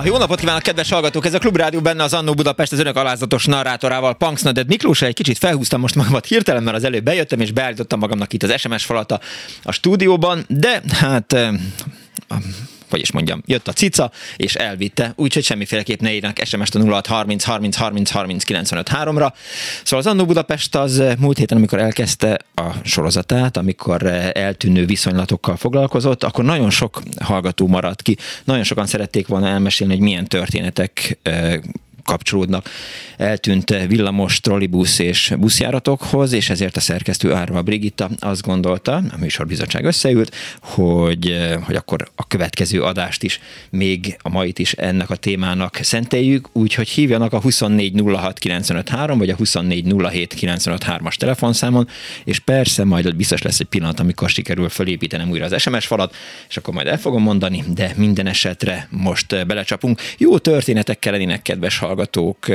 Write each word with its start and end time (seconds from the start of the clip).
Na, 0.00 0.06
jó 0.06 0.16
napot 0.16 0.40
kívánok, 0.40 0.62
kedves 0.62 0.90
hallgatók! 0.90 1.26
Ez 1.26 1.34
a 1.34 1.38
Klubrádió 1.38 1.80
benne 1.80 2.02
az 2.02 2.14
Annó 2.14 2.34
Budapest 2.34 2.72
az 2.72 2.78
önök 2.78 2.96
alázatos 2.96 3.44
narrátorával, 3.44 4.14
Punksnaded 4.14 4.66
Miklós. 4.66 5.02
Egy 5.02 5.14
kicsit 5.14 5.38
felhúztam 5.38 5.80
most 5.80 5.94
magamat 5.94 6.26
hirtelen, 6.26 6.62
mert 6.62 6.76
az 6.76 6.84
előbb 6.84 7.04
bejöttem, 7.04 7.40
és 7.40 7.52
beállítottam 7.52 7.98
magamnak 7.98 8.32
itt 8.32 8.42
az 8.42 8.60
SMS 8.60 8.84
falat 8.84 9.12
a, 9.62 9.72
stúdióban, 9.72 10.44
de 10.48 10.82
hát 10.88 11.36
hogy 12.90 13.00
is 13.00 13.12
mondjam, 13.12 13.42
jött 13.46 13.68
a 13.68 13.72
cica, 13.72 14.10
és 14.36 14.54
elvitte, 14.54 15.12
úgyhogy 15.16 15.44
semmiféleképp 15.44 16.00
ne 16.00 16.12
írnak 16.12 16.38
SMS-t 16.44 16.74
a 16.74 16.78
0630 16.78 17.44
30 17.44 17.76
30 17.76 18.10
30 18.10 18.44
95 18.44 18.90
3-ra. 18.92 19.32
Szóval 19.82 19.98
az 19.98 20.06
Annó 20.06 20.24
Budapest 20.24 20.74
az 20.74 21.02
múlt 21.18 21.38
héten, 21.38 21.56
amikor 21.56 21.78
elkezdte 21.78 22.38
a 22.54 22.70
sorozatát, 22.84 23.56
amikor 23.56 24.06
eltűnő 24.32 24.86
viszonylatokkal 24.86 25.56
foglalkozott, 25.56 26.24
akkor 26.24 26.44
nagyon 26.44 26.70
sok 26.70 27.02
hallgató 27.20 27.66
maradt 27.66 28.02
ki. 28.02 28.16
Nagyon 28.44 28.64
sokan 28.64 28.86
szerették 28.86 29.26
volna 29.26 29.48
elmesélni, 29.48 29.92
hogy 29.92 30.02
milyen 30.02 30.26
történetek 30.26 31.18
kapcsolódnak. 32.10 32.68
Eltűnt 33.16 33.74
villamos, 33.86 34.40
trollibusz 34.40 34.98
és 34.98 35.32
buszjáratokhoz, 35.38 36.32
és 36.32 36.50
ezért 36.50 36.76
a 36.76 36.80
szerkesztő 36.80 37.32
Árva 37.32 37.62
Brigitta 37.62 38.10
azt 38.18 38.42
gondolta, 38.42 38.94
a 38.94 39.16
műsorbizottság 39.18 39.84
összeült, 39.84 40.34
hogy, 40.60 41.36
hogy 41.62 41.74
akkor 41.74 42.08
a 42.14 42.26
következő 42.26 42.82
adást 42.82 43.22
is, 43.22 43.40
még 43.70 44.16
a 44.22 44.28
mait 44.28 44.58
is 44.58 44.72
ennek 44.72 45.10
a 45.10 45.16
témának 45.16 45.78
szenteljük, 45.82 46.48
úgyhogy 46.52 46.88
hívjanak 46.88 47.32
a 47.32 47.40
2406953 47.40 49.14
vagy 49.18 49.30
a 49.30 49.36
2407953-as 49.36 51.14
telefonszámon, 51.14 51.88
és 52.24 52.38
persze 52.38 52.84
majd 52.84 53.16
biztos 53.16 53.42
lesz 53.42 53.60
egy 53.60 53.66
pillanat, 53.66 54.00
amikor 54.00 54.28
sikerül 54.28 54.68
felépítenem 54.68 55.30
újra 55.30 55.44
az 55.44 55.60
SMS 55.60 55.86
falat, 55.86 56.14
és 56.48 56.56
akkor 56.56 56.74
majd 56.74 56.86
el 56.86 56.98
fogom 56.98 57.22
mondani, 57.22 57.64
de 57.74 57.92
minden 57.96 58.26
esetre 58.26 58.88
most 58.90 59.46
belecsapunk. 59.46 60.00
Jó 60.18 60.38
történetekkel 60.38 61.12
lennének, 61.12 61.42
kedves 61.42 61.78
hallgatók, 61.78 61.98
hallgatók, 62.00 62.46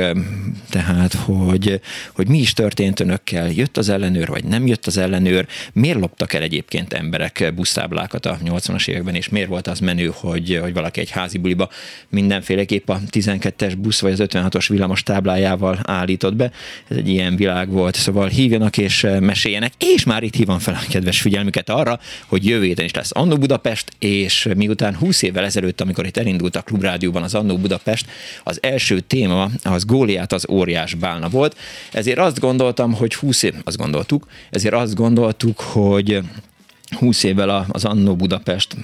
tehát 0.70 1.14
hogy, 1.14 1.80
hogy 2.14 2.28
mi 2.28 2.38
is 2.38 2.52
történt 2.52 3.00
önökkel, 3.00 3.50
jött 3.50 3.76
az 3.76 3.88
ellenőr, 3.88 4.28
vagy 4.28 4.44
nem 4.44 4.66
jött 4.66 4.86
az 4.86 4.96
ellenőr, 4.96 5.46
miért 5.72 6.00
loptak 6.00 6.32
el 6.32 6.42
egyébként 6.42 6.92
emberek 6.92 7.52
busztáblákat 7.54 8.26
a 8.26 8.38
80-as 8.44 8.88
években, 8.88 9.14
és 9.14 9.28
miért 9.28 9.48
volt 9.48 9.66
az 9.66 9.80
menő, 9.80 10.12
hogy, 10.14 10.58
hogy 10.62 10.72
valaki 10.72 11.00
egy 11.00 11.10
házi 11.10 11.38
buliba 11.38 11.68
mindenféleképp 12.08 12.88
a 12.88 13.00
12-es 13.10 13.74
busz 13.78 14.00
vagy 14.00 14.12
az 14.12 14.22
56-os 14.22 14.66
villamos 14.68 15.02
táblájával 15.02 15.78
állított 15.82 16.36
be. 16.36 16.50
Ez 16.88 16.96
egy 16.96 17.08
ilyen 17.08 17.36
világ 17.36 17.70
volt, 17.70 17.94
szóval 17.94 18.28
hívjanak 18.28 18.78
és 18.78 19.06
meséljenek, 19.20 19.72
és 19.94 20.04
már 20.04 20.22
itt 20.22 20.34
hívom 20.34 20.58
fel 20.58 20.74
a 20.74 20.86
kedves 20.90 21.20
figyelmüket 21.20 21.70
arra, 21.70 22.00
hogy 22.26 22.46
jövő 22.46 22.64
héten 22.64 22.84
is 22.84 22.92
lesz 22.92 23.10
Annó 23.12 23.36
Budapest, 23.36 23.92
és 23.98 24.48
miután 24.56 24.96
20 24.96 25.22
évvel 25.22 25.44
ezelőtt, 25.44 25.80
amikor 25.80 26.06
itt 26.06 26.16
elindult 26.16 26.56
a 26.56 26.62
Klubrádióban 26.62 27.22
az 27.22 27.34
Annó 27.34 27.56
Budapest, 27.56 28.06
az 28.44 28.58
első 28.62 29.00
téma 29.00 29.25
téma 29.26 29.50
az 29.62 29.84
Góliát 29.84 30.32
az 30.32 30.46
óriás 30.48 30.94
bálna 30.94 31.28
volt. 31.28 31.56
Ezért 31.92 32.18
azt 32.18 32.40
gondoltam, 32.40 32.92
hogy 32.92 33.14
20 33.14 33.42
év, 33.42 33.54
azt 33.64 33.76
gondoltuk, 33.76 34.26
ezért 34.50 34.74
azt 34.74 34.94
gondoltuk, 34.94 35.60
hogy 35.60 36.20
20 36.98 37.22
évvel 37.22 37.66
az 37.68 37.84
Annó 37.84 38.16
Budapest, 38.16 38.76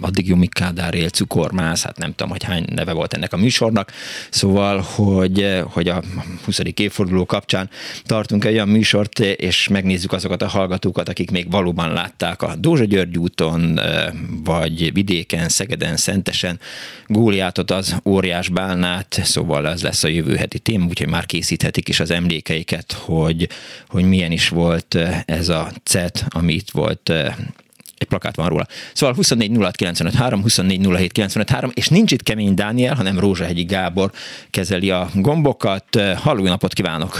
addig 0.00 0.28
Jumi 0.28 0.46
Kádár 0.46 0.94
él, 0.94 1.08
cukormász, 1.08 1.82
hát 1.82 1.98
nem 1.98 2.10
tudom, 2.10 2.30
hogy 2.30 2.42
hány 2.42 2.64
neve 2.74 2.92
volt 2.92 3.12
ennek 3.12 3.32
a 3.32 3.36
műsornak, 3.36 3.92
szóval, 4.30 4.84
hogy, 4.94 5.62
hogy 5.64 5.88
a 5.88 6.02
20. 6.44 6.60
évforduló 6.74 7.26
kapcsán 7.26 7.70
tartunk 8.04 8.44
egy 8.44 8.52
olyan 8.52 8.68
műsort, 8.68 9.18
és 9.18 9.68
megnézzük 9.68 10.12
azokat 10.12 10.42
a 10.42 10.48
hallgatókat, 10.48 11.08
akik 11.08 11.30
még 11.30 11.50
valóban 11.50 11.92
látták 11.92 12.42
a 12.42 12.54
Dózsa 12.56 12.84
György 12.84 13.18
úton, 13.18 13.80
vagy 14.44 14.92
vidéken, 14.92 15.48
Szegeden, 15.48 15.96
Szentesen 15.96 16.60
Góliátot, 17.06 17.70
az 17.70 17.96
óriás 18.04 18.48
bálnát, 18.48 19.20
szóval 19.24 19.68
ez 19.68 19.82
lesz 19.82 20.04
a 20.04 20.08
jövő 20.08 20.36
heti 20.36 20.58
téma, 20.58 20.86
úgyhogy 20.86 21.08
már 21.08 21.26
készíthetik 21.26 21.88
is 21.88 22.00
az 22.00 22.10
emlékeiket, 22.10 22.92
hogy, 22.92 23.48
hogy 23.88 24.04
milyen 24.04 24.32
is 24.32 24.48
volt 24.48 24.98
ez 25.24 25.48
a 25.48 25.72
CET, 25.82 26.24
ami 26.28 26.52
itt 26.52 26.70
volt 26.70 27.12
egy 27.98 28.06
plakát 28.08 28.36
van 28.36 28.48
róla. 28.48 28.66
Szóval 28.92 29.14
24 29.14 29.56
06 29.60 29.76
953, 29.76 30.42
24 30.42 30.86
07 30.96 31.12
953, 31.12 31.70
és 31.74 31.88
nincs 31.88 32.12
itt 32.12 32.22
Kemény 32.22 32.54
Dániel, 32.54 32.94
hanem 32.94 33.18
Rózsahegyi 33.18 33.64
Gábor 33.64 34.10
kezeli 34.50 34.90
a 34.90 35.08
gombokat. 35.14 36.00
Halló, 36.16 36.44
napot 36.44 36.72
kívánok! 36.72 37.18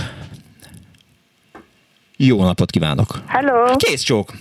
Jó 2.16 2.42
napot 2.44 2.70
kívánok! 2.70 3.22
Hello! 3.26 3.76
Kész 3.76 4.02
csók! 4.02 4.32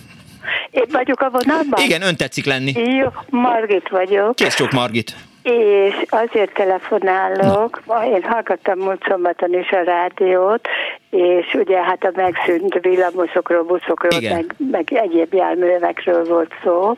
Én 0.70 0.86
vagyok 0.92 1.20
a 1.20 1.30
vonalban? 1.30 1.84
Igen, 1.84 2.02
ön 2.02 2.16
tetszik 2.16 2.44
lenni. 2.44 2.72
Jó, 2.72 3.08
Margit 3.30 3.88
vagyok. 3.88 4.34
Kész 4.34 4.54
csók, 4.54 4.70
Margit. 4.70 5.16
És 5.50 6.02
azért 6.08 6.54
telefonálok, 6.54 7.82
Na. 7.86 8.04
én 8.04 8.22
hallgattam 8.22 8.78
múlt 8.78 9.04
szombaton 9.08 9.54
is 9.54 9.70
a 9.70 9.82
rádiót, 9.82 10.68
és 11.10 11.54
ugye 11.54 11.82
hát 11.82 12.04
a 12.04 12.10
megszűnt 12.14 12.78
villamosokról, 12.80 13.62
buszokról, 13.62 14.20
meg, 14.20 14.54
meg 14.70 14.92
egyéb 14.92 15.34
járművekről 15.34 16.24
volt 16.24 16.52
szó, 16.62 16.96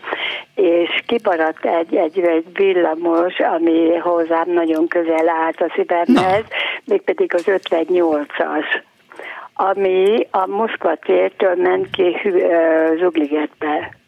és 0.54 1.02
kimaradt 1.06 1.64
egy, 1.64 1.94
egy, 1.94 2.18
egy 2.18 2.44
villamos, 2.52 3.38
ami 3.38 3.96
hozzám 3.96 4.50
nagyon 4.50 4.88
közel 4.88 5.28
állt 5.28 5.60
a 5.60 5.72
szívemhez, 5.74 6.44
mégpedig 6.84 7.34
az 7.34 7.44
58-as 7.46 8.64
ami 9.54 10.26
a 10.30 10.46
Moszkva 10.46 10.94
tértől 10.94 11.54
ment 11.54 11.90
ki 11.90 12.16
Zugligetbe 12.98 14.01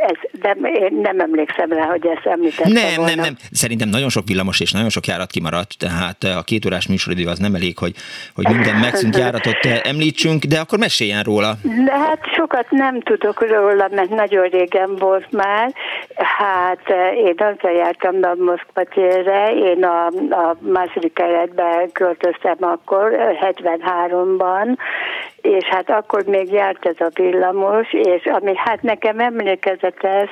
ez, 0.00 0.40
de 0.40 0.50
én 0.68 0.98
nem 1.02 1.20
emlékszem 1.20 1.72
rá, 1.72 1.84
hogy 1.84 2.06
ezt 2.06 2.26
említettem 2.26 2.72
Nem, 2.72 2.94
volna. 2.96 3.14
nem, 3.14 3.24
nem. 3.24 3.36
Szerintem 3.52 3.88
nagyon 3.88 4.08
sok 4.08 4.26
villamos 4.26 4.60
és 4.60 4.72
nagyon 4.72 4.88
sok 4.88 5.06
járat 5.06 5.30
kimaradt, 5.30 5.78
tehát 5.78 6.24
a 6.24 6.42
két 6.42 6.66
órás 6.66 6.88
műsoridő 6.88 7.26
az 7.26 7.38
nem 7.38 7.54
elég, 7.54 7.78
hogy, 7.78 7.94
hogy 8.34 8.48
minden 8.48 8.76
megszűnt 8.76 9.16
járatot 9.24 9.58
említsünk, 9.82 10.44
de 10.44 10.58
akkor 10.58 10.78
meséljen 10.78 11.22
róla. 11.22 11.52
De 11.84 11.98
hát 11.98 12.18
sokat 12.36 12.66
nem 12.70 13.00
tudok 13.00 13.48
róla, 13.48 13.88
mert 13.90 14.10
nagyon 14.10 14.48
régen 14.48 14.96
volt 14.96 15.30
már. 15.30 15.72
Hát 16.14 16.82
én 17.24 17.34
azzal 17.36 17.72
jártam 17.76 18.14
a 18.22 18.34
Moszkva 18.38 18.84
térre, 18.94 19.52
én 19.52 19.84
a, 19.84 20.06
a 20.30 20.56
második 20.60 21.12
keretbe 21.12 21.88
költöztem 21.92 22.56
akkor, 22.60 23.12
73-ban, 23.40 24.76
és 25.42 25.64
hát 25.64 25.90
akkor 25.90 26.24
még 26.24 26.52
járt 26.52 26.86
ez 26.86 26.96
a 26.98 27.10
villamos, 27.14 27.92
és 27.92 28.24
ami 28.24 28.52
hát 28.56 28.82
nekem 28.82 29.18
emlékezetes, 29.18 30.30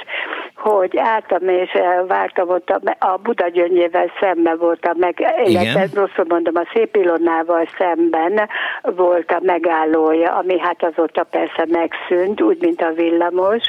hogy 0.56 0.96
álltam 0.96 1.48
és 1.48 1.78
vártam 2.06 2.48
ott 2.48 2.70
a, 2.70 3.06
a 3.06 3.16
Buda 3.22 3.48
gyöngyével 3.48 4.12
szemben 4.20 4.58
voltam 4.58 4.94
meg, 4.98 5.32
illetve 5.44 5.86
rosszul 5.94 6.24
mondom, 6.28 6.56
a 6.56 6.68
Szép 6.72 6.96
Ilonával 6.96 7.68
szemben 7.78 8.48
volt 8.82 9.30
a 9.30 9.40
megállója, 9.42 10.36
ami 10.36 10.58
hát 10.58 10.84
azóta 10.84 11.22
persze 11.22 11.66
megszűnt, 11.68 12.40
úgy, 12.40 12.60
mint 12.60 12.82
a 12.82 12.92
villamos, 12.92 13.62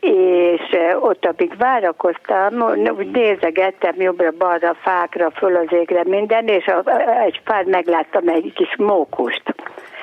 és 0.00 0.76
ott, 1.00 1.26
amíg 1.26 1.56
várakoztam, 1.58 2.62
úgy 2.96 3.10
nézegettem 3.10 3.94
jobbra-balra, 3.96 4.76
fákra, 4.82 5.30
föl 5.30 5.56
az 5.56 5.72
égre 5.72 6.02
minden, 6.04 6.46
és 6.46 6.66
a, 6.66 6.82
egy 7.24 7.40
fán 7.44 7.64
megláttam 7.66 8.28
egy 8.28 8.52
kis 8.54 8.76
mókust. 8.76 9.42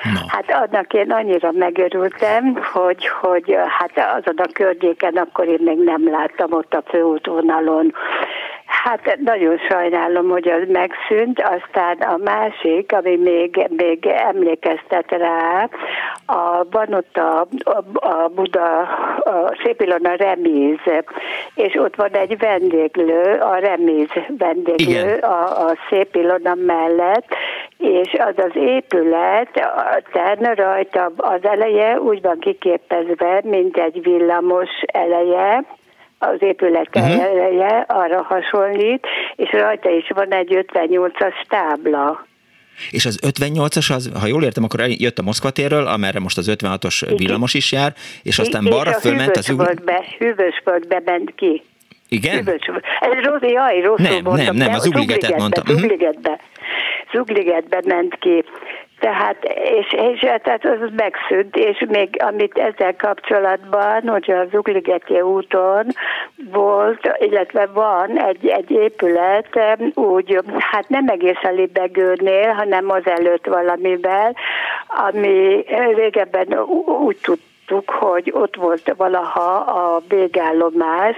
No. 0.04 0.20
Hát 0.26 0.50
annak 0.50 0.92
én 0.92 1.10
annyira 1.10 1.52
megörültem, 1.52 2.54
hogy, 2.72 3.08
hogy 3.08 3.56
hát 3.78 4.18
azon 4.18 4.36
a 4.36 4.46
környéken 4.52 5.16
akkor 5.16 5.46
én 5.46 5.60
még 5.64 5.78
nem 5.78 6.10
láttam 6.10 6.52
ott 6.52 6.74
a 6.74 6.82
főútvonalon 6.86 7.94
Hát 8.84 9.18
nagyon 9.24 9.58
sajnálom, 9.68 10.28
hogy 10.28 10.48
az 10.48 10.62
megszűnt, 10.68 11.42
aztán 11.42 11.96
a 11.98 12.16
másik, 12.16 12.92
ami 12.92 13.16
még, 13.16 13.66
még 13.76 14.06
emlékeztet 14.06 15.10
rá, 15.10 15.68
a, 16.26 16.66
van 16.70 16.94
ott 16.94 17.16
a, 17.16 17.46
a, 17.58 18.06
a 18.06 18.28
Buda, 18.28 18.80
a 19.16 19.56
Szépilona 19.62 20.14
remíz, 20.14 20.78
és 21.54 21.74
ott 21.74 21.96
van 21.96 22.10
egy 22.12 22.38
vendéglő, 22.38 23.38
a 23.40 23.54
remíz 23.54 24.08
vendéglő 24.38 25.16
a, 25.16 25.66
a 25.66 25.76
Szépilona 25.88 26.54
mellett, 26.54 27.34
és 27.78 28.12
az 28.12 28.34
az 28.36 28.52
épület, 28.54 29.68
terne 30.12 30.54
rajta 30.54 31.12
az 31.16 31.40
eleje 31.42 32.00
úgy 32.00 32.22
van 32.22 32.38
kiképezve, 32.38 33.40
mint 33.44 33.76
egy 33.76 34.02
villamos 34.02 34.70
eleje, 34.86 35.64
az 36.22 36.36
épület 36.38 36.88
uh-huh. 36.96 37.22
eleje 37.22 37.84
arra 37.88 38.22
hasonlít, 38.22 39.06
és 39.36 39.50
rajta 39.50 39.90
is 39.90 40.10
van 40.14 40.32
egy 40.32 40.66
58-as 40.72 41.46
tábla. 41.48 42.26
És 42.90 43.06
az 43.06 43.18
58-as, 43.26 43.94
az, 43.94 44.10
ha 44.20 44.26
jól 44.26 44.44
értem, 44.44 44.64
akkor 44.64 44.80
jött 44.86 45.18
a 45.18 45.22
Moszkva 45.22 45.50
térről, 45.50 45.86
amerre 45.86 46.20
most 46.20 46.38
az 46.38 46.56
56-os 46.58 47.12
villamos 47.16 47.54
is 47.54 47.72
jár, 47.72 47.92
és 48.22 48.38
aztán 48.38 48.64
és 48.64 48.70
balra 48.70 48.92
fölment 48.92 49.36
az... 49.36 49.54
Be, 49.84 50.04
hűvösvölgybe 50.18 51.02
ment 51.04 51.34
ki. 51.34 51.62
Igen? 52.08 52.36
Hűvös, 52.36 52.70
ez 53.00 53.24
rossz, 53.24 53.50
jaj, 53.50 53.80
rosszul 53.80 54.08
nem, 54.08 54.22
mondtam. 54.22 54.56
Nem, 54.56 54.56
nem, 54.56 54.74
az 54.74 54.82
Zugligetet 54.82 55.36
mondtam. 55.36 55.64
Zugligetbe, 55.66 56.40
Zugligetbe 57.12 57.82
ment 57.84 58.18
ki. 58.18 58.44
Tehát, 59.00 59.44
és, 59.44 59.92
és 59.92 60.20
tehát 60.20 60.64
az 60.64 60.90
megszűnt, 60.96 61.56
és 61.56 61.84
még 61.88 62.22
amit 62.22 62.58
ezzel 62.58 62.96
kapcsolatban, 62.96 64.08
hogy 64.08 64.30
az 64.30 64.48
Ugligeti 64.52 65.20
úton 65.20 65.86
volt, 66.52 67.16
illetve 67.18 67.66
van 67.66 68.18
egy, 68.18 68.46
egy 68.46 68.70
épület, 68.70 69.78
úgy, 69.94 70.38
hát 70.58 70.88
nem 70.88 71.08
egészen 71.08 71.54
Libegőnél, 71.54 72.52
hanem 72.52 72.90
az 72.90 73.06
előtt 73.06 73.46
valamivel, 73.46 74.36
ami 74.86 75.64
régebben 75.94 76.58
úgy 77.04 77.16
tud 77.22 77.38
láttuk, 77.70 77.90
hogy 77.90 78.30
ott 78.34 78.56
volt 78.56 78.94
valaha 78.96 79.56
a 79.56 80.02
végállomás, 80.08 81.16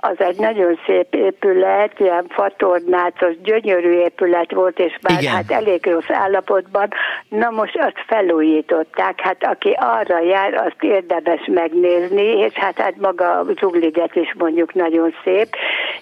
az 0.00 0.20
egy 0.20 0.38
nagyon 0.38 0.78
szép 0.86 1.14
épület, 1.14 2.00
ilyen 2.00 2.26
fatornácos, 2.28 3.40
gyönyörű 3.42 3.92
épület 3.92 4.52
volt, 4.52 4.78
és 4.78 4.98
már 5.02 5.20
Igen. 5.20 5.34
hát 5.34 5.50
elég 5.50 5.86
rossz 5.86 6.10
állapotban. 6.10 6.88
Na 7.28 7.50
most 7.50 7.76
azt 7.76 8.04
felújították, 8.06 9.20
hát 9.20 9.44
aki 9.44 9.76
arra 9.80 10.20
jár, 10.20 10.54
azt 10.54 10.82
érdemes 10.82 11.40
megnézni, 11.46 12.38
és 12.38 12.52
hát, 12.52 12.78
hát 12.78 12.96
maga 12.96 13.44
Zugliget 13.60 14.14
is 14.14 14.34
mondjuk 14.38 14.74
nagyon 14.74 15.14
szép, 15.24 15.48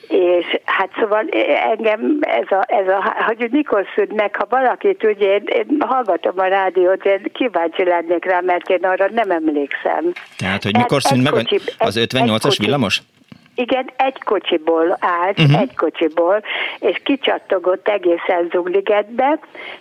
és 0.08 0.60
hát 0.64 0.90
szóval 0.98 1.24
engem 1.70 2.18
ez 2.20 2.50
a, 2.50 2.64
ez 2.66 2.88
a 2.88 3.14
hogy 3.26 3.48
mikor 3.50 3.86
szűnt 3.94 4.14
meg, 4.14 4.36
ha 4.36 4.46
valaki 4.48 4.94
tudja, 4.94 5.32
én, 5.32 5.42
én 5.46 5.76
hallgatom 5.78 6.38
a 6.38 6.46
rádiót, 6.46 7.04
én 7.04 7.22
kíváncsi 7.32 7.84
lennék 7.84 8.24
rá, 8.24 8.40
mert 8.40 8.70
én 8.70 8.84
arra 8.84 9.06
nem 9.10 9.30
emlékszem 9.30 9.85
hiszem. 9.86 10.12
Tehát, 10.36 10.62
hogy 10.62 10.76
mikor 10.76 11.02
szűnt 11.02 11.22
meg 11.22 11.32
kocsi, 11.32 11.60
az 11.78 11.98
58-as 12.00 12.56
villamos? 12.58 13.02
Igen, 13.54 13.90
egy 13.96 14.22
kocsiból 14.24 14.96
állt, 15.00 15.38
uh-huh. 15.38 15.60
egy 15.60 15.76
kocsiból, 15.76 16.42
és 16.78 17.00
kicsattogott 17.04 17.88
egészen 17.88 18.48
Zugligetbe, 18.50 19.38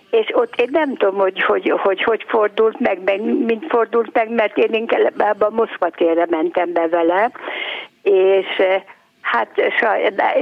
és 0.10 0.28
ott 0.32 0.54
én 0.56 0.70
nem 0.72 0.96
tudom, 0.96 1.16
hogy 1.16 1.44
hogy, 1.44 1.74
hogy, 1.78 2.04
hogy 2.04 2.26
fordult 2.28 2.80
meg, 2.80 3.02
meg, 3.04 3.22
mint 3.22 3.66
fordult 3.70 4.14
meg, 4.14 4.30
mert 4.30 4.58
én 4.58 4.74
inkább 4.74 5.42
a 5.42 5.50
Moszkva 5.50 5.90
térre 5.90 6.26
mentem 6.30 6.74
be 6.74 6.88
vele, 6.88 7.32
és 8.02 8.62
Hát, 9.36 9.58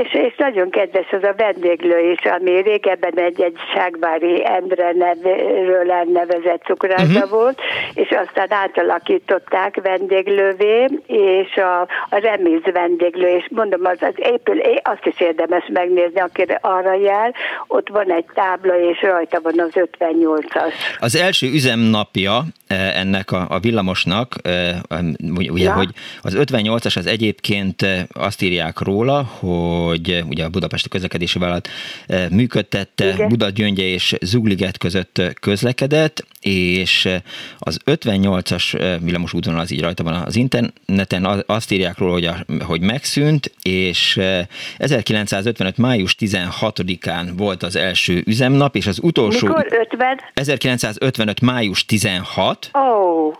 és, 0.04 0.13
és 0.13 0.36
nagyon 0.38 0.69
kedves 0.69 1.12
az 1.12 1.24
a 1.24 1.34
vendéglő 1.38 2.12
is, 2.12 2.25
ami 2.25 2.62
régebben 2.62 3.13
egy, 3.16 3.42
egy 3.42 3.57
Ságvári 3.74 4.45
Endre 4.45 4.92
nevről 4.92 5.92
elnevezett 5.92 6.63
cukrászda 6.66 7.13
uh-huh. 7.13 7.30
volt, 7.30 7.62
és 7.94 8.10
aztán 8.25 8.48
átalakították 8.50 9.80
vendéglővé, 9.84 10.86
és 11.07 11.56
a, 11.56 11.81
a 12.10 12.18
reméz 12.18 12.62
vendéglő, 12.74 13.28
és 13.28 13.48
mondom, 13.50 13.86
az, 13.86 13.98
az 14.01 14.13
épül, 14.16 14.62
azt 14.84 15.06
is 15.06 15.19
érdemes 15.19 15.63
megnézni, 15.74 16.19
akire 16.19 16.60
arra 16.62 16.94
jár, 16.94 17.34
ott 17.68 17.90
van 17.90 18.12
egy 18.12 18.25
tábla, 18.34 18.90
és 18.90 19.01
rajta 19.01 19.42
van 19.42 19.60
az 19.60 19.72
58-as. 19.74 20.74
Az 21.00 21.16
első 21.16 21.48
üzemnapja 21.48 22.42
eh, 22.68 23.00
ennek 23.00 23.31
a, 23.31 23.45
a 23.50 23.60
villamosnak, 23.60 24.36
eh, 24.42 24.75
ugye, 25.51 25.63
ja. 25.63 25.74
hogy 25.74 25.90
az 26.22 26.38
58-as 26.40 26.98
az 26.98 27.06
egyébként 27.06 27.81
eh, 27.81 28.04
azt 28.13 28.42
írják, 28.42 28.81
róla, 28.83 29.24
hogy 29.24 30.24
ugye 30.30 30.44
a 30.44 30.50
Budapesti 30.50 30.89
Közlekedési 30.89 31.39
Vállalat 31.39 31.69
eh, 32.07 32.30
működtette, 32.30 33.13
Igen. 33.13 33.27
Buda 33.27 33.50
Gyöngye 33.50 33.83
és 33.83 34.15
Zugliget 34.21 34.77
között 34.77 35.21
közlekedett, 35.39 36.25
és 36.41 37.09
az 37.57 37.80
58-as 37.85 38.80
eh, 38.80 39.00
villamos 39.01 39.33
útvonal 39.33 39.59
az 39.59 39.71
így 39.71 39.81
rajta 39.81 40.03
van 40.03 40.13
az 40.13 40.35
interneten, 40.35 41.44
azt 41.45 41.71
írják 41.71 41.97
róla, 41.97 42.13
hogy, 42.13 42.25
a, 42.25 42.45
hogy 42.65 42.81
megszűnt, 42.81 43.51
és 43.62 44.19
1955. 44.77 45.74
Eh, 45.74 45.83
május 45.85 46.15
16-án 46.19 47.31
volt 47.38 47.63
az 47.63 47.75
első 47.75 48.24
üzemnap, 48.25 48.75
és 48.75 48.88
az 48.88 49.00
utolsó... 49.01 49.47
Mikor 49.47 49.68
50? 49.91 50.19
1955. 50.33 51.41
május 51.41 51.85
16. 51.85 52.69
Ó. 52.74 52.80
Oh 52.80 53.33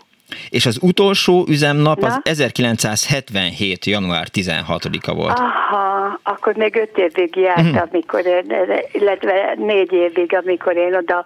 és 0.48 0.66
az 0.66 0.78
utolsó 0.80 1.44
üzemnap 1.48 2.00
Na? 2.00 2.06
az 2.06 2.20
1977. 2.22 3.84
január 3.84 4.26
16-a 4.32 5.14
volt. 5.14 5.38
Aha, 5.38 6.18
akkor 6.22 6.54
még 6.54 6.76
öt 6.76 6.98
évig 6.98 7.36
jártam, 7.36 7.66
uh-huh. 7.66 7.88
amikor 7.90 8.26
én, 8.26 8.54
illetve 8.92 9.54
négy 9.56 9.92
évig, 9.92 10.34
amikor 10.34 10.76
én 10.76 10.94
oda 10.94 11.24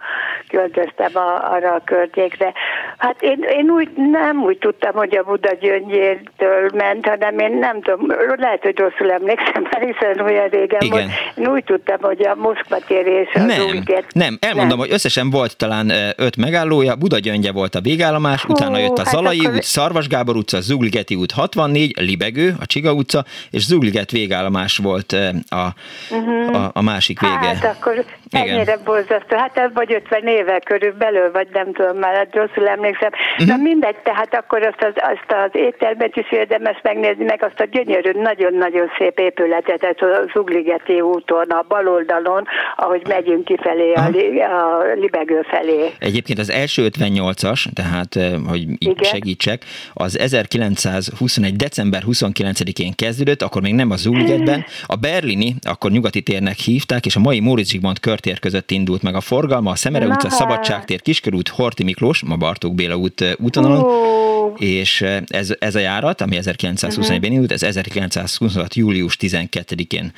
költöztem 0.48 1.10
a, 1.12 1.52
arra 1.52 1.74
a 1.74 1.82
környékre. 1.84 2.52
Hát 2.96 3.22
én, 3.22 3.44
én 3.58 3.70
úgy 3.70 3.88
nem 4.10 4.42
úgy 4.42 4.58
tudtam, 4.58 4.92
hogy 4.94 5.16
a 5.16 5.22
Buda 5.22 5.54
gyöngyértől 5.60 6.70
ment, 6.74 7.06
hanem 7.06 7.38
én 7.38 7.58
nem 7.58 7.82
tudom, 7.82 8.06
lehet, 8.36 8.62
hogy 8.62 8.78
rosszul 8.78 9.12
emlékszem, 9.12 9.62
mert 9.70 9.84
hiszen 9.84 10.26
olyan 10.26 10.48
régen 10.48 10.80
Igen. 10.80 10.90
volt. 10.90 11.10
Én 11.36 11.46
úgy 11.46 11.64
tudtam, 11.64 11.96
hogy 12.00 12.26
a 12.26 12.34
Moszkva 12.34 12.78
tér 12.86 13.06
és 13.06 13.34
az 13.34 13.42
nem, 13.42 13.66
Újgét. 13.66 14.06
Nem, 14.12 14.38
elmondom, 14.40 14.68
nem. 14.68 14.78
hogy 14.78 14.92
összesen 14.92 15.30
volt 15.30 15.56
talán 15.56 15.92
öt 16.16 16.36
megállója, 16.36 16.96
Buda 16.96 17.18
gyöngye 17.18 17.52
volt 17.52 17.74
a 17.74 17.80
végállomás, 17.80 18.42
Hú, 18.42 18.52
utána 18.52 18.78
jött 18.78 18.97
a 18.98 19.04
hát 19.04 19.14
Zalai 19.14 19.38
akkor... 19.38 19.54
út, 19.54 19.62
Szarvas 19.62 20.06
Gábor 20.06 20.36
utca, 20.36 20.60
Zugligeti 20.60 21.14
út 21.14 21.32
64, 21.32 22.00
Libegő, 22.00 22.56
a 22.60 22.66
Csiga 22.66 22.92
utca, 22.92 23.24
és 23.50 23.64
Zugliget 23.64 24.10
végállomás 24.10 24.76
volt 24.76 25.12
a, 25.48 25.74
uh-huh. 26.10 26.56
a, 26.56 26.70
a 26.74 26.82
másik 26.82 27.20
vége. 27.20 27.34
Hát 27.34 27.64
akkor 27.64 28.04
Igen. 28.30 28.48
ennyire 28.48 28.76
borzasztó. 28.84 29.36
Hát 29.36 29.58
ez 29.58 29.70
vagy 29.74 29.92
50 29.92 30.26
éve 30.26 30.58
körülbelül, 30.58 31.30
vagy 31.32 31.48
nem 31.52 31.72
tudom, 31.72 31.96
már 31.98 32.14
hát 32.14 32.34
rosszul 32.34 32.68
emlékszem. 32.68 33.10
Uh-huh. 33.12 33.46
Na 33.46 33.56
mindegy, 33.56 33.96
tehát 34.02 34.34
akkor 34.34 34.62
azt 34.62 34.82
az, 34.82 34.92
azt 35.12 35.32
az 35.44 35.50
éttermet 35.52 36.16
is 36.16 36.32
érdemes 36.32 36.78
megnézni, 36.82 37.24
meg 37.24 37.42
azt 37.42 37.60
a 37.60 37.64
gyönyörű, 37.64 38.10
nagyon-nagyon 38.20 38.86
szép 38.98 39.18
épületet, 39.18 39.82
ez 39.82 39.96
a 40.00 40.30
Zugligeti 40.32 41.00
úton, 41.00 41.50
a 41.50 41.64
bal 41.68 41.88
oldalon, 41.88 42.46
ahogy 42.76 43.02
megyünk 43.08 43.44
kifelé, 43.44 43.92
a, 43.92 44.04
a 44.40 44.92
Libegő 44.94 45.42
felé. 45.42 45.92
Egyébként 45.98 46.38
az 46.38 46.50
első 46.50 46.88
58-as, 46.98 47.64
tehát 47.74 48.18
hogy 48.48 48.66
így 48.78 49.04
segítsek, 49.04 49.62
az 49.94 50.18
1921. 50.18 51.56
december 51.56 52.02
29-én 52.06 52.94
kezdődött, 52.94 53.42
akkor 53.42 53.62
még 53.62 53.74
nem 53.74 53.90
a 53.90 53.96
Zuligetben, 53.96 54.64
a 54.86 54.96
berlini, 54.96 55.54
akkor 55.62 55.90
nyugati 55.90 56.22
térnek 56.22 56.56
hívták, 56.56 57.06
és 57.06 57.16
a 57.16 57.20
mai 57.20 57.40
Móricz 57.40 57.70
Zsigmond 57.70 58.00
körtér 58.18 58.38
között 58.38 58.70
indult 58.70 59.02
meg 59.02 59.14
a 59.14 59.20
forgalma, 59.20 59.70
a 59.70 59.74
Szemere 59.74 60.06
utca, 60.06 60.30
Szabadságtér, 60.30 61.02
Kiskörút, 61.02 61.48
Horti 61.48 61.84
Miklós, 61.84 62.22
ma 62.22 62.36
Bartók 62.36 62.74
Béla 62.74 62.96
út 62.96 63.36
útonalon, 63.38 63.80
oh. 63.80 64.54
és 64.62 65.00
ez, 65.26 65.54
ez 65.58 65.74
a 65.74 65.78
járat, 65.78 66.20
ami 66.20 66.38
1921-ben 66.40 67.32
indult, 67.32 67.52
ez 67.52 67.62
1926. 67.62 68.74
július 68.74 69.16
12-én 69.20 70.12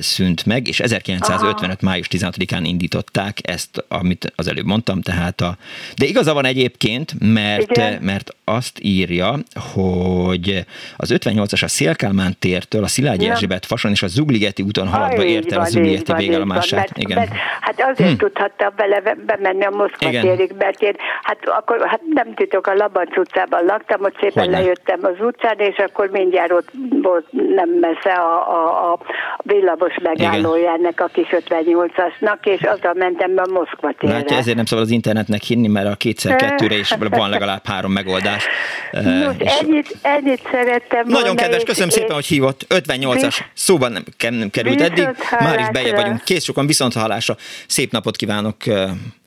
szűnt 0.00 0.46
meg, 0.46 0.68
és 0.68 0.80
1955. 0.80 1.76
Aha. 1.76 1.90
május 1.90 2.06
16-án 2.10 2.60
indították 2.62 3.38
ezt, 3.42 3.84
amit 3.88 4.32
az 4.34 4.48
előbb 4.48 4.66
mondtam, 4.66 5.00
tehát 5.00 5.40
a... 5.40 5.56
De 5.96 6.06
igaza 6.06 6.32
van 6.34 6.44
egyébként, 6.44 7.14
mert, 7.18 8.00
mert 8.00 8.36
azt 8.44 8.78
írja, 8.82 9.34
hogy 9.74 10.64
az 10.96 11.14
58-as 11.14 11.62
a 11.62 11.68
Szélkálmán 11.68 12.34
tértől 12.38 12.82
a 12.82 12.86
Szilágyi 12.86 13.28
Erzsébet 13.28 13.66
fason 13.66 13.90
és 13.90 14.02
a 14.02 14.06
Zugligeti 14.06 14.62
úton 14.62 14.88
haladva 14.88 15.24
ért 15.24 15.52
el 15.52 15.60
a 15.60 15.64
Zugligeti 15.64 16.12
végállomását. 16.12 16.78
Mert, 16.78 16.98
Igen. 16.98 17.18
Mert, 17.18 17.32
hát 17.60 17.80
azért 17.92 18.10
hm. 18.10 18.16
tudhattam 18.16 18.72
vele 18.76 19.00
bemenni 19.26 19.64
a 19.64 19.70
Moszkva 19.70 20.10
térig, 20.10 20.54
mert 20.58 20.82
én 20.82 20.94
hát 21.22 21.38
akkor 21.44 21.86
hát 21.86 22.00
nem 22.14 22.34
titok, 22.34 22.66
a 22.66 22.74
Labanc 22.74 23.16
utcában 23.16 23.64
laktam, 23.64 24.02
ott 24.02 24.16
szépen 24.20 24.44
Hogyne. 24.44 24.58
lejöttem 24.58 25.00
az 25.02 25.16
utcán, 25.20 25.58
és 25.58 25.76
akkor 25.76 26.08
mindjárt 26.10 26.52
ott 26.52 26.70
volt 27.02 27.26
nem 27.32 27.70
messze 27.80 28.12
a, 28.12 28.50
a, 28.50 28.92
a 28.92 28.98
villamos 29.42 29.94
megállója 30.02 30.72
ennek 30.72 31.00
a 31.00 31.06
kis 31.06 31.28
58-asnak, 31.30 32.44
és 32.44 32.60
azzal 32.60 32.94
mentem 32.94 33.34
be 33.34 33.42
a 33.42 33.52
Moszkva 33.52 33.92
térre. 33.98 34.14
Látja, 34.14 34.36
ezért 34.36 34.56
nem 34.56 34.64
szabad 34.64 34.84
az 34.84 34.90
internetnek 34.90 35.42
hinni, 35.42 35.68
mert 35.68 35.86
a 35.86 35.94
kétszer 35.94 36.36
kettőre 36.36 36.74
is 36.74 36.94
van 37.10 37.30
legalább 37.30 37.66
három 37.66 37.92
megoldás 37.92 38.33
hallás. 38.34 39.36
Nos, 39.38 39.60
ennyit, 39.60 39.96
ennyit 40.02 40.40
szerettem 40.50 41.02
volna. 41.04 41.18
Nagyon 41.18 41.36
kedves, 41.36 41.62
köszönöm 41.62 41.88
szépen, 41.88 42.14
hogy 42.14 42.26
hívott. 42.26 42.66
58-as 42.68 43.40
szóban 43.52 43.92
nem, 43.92 44.04
nem 44.18 44.50
került 44.50 44.80
eddig. 44.80 45.08
Már 45.30 45.58
is 45.58 45.68
bejebb 45.68 45.96
vagyunk. 45.96 46.24
Kész 46.24 46.44
sokan 46.44 46.66
viszont 46.66 46.92
hallásra. 46.92 47.36
Szép 47.66 47.92
napot 47.92 48.16
kívánok. 48.16 48.56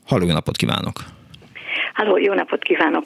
Halló, 0.05 0.25
napot 0.25 0.57
kívánok. 0.57 1.03
Halló, 1.93 2.17
jó 2.17 2.33
napot 2.33 2.63
kívánok. 2.63 3.03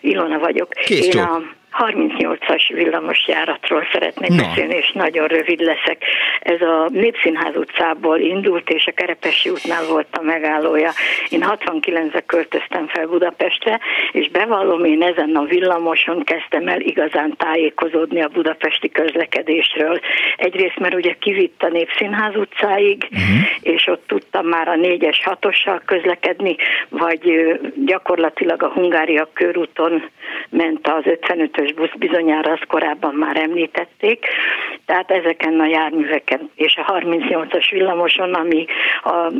Ilona 0.00 0.38
vagyok. 0.38 0.68
Kész 0.68 1.06
Én 1.06 1.20
a 1.20 1.40
38-as 1.78 2.70
villamos 2.74 3.28
járatról 3.28 3.86
szeretnék 3.92 4.30
Na. 4.30 4.36
beszélni, 4.36 4.74
és 4.74 4.92
nagyon 4.92 5.26
rövid 5.26 5.60
leszek. 5.60 6.04
Ez 6.40 6.60
a 6.60 6.88
Népszínház 6.92 7.56
utcából 7.56 8.18
indult, 8.18 8.70
és 8.70 8.86
a 8.86 8.92
Kerepesi 8.92 9.50
útnál 9.50 9.86
volt 9.86 10.06
a 10.10 10.22
megállója. 10.22 10.90
Én 11.28 11.44
69-re 11.48 12.20
költöztem 12.20 12.86
fel 12.88 13.06
Budapestre, 13.06 13.80
és 14.12 14.30
bevallom, 14.30 14.84
én 14.84 15.02
ezen 15.02 15.36
a 15.36 15.44
villamoson 15.44 16.24
kezdtem 16.24 16.68
el 16.68 16.80
igazán 16.80 17.34
tájékozódni 17.36 18.22
a 18.22 18.28
budapesti 18.28 18.90
közlekedésről. 18.90 20.00
Egyrészt, 20.36 20.78
mert 20.78 20.94
ugye 20.94 21.14
kivitt 21.18 21.62
a 21.62 21.68
Népszínház 21.68 22.36
utcáig, 22.36 23.08
uh-huh. 23.10 23.74
és 23.74 23.86
ott 23.86 24.06
tudtam 24.06 24.46
már 24.46 24.68
a 24.68 24.74
4-es 24.74 25.16
6 25.24 25.84
közlekedni, 25.84 26.56
vagy 26.88 27.58
gyakorlatilag 27.84 28.62
a 28.62 28.68
Hungária 28.68 29.28
körúton 29.32 30.10
ment 30.48 30.88
az 30.88 31.02
55 31.04 31.63
ös 31.64 31.72
busz, 31.72 31.94
bizonyára 31.98 32.52
azt 32.52 32.66
korábban 32.66 33.14
már 33.14 33.36
említették, 33.36 34.26
tehát 34.86 35.10
ezeken 35.10 35.60
a 35.60 35.66
járműveken 35.66 36.50
és 36.54 36.76
a 36.76 36.92
38-as 36.92 37.66
villamoson, 37.70 38.34
ami 38.34 38.66
a 39.02 39.32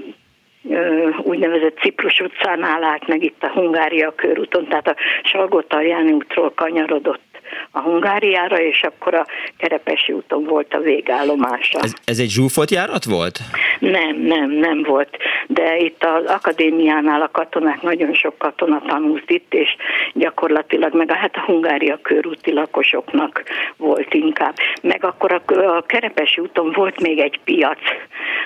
úgynevezett 1.23 1.78
Ciprus 1.78 2.21
utcánál 2.21 2.85
állt 2.85 3.07
meg 3.07 3.23
itt 3.23 3.43
a 3.43 3.50
Hungária 3.50 4.14
körúton, 4.14 4.66
tehát 4.69 4.88
a 4.88 4.97
Salgótarjáni 5.23 6.12
útról 6.12 6.52
kanyarodott 6.54 7.34
a 7.71 7.81
Hungáriára, 7.81 8.61
és 8.61 8.83
akkor 8.83 9.15
a 9.15 9.27
Kerepesi 9.57 10.13
úton 10.13 10.45
volt 10.45 10.75
a 10.75 10.79
végállomása. 10.79 11.79
Ez, 11.83 11.93
ez 12.05 12.19
egy 12.19 12.31
zsúfolt 12.31 12.71
járat 12.71 13.05
volt? 13.05 13.39
Nem, 13.79 14.17
nem, 14.17 14.51
nem 14.51 14.83
volt. 14.83 15.17
De 15.47 15.77
itt 15.77 16.05
az 16.05 16.25
akadémiánál 16.25 17.23
a 17.23 17.31
katonák, 17.33 17.83
nagyon 17.83 18.15
sok 18.15 18.39
katona 18.39 18.83
tanult 18.87 19.31
itt, 19.31 19.55
és 19.55 19.77
gyakorlatilag 20.13 20.95
meg 20.95 21.11
a, 21.11 21.15
hát 21.15 21.37
a 21.37 21.45
Hungária 21.47 21.99
körúti 22.03 22.53
lakosoknak 22.53 23.43
volt 23.77 24.15
inkább. 24.15 24.55
Meg 24.83 25.05
akkor 25.05 25.33
a, 25.33 25.77
a 25.77 25.83
Kerepesi 25.87 26.41
úton 26.41 26.73
volt 26.73 27.01
még 27.01 27.19
egy 27.19 27.41
piac 27.45 27.79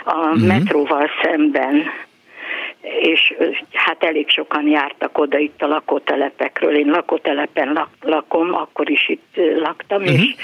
a 0.04 0.16
uh-huh. 0.16 0.46
metróval 0.46 1.10
szemben, 1.22 1.84
és 2.80 3.34
hát 3.72 4.04
elég 4.04 4.28
sokan 4.28 4.68
jártak 4.68 5.18
oda 5.18 5.38
itt 5.38 5.62
a 5.62 5.66
lakótelepekről. 5.66 6.76
Én 6.76 6.86
lakótelepen 6.86 7.72
lak, 7.72 7.90
lakom, 8.00 8.54
akkor 8.54 8.90
is 8.90 9.08
itt 9.08 9.40
laktam, 9.60 10.02
uh-huh. 10.02 10.14
és 10.14 10.34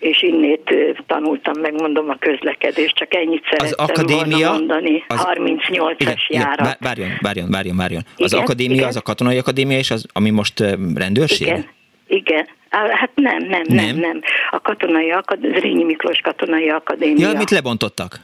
és 0.00 0.22
innét 0.22 0.74
tanultam, 1.06 1.60
megmondom 1.60 2.10
a 2.10 2.16
közlekedést, 2.18 2.94
csak 2.94 3.14
ennyit 3.14 3.42
szerettem 3.44 3.66
az 3.66 3.90
akadémia, 3.90 4.36
volna 4.36 4.52
mondani. 4.52 5.04
Az, 5.08 5.26
38-as 5.34 5.94
igen, 5.98 6.16
járat. 6.28 6.66
Igen, 6.66 6.76
várjon, 6.80 7.10
várjon, 7.20 7.50
várjon, 7.50 7.76
várjon. 7.76 8.02
Az 8.16 8.32
igen, 8.32 8.44
akadémia, 8.44 8.76
igen. 8.76 8.88
az 8.88 8.96
a 8.96 9.02
katonai 9.02 9.38
akadémia, 9.38 9.78
és 9.78 9.90
az, 9.90 10.06
ami 10.12 10.30
most 10.30 10.60
rendőrség? 10.94 11.46
Igen, 11.46 11.68
igen. 12.06 12.48
Hát 12.70 13.10
nem, 13.14 13.36
nem, 13.38 13.62
nem, 13.68 13.86
nem. 13.86 13.96
nem. 13.96 14.20
A 14.50 14.60
katonai 14.60 15.10
akadémia, 15.10 15.58
Rényi 15.58 15.84
Miklós 15.84 16.18
katonai 16.18 16.68
akadémia. 16.68 17.28
Ja, 17.28 17.38
mit 17.38 17.50
lebontottak? 17.50 18.20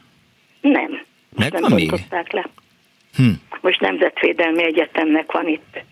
Nem. 0.61 1.00
Meg 1.37 1.52
nem 1.52 1.73
még? 1.73 1.90
le. 2.30 2.49
Hm. 3.16 3.30
Most 3.61 3.80
Nemzetvédelmi 3.80 4.64
Egyetemnek 4.64 5.32
van 5.32 5.49
itt. 5.49 5.85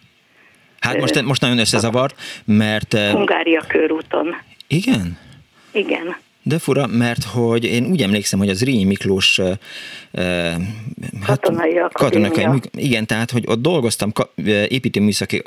Hát 0.81 1.01
most, 1.01 1.23
most 1.23 1.41
nagyon 1.41 1.59
összezavart, 1.59 2.21
mert... 2.45 2.99
Hungária 2.99 3.65
körúton. 3.69 4.37
Igen? 4.67 5.19
Igen. 5.73 6.17
De 6.47 6.59
fura, 6.59 6.87
mert 6.87 7.25
hogy 7.25 7.65
én 7.65 7.87
úgy 7.87 8.03
emlékszem, 8.03 8.39
hogy 8.39 8.49
az 8.49 8.65
Rényi 8.65 8.85
Miklós 8.85 9.41
hát, 10.13 10.61
katonai 11.27 11.81
katonai, 11.93 12.61
igen, 12.73 13.07
tehát, 13.07 13.31
hogy 13.31 13.45
ott 13.47 13.63
dolgoztam 13.63 14.13
építőműszaki, 14.69 15.43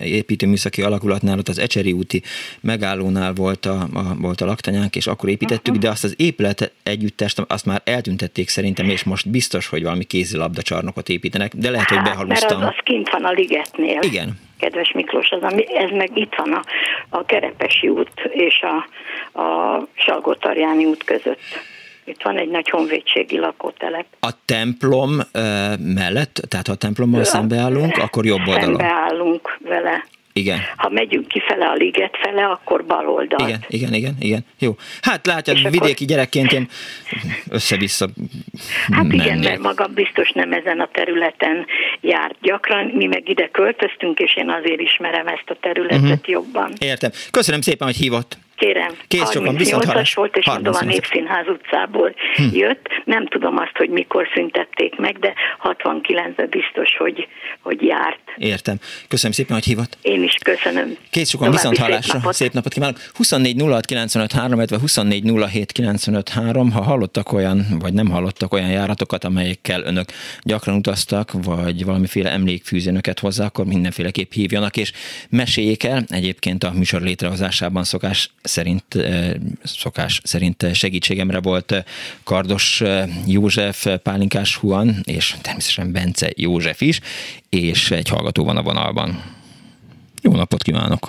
építőműszaki 0.00 0.82
alakulatnál, 0.82 1.38
ott 1.38 1.48
az 1.48 1.58
Ecseri 1.58 1.92
úti 1.92 2.22
megállónál 2.60 3.32
volt 3.32 3.66
a, 3.66 3.88
a, 3.92 4.14
volt 4.18 4.40
a 4.40 4.44
laktanyánk, 4.44 4.96
és 4.96 5.06
akkor 5.06 5.28
építettük, 5.28 5.74
uh-huh. 5.74 5.82
de 5.82 5.90
azt 5.90 6.04
az 6.04 6.14
épület 6.16 6.72
együttest, 6.82 7.44
azt 7.48 7.66
már 7.66 7.82
eltüntették 7.84 8.48
szerintem, 8.48 8.88
és 8.88 9.04
most 9.04 9.30
biztos, 9.30 9.66
hogy 9.66 9.82
valami 9.82 10.04
kézilabda 10.04 10.62
csarnokot 10.62 11.08
építenek, 11.08 11.54
de 11.54 11.70
lehet, 11.70 11.88
hát, 11.88 11.98
hogy 11.98 12.10
behalúztam. 12.12 12.58
Mert 12.58 12.70
az, 12.70 12.74
az 12.78 12.84
kint 12.84 13.10
van 13.10 13.24
a 13.24 13.30
ligetnél. 13.30 13.98
Igen, 14.02 14.38
kedves 14.58 14.92
Miklós, 14.92 15.30
az, 15.30 15.42
ez 15.74 15.90
meg 15.90 16.10
itt 16.14 16.34
van 16.36 16.52
a, 16.52 16.62
a 17.08 17.24
Kerepesi 17.24 17.88
út 17.88 18.20
és 18.30 18.62
a, 18.62 19.40
a 19.40 19.80
Salgótarjáni 19.94 20.84
út 20.84 21.04
között. 21.04 21.40
Itt 22.04 22.22
van 22.22 22.38
egy 22.38 22.48
nagy 22.48 22.70
honvédségi 22.70 23.38
lakótelep. 23.38 24.06
A 24.20 24.30
templom 24.44 25.18
uh, 25.18 25.22
mellett, 25.94 26.40
tehát 26.48 26.66
ha 26.66 26.72
a 26.72 26.76
templommal 26.76 27.24
szembeállunk, 27.24 27.96
akkor 27.96 28.24
jobb 28.24 28.46
oldalon. 28.46 28.76
Szembeállunk 28.76 29.58
vele. 29.60 30.04
Igen. 30.36 30.58
Ha 30.76 30.88
megyünk 30.88 31.28
kifele 31.28 31.66
a 31.66 31.74
liget 31.74 32.16
fele, 32.22 32.44
akkor 32.44 32.84
bal 32.84 33.08
oldalt. 33.08 33.48
Igen, 33.48 33.64
igen, 33.68 33.94
igen, 33.94 34.14
igen. 34.20 34.44
Jó. 34.58 34.76
Hát 35.02 35.26
látja, 35.26 35.54
vidéki 35.54 35.78
akkor... 35.78 36.06
gyerekként 36.06 36.52
én 36.52 36.68
össze-vissza 37.50 38.08
Hát 38.90 39.02
mennék. 39.02 39.20
igen, 39.20 39.38
mert 39.38 39.60
magam 39.60 39.94
biztos 39.94 40.30
nem 40.30 40.52
ezen 40.52 40.80
a 40.80 40.88
területen 40.92 41.66
járt 42.00 42.36
gyakran. 42.40 42.86
Mi 42.86 43.06
meg 43.06 43.28
ide 43.28 43.48
költöztünk, 43.48 44.18
és 44.18 44.36
én 44.36 44.50
azért 44.50 44.80
ismerem 44.80 45.26
ezt 45.26 45.50
a 45.50 45.56
területet 45.60 46.02
uh-huh. 46.02 46.28
jobban. 46.28 46.72
Értem. 46.78 47.10
Köszönöm 47.30 47.60
szépen, 47.60 47.86
hogy 47.86 47.96
hívott. 47.96 48.38
Kérem, 48.56 48.92
Kész 49.08 49.30
38-as 49.32 50.12
volt, 50.14 50.36
és 50.36 50.46
mondom 50.46 50.74
a 50.80 50.84
Népszínház 50.84 51.46
utcából 51.48 52.14
hm. 52.34 52.42
jött. 52.52 52.88
Nem 53.04 53.26
tudom 53.26 53.56
azt, 53.56 53.76
hogy 53.76 53.88
mikor 53.88 54.28
szüntették 54.34 54.96
meg, 54.96 55.18
de 55.18 55.32
69-ben 55.62 56.48
biztos, 56.50 56.96
hogy, 56.96 57.28
hogy 57.62 57.82
járt. 57.82 58.18
Értem. 58.36 58.76
Köszönöm 59.08 59.32
szépen, 59.32 59.54
hogy 59.54 59.64
hívott. 59.64 59.98
Én 60.02 60.22
is 60.22 60.34
köszönöm. 60.44 60.96
Kész 61.10 61.30
sokan 61.30 61.50
viszont 61.50 61.78
hallásra. 61.78 62.12
Szép 62.12 62.20
napot, 62.20 62.34
szép 62.34 62.52
napot 62.52 62.72
kívánok. 62.72 62.98
24 63.14 63.62
06 63.62 63.90
illetve 64.30 64.78
24 64.78 65.32
07 65.50 66.28
Ha 66.72 66.82
hallottak 66.82 67.32
olyan, 67.32 67.64
vagy 67.80 67.92
nem 67.92 68.10
hallottak 68.10 68.52
olyan 68.52 68.70
járatokat, 68.70 69.24
amelyekkel 69.24 69.82
önök 69.82 70.08
gyakran 70.42 70.76
utaztak, 70.76 71.32
vagy 71.44 71.84
valamiféle 71.84 72.30
emlékfűzőnöket 72.30 73.18
hozzá, 73.18 73.44
akkor 73.44 73.64
mindenféleképp 73.64 74.32
hívjanak, 74.32 74.76
és 74.76 74.92
meséljék 75.30 75.84
el. 75.84 76.04
Egyébként 76.08 76.64
a 76.64 76.72
műsor 76.72 77.00
létrehozásában 77.00 77.84
szokás 77.84 78.30
szerint, 78.44 78.84
szokás 79.62 80.20
szerint 80.24 80.74
segítségemre 80.74 81.40
volt 81.40 81.84
Kardos 82.24 82.82
József, 83.26 83.86
Pálinkás 84.02 84.56
Huan, 84.56 84.94
és 85.04 85.36
természetesen 85.42 85.92
Bence 85.92 86.28
József 86.36 86.80
is, 86.80 87.00
és 87.48 87.90
egy 87.90 88.08
hallgató 88.08 88.44
van 88.44 88.56
a 88.56 88.62
vonalban. 88.62 89.22
Jó 90.22 90.32
napot 90.32 90.62
kívánok! 90.62 91.08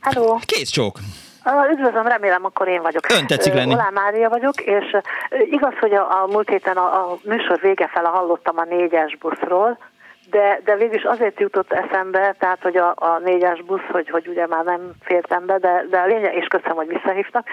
Hello! 0.00 0.38
Kész 0.46 0.70
csók! 0.70 0.98
Üdvözlöm, 1.72 2.06
remélem 2.06 2.44
akkor 2.44 2.68
én 2.68 2.82
vagyok. 2.82 3.10
Ön 3.10 3.26
tetszik 3.26 3.52
lenni. 3.52 3.74
Olá 3.74 3.90
Mária 3.92 4.28
vagyok, 4.28 4.60
és 4.60 4.96
igaz, 5.50 5.74
hogy 5.80 5.92
a, 5.92 6.22
a 6.22 6.26
múlt 6.26 6.48
héten 6.48 6.76
a, 6.76 6.84
a 6.84 7.18
műsor 7.22 7.60
vége 7.60 7.90
fele 7.92 8.08
hallottam 8.08 8.58
a 8.58 8.64
négyes 8.64 9.16
buszról, 9.20 9.78
de, 10.30 10.60
de 10.64 10.76
végül 10.76 10.94
is 10.94 11.02
azért 11.02 11.40
jutott 11.40 11.72
eszembe, 11.72 12.34
tehát 12.38 12.62
hogy 12.62 12.76
a, 12.76 12.94
a 12.96 13.20
négyes 13.24 13.62
busz, 13.62 13.86
hogy, 13.90 14.08
hogy 14.08 14.28
ugye 14.28 14.46
már 14.46 14.64
nem 14.64 14.92
fértem 15.00 15.46
be, 15.46 15.58
de, 15.58 15.84
de 15.90 15.98
a 15.98 16.06
lényeg, 16.06 16.34
és 16.34 16.46
köszönöm, 16.46 16.76
hogy 16.76 16.88
visszahívtak, 16.88 17.46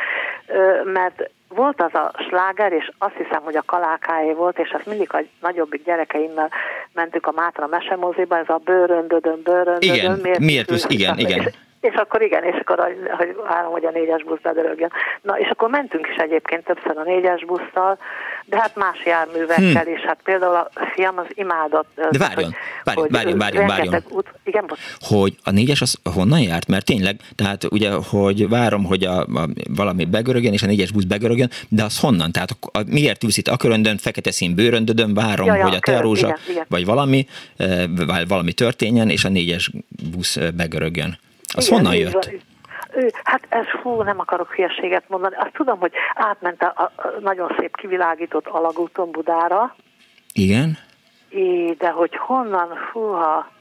mert 0.83 1.29
volt 1.47 1.81
az 1.81 1.93
a 1.93 2.11
sláger, 2.27 2.71
és 2.71 2.91
azt 2.97 3.15
hiszem, 3.15 3.41
hogy 3.43 3.55
a 3.55 3.63
kalákáé 3.65 4.33
volt, 4.33 4.59
és 4.59 4.71
azt 4.71 4.85
mindig 4.85 5.13
a 5.13 5.23
nagyobbik 5.41 5.83
gyerekeimmel 5.83 6.49
mentük 6.93 7.27
a 7.27 7.31
Mátra 7.31 7.67
mesemoziba, 7.67 8.37
ez 8.37 8.49
a 8.49 8.61
bőröndödön, 8.63 9.41
bőröndödön. 9.43 9.95
Igen, 9.95 10.19
miért, 10.21 10.39
miért 10.39 10.71
igen, 10.87 11.17
igen. 11.17 11.39
És, 11.39 11.53
és 11.81 11.93
akkor 11.93 12.21
igen, 12.21 12.43
és 12.43 12.59
akkor 12.59 12.95
hogy 13.17 13.35
várom, 13.47 13.71
hogy 13.71 13.85
a 13.85 13.91
négyes 13.91 14.23
busz 14.23 14.39
bedörögjön. 14.41 14.91
Na, 15.21 15.39
és 15.39 15.49
akkor 15.49 15.69
mentünk 15.69 16.07
is 16.07 16.15
egyébként 16.15 16.63
többször 16.63 16.97
a 16.97 17.03
négyes 17.03 17.45
busszal, 17.45 17.97
de 18.45 18.57
hát 18.57 18.75
más 18.75 19.05
járművekkel 19.05 19.83
hmm. 19.83 19.93
is. 19.93 20.01
Hát 20.01 20.19
például 20.23 20.55
a 20.55 20.69
fiam 20.93 21.17
az 21.17 21.25
imádott. 21.33 21.87
De 21.95 22.17
várjon, 22.17 22.55
várjon, 22.83 23.03
hogy, 23.03 23.11
várjon, 23.11 23.37
várjon, 23.37 23.67
várjon. 23.67 24.03
Út, 24.09 24.27
igen, 24.43 24.65
bocs. 24.67 24.79
Hogy 24.99 25.35
a 25.43 25.51
négyes 25.51 25.81
az 25.81 25.99
honnan 26.13 26.39
járt? 26.39 26.67
Mert 26.67 26.85
tényleg, 26.85 27.15
tehát 27.35 27.63
ugye, 27.63 27.91
hogy 28.09 28.49
várom, 28.49 28.85
hogy 28.85 29.03
a, 29.03 29.19
a 29.19 29.47
valami 29.69 30.05
begörögjön, 30.05 30.53
és 30.53 30.63
a 30.63 30.65
négyes 30.65 30.91
busz 30.91 31.03
begörögjön, 31.03 31.49
de 31.69 31.83
az 31.83 31.99
honnan? 31.99 32.31
Tehát 32.31 32.49
a, 32.49 32.79
a, 32.79 32.81
miért 32.87 33.23
ülsz 33.23 33.37
itt 33.37 33.47
a 33.47 33.57
köröndön, 33.57 33.97
fekete 33.97 34.31
szín 34.31 34.55
bőröndödön, 34.55 35.13
várom, 35.13 35.47
ja, 35.47 35.55
ja, 35.55 35.63
hogy 35.63 35.75
a 35.75 35.79
tearózsa, 35.79 36.37
vagy 36.67 36.85
valami, 36.85 37.27
vagy 38.07 38.27
valami 38.27 38.53
történjen, 38.53 39.09
és 39.09 39.25
a 39.25 39.29
négyes 39.29 39.71
busz 40.11 40.37
begörögjön. 40.55 41.17
Az 41.53 41.67
Igen, 41.67 41.79
honnan 41.79 41.95
jött? 41.95 42.29
Hát 43.23 43.45
ez 43.49 43.65
fú, 43.81 44.01
nem 44.01 44.19
akarok 44.19 44.51
hülyeséget 44.53 45.03
mondani. 45.07 45.35
Azt 45.35 45.53
tudom, 45.53 45.79
hogy 45.79 45.91
átment 46.13 46.61
a, 46.61 46.73
a 46.75 46.91
nagyon 47.19 47.55
szép 47.59 47.75
kivilágított 47.75 48.47
alagúton 48.47 49.11
Budára. 49.11 49.75
Igen. 50.33 50.77
É, 51.29 51.75
de 51.77 51.89
hogy 51.89 52.15
honnan, 52.15 52.79
fúha. 52.91 53.51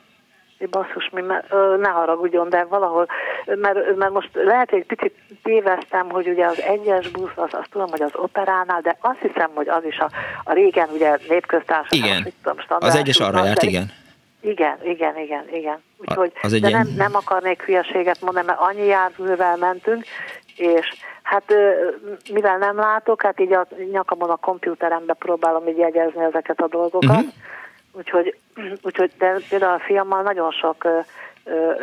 basszus, 0.70 1.11
mi, 1.12 1.20
ne 1.80 1.88
haragudjon, 1.88 2.49
de 2.49 2.64
valahol, 2.64 3.06
mert, 3.47 3.97
mert 3.97 4.12
most 4.12 4.30
lehet, 4.32 4.70
hogy 4.70 4.78
egy 4.78 4.97
picit 4.97 5.14
téveztem, 5.42 6.09
hogy 6.11 6.28
ugye 6.28 6.47
az 6.47 6.61
egyes 6.61 7.09
busz, 7.09 7.30
az, 7.35 7.49
azt 7.52 7.70
tudom, 7.70 7.90
hogy 7.90 8.02
az 8.02 8.12
operánál, 8.14 8.80
de 8.80 8.97
azt 9.00 9.20
hiszem, 9.20 9.50
hogy 9.54 9.68
az 9.68 9.85
is 9.85 9.99
a, 9.99 10.11
a 10.44 10.52
régen 10.52 10.88
ugye 10.92 11.18
népköztársaság. 11.28 12.04
Igen, 12.04 12.32
tudom, 12.42 12.56
az 12.78 12.94
egyes 12.94 13.20
arra 13.20 13.44
járt, 13.44 13.62
igen. 13.62 13.90
Igen, 14.40 14.78
igen, 14.85 15.18
igen, 15.18 15.44
igen. 15.52 15.82
Úgyhogy, 15.97 16.32
az 16.42 16.61
de 16.61 16.68
nem, 16.68 16.88
nem 16.97 17.14
akarnék 17.14 17.62
hülyeséget 17.62 18.20
mondani, 18.20 18.47
mert 18.47 18.61
annyi 18.61 18.87
járművel 18.87 19.56
mentünk, 19.56 20.04
és 20.56 20.92
hát 21.23 21.54
mivel 22.32 22.59
nem 22.59 22.76
látok, 22.76 23.23
hát 23.23 23.40
így 23.40 23.52
a 23.52 23.66
nyakamon 23.90 24.30
a 24.30 24.37
kompjúterembe 24.37 25.12
próbálom 25.12 25.68
így 25.68 25.78
jegyezni 25.78 26.23
ezeket 26.23 26.61
a 26.61 26.68
dolgokat, 26.68 27.11
uh-huh. 27.11 27.32
úgyhogy, 27.92 28.37
úgyhogy 28.82 29.11
de 29.18 29.40
például 29.49 29.75
a 29.75 29.85
fiammal 29.87 30.23
nagyon 30.23 30.50
sok 30.50 30.88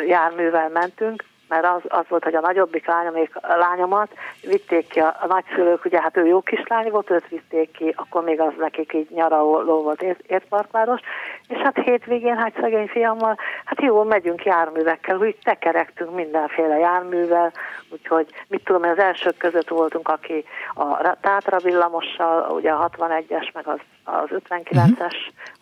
járművel 0.08 0.70
mentünk, 0.70 1.24
mert 1.48 1.66
az, 1.66 1.82
az 1.88 2.06
volt, 2.08 2.24
hogy 2.24 2.36
a 2.36 2.39
nagyobbik 2.39 2.88
lányomék, 2.88 3.32
lányomat 3.42 4.12
vitték 4.42 4.88
ki 4.88 5.00
a, 5.00 5.16
a 5.22 5.27
nagyszülők, 5.27 5.86
ugye 5.86 6.01
hát 6.01 6.18
ő 6.18 6.25
jó 6.25 6.42
kislány 6.42 6.89
volt, 6.89 7.10
őt 7.10 7.27
vitték 7.27 7.72
ki, 7.72 7.94
akkor 7.96 8.24
még 8.24 8.39
az 8.39 8.54
nekik 8.60 8.94
így 8.94 9.08
nyaraló 9.10 9.82
volt 9.82 10.06
értparkváros, 10.27 11.01
és 11.48 11.58
hát 11.58 11.77
hétvégén, 11.84 12.38
hát 12.38 12.58
szegény 12.62 12.88
fiammal, 12.88 13.38
hát 13.66 13.82
jó, 13.82 14.04
megyünk 14.04 14.44
járművekkel, 14.44 15.18
úgy 15.18 15.38
tekerektünk 15.44 16.16
mindenféle 16.16 16.77
járművel, 16.77 17.51
úgyhogy 17.89 18.27
mit 18.48 18.63
tudom, 18.63 18.84
az 18.84 18.98
elsők 18.98 19.38
között 19.38 19.70
voltunk, 19.70 20.08
aki 20.08 20.46
a 20.75 21.18
Tátra 21.22 21.58
villamossal, 21.58 22.51
ugye 22.51 22.72
a 22.72 22.89
61-es, 22.98 23.54
meg 23.54 23.68
az, 23.68 23.80
az 24.04 24.30
59-es 24.50 24.92
uh-huh. 24.92 25.12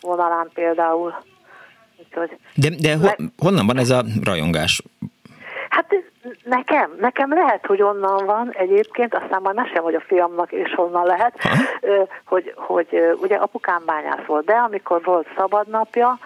vonalán 0.00 0.50
például. 0.54 1.14
Úgyhogy, 1.98 2.38
de 2.54 2.68
de 2.80 2.96
ho, 2.96 3.08
honnan 3.38 3.66
van 3.66 3.78
ez 3.78 3.90
a 3.90 4.04
rajongás? 4.24 4.82
Hát 5.76 5.94
nekem, 6.44 6.96
nekem 7.00 7.32
lehet, 7.32 7.66
hogy 7.66 7.82
onnan 7.82 8.26
van 8.26 8.50
egyébként, 8.52 9.14
aztán 9.14 9.42
majd 9.42 9.56
mesem, 9.56 9.82
hogy 9.82 9.94
a 9.94 10.00
fiamnak 10.00 10.52
és 10.52 10.74
honnan 10.74 11.06
lehet, 11.06 11.38
hogy, 12.24 12.52
hogy 12.56 13.16
ugye 13.20 13.36
apukám 13.36 13.82
bányász 13.86 14.26
volt, 14.26 14.44
de 14.44 14.52
amikor 14.52 15.02
volt 15.02 15.26
szabadnapja, 15.36 16.18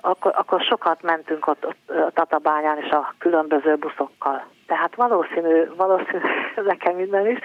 akkor, 0.00 0.32
akkor 0.36 0.60
sokat 0.60 1.02
mentünk 1.02 1.46
ott, 1.46 1.66
ott 1.66 1.90
a 1.90 2.10
Tatabányán 2.14 2.78
és 2.78 2.90
a 2.90 3.14
különböző 3.18 3.76
buszokkal. 3.76 4.44
Tehát 4.70 4.94
valószínű, 4.94 5.66
valószínű 5.76 6.20
nekem 6.72 6.94
minden 6.96 7.26
is, 7.26 7.38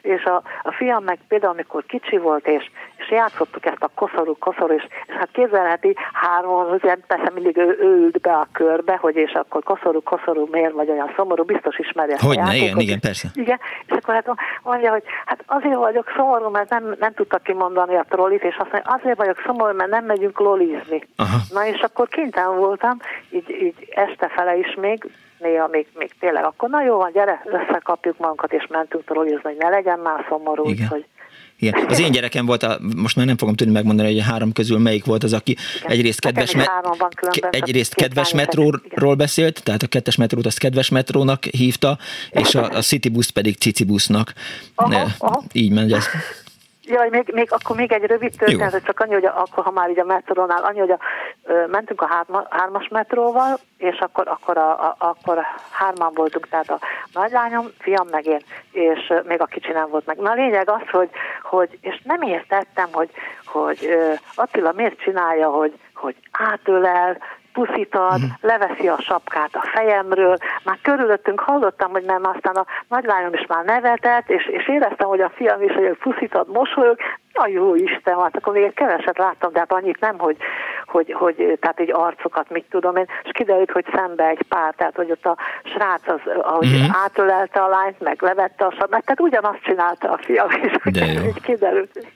és 0.00 0.24
a, 0.24 0.42
a 0.62 0.72
fiam 0.72 1.04
meg 1.04 1.18
például, 1.28 1.52
amikor 1.52 1.84
kicsi 1.86 2.16
volt, 2.16 2.46
és, 2.46 2.70
és 2.96 3.10
játszottuk 3.10 3.66
ezt 3.66 3.82
a 3.82 3.90
koszorú, 3.94 4.38
koszorú, 4.38 4.74
és, 4.74 4.86
és 5.06 5.14
hát 5.14 5.28
képzelheti 5.32 5.96
három, 6.12 6.70
ugye 6.70 6.96
persze 7.06 7.30
mindig 7.34 7.56
ő, 7.56 7.78
ő 7.80 7.96
ült 8.04 8.20
be 8.20 8.32
a 8.32 8.48
körbe, 8.52 8.96
hogy 8.96 9.16
és 9.16 9.32
akkor 9.32 9.62
koszorú, 9.62 10.02
koszorú, 10.02 10.48
miért 10.50 10.72
vagy 10.72 10.90
olyan 10.90 11.12
szomorú, 11.16 11.44
biztos 11.44 11.78
ismeri 11.78 12.12
ezt 12.12 12.22
hogy 12.22 12.38
a 12.38 12.40
játékot. 12.40 12.66
igen, 12.66 12.78
igen, 12.78 13.00
persze. 13.00 13.28
Igen, 13.34 13.58
és 13.86 13.92
akkor 13.92 14.14
hát 14.14 14.30
mondja, 14.62 14.90
hogy 14.90 15.02
hát 15.24 15.42
azért 15.46 15.76
vagyok 15.76 16.12
szomorú, 16.16 16.50
mert 16.50 16.70
nem, 16.70 16.94
nem 16.98 17.12
tudta 17.12 17.38
kimondani 17.38 17.94
a 17.94 18.06
trollit, 18.08 18.42
és 18.42 18.56
azt 18.58 18.72
mondja, 18.72 18.92
azért 18.92 19.16
vagyok 19.16 19.42
szomorú, 19.46 19.76
mert 19.76 19.90
nem 19.90 20.04
megyünk 20.04 20.38
lolizni. 20.38 21.08
Aha. 21.16 21.36
Na 21.52 21.66
és 21.66 21.80
akkor 21.80 22.08
kénytelen 22.08 22.56
voltam, 22.56 22.96
így, 23.30 23.50
így 23.50 23.88
este 23.90 24.28
fele 24.28 24.56
is 24.56 24.74
még, 24.74 25.10
néha 25.40 25.66
még, 25.66 25.86
még 25.94 26.10
tényleg 26.20 26.44
akkor 26.44 26.68
na 26.68 26.82
jó 26.82 26.96
van, 26.96 27.12
gyere, 27.12 27.42
összekapjuk 27.44 28.18
magunkat, 28.18 28.52
és 28.52 28.66
mentünk 28.68 29.04
trollizni, 29.04 29.40
hogy 29.42 29.56
ne 29.58 29.68
legyen 29.68 29.98
már 29.98 30.26
szomorú, 30.28 30.68
Igen. 30.68 30.86
hogy 30.86 31.04
igen. 31.60 31.86
Az 31.88 32.00
én 32.00 32.12
gyerekem 32.12 32.46
volt, 32.46 32.62
a, 32.62 32.78
most 32.96 33.16
már 33.16 33.26
nem 33.26 33.36
fogom 33.36 33.54
tudni 33.54 33.72
megmondani, 33.72 34.08
hogy 34.08 34.18
a 34.18 34.22
három 34.22 34.52
közül 34.52 34.78
melyik 34.78 35.04
volt 35.04 35.22
az, 35.22 35.32
aki 35.32 35.50
Igen. 35.50 35.90
egyrészt 35.90 36.20
kedves, 36.20 36.54
me- 36.54 36.70
egyrészt 37.50 37.94
kedves 37.94 38.32
metróról 38.32 39.14
beszélt, 39.14 39.62
tehát 39.62 39.82
a 39.82 39.86
kettes 39.86 40.16
metrót 40.16 40.46
azt 40.46 40.58
kedves 40.58 40.88
metrónak 40.88 41.44
hívta, 41.44 41.98
és 42.30 42.54
a, 42.54 42.68
a 42.68 42.80
City 42.80 43.08
Bus 43.08 43.30
pedig 43.30 43.56
Cici 43.56 43.84
Busnak. 43.84 44.32
Aha, 44.74 45.08
aha. 45.18 45.42
Így 45.52 45.72
megy 45.72 45.92
ez. 45.92 46.06
Jaj, 46.90 47.08
még, 47.08 47.30
még, 47.32 47.52
akkor 47.52 47.76
még 47.76 47.92
egy 47.92 48.04
rövid 48.04 48.36
történet, 48.36 48.72
hogy 48.72 48.82
csak 48.82 49.00
annyi, 49.00 49.12
hogy 49.12 49.24
akkor, 49.24 49.64
ha 49.64 49.70
már 49.70 49.90
így 49.90 49.98
a 49.98 50.04
metrónál, 50.04 50.62
annyi, 50.62 50.78
hogy 50.78 50.90
a, 50.90 50.98
ö, 51.44 51.66
mentünk 51.66 52.02
a 52.02 52.06
hárma, 52.06 52.46
hármas 52.50 52.88
metróval, 52.88 53.58
és 53.78 53.98
akkor, 53.98 54.28
akkor, 54.28 54.58
a, 54.58 54.70
a, 54.70 54.94
akkor 54.98 55.38
hárman 55.70 56.12
voltunk, 56.14 56.48
tehát 56.48 56.70
a 56.70 56.78
nagylányom, 57.12 57.66
fiam 57.78 58.06
meg 58.10 58.26
én, 58.26 58.40
és 58.72 59.06
ö, 59.08 59.20
még 59.24 59.40
a 59.40 59.46
kicsi 59.46 59.72
nem 59.72 59.90
volt 59.90 60.06
meg. 60.06 60.16
Na 60.16 60.30
a 60.30 60.34
lényeg 60.34 60.70
az, 60.70 60.88
hogy, 60.90 61.10
hogy 61.42 61.78
és 61.80 62.00
nem 62.04 62.22
értettem, 62.22 62.88
hogy, 62.92 63.10
hogy 63.44 63.86
ö, 63.86 64.12
Attila 64.34 64.72
miért 64.72 65.00
csinálja, 65.00 65.48
hogy, 65.48 65.78
hogy 65.94 66.16
átölel, 66.30 67.18
puszítad, 67.52 68.12
uh-huh. 68.12 68.30
leveszi 68.40 68.88
a 68.88 69.00
sapkát 69.00 69.50
a 69.52 69.66
fejemről. 69.74 70.36
Már 70.64 70.78
körülöttünk 70.82 71.40
hallottam, 71.40 71.90
hogy 71.90 72.04
nem 72.04 72.24
aztán 72.24 72.54
a 72.54 72.66
nagylányom 72.88 73.34
is 73.34 73.46
már 73.46 73.64
nevetett, 73.64 74.28
és, 74.28 74.46
és 74.46 74.68
éreztem, 74.68 75.08
hogy 75.08 75.20
a 75.20 75.32
fiam 75.34 75.62
is, 75.62 75.72
hogy 75.72 75.96
puszítad, 76.02 76.48
mosolyog. 76.48 76.96
Ja, 77.32 77.46
jó 77.46 77.74
Isten, 77.74 78.18
hát 78.18 78.36
akkor 78.36 78.52
még 78.52 78.74
keveset 78.74 79.18
láttam, 79.18 79.52
de 79.52 79.58
hát 79.58 79.72
annyit 79.72 80.00
nem, 80.00 80.18
hogy, 80.18 80.36
hogy, 80.86 81.12
hogy 81.12 81.58
tehát 81.60 81.80
egy 81.80 81.92
arcokat, 81.92 82.50
mit 82.50 82.64
tudom 82.70 82.96
én, 82.96 83.06
és 83.24 83.30
kiderült, 83.32 83.70
hogy 83.70 83.86
szembe 83.94 84.26
egy 84.26 84.42
pár, 84.48 84.74
tehát 84.74 84.96
hogy 84.96 85.10
ott 85.10 85.26
a 85.26 85.36
srác 85.64 86.08
az, 86.08 86.20
ahogy 86.42 86.66
uh-huh. 86.66 87.02
átölelte 87.02 87.60
a 87.60 87.68
lányt, 87.68 88.00
meg 88.00 88.22
levette 88.22 88.64
a 88.64 88.70
sapkát, 88.70 89.04
tehát 89.04 89.20
ugyanazt 89.20 89.62
csinálta 89.62 90.10
a 90.10 90.18
fiam, 90.22 90.48
de 90.84 91.04
jó. 91.04 91.20
így 91.26 91.40
kiderült. 91.40 92.06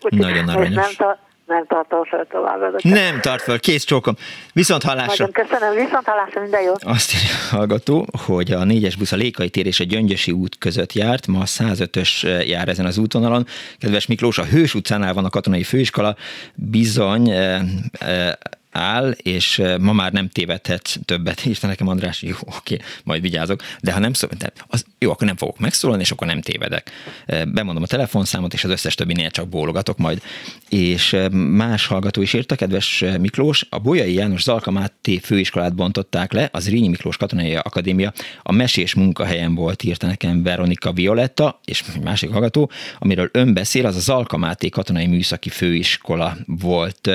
Hogy 0.00 0.12
Nagyon 0.18 0.48
aranyos. 0.48 0.96
Nem, 0.96 1.16
nem 1.48 1.66
tartom 1.66 2.04
fel 2.04 2.26
tovább. 2.30 2.82
Nem 2.82 3.20
tart 3.20 3.42
fel, 3.42 3.58
kész 3.58 3.84
csókom. 3.84 4.14
Viszont 4.52 4.82
hallásra. 4.82 5.26
Nagyon 5.26 5.46
köszönöm, 5.48 5.84
viszont 5.84 6.06
hallásra, 6.06 6.40
minden 6.40 6.62
jó. 6.62 6.72
Azt 6.78 7.14
írja 7.14 7.34
a 7.50 7.56
hallgató, 7.56 8.06
hogy 8.26 8.52
a 8.52 8.64
négyes 8.64 8.96
busz 8.96 9.12
a 9.12 9.16
Lékai 9.16 9.50
tér 9.50 9.66
és 9.66 9.80
a 9.80 9.84
Gyöngyösi 9.84 10.30
út 10.32 10.58
között 10.58 10.92
járt, 10.92 11.26
ma 11.26 11.40
a 11.40 11.44
105-ös 11.44 12.46
jár 12.46 12.68
ezen 12.68 12.86
az 12.86 12.98
útvonalon. 12.98 13.46
Kedves 13.78 14.06
Miklós, 14.06 14.38
a 14.38 14.44
Hős 14.44 14.74
utcánál 14.74 15.14
van 15.14 15.24
a 15.24 15.30
katonai 15.30 15.62
főiskola, 15.62 16.16
bizony 16.54 17.30
e, 17.30 17.62
e, 17.98 18.38
áll, 18.70 19.10
és 19.10 19.62
ma 19.80 19.92
már 19.92 20.12
nem 20.12 20.28
tévedhet 20.28 21.00
többet. 21.04 21.46
Írta 21.46 21.66
nekem 21.66 21.88
András, 21.88 22.22
jó, 22.22 22.34
oké, 22.56 22.78
majd 23.04 23.22
vigyázok, 23.22 23.62
de 23.80 23.92
ha 23.92 23.98
nem 23.98 24.12
szól, 24.12 24.30
de 24.38 24.52
az, 24.66 24.84
jó, 24.98 25.10
akkor 25.10 25.26
nem 25.26 25.36
fogok 25.36 25.58
megszólalni, 25.58 26.02
és 26.02 26.10
akkor 26.10 26.26
nem 26.26 26.40
tévedek. 26.40 26.90
Bemondom 27.26 27.82
a 27.82 27.86
telefonszámot, 27.86 28.52
és 28.52 28.64
az 28.64 28.70
összes 28.70 28.94
többinél 28.94 29.30
csak 29.30 29.48
bólogatok 29.48 29.98
majd. 29.98 30.22
És 30.68 31.16
más 31.32 31.86
hallgató 31.86 32.22
is 32.22 32.32
írta, 32.32 32.56
kedves 32.56 33.04
Miklós, 33.20 33.66
a 33.70 33.78
Bolyai 33.78 34.14
János 34.14 34.42
Zalka 34.42 34.70
Máté 34.70 35.18
főiskolát 35.18 35.74
bontották 35.74 36.32
le, 36.32 36.48
az 36.52 36.68
Rényi 36.68 36.88
Miklós 36.88 37.16
Katonai 37.16 37.54
Akadémia 37.54 38.12
a 38.42 38.52
mesés 38.52 38.94
munkahelyen 38.94 39.54
volt, 39.54 39.82
írta 39.82 40.06
nekem 40.06 40.42
Veronika 40.42 40.92
Violetta, 40.92 41.60
és 41.64 41.82
egy 41.94 42.02
másik 42.02 42.30
hallgató, 42.30 42.70
amiről 42.98 43.28
ön 43.32 43.54
beszél, 43.54 43.86
az 43.86 43.96
a 43.96 44.00
Zalka 44.00 44.36
Máté 44.36 44.68
Katonai 44.68 45.06
Műszaki 45.06 45.48
Főiskola 45.48 46.36
volt 46.46 47.10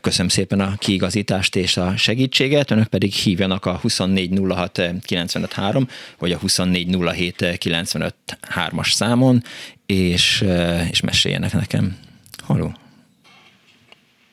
Köszönöm 0.00 0.28
szépen 0.28 0.60
a 0.60 0.76
kiigazítást 0.76 1.56
és 1.56 1.76
a 1.76 1.96
segítséget, 1.96 2.70
önök 2.70 2.86
pedig 2.86 3.12
hívjanak 3.12 3.66
a 3.66 3.78
2406 3.78 4.80
953 5.02 5.88
vagy 6.18 6.32
a 6.32 6.38
2407 6.38 7.58
953 7.58 8.78
as 8.78 8.92
számon, 8.92 9.42
és, 9.86 10.44
és 10.90 11.00
meséljenek 11.00 11.52
nekem. 11.52 11.98
Halló! 12.42 12.72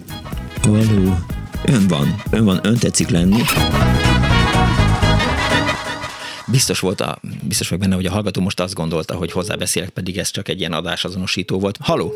Haló! 0.62 1.17
Ön 1.65 1.88
van, 1.88 2.21
ön 2.29 2.43
van, 2.43 2.60
ön 2.63 2.77
tetszik 2.77 3.10
lenni 3.10 3.41
biztos 6.51 6.79
volt 6.79 7.01
a, 7.01 7.19
biztos 7.41 7.69
vagyok 7.69 7.84
benne, 7.84 7.95
hogy 7.95 8.05
a 8.05 8.12
hallgató 8.12 8.41
most 8.41 8.60
azt 8.60 8.73
gondolta, 8.73 9.15
hogy 9.15 9.31
hozzábeszélek, 9.31 9.89
pedig 9.89 10.17
ez 10.17 10.31
csak 10.31 10.47
egy 10.47 10.60
ilyen 10.60 10.73
adásazonosító 10.73 11.60
volt. 11.60 11.77
Haló? 11.81 12.13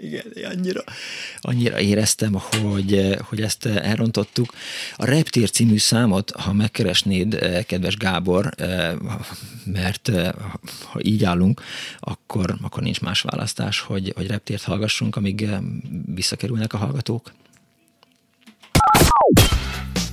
Igen, 0.00 0.24
annyira, 0.44 0.82
annyira 1.40 1.80
éreztem, 1.80 2.32
hogy, 2.32 3.16
hogy 3.20 3.40
ezt 3.40 3.66
elrontottuk. 3.66 4.52
A 4.96 5.04
Reptér 5.04 5.50
című 5.50 5.78
számot, 5.78 6.30
ha 6.30 6.52
megkeresnéd, 6.52 7.38
kedves 7.66 7.96
Gábor, 7.96 8.54
mert 9.64 10.10
ha 10.84 10.98
így 11.02 11.24
állunk, 11.24 11.62
akkor, 11.98 12.56
akkor 12.62 12.82
nincs 12.82 13.00
más 13.00 13.20
választás, 13.20 13.80
hogy, 13.80 14.12
hogy 14.16 14.26
Reptért 14.26 14.62
hallgassunk, 14.62 15.16
amíg 15.16 15.48
visszakerülnek 16.14 16.72
a 16.72 16.76
hallgatók. 16.78 17.32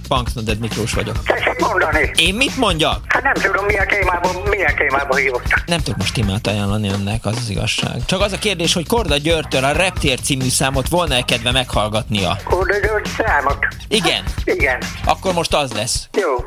Punksnoded 0.08 0.60
Miklós 0.60 0.94
vagyok. 0.94 1.24
Tessék 1.24 1.60
mondani. 1.60 2.12
Én 2.16 2.36
mit 2.36 2.58
mondjak? 2.58 3.00
Hát 3.08 3.24
nem 3.24 3.34
tudom, 3.34 3.66
milyen 3.66 3.88
témában, 3.88 4.36
milyen 4.50 4.76
témában 4.76 5.18
hívottak. 5.18 5.64
Nem 5.66 5.80
tudok 5.80 6.00
most 6.00 6.14
témát 6.14 6.48
ajánlani 6.48 6.90
önnek, 6.90 7.26
az 7.26 7.36
az 7.38 7.50
igazság. 7.50 8.06
Csak 8.06 8.22
az 8.22 8.32
a 8.32 8.38
kérdés, 8.38 8.74
hogy 8.74 8.88
Korda 8.88 9.18
Györgytől 9.18 9.64
a 9.64 9.72
Reptér 9.72 10.20
című 10.20 10.50
számot 10.50 10.88
volna-e 10.90 11.22
kedve 11.22 11.52
meghallgatnia? 11.52 12.38
Korda 12.44 12.78
György 12.80 13.08
számot? 13.18 13.68
Igen. 13.88 14.24
Igen. 14.44 14.78
Akkor 15.06 15.34
most 15.34 15.54
az 15.54 15.72
lesz. 15.72 16.08
Jó. 16.22 16.46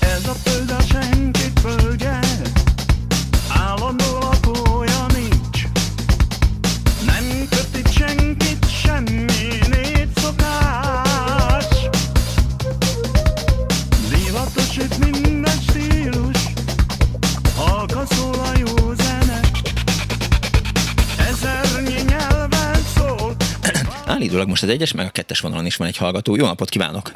Ez 0.00 0.28
a 0.28 0.32
föld 0.44 0.70
a 0.70 0.85
Állítólag 24.26 24.48
most 24.48 24.62
az 24.62 24.68
egyes, 24.68 24.94
meg 24.94 25.06
a 25.06 25.10
kettes 25.10 25.40
vonalon 25.40 25.66
is 25.66 25.76
van 25.76 25.86
egy 25.86 25.96
hallgató. 25.96 26.36
Jó 26.36 26.46
napot 26.46 26.68
kívánok! 26.68 27.10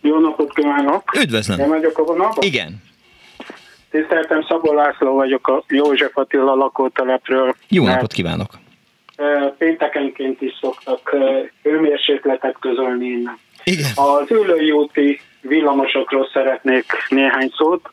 Jó 0.00 0.18
napot 0.18 0.52
kívánok! 0.52 1.02
Üdvözlöm! 1.22 1.58
Nem 1.58 1.68
vagyok 1.68 1.98
a 1.98 2.02
vonalban? 2.02 2.38
Igen. 2.40 2.82
Tiszteltem, 3.90 4.44
Szabó 4.48 4.72
László 4.72 5.14
vagyok 5.14 5.48
a 5.48 5.64
József 5.68 6.16
Attila 6.16 6.54
lakótelepről. 6.54 7.54
Jó 7.68 7.84
napot 7.84 8.12
kívánok! 8.12 8.50
Péntekenként 9.58 10.40
is 10.40 10.52
szoktak 10.60 11.16
hőmérsékletet 11.62 12.56
közölni 12.60 13.06
innen. 13.06 13.38
Igen. 13.64 13.90
Az 13.94 14.30
ülői 14.30 14.70
úti 14.70 15.20
villamosokról 15.40 16.28
szeretnék 16.32 16.84
néhány 17.08 17.52
szót. 17.56 17.90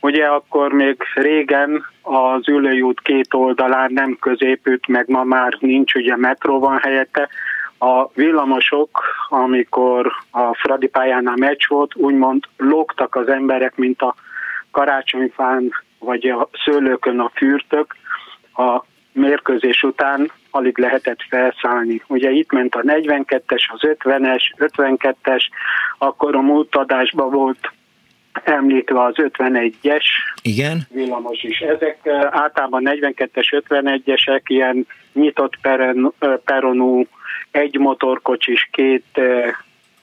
Ugye 0.00 0.24
akkor 0.24 0.72
még 0.72 0.96
régen 1.14 1.84
az 2.02 2.48
ülői 2.48 2.80
út 2.80 3.00
két 3.00 3.34
oldalán 3.34 3.92
nem 3.92 4.16
középült, 4.20 4.86
meg 4.86 5.08
ma 5.08 5.24
már 5.24 5.56
nincs, 5.60 5.94
ugye 5.94 6.16
metró 6.16 6.58
van 6.58 6.78
helyette. 6.78 7.28
A 7.78 8.08
villamosok, 8.14 9.04
amikor 9.28 10.12
a 10.30 10.54
Fradi 10.54 10.86
pályánál 10.86 11.36
meccs 11.36 11.66
volt, 11.68 11.94
úgymond 11.94 12.44
lógtak 12.56 13.14
az 13.14 13.28
emberek, 13.28 13.76
mint 13.76 14.02
a 14.02 14.14
karácsonyfán 14.70 15.70
vagy 15.98 16.26
a 16.26 16.48
szőlőkön 16.64 17.20
a 17.20 17.30
fürtök. 17.34 17.96
A 18.54 18.84
mérkőzés 19.12 19.82
után 19.82 20.30
alig 20.50 20.78
lehetett 20.78 21.22
felszállni. 21.28 22.02
Ugye 22.06 22.30
itt 22.30 22.52
ment 22.52 22.74
a 22.74 22.80
42-es, 22.80 23.62
az 23.72 23.80
50-es, 23.82 24.42
52-es, 24.56 25.42
akkor 25.98 26.36
a 26.36 26.40
múlt 26.40 26.76
adásban 26.76 27.30
volt 27.30 27.72
említve 28.44 29.02
az 29.02 29.14
51-es 29.16 30.04
Igen. 30.42 30.86
villamos 30.90 31.42
is. 31.42 31.58
Ezek 31.58 32.08
általában 32.30 32.82
42-es, 32.84 33.62
51-esek 33.68 34.42
ilyen 34.46 34.86
nyitott 35.12 35.58
peron, 35.60 36.14
peronú, 36.44 37.06
egy 37.50 37.78
motorkocsis, 37.78 38.68
két 38.72 39.20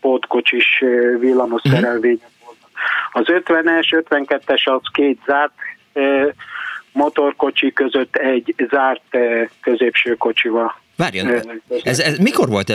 pótkocsis 0.02 0.84
villamos 1.20 1.62
uh-huh. 1.64 1.74
szerelvények 1.74 2.30
voltak. 2.46 2.70
Az 3.12 3.26
50-es, 3.28 4.04
52-es 4.10 4.64
az 4.64 4.82
két 4.94 5.20
zárt 5.26 5.54
motorkocsi 6.92 7.74
között 7.74 8.16
egy 8.16 8.56
zárt 8.70 9.18
középső 9.62 10.16
kocsival 10.16 10.84
Várjon, 10.98 11.28
ez, 11.84 12.00
ez 12.00 12.18
mikor 12.18 12.48
volt 12.50 12.70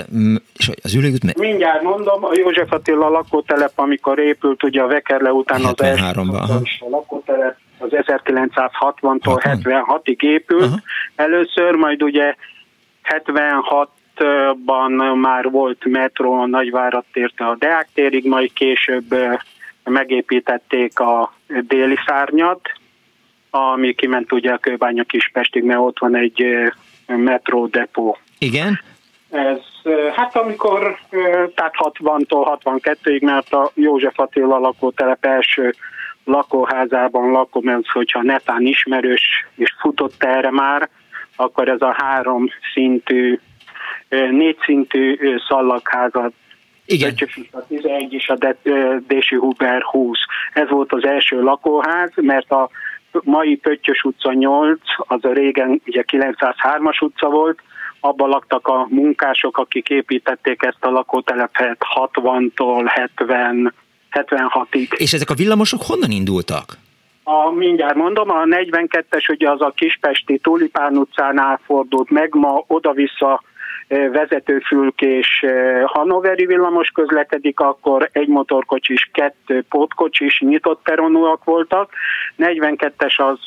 az 0.83 0.95
ülőút? 0.95 1.39
Mindjárt 1.39 1.83
mondom, 1.83 2.25
a 2.25 2.31
József 2.35 2.73
Attila 2.73 3.09
lakótelep, 3.09 3.73
amikor 3.75 4.19
épült 4.19 4.63
ugye 4.63 4.83
a 4.83 4.87
Vekerle 4.87 5.33
után 5.33 5.65
az 5.65 5.83
első 5.83 6.05
a 6.05 6.89
lakótelep, 6.89 7.57
az 7.79 7.89
1960-tól 7.91 9.41
76-ig 9.43 10.23
épült. 10.23 10.63
Aha. 10.63 10.81
Először, 11.15 11.75
majd 11.75 12.03
ugye 12.03 12.35
76-ban 14.17 15.21
már 15.21 15.51
volt 15.51 15.85
metró 15.85 16.47
Nagyvárat 16.47 17.05
térte 17.13 17.45
a 17.45 17.57
Deák 17.59 17.89
térig, 17.95 18.27
majd 18.27 18.53
később 18.53 19.15
megépítették 19.85 20.99
a 20.99 21.35
déli 21.47 21.97
szárnyat, 22.07 22.73
ami 23.51 23.95
kiment 23.95 24.33
ugye 24.33 24.53
a 24.53 24.59
Kőbánya 24.59 25.05
Kispestig, 25.05 25.63
mert 25.63 25.81
ott 25.81 25.99
van 25.99 26.17
egy 26.17 26.45
metródepó. 27.07 28.17
Igen. 28.39 28.81
Ez, 29.31 29.59
hát 30.15 30.37
amikor, 30.37 30.99
tehát 31.55 31.75
60-tól 31.79 32.59
62-ig, 32.65 33.23
mert 33.23 33.53
a 33.53 33.71
József 33.75 34.19
Attila 34.19 34.59
lakótelep 34.59 35.25
első 35.25 35.75
lakóházában 36.25 37.31
lakom, 37.31 37.69
ez, 37.69 37.89
hogyha 37.93 38.23
netán 38.23 38.63
ismerős 38.63 39.47
és 39.55 39.75
futott 39.79 40.23
erre 40.23 40.51
már, 40.51 40.89
akkor 41.37 41.69
ez 41.69 41.81
a 41.81 41.95
három 41.97 42.49
szintű, 42.73 43.39
négy 44.11 44.57
szintű 44.65 45.19
szallagházat 45.49 46.33
igen. 46.93 47.15
A 47.51 47.67
11 47.67 48.13
és 48.13 48.29
a 48.29 48.55
Dési 49.07 49.37
Huber 49.37 49.83
20. 49.83 50.19
Ez 50.53 50.69
volt 50.69 50.93
az 50.93 51.05
első 51.05 51.43
lakóház, 51.43 52.11
mert 52.15 52.51
a 52.51 52.71
mai 53.23 53.57
Pöttyös 53.57 54.03
utca 54.03 54.33
8, 54.33 54.81
az 54.97 55.25
a 55.25 55.33
régen 55.33 55.81
ugye 55.87 56.05
903-as 56.07 57.03
utca 57.03 57.29
volt, 57.29 57.59
abban 58.01 58.29
laktak 58.29 58.67
a 58.67 58.87
munkások, 58.91 59.59
akik 59.59 59.89
építették 59.89 60.63
ezt 60.63 60.85
a 60.85 60.91
lakótelepet 60.91 61.79
60-tól 62.13 62.83
70, 62.87 63.75
76-ig. 64.11 64.93
És 64.97 65.13
ezek 65.13 65.31
a 65.31 65.35
villamosok 65.35 65.83
honnan 65.83 66.11
indultak? 66.11 66.79
A, 67.23 67.51
mindjárt 67.51 67.95
mondom, 67.95 68.31
a 68.31 68.45
42-es 68.45 69.31
ugye 69.31 69.51
az 69.51 69.61
a 69.61 69.73
Kispesti 69.77 70.39
Tulipán 70.39 70.97
utcánál 70.97 71.61
fordult 71.65 72.11
meg, 72.11 72.35
ma 72.35 72.65
oda-vissza 72.67 73.43
vezetőfülkés 73.91 75.45
Hanoveri 75.85 76.47
villamos 76.47 76.89
közlekedik, 76.89 77.61
akkor 77.61 78.09
egy 78.13 78.29
motorkocsis, 78.29 79.11
kettő 79.13 79.65
pótkocsis, 79.69 80.41
nyitott 80.41 80.81
peronúak 80.83 81.45
voltak. 81.45 81.93
42-es 82.39 83.17
az 83.17 83.39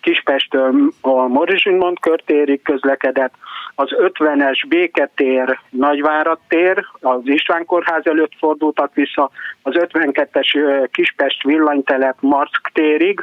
Kispestől 0.00 0.92
a 1.00 1.26
Morizsinmond 1.26 2.00
körtérig 2.00 2.62
közlekedett, 2.62 3.34
az 3.74 3.88
50-es 3.96 4.64
Béketér, 4.68 5.58
Nagyvárad 5.70 6.38
tér, 6.48 6.86
az 7.00 7.20
István 7.24 7.64
kórház 7.64 8.06
előtt 8.06 8.32
fordultak 8.38 8.94
vissza, 8.94 9.30
az 9.62 9.74
52-es 9.76 10.88
Kispest 10.92 11.42
villanytelep 11.42 12.16
Marck 12.20 12.70
térig 12.72 13.20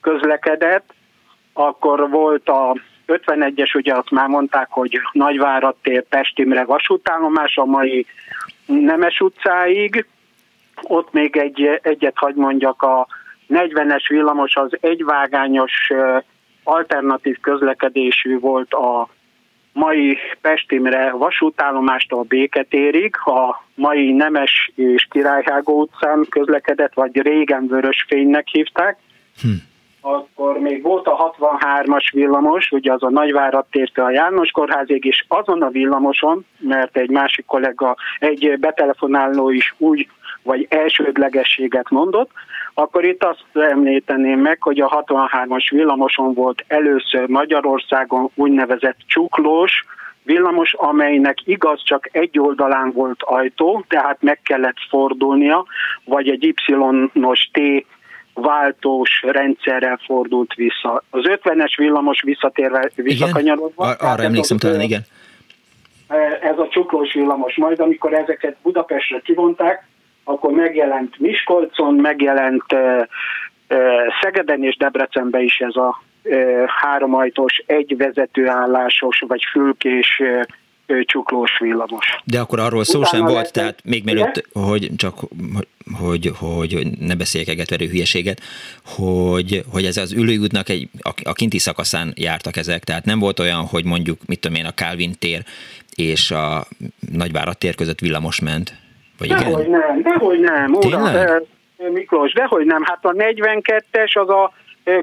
közlekedett, 0.00 0.94
akkor 1.52 2.10
volt 2.10 2.48
a 2.48 2.76
51-es, 3.06 3.76
ugye 3.76 3.94
azt 3.94 4.10
már 4.10 4.28
mondták, 4.28 4.66
hogy 4.70 5.00
Nagyvárad 5.12 5.76
tér, 5.82 6.02
Pestimre 6.08 6.64
vasútállomás, 6.64 7.56
a 7.56 7.64
mai 7.64 8.06
Nemes 8.66 9.20
utcáig, 9.20 10.06
ott 10.82 11.12
még 11.12 11.36
egy, 11.36 11.80
egyet 11.82 12.16
hagy 12.16 12.34
mondjak, 12.34 12.82
a 12.82 13.06
40-es 13.48 14.04
villamos 14.08 14.56
az 14.56 14.78
egyvágányos 14.80 15.90
alternatív 16.64 17.40
közlekedésű 17.40 18.38
volt 18.38 18.72
a 18.72 19.08
mai 19.72 20.18
Pestimre 20.40 21.10
vasútállomástól 21.10 22.22
Béketérig, 22.22 23.16
a 23.24 23.64
mai 23.74 24.12
Nemes 24.12 24.70
és 24.74 25.06
Királyhágó 25.10 25.80
utcán 25.80 26.26
közlekedett, 26.30 26.94
vagy 26.94 27.22
régen 27.22 27.66
Vörösfénynek 27.66 28.46
hívták. 28.48 28.98
Hm. 29.40 29.48
Akkor 30.08 30.58
még 30.58 30.82
volt 30.82 31.06
a 31.06 31.34
63-as 31.38 32.08
villamos, 32.12 32.70
ugye 32.70 32.92
az 32.92 33.02
a 33.02 33.10
Nagyvárad 33.10 33.64
tértől 33.70 34.04
a 34.04 34.10
János 34.10 34.50
kórházig, 34.50 35.04
és 35.04 35.24
azon 35.28 35.62
a 35.62 35.68
villamoson, 35.68 36.46
mert 36.58 36.96
egy 36.96 37.10
másik 37.10 37.46
kollega, 37.46 37.96
egy 38.18 38.56
betelefonáló 38.60 39.50
is 39.50 39.74
úgy, 39.78 40.08
vagy 40.42 40.66
elsődlegességet 40.70 41.90
mondott, 41.90 42.30
akkor 42.74 43.04
itt 43.04 43.24
azt 43.24 43.44
említeném 43.52 44.40
meg, 44.40 44.62
hogy 44.62 44.80
a 44.80 45.04
63-as 45.06 45.66
villamoson 45.70 46.34
volt 46.34 46.64
először 46.66 47.28
Magyarországon 47.28 48.30
úgynevezett 48.34 48.96
csuklós 49.06 49.84
villamos, 50.22 50.74
amelynek 50.74 51.46
igaz 51.46 51.82
csak 51.84 52.08
egy 52.12 52.38
oldalán 52.38 52.92
volt 52.92 53.22
ajtó, 53.22 53.84
tehát 53.88 54.22
meg 54.22 54.40
kellett 54.42 54.76
fordulnia, 54.88 55.64
vagy 56.04 56.28
egy 56.28 56.44
Y-os 56.44 57.50
T 57.52 57.60
váltós 58.40 59.22
rendszerrel 59.22 60.00
fordult 60.04 60.54
vissza. 60.54 61.02
Az 61.10 61.22
50-es 61.24 61.72
villamos 61.76 62.22
visszatérve, 62.22 62.90
visszakanyarodva. 62.94 63.84
Ar- 63.84 64.00
arra 64.00 64.22
emlékszem 64.22 64.56
talán, 64.56 64.80
igen. 64.80 65.00
Ez 66.40 66.58
a 66.58 66.68
csuklós 66.70 67.12
villamos. 67.12 67.56
Majd 67.56 67.80
amikor 67.80 68.12
ezeket 68.12 68.56
Budapestre 68.62 69.20
kivonták, 69.24 69.86
akkor 70.24 70.52
megjelent 70.52 71.18
Miskolcon, 71.18 71.94
megjelent 71.94 72.64
Szegeden 74.20 74.62
és 74.64 74.76
Debrecenben 74.76 75.42
is 75.42 75.58
ez 75.58 75.76
a 75.76 76.02
háromajtós, 76.66 77.62
egy 77.66 77.96
vezetőállásos 77.96 79.24
vagy 79.26 79.42
fülkés 79.52 80.22
csuklós 81.04 81.58
villamos. 81.58 82.18
De 82.24 82.40
akkor 82.40 82.58
arról 82.58 82.84
szó 82.84 83.00
Utána 83.00 83.16
sem 83.16 83.26
volt, 83.26 83.52
tehát 83.52 83.78
még 83.84 84.04
mielőtt, 84.04 84.48
hogy 84.52 84.90
csak 84.96 85.14
hogy, 85.98 86.32
hogy, 86.38 86.72
hogy 86.72 86.98
ne 86.98 87.14
beszéljek 87.14 87.50
egetverő 87.50 87.86
hülyeséget, 87.86 88.40
hogy, 88.84 89.64
hogy 89.72 89.84
ez 89.84 89.96
az 89.96 90.12
ülőútnak 90.12 90.68
egy, 90.68 90.88
a, 91.02 91.10
a 91.24 91.32
kinti 91.32 91.58
szakaszán 91.58 92.12
jártak 92.16 92.56
ezek, 92.56 92.84
tehát 92.84 93.04
nem 93.04 93.18
volt 93.18 93.38
olyan, 93.38 93.64
hogy 93.64 93.84
mondjuk, 93.84 94.18
mit 94.26 94.40
tudom 94.40 94.56
én, 94.56 94.66
a 94.66 94.72
Calvin 94.72 95.12
tér 95.18 95.42
és 95.94 96.30
a 96.30 96.66
Nagyvárad 97.12 97.58
tér 97.58 97.74
között 97.74 97.98
villamos 97.98 98.40
ment. 98.40 98.74
Vagy 99.18 99.28
dehogy 99.28 99.66
igen? 99.66 99.70
nem, 99.70 100.02
dehogy 100.02 100.40
nem. 100.40 100.74
Ura, 100.74 101.40
Miklós, 101.92 102.32
dehogy 102.32 102.66
nem. 102.66 102.82
Hát 102.84 103.04
a 103.04 103.12
42-es 103.12 104.12
az 104.12 104.28
a 104.28 104.52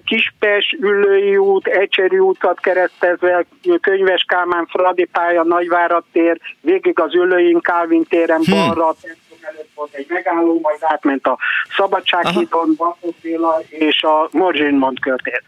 Kispes, 0.06 0.76
Üllői 0.80 1.38
út, 1.38 1.68
Ecseri 1.68 2.20
útat 2.20 2.60
keresztezve, 2.60 3.46
Könyves 3.82 4.24
Kálmán, 4.28 4.66
Fradi 4.66 5.06
pálya, 5.06 5.44
Nagyvárad 5.44 6.04
tér, 6.12 6.40
végig 6.62 7.00
az 7.00 7.14
Üllőin, 7.16 7.60
Kálvin 7.62 8.04
téren, 8.04 8.42
hm. 8.44 8.52
balra, 8.52 8.96
előtt 9.42 9.70
volt 9.76 9.94
egy 9.94 10.06
megálló, 10.10 10.60
majd 10.62 10.78
átment 10.82 11.28
a 11.28 11.38
Szabadsághídon, 11.76 12.74
Bakóféla 12.78 13.62
és 13.70 14.04
a 14.04 14.30
Morzsinmond 14.32 15.00
körtér. 15.00 15.42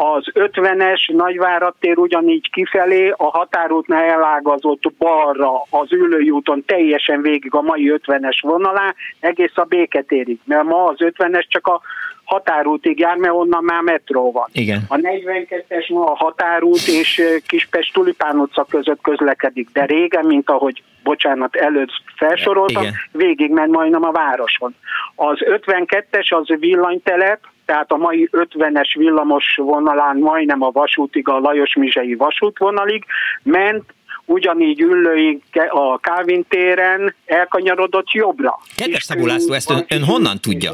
Az 0.00 0.24
50-es 0.34 1.14
Nagyvárad 1.14 1.74
tér 1.80 1.98
ugyanígy 1.98 2.50
kifelé, 2.50 3.12
a 3.16 3.24
határútnál 3.24 4.02
elágazott 4.02 4.82
balra 4.98 5.62
az 5.70 5.92
Ülői 5.92 6.30
úton 6.30 6.64
teljesen 6.66 7.22
végig 7.22 7.54
a 7.54 7.60
mai 7.60 7.92
50-es 7.94 8.38
vonalán, 8.40 8.94
egész 9.20 9.56
a 9.56 9.64
Béketérig, 9.64 10.38
mert 10.44 10.64
ma 10.64 10.84
az 10.84 10.96
50-es 10.98 11.48
csak 11.48 11.66
a 11.66 11.80
határútig 12.24 12.98
jár, 12.98 13.16
mert 13.16 13.34
onnan 13.34 13.64
már 13.64 13.82
metró 13.82 14.32
van. 14.32 14.48
Igen. 14.52 14.80
A 14.88 14.96
42-es 14.96 15.88
ma 15.88 16.04
a 16.04 16.16
határút 16.16 16.86
és 16.86 17.22
Kispest 17.46 17.92
Tulipán 17.92 18.38
utca 18.38 18.64
között 18.64 19.00
közlekedik, 19.00 19.68
de 19.72 19.84
régen, 19.84 20.24
mint 20.24 20.50
ahogy 20.50 20.82
bocsánat, 21.02 21.54
előtt 21.54 21.90
felsoroltam, 22.16 22.82
Igen. 22.82 22.94
végig 23.12 23.50
ment 23.50 23.70
majdnem 23.70 24.04
a 24.04 24.10
városon. 24.10 24.74
Az 25.14 25.38
52-es 25.40 26.28
az 26.28 26.58
villanytelep, 26.58 27.40
tehát 27.68 27.92
a 27.92 27.96
mai 27.96 28.28
50-es 28.32 28.94
villamos 28.98 29.44
vonalán 29.56 30.16
majdnem 30.16 30.62
a 30.62 30.70
vasútig, 30.70 31.28
a 31.28 31.38
Lajos 31.38 31.74
Mizsei 31.74 32.14
vasútvonalig 32.14 33.04
ment, 33.42 33.84
ugyanígy 34.24 34.80
Üllőig 34.80 35.42
a 35.68 35.98
Kávin 35.98 36.44
téren 36.48 37.14
elkanyarodott 37.26 38.10
jobbra. 38.10 38.58
Kedves 38.76 39.02
Szabó 39.02 39.26
László, 39.26 39.52
ezt 39.52 39.70
ön, 39.70 39.84
ön 39.88 40.04
honnan 40.04 40.40
tudja? 40.40 40.72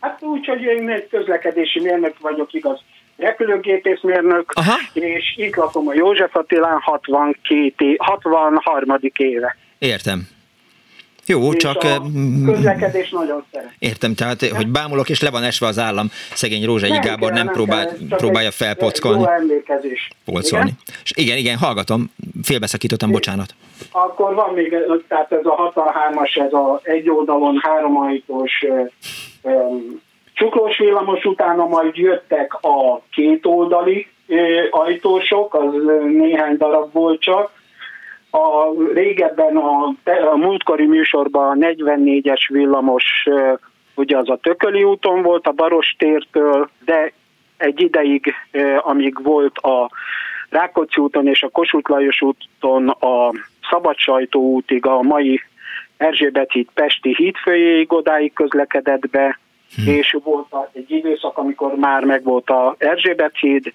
Hát 0.00 0.22
úgy, 0.22 0.46
hogy 0.46 0.62
én 0.62 0.88
egy 0.88 1.08
közlekedési 1.08 1.80
mérnök 1.80 2.18
vagyok, 2.18 2.52
igaz, 2.52 2.80
repülőgépészmérnök, 3.16 4.52
Aha. 4.54 4.74
és 4.92 5.34
itt 5.36 5.56
lakom 5.56 5.88
a 5.88 5.94
József 5.94 6.36
Attilán 6.36 6.80
62, 6.80 7.94
63. 7.98 8.98
éve. 9.16 9.56
Értem. 9.78 10.28
Jó, 11.30 11.52
és 11.52 11.56
csak... 11.56 11.82
A 11.82 12.02
közlekedés 12.44 13.10
nagyon 13.10 13.44
szeret. 13.52 13.70
Értem, 13.78 14.14
tehát, 14.14 14.48
hogy 14.48 14.68
bámulok, 14.68 15.08
és 15.08 15.20
le 15.20 15.30
van 15.30 15.42
esve 15.42 15.66
az 15.66 15.78
állam, 15.78 16.06
szegény 16.34 16.64
Rózsai 16.64 16.90
nem 16.90 17.00
Gábor 17.00 17.32
nem, 17.32 17.44
nem 17.44 17.54
próbál, 17.54 17.86
kell, 17.86 18.16
próbálja 18.16 18.50
felpockolni. 18.50 19.20
Jó 19.20 19.28
emlékezés. 19.28 20.08
Polcolni. 20.24 20.64
Igen? 20.64 20.96
És 21.02 21.12
igen, 21.14 21.36
igen, 21.36 21.56
hallgatom, 21.56 22.10
félbeszakítottam, 22.42 23.10
bocsánat. 23.10 23.54
Akkor 23.90 24.34
van 24.34 24.54
még, 24.54 24.74
tehát 25.08 25.32
ez 25.32 25.44
a 25.44 25.72
63-as, 25.74 26.40
ez 26.40 26.52
a 26.52 26.80
egy 26.82 27.10
oldalon 27.10 27.60
háromajtós 27.62 28.64
um, 29.42 30.00
csuklós 30.34 30.78
villamos, 30.78 31.24
utána 31.24 31.66
majd 31.66 31.96
jöttek 31.96 32.54
a 32.54 33.02
kétoldali 33.12 34.06
ajtósok, 34.70 35.54
az 35.54 35.72
néhány 36.02 36.56
darab 36.56 36.92
volt 36.92 37.20
csak, 37.20 37.59
a 38.30 38.72
régebben 38.94 39.56
a, 39.56 39.94
a 40.32 40.36
múltkori 40.36 40.86
műsorban 40.86 41.62
a 41.62 41.66
44-es 41.66 42.48
villamos, 42.48 43.04
ugye 43.94 44.16
az 44.16 44.30
a 44.30 44.36
Tököli 44.36 44.84
úton 44.84 45.22
volt, 45.22 45.46
a 45.46 45.52
Barostértől, 45.52 46.70
de 46.84 47.12
egy 47.56 47.80
ideig, 47.80 48.34
amíg 48.78 49.22
volt 49.22 49.58
a 49.58 49.90
Rákóczi 50.50 51.00
úton 51.00 51.26
és 51.26 51.42
a 51.42 51.48
Kossuth 51.48 51.90
Lajos 51.90 52.22
úton 52.22 52.88
a 52.88 53.32
Szabadsajtó 53.70 54.40
útig, 54.40 54.86
a 54.86 55.02
mai 55.02 55.40
Erzsébet 55.96 56.52
híd 56.52 56.68
Pesti 56.74 57.14
hídfőjéig 57.14 57.92
odáig 57.92 58.32
közlekedett 58.32 59.08
be, 59.10 59.38
hm. 59.74 59.88
és 59.90 60.16
volt 60.24 60.46
egy 60.72 60.90
időszak, 60.90 61.38
amikor 61.38 61.74
már 61.74 62.04
meg 62.04 62.22
volt 62.22 62.50
a 62.50 62.74
Erzsébet 62.78 63.36
híd, 63.36 63.72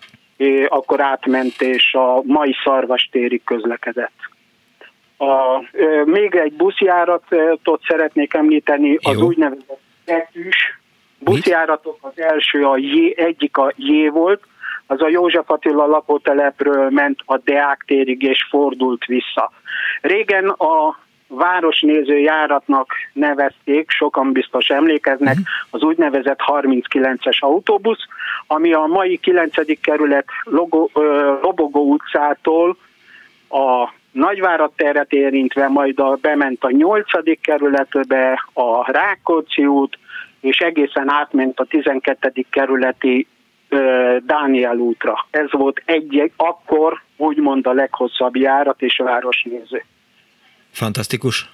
akkor 0.67 1.01
átment 1.01 1.61
és 1.61 1.93
a 1.93 2.21
mai 2.23 2.55
Szarvastérig 2.63 3.43
közlekedett. 3.43 4.33
A, 5.25 5.63
még 6.05 6.35
egy 6.35 6.53
buszjáratot 6.53 7.81
szeretnék 7.87 8.33
említeni, 8.33 8.97
az 9.01 9.17
Jó. 9.17 9.25
úgynevezett 9.25 9.79
kettős 10.05 10.79
buszjáratok, 11.19 11.97
az 12.01 12.19
első 12.21 12.65
a 12.65 12.77
J, 12.77 13.13
egyik 13.15 13.57
a 13.57 13.71
J 13.75 14.07
volt, 14.07 14.43
az 14.87 15.01
a 15.01 15.09
József 15.09 15.49
Attila 15.49 15.85
lakótelepről 15.85 16.89
ment 16.89 17.19
a 17.25 17.37
Deák 17.37 17.83
térig 17.87 18.21
és 18.21 18.47
fordult 18.49 19.05
vissza. 19.05 19.51
Régen 20.01 20.49
a 20.49 20.99
városnéző 21.27 22.17
járatnak 22.17 22.93
nevezték, 23.13 23.89
sokan 23.89 24.31
biztos 24.31 24.67
emlékeznek, 24.67 25.33
uh-huh. 25.33 25.47
az 25.69 25.81
úgynevezett 25.81 26.39
39-es 26.45 27.39
autóbusz, 27.39 28.05
ami 28.47 28.73
a 28.73 28.85
mai 28.85 29.17
9. 29.17 29.81
kerület 29.81 30.25
Logo, 30.43 30.89
Lobogó 31.41 31.91
utcától 31.91 32.77
a 33.49 33.93
Nagyvárad 34.15 34.71
teret 34.75 35.11
érintve, 35.11 35.67
majd 35.67 35.99
a, 35.99 36.17
bement 36.21 36.63
a 36.63 36.69
8. 36.69 37.41
kerületbe, 37.41 38.47
a 38.53 38.91
Rákóczi 38.91 39.65
út, 39.65 39.97
és 40.39 40.57
egészen 40.57 41.09
átment 41.09 41.59
a 41.59 41.65
12. 41.65 42.45
kerületi 42.49 43.27
ö, 43.69 44.15
Dániel 44.25 44.77
útra. 44.77 45.27
Ez 45.31 45.51
volt 45.51 45.81
egy, 45.85 46.31
akkor 46.35 47.01
úgymond 47.17 47.67
a 47.67 47.73
leghosszabb 47.73 48.35
járat 48.35 48.81
és 48.81 49.01
városnéző. 49.03 49.83
Fantasztikus. 50.71 51.49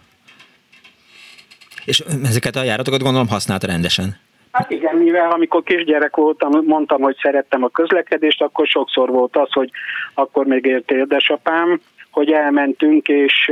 És 1.86 2.00
ezeket 2.24 2.56
a 2.56 2.64
járatokat 2.64 3.02
gondolom 3.02 3.28
használta 3.28 3.68
rendesen. 3.68 4.18
Hát 4.52 4.72
igen, 4.72 4.96
mivel 4.96 5.32
amikor 5.32 5.64
kisgyerek 5.64 6.16
voltam, 6.16 6.66
mondtam, 6.66 7.02
hogy 7.02 7.18
szerettem 7.22 7.64
a 7.64 7.70
közlekedést, 7.70 8.42
akkor 8.42 8.68
sokszor 8.68 9.10
volt 9.10 9.38
az, 9.38 9.52
hogy 9.52 9.72
akkor 10.14 10.46
még 10.46 10.66
ért 10.66 10.92
édesapám, 10.92 11.82
hogy 12.12 12.32
elmentünk 12.32 13.08
és 13.08 13.52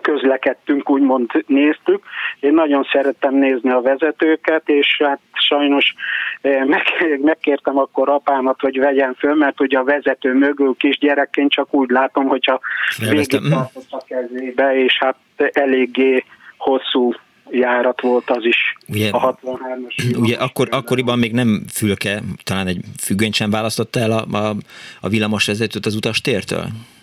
közlekedtünk, 0.00 0.90
úgymond 0.90 1.30
néztük. 1.46 2.02
Én 2.40 2.54
nagyon 2.54 2.88
szerettem 2.92 3.34
nézni 3.34 3.70
a 3.70 3.80
vezetőket, 3.80 4.68
és 4.68 5.00
hát 5.04 5.20
sajnos 5.32 5.94
meg, 6.42 6.82
megkértem 7.22 7.78
akkor 7.78 8.08
apámat, 8.08 8.60
hogy 8.60 8.78
vegyen 8.78 9.14
föl, 9.18 9.34
mert 9.34 9.60
ugye 9.60 9.78
a 9.78 9.84
vezető 9.84 10.34
mögül 10.34 10.74
kisgyerekként 10.78 11.50
csak 11.50 11.74
úgy 11.74 11.90
látom, 11.90 12.26
hogyha 12.26 12.60
végig 12.98 13.26
tartottak 13.26 14.06
kezébe, 14.06 14.76
és 14.76 14.98
hát 14.98 15.16
eléggé 15.52 16.24
hosszú 16.56 17.12
járat 17.50 18.00
volt 18.00 18.30
az 18.30 18.44
is, 18.44 18.76
ugye, 18.88 19.10
a 19.10 19.36
63-as. 19.42 20.18
Ugye 20.18 20.36
akkor, 20.36 20.68
akkoriban 20.70 21.18
még 21.18 21.32
nem 21.32 21.62
fülke, 21.72 22.22
talán 22.42 22.66
egy 22.66 22.80
függönyt 23.00 23.34
sem 23.34 23.50
választotta 23.50 24.00
el 24.00 24.10
a, 24.10 24.36
a, 24.36 24.54
a 25.00 25.08
villamosvezetőt 25.08 25.86
az 25.86 25.94
utastértől? 25.94 26.58
A 26.58 26.93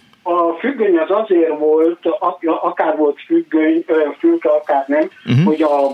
függöny 0.62 0.97
az 0.97 1.10
azért 1.10 1.58
volt, 1.58 2.06
akár 2.62 2.97
volt 2.97 3.21
függöny, 3.26 3.86
fülke, 4.19 4.50
akár 4.50 4.86
nem, 4.88 5.10
uh-huh. 5.26 5.45
hogy 5.45 5.62
a 5.62 5.91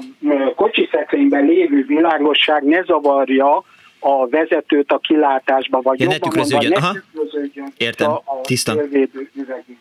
kocsi 0.55 0.89
szekrényben 0.91 1.45
lévő 1.45 1.85
világosság 1.87 2.63
ne 2.63 2.83
zavarja 2.83 3.63
a 3.99 4.27
vezetőt 4.29 4.91
a 4.91 4.97
kilátásba, 4.97 5.81
vagy 5.81 5.99
ja, 5.99 6.09
jobban 6.11 6.31
mondva, 6.35 6.57
ne 6.57 6.91
tükröződjön 6.91 7.67
Értem, 7.77 8.11
a, 8.11 8.15
a 8.15 8.41
tiszta. 8.41 8.75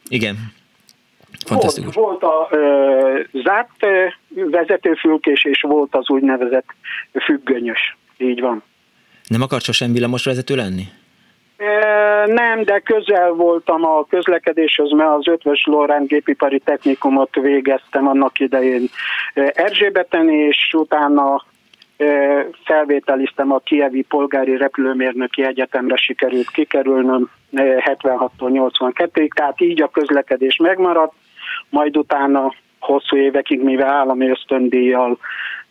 Igen. 0.08 0.36
Fantasztikus. 1.46 1.94
Volt, 1.94 2.20
volt 2.20 2.34
a 2.34 2.56
ö, 2.56 3.20
zárt 3.32 3.70
ö, 3.80 4.06
vezetőfülkés, 4.50 5.44
és 5.44 5.60
volt 5.60 5.94
az 5.94 6.10
úgynevezett 6.10 6.66
függönyös. 7.24 7.96
Így 8.16 8.40
van. 8.40 8.62
Nem 9.26 9.42
akart 9.42 9.64
sosem 9.64 9.92
villamos 9.92 10.24
vezető 10.24 10.54
lenni? 10.54 10.84
Nem, 12.26 12.62
de 12.62 12.78
közel 12.78 13.30
voltam 13.30 13.84
a 13.84 14.04
közlekedéshez, 14.04 14.90
mert 14.90 15.10
az 15.10 15.28
Ötvös 15.28 15.64
Lorán 15.64 16.06
gépipari 16.06 16.58
technikumot 16.58 17.34
végeztem 17.34 18.08
annak 18.08 18.40
idején 18.40 18.88
Erzsébeten, 19.34 20.30
és 20.30 20.72
utána 20.72 21.44
felvételiztem 22.64 23.52
a 23.52 23.58
Kievi 23.58 24.02
Polgári 24.02 24.56
Repülőmérnöki 24.56 25.44
Egyetemre 25.44 25.96
sikerült 25.96 26.50
kikerülnöm 26.50 27.30
76-tól 27.52 28.28
82-ig, 28.38 29.28
tehát 29.28 29.60
így 29.60 29.82
a 29.82 29.88
közlekedés 29.88 30.56
megmaradt, 30.56 31.12
majd 31.68 31.96
utána 31.96 32.52
hosszú 32.80 33.16
évekig, 33.16 33.62
mivel 33.62 33.88
állami 33.88 34.30
ösztöndíjjal 34.30 35.18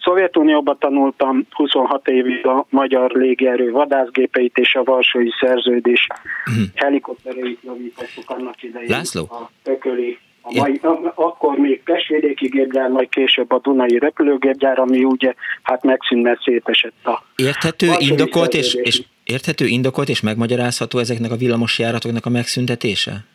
Szovjetunióban 0.06 0.78
tanultam, 0.80 1.48
26 1.52 2.08
évig 2.08 2.46
a 2.46 2.66
magyar 2.70 3.12
légierő 3.12 3.72
vadászgépeit 3.72 4.58
és 4.58 4.76
a 4.76 4.84
Varsói 4.84 5.30
Szerződés 5.40 6.08
mhm. 6.46 6.62
helikoptereit 6.76 7.60
javítottuk 7.64 8.30
annak 8.30 8.64
idején. 8.64 8.90
László? 8.90 9.28
A 9.30 9.50
ököli 9.64 10.18
a 10.42 10.60
mai, 10.60 10.82
akkor 11.16 11.58
még 11.58 11.84
Pestvidéki 11.84 12.48
gépgyár, 12.48 12.90
majd 12.90 13.10
később 13.10 13.52
a 13.52 13.60
Dunai 13.64 14.00
repülőgépgyár, 14.00 14.80
ami 14.80 15.04
ugye 15.04 15.34
hát 15.62 15.84
megszűnt, 15.84 16.24
mert 16.24 16.42
szétesett 16.42 17.06
a... 17.06 17.24
Érthető, 17.36 17.88
indokolt 17.98 18.54
és, 18.54 18.74
és, 18.74 19.02
érthető, 19.24 19.66
indokolt 19.66 20.10
és 20.10 20.22
megmagyarázható 20.22 21.00
ezeknek 21.00 21.32
a 21.32 21.36
villamosjáratoknak 21.36 22.26
a 22.26 22.30
megszüntetése? 22.30 23.26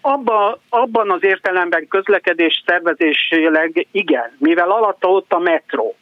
Abba, 0.00 0.60
abban 0.68 1.10
az 1.10 1.24
értelemben 1.24 1.88
közlekedés 1.88 2.62
szervezésileg 2.66 3.86
igen, 3.90 4.36
mivel 4.38 4.70
alatta 4.70 5.08
ott 5.08 5.32
a 5.32 5.38
metró 5.38 5.96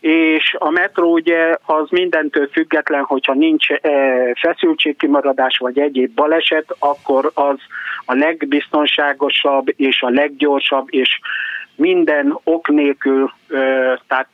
és 0.00 0.56
a 0.58 0.70
metró 0.70 1.12
ugye 1.12 1.56
az 1.64 1.88
mindentől 1.90 2.48
független, 2.52 3.02
hogyha 3.02 3.34
nincs 3.34 3.66
feszültségkimaradás 4.40 5.58
vagy 5.58 5.78
egyéb 5.78 6.14
baleset, 6.14 6.74
akkor 6.78 7.30
az 7.34 7.58
a 8.04 8.14
legbiztonságosabb 8.14 9.72
és 9.76 10.02
a 10.02 10.08
leggyorsabb 10.08 10.86
és 10.90 11.20
minden 11.74 12.38
ok 12.44 12.68
nélkül, 12.68 13.32
tehát 14.08 14.28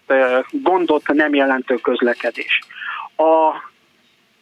gondot 0.50 1.12
nem 1.12 1.34
jelentő 1.34 1.74
közlekedés. 1.74 2.60
A 3.16 3.54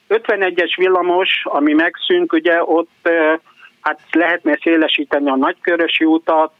51-es 0.08 0.72
villamos, 0.76 1.28
ami 1.44 1.72
megszűnt, 1.72 2.32
ugye 2.32 2.62
ott 2.64 3.08
hát 3.80 4.00
lehetne 4.10 4.58
szélesíteni 4.62 5.30
a 5.30 5.36
nagykörösi 5.36 6.04
utat, 6.04 6.52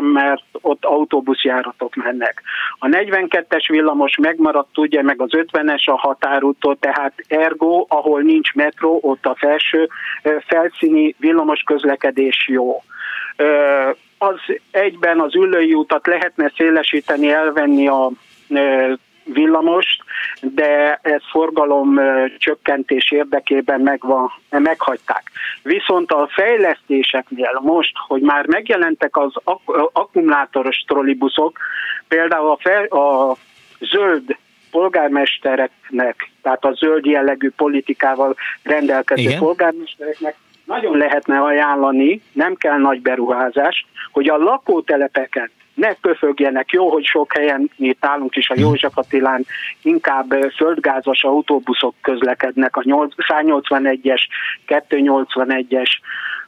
mert 0.00 0.44
ott 0.60 0.84
autóbuszjáratok 0.84 1.94
mennek. 1.94 2.42
A 2.78 2.86
42-es 2.86 3.64
villamos 3.68 4.16
megmaradt 4.16 4.78
ugye, 4.78 5.02
meg 5.02 5.20
az 5.22 5.30
50-es 5.32 5.84
a 5.84 5.98
határútól, 5.98 6.76
tehát 6.80 7.12
ergo, 7.28 7.84
ahol 7.88 8.20
nincs 8.20 8.54
metró, 8.54 8.98
ott 9.02 9.26
a 9.26 9.36
felső 9.38 9.88
felszíni 10.46 11.14
villamos 11.18 11.62
közlekedés 11.62 12.48
jó. 12.48 12.82
Az 14.18 14.40
egyben 14.70 15.20
az 15.20 15.34
ülői 15.34 15.74
utat 15.74 16.06
lehetne 16.06 16.52
szélesíteni, 16.56 17.30
elvenni 17.30 17.88
a 17.88 18.10
villamost, 19.32 20.02
de 20.40 20.98
ez 21.02 21.22
forgalom 21.30 22.00
csökkentés 22.38 23.10
érdekében 23.10 23.80
megvan, 23.80 24.32
meghagyták. 24.50 25.22
Viszont 25.62 26.12
a 26.12 26.28
fejlesztéseknél 26.30 27.60
most, 27.62 27.92
hogy 28.06 28.20
már 28.20 28.46
megjelentek 28.46 29.16
az 29.16 29.32
ak- 29.44 29.90
akkumulátoros 29.92 30.84
trollibuszok, 30.86 31.58
például 32.08 32.50
a, 32.50 32.58
fel, 32.60 32.84
a 32.84 33.36
zöld 33.80 34.36
polgármestereknek, 34.70 36.30
tehát 36.42 36.64
a 36.64 36.72
zöld 36.72 37.04
jellegű 37.04 37.50
politikával 37.50 38.36
rendelkező 38.62 39.22
Igen. 39.22 39.38
polgármestereknek 39.38 40.36
nagyon 40.64 40.96
lehetne 40.96 41.40
ajánlani, 41.40 42.22
nem 42.32 42.54
kell 42.54 42.78
nagy 42.78 43.02
beruházás, 43.02 43.86
hogy 44.12 44.28
a 44.28 44.36
lakótelepeken 44.36 45.50
ne 45.78 45.94
köfögjenek. 45.94 46.70
Jó, 46.70 46.90
hogy 46.90 47.04
sok 47.04 47.32
helyen 47.32 47.70
itt 47.76 48.04
állunk 48.04 48.36
is 48.36 48.50
a 48.50 48.54
hmm. 48.54 48.62
József 48.62 48.98
Attilán, 48.98 49.46
inkább 49.82 50.34
földgázas 50.56 51.24
autóbuszok 51.24 51.94
közlekednek, 52.00 52.76
a 52.76 52.82
181-es, 52.82 54.20
281-es, 54.66 55.90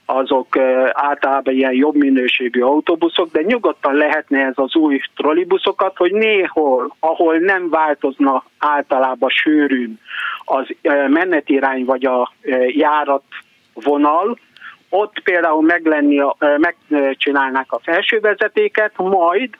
azok 0.04 0.58
általában 0.92 1.54
ilyen 1.54 1.72
jobb 1.72 1.94
minőségű 1.94 2.60
autóbuszok, 2.60 3.30
de 3.32 3.42
nyugodtan 3.42 3.94
lehetne 3.94 4.44
ez 4.44 4.54
az 4.56 4.74
új 4.74 5.00
trollibuszokat, 5.16 5.96
hogy 5.96 6.12
néhol, 6.12 6.96
ahol 7.00 7.38
nem 7.38 7.68
változna 7.68 8.44
általában 8.58 9.28
sűrűn 9.28 10.00
az 10.44 10.66
menetirány 11.08 11.84
vagy 11.84 12.04
a 12.04 12.32
járat 12.66 13.22
vonal, 13.74 14.38
ott 14.90 15.20
például 15.24 15.62
meglenni, 15.62 16.20
a, 16.20 16.36
megcsinálnák 16.58 17.72
a 17.72 17.80
felsővezetéket, 17.82 18.92
majd 18.96 19.50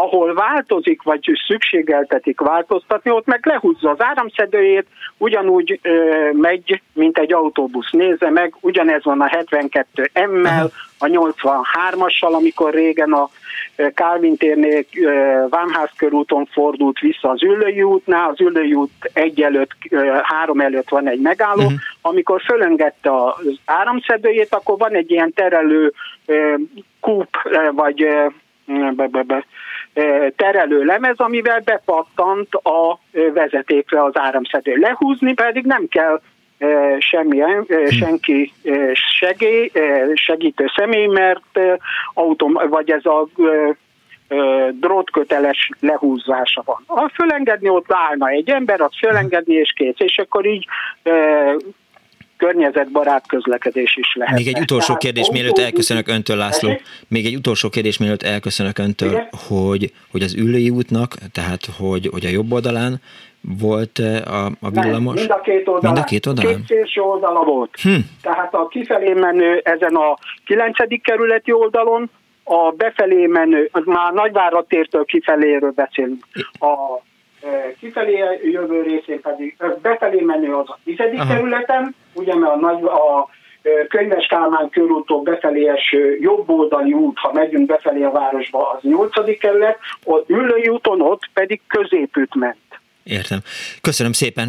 ahol 0.00 0.34
változik, 0.34 1.02
vagy 1.02 1.30
szükségeltetik 1.46 2.40
változtatni, 2.40 3.10
ott 3.10 3.26
meg 3.26 3.46
lehúzza 3.46 3.90
az 3.90 4.02
áramszedőjét, 4.02 4.86
ugyanúgy 5.16 5.78
ö, 5.82 6.30
megy, 6.32 6.82
mint 6.92 7.18
egy 7.18 7.32
autóbusz. 7.32 7.90
Nézze 7.90 8.30
meg, 8.30 8.54
ugyanez 8.60 9.04
van 9.04 9.20
a 9.20 9.26
72 9.26 10.10
M-mel, 10.30 10.70
a 10.98 11.06
83-assal, 11.06 12.32
amikor 12.32 12.74
régen 12.74 13.12
a 13.12 13.30
Kálvin 13.94 14.36
térnél 14.36 14.84
Vámház 15.48 15.90
körúton 15.96 16.48
fordult 16.52 16.98
vissza 16.98 17.28
az 17.28 17.42
Üllői 17.42 17.82
útnál, 17.82 18.28
az 18.28 18.40
Üllői 18.40 18.74
út 18.74 18.90
egy 19.12 19.40
előtt, 19.42 19.70
három 20.22 20.60
előtt 20.60 20.88
van 20.88 21.08
egy 21.08 21.20
megálló, 21.20 21.62
uh-huh. 21.62 21.78
amikor 22.00 22.40
fölengedte 22.40 23.10
az 23.24 23.58
áramszedőjét, 23.64 24.54
akkor 24.54 24.78
van 24.78 24.94
egy 24.94 25.10
ilyen 25.10 25.32
terelő 25.32 25.92
kúp, 27.00 27.28
vagy 27.72 28.06
be, 28.94 29.06
be, 29.06 29.22
be, 29.22 29.44
terelő 30.36 30.84
lemez, 30.84 31.18
amivel 31.18 31.60
bepattant 31.64 32.54
a 32.54 32.98
vezetékre 33.32 34.04
az 34.04 34.12
áramszedő. 34.14 34.74
Lehúzni 34.74 35.34
pedig 35.34 35.64
nem 35.64 35.88
kell 35.88 36.20
semmilyen, 36.98 37.64
hm. 37.68 37.86
senki 37.86 38.52
segély, 38.92 39.70
segítő 40.14 40.66
személy, 40.76 41.06
mert 41.06 41.60
autom, 42.14 42.52
vagy 42.68 42.90
ez 42.90 43.04
a 43.04 43.28
drótköteles 44.70 45.70
lehúzása 45.80 46.62
van. 46.64 46.84
Ha 46.86 47.10
fölengedni, 47.14 47.68
ott 47.68 47.92
állna 47.92 48.28
egy 48.28 48.50
ember, 48.50 48.80
azt 48.80 48.98
fölengedni 48.98 49.54
és 49.54 49.72
kész, 49.76 49.98
és 49.98 50.18
akkor 50.18 50.46
így 50.46 50.66
környezetbarát 52.40 53.26
közlekedés 53.26 53.96
is 53.96 54.14
lehet. 54.14 54.36
Még 54.36 54.46
egy 54.46 54.60
utolsó 54.60 54.86
Tehát, 54.86 55.00
kérdés, 55.00 55.30
mielőtt 55.30 55.58
elköszönök 55.58 56.08
öntől, 56.08 56.36
László. 56.36 56.70
Még 57.08 57.26
egy 57.26 57.34
utolsó 57.34 57.68
kérdés, 57.68 57.98
mielőtt 57.98 58.22
elköszönök 58.22 58.78
öntől, 58.78 59.28
hogy, 59.48 59.92
hogy 60.10 60.22
az 60.22 60.34
ülői 60.34 60.70
útnak, 60.70 61.14
tehát 61.32 61.64
hogy, 61.78 62.08
hogy 62.12 62.24
a 62.24 62.28
jobb 62.28 62.52
oldalán 62.52 63.00
volt 63.40 63.98
a, 64.24 64.46
a 64.46 64.70
villamos? 64.70 65.14
Nem, 65.14 65.24
mind 65.24 65.30
a 65.30 65.40
két 65.40 65.68
oldalán. 65.68 65.92
Mind 65.92 65.98
a 65.98 66.04
két 66.04 66.26
oldalán? 66.26 66.56
Két 66.56 66.66
szélső 66.66 67.00
oldala 67.00 67.44
volt. 67.44 67.80
Hm. 67.82 67.94
Tehát 68.22 68.54
a 68.54 68.66
kifelé 68.66 69.12
menő 69.12 69.60
ezen 69.64 69.94
a 69.94 70.18
9. 70.44 71.02
kerületi 71.02 71.52
oldalon, 71.52 72.10
a 72.44 72.70
befelé 72.76 73.26
menő, 73.26 73.68
az 73.72 73.82
már 73.84 74.12
Nagyváradtértől 74.12 75.04
kifeléről 75.04 75.72
beszélünk. 75.74 76.24
A 76.52 77.02
kifelé 77.78 78.24
jövő 78.42 78.82
részén 78.82 79.20
pedig, 79.20 79.56
befelé 79.82 80.20
menő 80.20 80.54
az 80.54 80.68
a 80.68 80.78
tizedik 80.84 81.20
Aha. 81.20 81.34
kerületen, 81.34 81.94
ugye 82.12 82.34
mert 82.34 82.52
a, 82.52 82.56
nagy, 82.56 82.82
a 82.82 83.28
Könyves 83.88 84.26
Kálmán 84.26 84.68
körútól 84.68 85.22
befelé 85.22 85.68
eső 85.68 86.18
jobb 86.20 86.50
oldali 86.50 86.92
út, 86.92 87.18
ha 87.18 87.32
megyünk 87.32 87.66
befelé 87.66 88.02
a 88.02 88.10
városba, 88.10 88.70
az 88.70 88.82
nyolcadik 88.82 89.38
kerület, 89.38 89.78
ott 90.04 90.28
ülői 90.30 90.68
úton 90.68 91.00
ott 91.00 91.30
pedig 91.32 91.60
középült 91.66 92.34
ment. 92.34 92.56
Értem. 93.02 93.38
Köszönöm 93.80 94.12
szépen. 94.12 94.48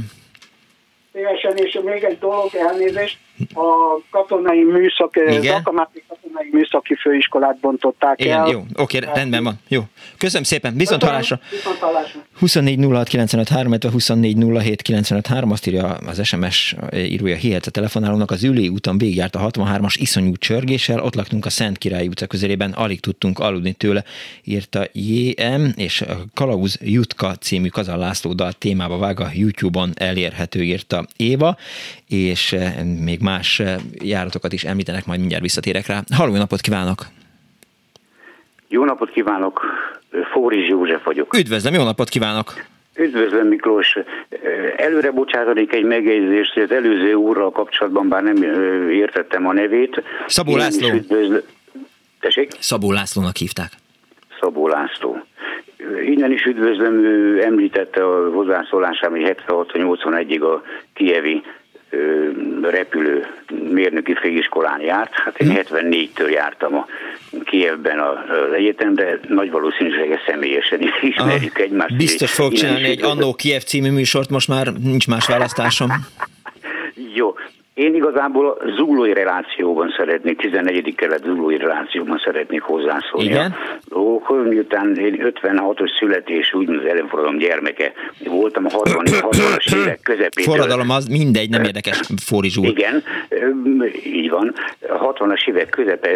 Szívesen, 1.14 1.58
és 1.58 1.80
még 1.84 2.04
egy 2.04 2.20
dolog, 2.20 2.50
elnézést, 2.56 3.18
a 3.54 4.00
katonai 4.10 4.64
műszak, 4.64 5.14
Zakamáti 5.42 6.04
katonai 6.32 6.50
műszaki 6.52 6.96
főiskolát 6.96 7.60
bontották 7.60 8.22
Igen, 8.22 8.40
el. 8.40 8.48
jó, 8.48 8.64
oké, 8.76 8.98
rendben 8.98 9.44
van. 9.44 9.60
Jó. 9.68 9.82
Köszönöm 10.18 10.44
szépen, 10.44 10.76
viszont 10.76 11.04
hallásra. 11.04 11.40
Viszont 11.50 11.78
hallásra. 11.78 12.22
24 12.40 12.86
06 12.92 13.08
95 13.08 13.50
3, 13.50 13.74
24 13.92 14.38
07 14.38 14.82
95 14.82 15.28
3, 15.28 15.52
azt 15.52 15.68
írja 15.68 15.88
az 15.88 16.26
SMS 16.26 16.76
írója 16.94 17.36
hihetsz 17.36 17.68
a 17.68 17.72
telefonálónak, 17.72 18.32
az 18.32 18.44
Üli 18.44 18.68
úton 18.68 18.98
végigjárt 18.98 19.36
a 19.36 19.50
63-as 19.50 19.96
iszonyú 19.98 20.36
csörgéssel, 20.36 21.00
ott 21.00 21.16
laktunk 21.16 21.46
a 21.46 21.50
Szent 21.50 21.78
Király 21.78 22.08
utca 22.08 22.28
közelében, 22.28 22.72
alig 22.72 23.00
tudtunk 23.00 23.40
aludni 23.40 23.74
tőle, 23.74 24.04
írta 24.44 24.86
JM, 24.94 25.66
és 25.76 26.02
a 26.02 26.18
Kalauz 26.34 26.78
Jutka 26.82 27.36
című 27.36 27.68
Kazan 27.68 27.98
László 27.98 28.34
dal 28.34 28.52
témába 28.52 28.98
vág 28.98 29.20
a 29.20 29.30
YouTube-on 29.34 29.92
elérhető, 29.96 30.64
írta 30.64 31.06
Éva, 31.16 31.58
és 32.12 32.54
eh, 32.54 32.74
még 33.04 33.22
más 33.22 33.60
eh, 33.60 33.76
járatokat 34.04 34.54
is 34.54 34.64
említenek, 34.64 35.06
majd 35.06 35.20
mindjárt 35.20 35.44
visszatérek 35.44 35.86
rá. 35.88 36.02
Halló, 36.16 36.36
napot 36.36 36.62
kívánok! 36.62 37.06
Jó 38.68 38.86
napot 38.86 39.12
kívánok, 39.12 39.62
Fóris 40.32 40.68
József 40.68 41.04
vagyok. 41.04 41.34
Üdvözlöm, 41.38 41.74
jó 41.74 41.84
napot 41.84 42.10
kívánok! 42.10 42.54
Üdvözlöm 42.96 43.48
Miklós. 43.48 43.98
Előre 44.78 45.12
bocsátanék 45.12 45.74
egy 45.74 45.84
megjegyzést, 45.84 46.54
hogy 46.54 46.64
az 46.64 46.72
előző 46.72 47.14
úrral 47.14 47.52
kapcsolatban 47.52 48.08
bár 48.10 48.24
nem 48.24 48.44
értettem 48.92 49.48
a 49.48 49.54
nevét. 49.54 50.04
Szabó 50.28 50.52
is 50.52 50.58
László. 50.58 50.90
Üdvözlöm. 50.94 51.42
Tessék? 52.20 52.52
Szabó 52.60 52.92
Lászlónak 52.92 53.36
hívták. 53.36 53.72
Szabó 54.40 54.68
László. 54.68 55.24
Innen 56.06 56.32
is 56.32 56.44
üdvözlöm, 56.44 57.04
ő 57.04 57.44
említette 57.44 58.06
a 58.06 58.30
hozzászólásában, 58.30 59.22
hogy 59.22 59.36
76-81-ig 59.48 60.42
a 60.42 60.62
kievi 60.94 61.44
repülő 62.62 63.28
mérnöki 63.70 64.14
főiskolán 64.14 64.82
járt. 64.82 65.14
Hát 65.14 65.40
én 65.40 65.54
74-től 65.56 66.32
jártam 66.32 66.76
a 66.76 66.86
Kievben 67.44 68.00
az 68.00 68.54
egyetem, 68.54 68.94
de 68.94 69.20
nagy 69.28 69.52
valószínűséggel 69.52 70.20
személyesen 70.28 70.82
is 70.82 71.02
ismerjük 71.02 71.56
Aha. 71.56 71.64
egymást. 71.64 71.98
Biztos 71.98 72.32
fogok 72.32 72.54
csinálni 72.54 72.84
egy. 72.84 73.04
Annó 73.04 73.34
Kiev 73.34 73.62
című 73.62 73.92
műsort, 73.92 74.30
most 74.30 74.48
már 74.48 74.74
nincs 74.74 75.08
más 75.08 75.26
választásom. 75.26 75.90
Jó. 77.14 77.36
Én 77.82 77.96
igazából 77.96 78.48
a 78.48 78.58
zuglói 78.76 79.14
relációban 79.14 79.94
szeretnék, 79.98 80.38
14. 80.38 80.96
kelet 80.96 81.24
zuglói 81.24 81.58
relációban 81.58 82.22
szeretnék 82.24 82.62
hozzászólni. 82.62 83.28
Igen? 83.28 83.56
Hogy 84.22 84.48
miután 84.48 84.96
én 84.96 85.34
56-os 85.42 85.98
születés, 86.00 86.54
úgy 86.54 86.70
az 86.70 86.86
ellenforradalom 86.86 87.38
gyermeke 87.38 87.92
voltam, 88.26 88.66
a 88.66 88.70
60 88.70 89.06
60-as 89.06 89.76
évek 89.82 90.00
közepétől. 90.02 90.54
Forradalom 90.54 90.90
az 90.90 91.08
mindegy, 91.08 91.50
nem 91.50 91.64
érdekes, 91.64 92.00
Fóri 92.26 92.50
Zsúr. 92.50 92.66
Igen, 92.66 93.04
így 94.06 94.30
van. 94.30 94.54
A 94.90 95.14
60-as 95.14 95.48
évek 95.48 95.70
közepe 95.70 96.10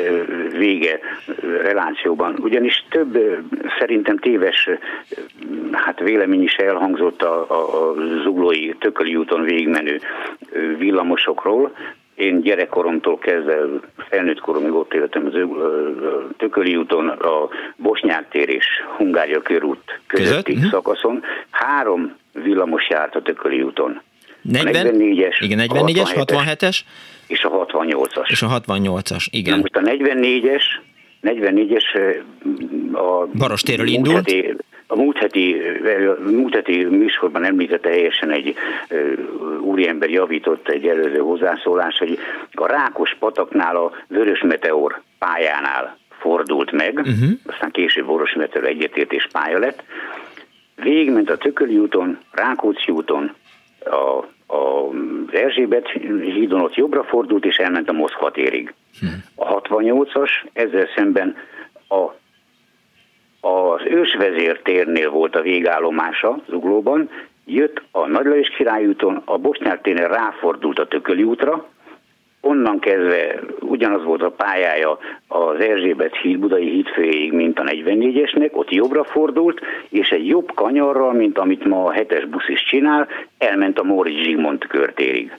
vége 0.58 1.00
relációban, 1.62 2.36
ugyanis 2.42 2.86
több 2.90 3.18
szerintem 3.80 4.18
téves 4.18 4.70
hát 5.72 6.00
vélemény 6.00 6.44
is 6.44 6.56
elhangzott 6.56 7.22
a, 7.22 7.46
a, 7.50 7.90
a 7.90 7.94
zuglói 8.24 8.74
Tököli 8.80 9.16
úton 9.16 9.42
végigmenő 9.44 10.00
ö, 10.52 10.78
villamosokról. 11.56 11.72
Én 12.16 12.42
gyerekkoromtól 12.42 13.18
kezdve 13.18 13.58
felnőtt 14.10 14.40
koromig 14.40 14.72
ott 14.74 14.94
éltem 14.94 15.26
az 15.26 15.34
Tököli 16.38 16.76
úton, 16.76 17.08
a 17.08 17.50
Bosnyák 17.76 18.30
tér 18.30 18.50
és 18.50 18.66
Hungária 18.98 19.42
körút 19.42 20.00
közötti 20.08 20.44
Között? 20.44 20.64
Mhm. 20.64 20.70
szakaszon. 20.70 21.24
Három 21.50 22.16
villamos 22.34 22.90
járt 22.90 23.16
a 23.16 23.22
Tököli 23.22 23.62
úton. 23.62 24.02
40, 24.42 24.86
44-es, 24.86 25.36
igen, 25.40 25.60
44-es, 25.60 26.12
67-es, 26.16 26.80
és 27.28 27.44
a 27.44 27.50
68-as. 27.50 28.30
és 28.30 28.42
a 28.42 28.48
68-as, 28.60 29.10
Na 29.32 29.38
igen. 29.38 29.60
most 29.60 29.76
a 29.76 29.80
44-es, 29.80 30.64
44-es 31.22 31.84
a 32.94 33.26
Baros 33.38 33.62
térről 33.62 33.86
múlt 33.86 33.98
indult. 33.98 34.32
Heti, 34.32 34.56
a 34.88 34.96
múlt 34.96 35.18
heti, 35.18 35.62
múlt 36.32 36.54
heti 36.54 36.84
műsorban 36.84 37.44
említette 37.44 37.90
helyesen 37.90 38.32
egy 38.32 38.56
úriember 39.60 40.10
javított 40.10 40.70
egy 40.70 40.88
előző 40.88 41.18
hozzászólás, 41.18 41.98
hogy 41.98 42.20
a 42.52 42.68
Rákos 42.68 43.16
pataknál 43.20 43.76
a 43.76 43.92
Vörös 44.08 44.42
Meteor 44.42 45.02
pályánál 45.20 45.98
fordult 46.20 46.72
meg, 46.72 46.98
uh-huh. 46.98 47.30
aztán 47.46 47.72
később 47.72 48.08
Vörös 48.08 48.34
Meteor 48.34 48.66
egyetértés 48.66 49.28
pálya 49.32 49.60
lett. 49.60 49.84
Végigment 50.76 51.30
a 51.30 51.38
Tököli 51.38 51.78
úton, 51.78 52.18
Rákóczi 52.32 52.92
úton, 52.92 53.36
a, 53.86 54.18
a 54.56 54.90
Erzsébet 55.32 55.90
hídon 56.22 56.62
ott 56.62 56.76
jobbra 56.76 57.04
fordult, 57.04 57.46
és 57.46 57.58
elment 57.58 57.90
a 57.90 57.94
Moszkva 57.94 58.32
térig. 58.32 58.74
A 59.36 59.62
68-as 59.62 60.30
ezzel 60.54 60.88
szemben 60.96 61.36
a, 61.88 62.24
az 63.46 63.82
ősvezér 63.86 64.62
térnél 64.62 65.10
volt 65.10 65.36
a 65.36 65.42
végállomása 65.42 66.38
Zuglóban, 66.50 67.10
jött 67.46 67.82
a 67.92 68.08
Nagy 68.08 68.26
Lajos 68.26 68.50
Király 68.50 68.86
úton, 68.86 69.22
a 69.26 69.38
Bosnyák 69.38 69.82
térnél 69.82 70.08
ráfordult 70.08 70.80
a 70.80 70.88
Tököli 70.88 71.24
útra, 71.24 71.66
onnan 72.42 72.80
kezdve 72.80 73.40
ugyanaz 73.60 74.04
volt 74.04 74.22
a 74.22 74.32
pályája 74.32 74.98
az 75.28 75.60
Erzsébet 75.60 76.16
híd, 76.16 76.38
Budai 76.38 76.70
hídfőjéig, 76.70 77.34
mint 77.34 77.60
a 77.60 77.64
44-esnek, 77.64 78.52
ott 78.52 78.72
jobbra 78.72 79.04
fordult, 79.04 79.62
és 79.90 80.10
egy 80.10 80.28
jobb 80.28 80.52
kanyarral, 80.56 81.14
mint 81.14 81.38
amit 81.38 81.66
ma 81.66 81.84
a 81.84 81.92
7-es 81.92 82.26
busz 82.30 82.48
is 82.48 82.64
csinál, 82.64 83.08
elment 83.38 83.80
a 83.80 83.84
Móricz 83.84 84.24
Zsigmond 84.24 84.68
körtérig. 84.68 85.38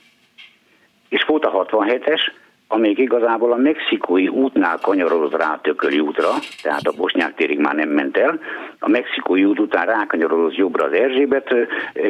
És 1.09 1.25
volt 1.25 1.45
a 1.45 1.67
67-es, 1.67 2.21
amelyik 2.69 2.99
igazából 2.99 3.53
a 3.53 3.57
mexikói 3.57 4.29
útnál 4.29 4.79
kanyarodott 4.83 5.37
rá 5.37 5.53
a 5.53 5.61
Tököli 5.63 6.01
útra, 6.01 6.29
tehát 6.63 6.87
a 6.87 6.93
Bosnyák 6.97 7.35
térig 7.35 7.59
már 7.59 7.75
nem 7.75 7.89
ment 7.89 8.17
el. 8.17 8.41
A 8.79 8.89
mexikói 8.89 9.45
út 9.45 9.59
után 9.59 9.87
rákanyarodott 9.87 10.55
jobbra 10.55 10.85
az 10.85 10.93
Erzsébet 10.93 11.55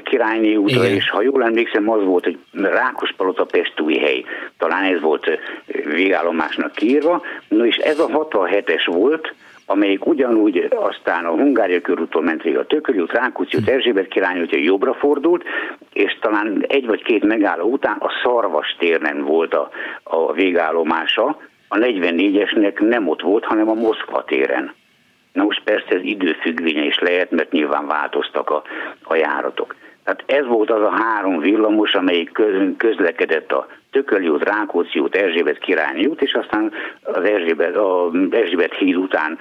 királyné 0.04 0.54
útra, 0.54 0.84
Igen. 0.84 0.96
és 0.96 1.11
ha 1.11 1.22
jól 1.22 1.44
emlékszem, 1.44 1.90
az 1.90 2.04
volt, 2.04 2.24
hogy 2.24 2.38
Rákospalota 2.52 3.44
Pestújhely. 3.44 4.24
Talán 4.59 4.84
ez 4.84 5.00
volt 5.00 5.38
végállomásnak 5.84 6.72
kiírva. 6.72 7.22
No 7.48 7.64
és 7.64 7.76
ez 7.76 7.98
a 7.98 8.07
67-es 8.07 8.86
volt, 8.86 9.34
amelyik 9.66 10.06
ugyanúgy 10.06 10.68
aztán 10.70 11.24
a 11.24 11.30
Hungária 11.30 11.80
körúton 11.80 12.22
ment 12.22 12.42
végig 12.42 12.58
a 12.58 12.66
Tököli 12.66 13.00
út, 13.00 13.12
Rákóczi 13.12 13.56
út, 13.56 13.68
Erzsébet 13.68 14.08
király 14.08 14.40
útja 14.40 14.58
jobbra 14.58 14.94
fordult, 14.94 15.44
és 15.92 16.18
talán 16.20 16.64
egy 16.68 16.86
vagy 16.86 17.02
két 17.02 17.24
megálló 17.24 17.70
után 17.70 17.96
a 17.98 18.10
Szarvas 18.22 18.76
térnen 18.78 19.24
volt 19.24 19.54
a, 19.54 19.70
a 20.02 20.32
végállomása, 20.32 21.38
a 21.68 21.76
44-esnek 21.76 22.88
nem 22.88 23.08
ott 23.08 23.22
volt, 23.22 23.44
hanem 23.44 23.68
a 23.68 23.74
Moszkva 23.74 24.24
téren. 24.24 24.74
Na 25.32 25.42
most 25.42 25.62
persze 25.64 25.88
ez 25.88 26.02
időfüggvénye 26.02 26.84
is 26.84 26.98
lehet, 26.98 27.30
mert 27.30 27.52
nyilván 27.52 27.86
változtak 27.86 28.50
a, 28.50 28.62
a 29.02 29.14
járatok. 29.14 29.74
Tehát 30.07 30.22
ez 30.26 30.46
volt 30.46 30.70
az 30.70 30.82
a 30.82 30.90
három 31.02 31.38
villamos, 31.38 31.92
amelyik 31.92 32.32
kö- 32.32 32.76
közlekedett 32.76 33.52
a 33.52 33.66
Tököli 33.90 34.28
út, 34.28 34.42
Rákóczi 34.44 34.98
út, 34.98 35.14
Erzsébet 35.16 35.59
királyi 35.59 36.07
út, 36.07 36.22
és 36.22 36.32
aztán 36.32 36.72
az 37.02 37.24
Erzsébet, 37.24 37.76
a 37.76 38.11
Erzsébet 38.30 38.74
híd 38.74 38.96
után 38.96 39.38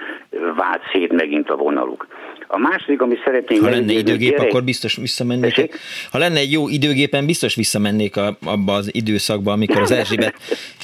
vált 0.56 0.82
szét 0.92 1.12
megint 1.12 1.50
a 1.50 1.56
vonaluk. 1.56 2.06
A 2.46 2.58
második, 2.58 3.00
amit 3.00 3.22
szeretném... 3.24 3.62
Ha 3.62 3.70
lenne 3.70 3.92
időgép, 3.92 4.30
gyerek- 4.30 4.50
akkor 4.50 4.64
biztos 4.64 4.96
visszamennék. 4.96 5.54
Tessék? 5.54 5.78
Ha 6.10 6.18
lenne 6.18 6.38
egy 6.38 6.52
jó 6.52 6.68
időgépen, 6.68 7.26
biztos 7.26 7.54
visszamennék 7.54 8.16
a, 8.16 8.36
abba 8.46 8.72
az 8.72 8.94
időszakba, 8.94 9.52
amikor 9.52 9.80
az 9.80 9.90
Erzsébet 10.00 10.34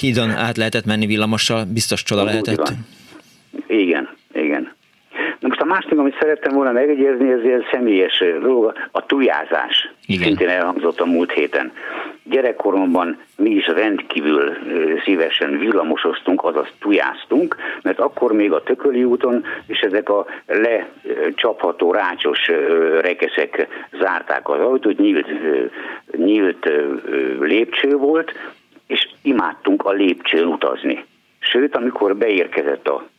hídon 0.00 0.30
át 0.30 0.56
lehetett 0.56 0.84
menni 0.84 1.06
villamossal, 1.06 1.64
biztos 1.64 2.02
csoda 2.02 2.24
lehetett. 2.24 2.56
van. 2.56 2.86
Igen. 3.66 4.11
Másik, 5.72 5.98
amit 5.98 6.16
szerettem 6.20 6.54
volna 6.54 6.72
megjegyezni, 6.72 7.32
ez 7.32 7.40
egy 7.40 7.66
személyes 7.70 8.24
dolog, 8.40 8.72
a 8.90 9.06
tujázás. 9.06 9.92
Igen. 10.06 10.26
Szintén 10.26 10.48
elhangzott 10.48 11.00
a 11.00 11.06
múlt 11.06 11.32
héten. 11.32 11.72
Gyerekkoromban 12.24 13.20
mi 13.36 13.50
is 13.50 13.66
rendkívül 13.66 14.56
szívesen 15.04 15.58
villamosoztunk, 15.58 16.44
azaz 16.44 16.66
tujáztunk, 16.80 17.56
mert 17.82 17.98
akkor 17.98 18.32
még 18.32 18.52
a 18.52 18.62
Tököli 18.62 19.04
úton 19.04 19.44
és 19.66 19.80
ezek 19.80 20.08
a 20.08 20.26
lecsapható 20.46 21.92
rácsos 21.92 22.50
rekeszek 23.00 23.68
zárták 24.00 24.48
az 24.48 24.60
autót, 24.60 24.98
nyílt, 24.98 25.28
nyílt 26.16 26.70
lépcső 27.40 27.96
volt, 27.96 28.32
és 28.86 29.08
imádtunk 29.22 29.84
a 29.84 29.90
lépcsőn 29.90 30.46
utazni. 30.46 31.04
Sőt, 31.38 31.76
amikor 31.76 32.16
beérkezett 32.16 32.88
a 32.88 33.10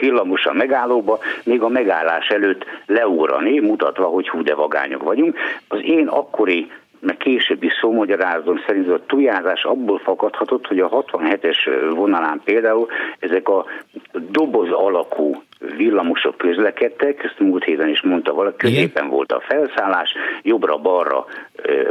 villamos 0.00 0.46
a 0.46 0.52
megállóba, 0.52 1.18
még 1.44 1.62
a 1.62 1.68
megállás 1.68 2.28
előtt 2.28 2.64
leúrani, 2.86 3.60
mutatva, 3.60 4.04
hogy 4.04 4.28
hú 4.28 4.42
de 4.42 4.54
vagányok 4.54 5.02
vagyunk. 5.02 5.38
Az 5.68 5.80
én 5.82 6.06
akkori 6.06 6.70
meg 7.00 7.16
későbbi 7.16 7.70
szómagyarázatom 7.80 8.62
szerint 8.66 8.88
a 8.88 9.04
tujázás 9.06 9.64
abból 9.64 9.98
fakadhatott, 9.98 10.66
hogy 10.66 10.78
a 10.78 10.88
67-es 10.88 11.90
vonalán 11.94 12.40
például 12.44 12.88
ezek 13.18 13.48
a 13.48 13.64
doboz 14.12 14.70
alakú 14.70 15.42
villamosok 15.76 16.36
közlekedtek, 16.36 17.24
ezt 17.24 17.38
múlt 17.38 17.64
héten 17.64 17.88
is 17.88 18.02
mondta 18.02 18.34
valaki, 18.34 18.56
középen 18.56 19.08
volt 19.08 19.32
a 19.32 19.42
felszállás, 19.48 20.10
jobbra-balra 20.42 21.26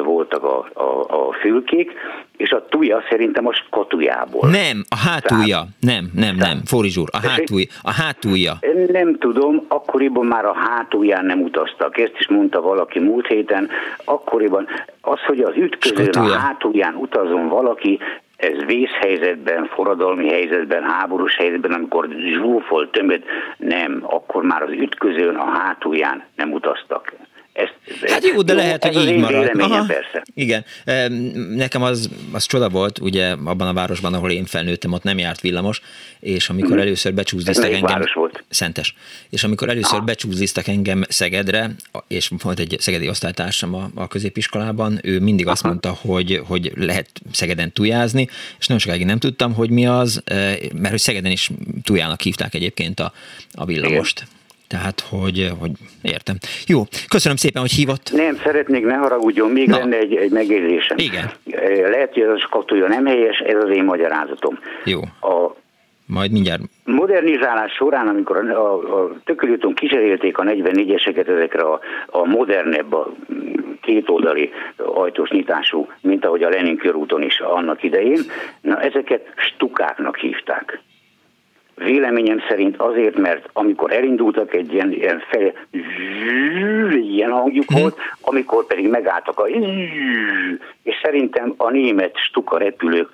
voltak 0.04 0.44
a, 0.44 0.70
a, 0.74 1.28
a 1.28 1.34
fülkék, 1.34 1.92
és 2.38 2.52
a 2.52 2.66
tuja 2.66 3.04
szerintem 3.10 3.48
a 3.48 3.54
skatujából. 3.54 4.50
Nem, 4.50 4.84
a 4.90 4.98
hátulja. 4.98 5.66
Nem, 5.80 6.12
nem, 6.14 6.36
nem, 6.36 6.62
Fórizs 6.66 6.98
úr, 6.98 7.10
a, 7.12 7.28
hátulja, 7.28 7.68
a 7.82 7.92
hátulja. 7.92 8.54
Nem 8.88 9.18
tudom, 9.18 9.66
akkoriban 9.68 10.26
már 10.26 10.46
a 10.46 10.54
hátulján 10.54 11.26
nem 11.26 11.42
utaztak. 11.42 11.98
Ezt 11.98 12.16
is 12.20 12.28
mondta 12.28 12.62
valaki 12.62 13.00
múlt 13.00 13.28
héten. 13.28 13.70
Akkoriban 14.04 14.68
az, 15.02 15.20
hogy 15.28 15.40
az 15.40 15.54
ütközőn 15.56 16.10
a 16.14 16.38
hátulján 16.38 16.96
utazon 16.96 17.48
valaki, 17.48 18.00
ez 18.38 18.66
vészhelyzetben, 18.66 19.66
forradalmi 19.66 20.30
helyzetben, 20.30 20.84
háborús 20.84 21.36
helyzetben, 21.36 21.72
amikor 21.72 22.08
zsúfolt 22.10 22.92
tömött, 22.92 23.24
nem, 23.58 24.00
akkor 24.04 24.44
már 24.44 24.62
az 24.62 24.72
ütközőn 24.72 25.36
a 25.36 25.46
hátulján 25.46 26.24
nem 26.36 26.52
utaztak. 26.52 27.14
Ezt, 27.56 27.74
Hát 28.12 28.26
jó, 28.26 28.42
de 28.42 28.54
lehet, 28.54 28.86
ez 28.86 28.96
hogy 28.96 29.08
így 29.08 29.18
marad. 29.18 29.42
véleményem 29.42 29.86
persze. 29.86 30.24
Igen. 30.34 30.66
Em, 30.86 31.14
Nekem 31.56 31.82
az, 31.84 32.10
az 32.32 32.46
csoda 32.46 32.70
volt, 32.70 33.00
ugye 33.00 33.32
abban 33.32 33.68
a 33.68 33.74
városban, 33.74 34.14
ahol 34.14 34.32
én 34.32 34.46
felnőttem, 34.46 34.92
ott 34.92 35.04
nem 35.04 35.18
járt 35.18 35.42
villamos, 35.42 35.82
és 36.20 36.50
amikor 36.50 36.72
Mhm. 36.72 36.80
először 36.80 37.14
becsúzdiztak 37.14 37.56
Ez 37.64 37.70
melyik 37.70 37.76
engem... 37.84 37.98
város 37.98 38.14
volt? 38.14 38.44
Szentes. 38.50 38.96
És 39.30 39.44
amikor 39.44 39.70
először 39.70 40.04
becsúzdiztak 40.04 40.68
engem 40.68 41.04
Szegedre, 41.10 41.72
és 42.08 42.32
volt 42.42 42.60
egy 42.60 42.76
szegedi 42.80 43.10
osztálytársam 43.10 43.74
a, 43.74 43.90
a 43.96 44.08
középiskolában, 44.08 45.00
ő 45.04 45.20
mindig 45.20 45.48
azt 45.48 45.64
mondta, 45.64 45.98
hogy, 46.02 46.42
hogy 46.46 46.72
lehet 46.76 47.10
Szegeden 47.32 47.72
tujázni, 47.72 48.28
és 48.60 48.68
nagyon 48.68 48.82
sokáig 48.82 49.06
nem 49.06 49.20
tudtam, 49.20 49.54
hogy 49.54 49.70
mi 49.70 49.86
az, 49.88 50.22
mert 50.74 50.90
hogy 50.90 51.00
Szegeden 51.00 51.32
is 51.32 51.50
tujának 51.84 52.22
hívták 52.22 52.54
egyébként 52.54 53.00
a, 53.00 53.14
a 53.54 53.66
villamost. 53.66 54.28
Tehát, 54.68 55.00
hogy, 55.00 55.52
hogy 55.60 55.72
értem. 56.02 56.36
Jó, 56.68 56.82
köszönöm 57.10 57.38
szépen, 57.38 57.62
hogy 57.62 57.72
hívott. 57.72 58.12
Nem, 58.14 58.36
szeretnék, 58.36 58.86
ne 58.86 58.96
haragudjon, 58.96 59.52
még 59.52 59.68
Na. 59.68 59.78
lenne 59.78 59.98
egy, 59.98 60.16
egy 60.16 60.32
megjegyzésem. 60.32 60.98
Igen. 60.98 61.32
Eh, 61.52 61.90
Lehet, 61.90 62.14
hogy 62.14 62.24
ez 62.24 62.30
a 62.30 62.40
skatuja 62.40 62.88
nem 62.88 63.06
helyes, 63.06 63.38
ez 63.38 63.64
az 63.64 63.70
én 63.70 63.84
magyarázatom. 63.84 64.60
Jó, 64.84 65.00
A 65.22 65.56
majd 66.08 66.32
mindjárt 66.32 66.62
modernizálás 66.84 67.72
során, 67.72 68.08
amikor 68.08 68.38
a, 68.38 68.52
a, 68.52 69.02
a 69.04 69.12
tökölőtön 69.24 69.74
kicserélték 69.74 70.38
a 70.38 70.44
44-eseket 70.44 71.28
ezekre 71.28 71.62
a, 71.62 71.80
a 72.06 72.26
modernebb, 72.26 72.94
a 72.94 73.14
kétoldali 73.82 74.52
ajtós 74.78 75.30
nyitású, 75.30 75.88
mint 76.02 76.26
ahogy 76.26 76.44
a 76.44 76.50
Lenin 76.50 76.78
körúton 76.78 77.22
is 77.22 77.40
annak 77.40 77.84
idején, 77.84 78.20
na 78.62 78.82
ezeket 78.82 79.34
stukáknak 79.36 80.18
hívták. 80.18 80.82
Véleményem 81.86 82.40
szerint 82.50 82.78
azért, 82.78 83.18
mert 83.18 83.50
amikor 83.54 83.92
elindultak 83.92 84.54
egy 84.54 84.74
ilyen, 84.74 84.92
ilyen 84.92 85.24
fel, 85.30 85.54
ilyen 86.92 87.32
hangjuk 87.32 87.72
volt, 87.72 87.98
amikor 88.22 88.66
pedig 88.66 88.90
megálltak 88.90 89.40
a 89.40 89.48
és 90.84 90.96
szerintem 91.04 91.54
a 91.58 91.70
német 91.70 92.18
stuka 92.18 92.58
repülők 92.58 93.10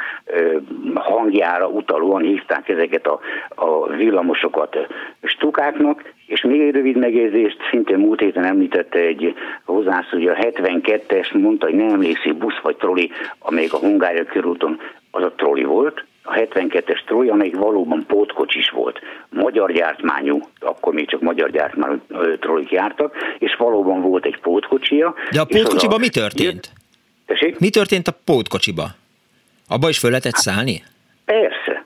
hangjára 0.94 1.68
utalóan 1.68 2.22
hívták 2.22 2.70
ezeket 2.70 3.08
a, 3.08 3.20
a 3.56 3.88
villamosokat 3.88 4.78
stukáknak, 5.24 6.14
és 6.28 6.42
még 6.42 6.62
egy 6.62 6.74
rövid 6.74 6.98
megjegyzést, 6.98 7.58
szintén 7.70 7.98
múlt 7.98 8.20
héten 8.20 8.44
említette 8.44 9.00
egy 9.00 9.34
hozzászó, 9.66 10.08
hogy 10.10 10.28
a 10.28 10.36
72-es 10.36 11.42
mondta, 11.42 11.66
hogy 11.66 11.76
nem 11.76 11.90
emlékszik 11.90 12.36
busz 12.36 12.60
vagy 12.62 12.76
troli, 12.76 13.12
amelyik 13.40 13.74
a 13.74 13.78
Hungária 13.78 14.26
körúton 14.26 14.80
az 15.12 15.24
a 15.24 15.34
troli 15.36 15.64
volt, 15.64 16.06
a 16.24 16.34
72-es 16.34 17.04
troli, 17.06 17.30
amelyik 17.30 17.56
valóban 17.56 18.06
pótkocsis 18.08 18.70
volt. 18.70 19.00
Magyar 19.30 19.72
gyártmányú, 19.72 20.40
akkor 20.60 20.94
még 20.94 21.10
csak 21.10 21.22
magyar 21.22 21.52
gyártmányú 21.52 22.02
trolik 22.40 22.72
jártak, 22.72 23.16
és 23.40 23.56
valóban 23.56 24.02
volt 24.02 24.26
egy 24.26 24.40
pótkocsia. 24.42 25.14
De 25.32 25.40
a 25.40 25.46
pótkocsiba 25.46 25.98
mi 25.98 26.10
történt? 26.10 26.72
Tessék? 27.26 27.60
Mi 27.60 27.70
történt 27.70 28.08
a 28.08 28.18
pótkocsiba? 28.26 28.86
Abba 29.68 29.90
is 29.90 30.00
föl 30.00 30.10
lehetett 30.10 30.36
szállni? 30.36 30.84
Persze. 31.26 31.81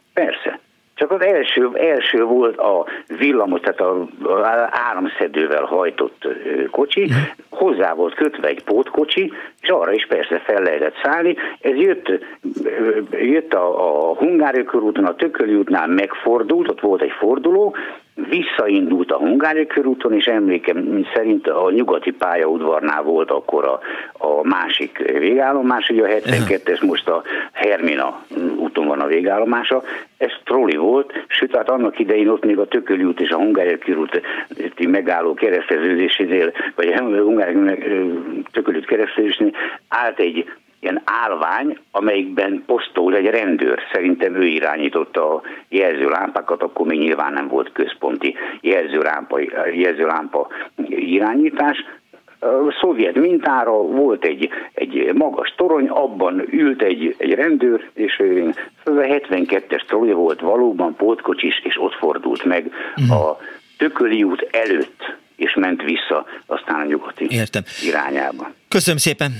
Csak 0.95 1.11
az 1.11 1.21
első, 1.21 1.69
első 1.73 2.23
volt 2.23 2.57
a 2.57 2.85
villamos, 3.17 3.59
tehát 3.59 3.79
a, 3.79 4.07
a 4.23 4.69
áramszedővel 4.69 5.63
hajtott 5.63 6.27
kocsi, 6.71 7.11
hozzá 7.49 7.93
volt 7.93 8.13
kötve 8.13 8.47
egy 8.47 8.63
pótkocsi, 8.63 9.33
és 9.61 9.69
arra 9.69 9.91
is 9.91 10.07
persze 10.07 10.39
fel 10.39 10.61
lehetett 10.61 10.95
szállni. 11.03 11.35
Ez 11.61 11.75
jött, 11.75 12.11
jött 13.11 13.53
a, 13.53 14.09
a 14.09 14.15
Hungária 14.15 14.63
körúton, 14.63 15.05
a 15.05 15.15
Tököli 15.15 15.55
útnál 15.55 15.87
megfordult, 15.87 16.69
ott 16.69 16.79
volt 16.79 17.01
egy 17.01 17.13
forduló, 17.19 17.75
visszaindult 18.15 19.11
a 19.11 19.17
Hungária 19.17 19.65
körúton, 19.65 20.13
és 20.13 20.25
emlékem 20.25 21.07
szerint 21.13 21.47
a 21.47 21.71
nyugati 21.71 22.11
pályaudvarnál 22.11 23.03
volt 23.03 23.31
akkor 23.31 23.65
a, 23.65 23.79
a 24.27 24.47
másik 24.47 24.97
végállomás, 24.97 25.89
ugye 25.89 26.03
a 26.03 26.07
72-es 26.07 26.85
most 26.85 27.07
a 27.07 27.23
Hermina 27.51 28.23
úton 28.57 28.87
van 28.87 28.99
a 28.99 29.07
végállomása, 29.07 29.83
ez 30.17 30.31
troli 30.43 30.75
volt, 30.75 31.13
sőt, 31.27 31.55
hát 31.55 31.69
annak 31.69 31.99
idején 31.99 32.29
ott 32.29 32.45
még 32.45 32.59
a 32.59 32.67
Tököli 32.67 33.03
út 33.03 33.19
és 33.19 33.29
a 33.29 33.37
Hungária 33.37 33.77
körúti 33.77 34.87
megálló 34.87 35.33
kereszteződésénél, 35.33 36.51
vagy 36.75 36.87
a 36.87 37.01
Hungária 37.01 37.75
Tököli 38.51 38.77
út 38.77 38.85
kereszteződésnél 38.85 39.51
állt 39.87 40.19
egy 40.19 40.45
ilyen 40.85 41.01
állvány, 41.03 41.77
amelyikben 41.91 42.63
posztol 42.65 43.15
egy 43.15 43.25
rendőr. 43.25 43.79
Szerintem 43.93 44.35
ő 44.35 44.45
irányította 44.45 45.33
a 45.33 45.41
jelzőlámpákat, 45.69 46.61
akkor 46.61 46.85
még 46.87 46.99
nyilván 46.99 47.33
nem 47.33 47.47
volt 47.47 47.71
központi 47.71 48.35
jelzőlámpa, 48.61 49.39
jelzőlámpa 49.73 50.47
irányítás. 50.89 51.77
A 52.39 52.77
szovjet 52.81 53.15
mintára 53.15 53.71
volt 53.71 54.25
egy, 54.25 54.49
egy 54.73 55.13
magas 55.13 55.53
torony, 55.57 55.87
abban 55.87 56.43
ült 56.51 56.81
egy, 56.81 57.15
egy 57.17 57.33
rendőr, 57.33 57.89
és 57.93 58.17
ez 58.83 58.95
a 58.95 59.01
72-es 59.01 59.85
troli 59.87 60.11
volt 60.11 60.39
valóban 60.39 60.95
pótkocsis, 60.95 61.61
és 61.63 61.81
ott 61.81 61.93
fordult 61.93 62.43
meg 62.43 62.71
a 63.09 63.37
Tököli 63.77 64.23
út 64.23 64.47
előtt, 64.51 65.15
és 65.35 65.53
ment 65.55 65.81
vissza 65.81 66.25
aztán 66.45 66.79
a 66.79 66.85
nyugati 66.85 67.27
Értem. 67.29 67.63
irányába. 67.83 68.51
Köszönöm 68.67 68.97
szépen. 68.97 69.31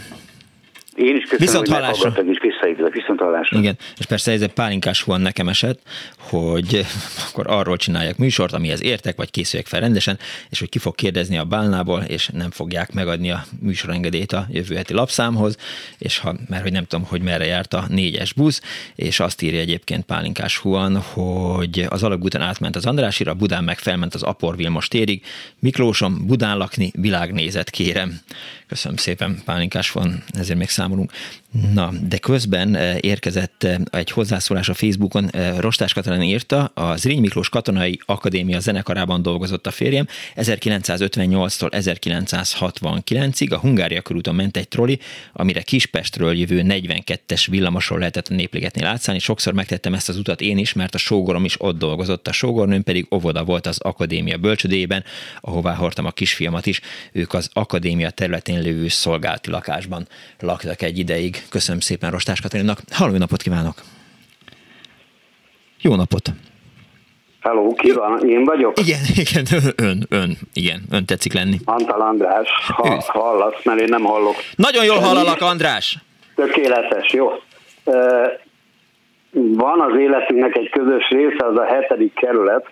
Én 0.96 1.16
is 1.16 1.24
köszönöm, 1.24 1.46
Viszont 1.46 1.68
hogy 1.68 1.80
meghallgattak, 1.80 2.26
és 2.28 2.38
visszaidőzök. 2.42 2.94
Viszont 2.94 3.20
hallásra. 3.20 3.60
Igen, 3.60 3.78
és 3.98 4.06
persze 4.06 4.32
ez 4.32 4.42
egy 4.42 4.54
pálinkás 4.54 5.04
van 5.04 5.22
nekem 5.22 5.48
esett, 5.48 5.80
hogy 6.18 6.86
akkor 7.30 7.46
arról 7.48 7.78
csinálják 7.78 8.18
műsort, 8.18 8.54
amihez 8.54 8.84
értek, 8.84 9.16
vagy 9.16 9.32
készüljek 9.32 9.68
fel 9.68 9.80
rendesen, 9.80 10.18
és 10.50 10.60
hogy 10.60 10.70
ki 10.70 10.80
fog 10.80 10.96
kérdezni 10.96 11.38
a 11.38 11.44
bálnából, 11.44 12.02
és 12.02 12.28
nem 12.34 12.52
fogják 12.52 12.94
megadni 12.94 13.32
a 13.32 13.44
műsorengedélyt 13.62 14.32
a 14.32 14.46
jövő 14.52 14.76
heti 14.76 14.94
lapszámhoz, 14.94 15.58
és 15.98 16.18
ha, 16.18 16.36
mert 16.50 16.64
hogy 16.64 16.72
nem 16.72 16.86
tudom, 16.86 17.06
hogy 17.06 17.22
merre 17.22 17.46
járt 17.46 17.74
a 17.74 17.86
négyes 17.90 18.34
busz, 18.34 18.62
és 18.96 19.20
azt 19.20 19.42
írja 19.42 19.60
egyébként 19.60 20.06
Pálinkás 20.06 20.58
Huan, 20.58 20.98
hogy 20.98 21.86
az 21.90 22.04
alagúton 22.04 22.42
átment 22.42 22.76
az 22.76 22.86
Andrásira, 22.86 23.34
Budán 23.34 23.64
meg 23.64 23.78
felment 23.78 24.14
az 24.14 24.24
Apor 24.24 24.56
Vilmos 24.56 24.88
térig. 24.88 25.24
Miklósom, 25.60 26.26
Budán 26.28 26.58
lakni, 26.58 26.92
világnézet 26.96 27.70
kérem. 27.70 28.20
Köszönöm 28.68 28.98
szépen, 28.98 29.42
Pálinkás 29.46 29.92
van, 29.92 30.24
ezért 30.28 30.60
még 30.60 30.70
számolunk. 30.70 31.12
Na, 31.74 31.92
de 32.08 32.18
közben 32.18 32.76
eh, 32.76 32.98
érkezett 33.00 33.64
eh, 33.64 33.76
egy 33.92 34.12
hozzászólás 34.12 34.70
a 34.70 34.74
Facebookon, 34.74 35.30
eh, 35.30 35.58
Rostás 35.60 35.94
Katalin 35.94 36.22
írta, 36.22 36.64
a 36.74 36.96
Zriny 36.96 37.20
Miklós 37.20 37.50
Katonai 37.50 38.00
Akadémia 38.06 38.60
zenekarában 38.60 39.22
dolgozott 39.22 39.68
a 39.68 39.72
férjem, 39.72 40.08
1958-tól 40.36 41.70
1969-ig 41.72 43.54
a 43.54 43.58
Hungária 43.58 44.02
körúton 44.02 44.36
ment 44.36 44.58
egy 44.58 44.68
troli, 44.68 45.00
amire 45.34 45.62
Kispestről 45.62 46.38
jövő 46.38 46.62
42-es 46.68 47.46
villamosról 47.50 48.00
lehetett 48.00 48.28
a 48.28 48.34
népligetnél 48.34 48.86
átszállni. 48.86 49.22
Sokszor 49.22 49.54
megtettem 49.54 49.94
ezt 49.94 50.10
az 50.10 50.18
utat 50.18 50.42
én 50.42 50.58
is, 50.58 50.74
mert 50.74 50.96
a 50.96 50.98
sógorom 50.98 51.46
is 51.46 51.62
ott 51.62 51.78
dolgozott, 51.78 52.28
a 52.28 52.32
sógornőm 52.32 52.84
pedig 52.84 53.08
óvoda 53.12 53.44
volt 53.44 53.68
az 53.68 53.80
akadémia 53.80 54.38
bölcsödében, 54.38 55.04
ahová 55.42 55.74
hordtam 55.74 56.06
a 56.06 56.12
kisfiamat 56.12 56.66
is. 56.66 56.82
Ők 57.12 57.34
az 57.34 57.50
akadémia 57.54 58.10
területén 58.10 58.62
lévő 58.62 58.88
szolgálati 58.88 59.50
lakásban 59.50 60.08
laktak 60.40 60.82
egy 60.82 60.98
ideig. 60.98 61.44
Köszönöm 61.50 61.80
szépen 61.80 62.12
Rostás 62.12 62.42
Katalinnak. 62.42 62.80
Halló, 62.92 63.18
napot 63.18 63.42
kívánok! 63.42 63.76
Jó 65.82 65.96
napot! 65.96 66.30
Hello, 67.42 67.74
ki 67.74 67.92
van? 67.92 68.30
Én 68.30 68.44
vagyok? 68.44 68.80
Igen, 68.80 69.00
igen, 69.16 69.46
ön, 69.76 70.06
ön, 70.10 70.38
igen, 70.54 70.82
ön 70.92 71.06
tetszik 71.06 71.34
lenni. 71.34 71.58
Antal 71.66 72.02
András, 72.02 72.50
ha 72.68 73.04
hallasz, 73.08 73.64
mert 73.64 73.80
én 73.80 73.88
nem 73.90 74.04
hallok. 74.04 74.36
Nagyon 74.56 74.86
jól 74.86 75.00
hallalak, 75.00 75.42
András! 75.42 75.98
Tökéletes, 76.36 77.14
jó. 77.14 77.32
Van 79.32 79.82
az 79.82 80.00
életünknek 80.00 80.56
egy 80.56 80.70
közös 80.70 81.10
része, 81.10 81.46
az 81.46 81.58
a 81.58 81.66
hetedik 81.66 82.14
kerület. 82.14 82.70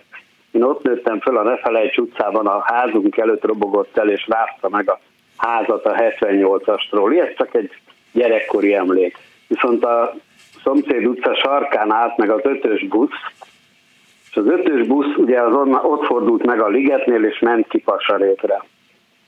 Én 0.50 0.62
ott 0.62 0.82
nőttem 0.82 1.20
föl 1.20 1.36
a 1.36 1.42
Nefelejts 1.42 1.96
utcában, 1.96 2.46
a 2.46 2.62
házunk 2.64 3.16
előtt 3.16 3.44
robogott 3.44 3.98
el, 3.98 4.08
és 4.08 4.26
rázta 4.28 4.68
meg 4.68 4.90
a 4.90 5.00
házat 5.36 5.84
a 5.84 5.94
78-asról. 5.94 7.28
Ez 7.28 7.36
csak 7.36 7.54
egy 7.54 7.70
gyerekkori 8.14 8.74
emlék. 8.74 9.16
Viszont 9.46 9.84
a 9.84 10.14
szomszéd 10.62 11.06
utca 11.06 11.34
sarkán 11.34 11.92
állt 11.92 12.16
meg 12.16 12.30
az 12.30 12.40
ötös 12.42 12.86
busz, 12.86 13.20
és 14.30 14.36
az 14.36 14.46
ötös 14.46 14.86
busz 14.86 15.16
ugye 15.16 15.40
az 15.40 15.54
onna, 15.54 15.82
ott 15.82 16.04
fordult 16.04 16.46
meg 16.46 16.60
a 16.60 16.68
ligetnél, 16.68 17.24
és 17.24 17.38
ment 17.38 17.68
ki 17.68 17.78
Pasarétre. 17.78 18.62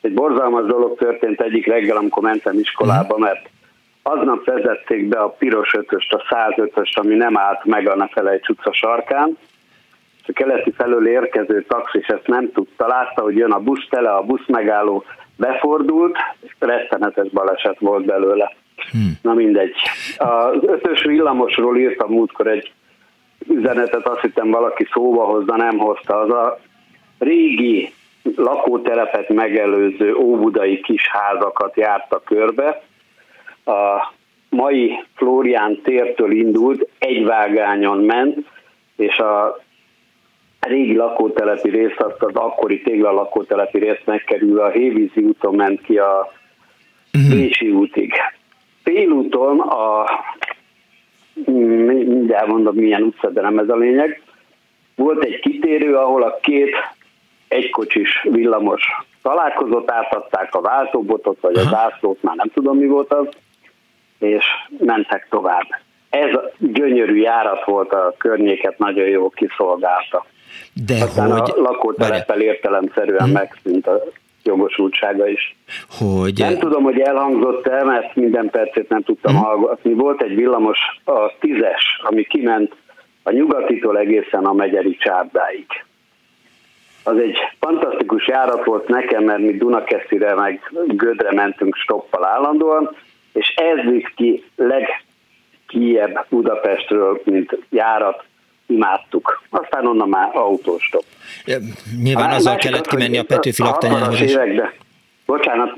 egy 0.00 0.14
borzalmas 0.14 0.66
dolog 0.66 0.98
történt 0.98 1.40
egyik 1.40 1.66
reggel, 1.66 1.96
amikor 1.96 2.22
mentem 2.22 2.58
iskolába, 2.58 3.18
mert 3.18 3.48
aznap 4.02 4.44
vezették 4.44 5.08
be 5.08 5.18
a 5.18 5.28
piros 5.28 5.74
ötöst, 5.74 6.12
a 6.12 6.22
105-öst, 6.30 6.98
ami 6.98 7.14
nem 7.14 7.38
állt 7.38 7.64
meg 7.64 7.88
a 7.88 7.96
ne 7.96 8.08
felejts 8.08 8.48
utca 8.48 8.72
sarkán, 8.72 9.38
és 10.22 10.28
a 10.28 10.32
keleti 10.32 10.70
felől 10.70 11.08
érkező 11.08 11.64
taxis 11.68 12.06
ezt 12.06 12.26
nem 12.26 12.52
tudta, 12.52 12.86
látta, 12.86 13.22
hogy 13.22 13.36
jön 13.36 13.52
a 13.52 13.60
busz 13.60 13.86
tele, 13.90 14.10
a 14.10 14.22
busz 14.22 14.46
megálló 14.46 15.04
befordult, 15.36 16.16
és 16.40 16.52
rettenetes 16.58 17.28
baleset 17.28 17.78
volt 17.78 18.04
belőle. 18.04 18.54
Hmm. 18.90 19.18
Na 19.22 19.34
mindegy. 19.34 19.74
Az 20.16 20.58
ötös 20.62 21.02
villamosról 21.02 21.78
írtam 21.78 22.10
múltkor 22.10 22.46
egy 22.46 22.72
üzenetet, 23.48 24.08
azt 24.08 24.20
hittem 24.20 24.50
valaki 24.50 24.88
szóba 24.92 25.24
hozza, 25.24 25.56
nem 25.56 25.78
hozta. 25.78 26.18
Az 26.18 26.30
a 26.30 26.58
régi 27.18 27.92
lakótelepet 28.36 29.28
megelőző 29.28 30.14
óbudai 30.14 30.80
kis 30.80 31.08
házakat 31.08 31.76
járta 31.76 32.22
körbe. 32.24 32.82
A 33.64 34.12
mai 34.48 35.04
Flórián 35.14 35.80
tértől 35.82 36.30
indult, 36.30 36.88
egy 36.98 37.24
vágányon 37.24 37.98
ment, 37.98 38.38
és 38.96 39.18
a 39.18 39.64
régi 40.60 40.96
lakótelepi 40.96 41.68
rész, 41.68 41.98
azt 41.98 42.22
az 42.22 42.34
akkori 42.34 42.82
tégla 42.82 43.12
lakótelepi 43.12 43.78
rész 43.78 44.00
megkerül 44.04 44.60
a 44.60 44.70
Hévízi 44.70 45.20
úton 45.20 45.54
ment 45.54 45.80
ki 45.80 45.98
a 45.98 46.32
Bécsi 47.30 47.70
útig. 47.70 48.12
Félúton 48.86 49.60
a 49.60 50.04
mindjárt 51.44 52.46
mondom 52.46 52.74
milyen 52.74 53.02
utca, 53.02 53.30
de 53.30 53.40
nem 53.40 53.58
ez 53.58 53.68
a 53.68 53.76
lényeg. 53.76 54.22
Volt 54.94 55.24
egy 55.24 55.40
kitérő, 55.40 55.96
ahol 55.96 56.22
a 56.22 56.38
két 56.42 56.74
egykocsis 57.48 58.26
villamos 58.30 58.82
találkozott, 59.22 59.90
átadták 59.90 60.54
a 60.54 60.60
váltóbotot, 60.60 61.40
vagy 61.40 61.56
a 61.56 61.62
zászlót, 61.62 62.22
már 62.22 62.36
nem 62.36 62.50
tudom 62.54 62.78
mi 62.78 62.86
volt 62.86 63.12
az, 63.12 63.26
és 64.18 64.44
mentek 64.78 65.26
tovább. 65.30 65.66
Ez 66.10 66.34
a 66.34 66.50
gyönyörű 66.58 67.16
járat 67.16 67.64
volt, 67.64 67.92
a 67.92 68.14
környéket 68.18 68.78
nagyon 68.78 69.06
jól 69.06 69.30
kiszolgálta. 69.30 70.26
De 70.86 70.94
Aztán 71.02 71.30
hogy... 71.30 71.52
a 71.56 71.60
lakótelepel 71.60 72.40
értelemszerűen 72.40 73.24
hmm. 73.24 73.32
megszűnt 73.32 73.86
a 73.86 74.02
jogosultsága 74.46 75.28
is. 75.28 75.56
Hogy... 75.98 76.38
Nem 76.38 76.58
tudom, 76.58 76.82
hogy 76.82 77.00
elhangzott-e, 77.00 77.84
mert 77.84 78.14
minden 78.14 78.50
percét 78.50 78.88
nem 78.88 79.02
tudtam 79.02 79.34
hmm. 79.34 79.42
hallgatni. 79.42 79.92
Volt 79.92 80.22
egy 80.22 80.34
villamos, 80.34 80.78
a 81.04 81.32
tízes, 81.40 82.00
ami 82.02 82.22
kiment 82.22 82.74
a 83.22 83.30
nyugatitól 83.30 83.98
egészen 83.98 84.44
a 84.44 84.52
megyeri 84.52 84.96
csárdáig. 84.96 85.66
Az 87.04 87.18
egy 87.18 87.36
fantasztikus 87.60 88.26
járat 88.28 88.64
volt 88.64 88.88
nekem, 88.88 89.24
mert 89.24 89.40
mi 89.40 89.56
Dunakeszire 89.56 90.34
meg 90.34 90.72
Gödre 90.86 91.32
mentünk 91.32 91.76
stoppal 91.76 92.24
állandóan, 92.24 92.96
és 93.32 93.54
ez 93.56 93.90
visz 93.90 94.10
ki 94.16 94.44
legkiebb 94.56 96.26
Budapestről, 96.28 97.20
mint 97.24 97.58
járat, 97.70 98.24
imádtuk. 98.66 99.42
Aztán 99.50 99.86
onnan 99.86 100.08
már 100.08 100.30
autóstop. 100.32 101.04
Ja, 101.44 101.58
nyilván 102.02 102.30
azzal 102.30 102.52
másik 102.52 102.70
kellett 102.70 102.86
kimenni 102.86 103.18
a 103.18 103.24
Petőfi 103.24 103.62
laktanyához 103.62 104.20
is. 104.20 104.30
Évekbe. 104.30 104.74
Bocsánat, 105.26 105.72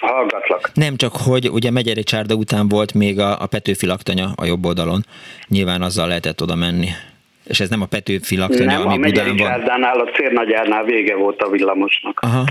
hallgatlak. 0.00 0.70
Nem 0.74 0.96
csak, 0.96 1.12
hogy 1.16 1.48
ugye 1.50 1.70
Megyeri 1.70 2.02
Csárda 2.02 2.34
után 2.34 2.68
volt 2.68 2.94
még 2.94 3.18
a, 3.18 3.40
a 3.40 3.46
Petőfi 3.46 3.86
laktanya 3.86 4.30
a 4.36 4.44
jobb 4.44 4.64
oldalon. 4.64 5.04
Nyilván 5.48 5.82
azzal 5.82 6.08
lehetett 6.08 6.42
oda 6.42 6.54
menni. 6.54 6.88
És 7.44 7.60
ez 7.60 7.68
nem 7.68 7.82
a 7.82 7.86
Petőfi 7.86 8.36
laktanya, 8.36 8.70
nem, 8.70 8.86
ami 8.86 8.94
a 8.94 8.98
Megyeri 8.98 9.30
Budán. 9.30 9.50
Csárdánál, 9.50 10.00
a 10.00 10.10
Cérnagyárnál 10.10 10.84
vége 10.84 11.16
volt 11.16 11.42
a 11.42 11.48
villamosnak. 11.48 12.20
Aha. 12.20 12.44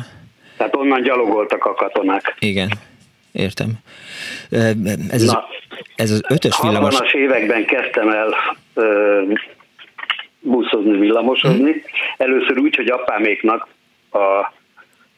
Tehát 0.57 0.75
onnan 0.75 1.01
gyalogoltak 1.01 1.65
a 1.65 1.73
katonák. 1.73 2.35
Igen, 2.39 2.71
értem. 3.31 3.71
Ez, 5.09 5.21
az, 5.21 5.37
ez 5.95 6.11
az 6.11 6.21
ötös 6.29 6.59
villamos... 6.61 6.95
60-as 6.95 7.13
években 7.13 7.65
kezdtem 7.65 8.09
el 8.09 8.35
buszozni, 10.39 10.97
villamosozni. 10.97 11.71
Hmm. 11.71 11.81
Először 12.17 12.57
úgy, 12.57 12.75
hogy 12.75 12.89
apáméknak 12.89 13.67
a 14.11 14.53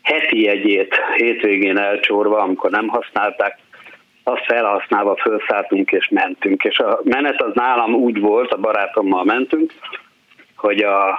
heti 0.01 0.41
jegyét 0.41 0.95
hétvégén 1.15 1.77
elcsorva, 1.77 2.37
amikor 2.37 2.71
nem 2.71 2.87
használták, 2.87 3.57
azt 4.23 4.45
felhasználva 4.45 5.15
felszálltunk 5.15 5.91
és 5.91 6.09
mentünk. 6.09 6.63
És 6.63 6.77
a 6.77 6.99
menet 7.03 7.41
az 7.41 7.51
nálam 7.53 7.93
úgy 7.93 8.19
volt, 8.19 8.51
a 8.51 8.57
barátommal 8.57 9.23
mentünk, 9.23 9.71
hogy 10.55 10.83
a, 10.83 11.09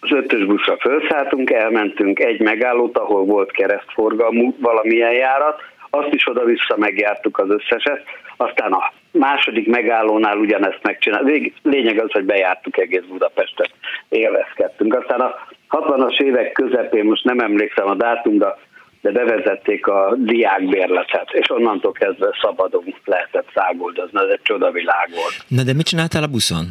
az 0.00 0.10
ötös 0.10 0.44
buszra 0.44 0.76
felszálltunk, 0.78 1.50
elmentünk 1.50 2.18
egy 2.18 2.40
megállót, 2.40 2.98
ahol 2.98 3.24
volt 3.24 3.50
keresztforgalmú 3.50 4.56
valamilyen 4.60 5.12
járat, 5.12 5.62
azt 5.90 6.14
is 6.14 6.28
oda-vissza 6.28 6.76
megjártuk 6.76 7.38
az 7.38 7.50
összeset, 7.50 8.02
aztán 8.36 8.72
a 8.72 8.92
második 9.18 9.66
megállónál 9.66 10.36
ugyanezt 10.36 10.78
megcsináltuk. 10.82 11.52
Lényeg 11.62 12.00
az, 12.00 12.12
hogy 12.12 12.24
bejártuk 12.24 12.78
egész 12.78 13.04
Budapestet, 13.08 13.70
élvezkedtünk. 14.08 14.94
Aztán 14.94 15.20
a 15.20 15.34
60-as 15.70 16.20
évek 16.20 16.52
közepén, 16.52 17.04
most 17.04 17.24
nem 17.24 17.38
emlékszem 17.38 17.88
a 17.88 17.94
dátumra, 17.94 18.58
de 19.00 19.10
bevezették 19.10 19.86
a 19.86 20.14
diákbérletet, 20.18 21.32
és 21.32 21.50
onnantól 21.50 21.92
kezdve 21.92 22.38
szabadon 22.42 22.94
lehetett 23.04 23.48
száguldozni, 23.54 24.18
ez 24.18 24.28
egy 24.28 24.42
csodavilág 24.42 25.08
volt. 25.14 25.44
Na 25.48 25.62
de 25.62 25.72
mit 25.72 25.86
csináltál 25.86 26.22
a 26.22 26.26
buszon? 26.26 26.64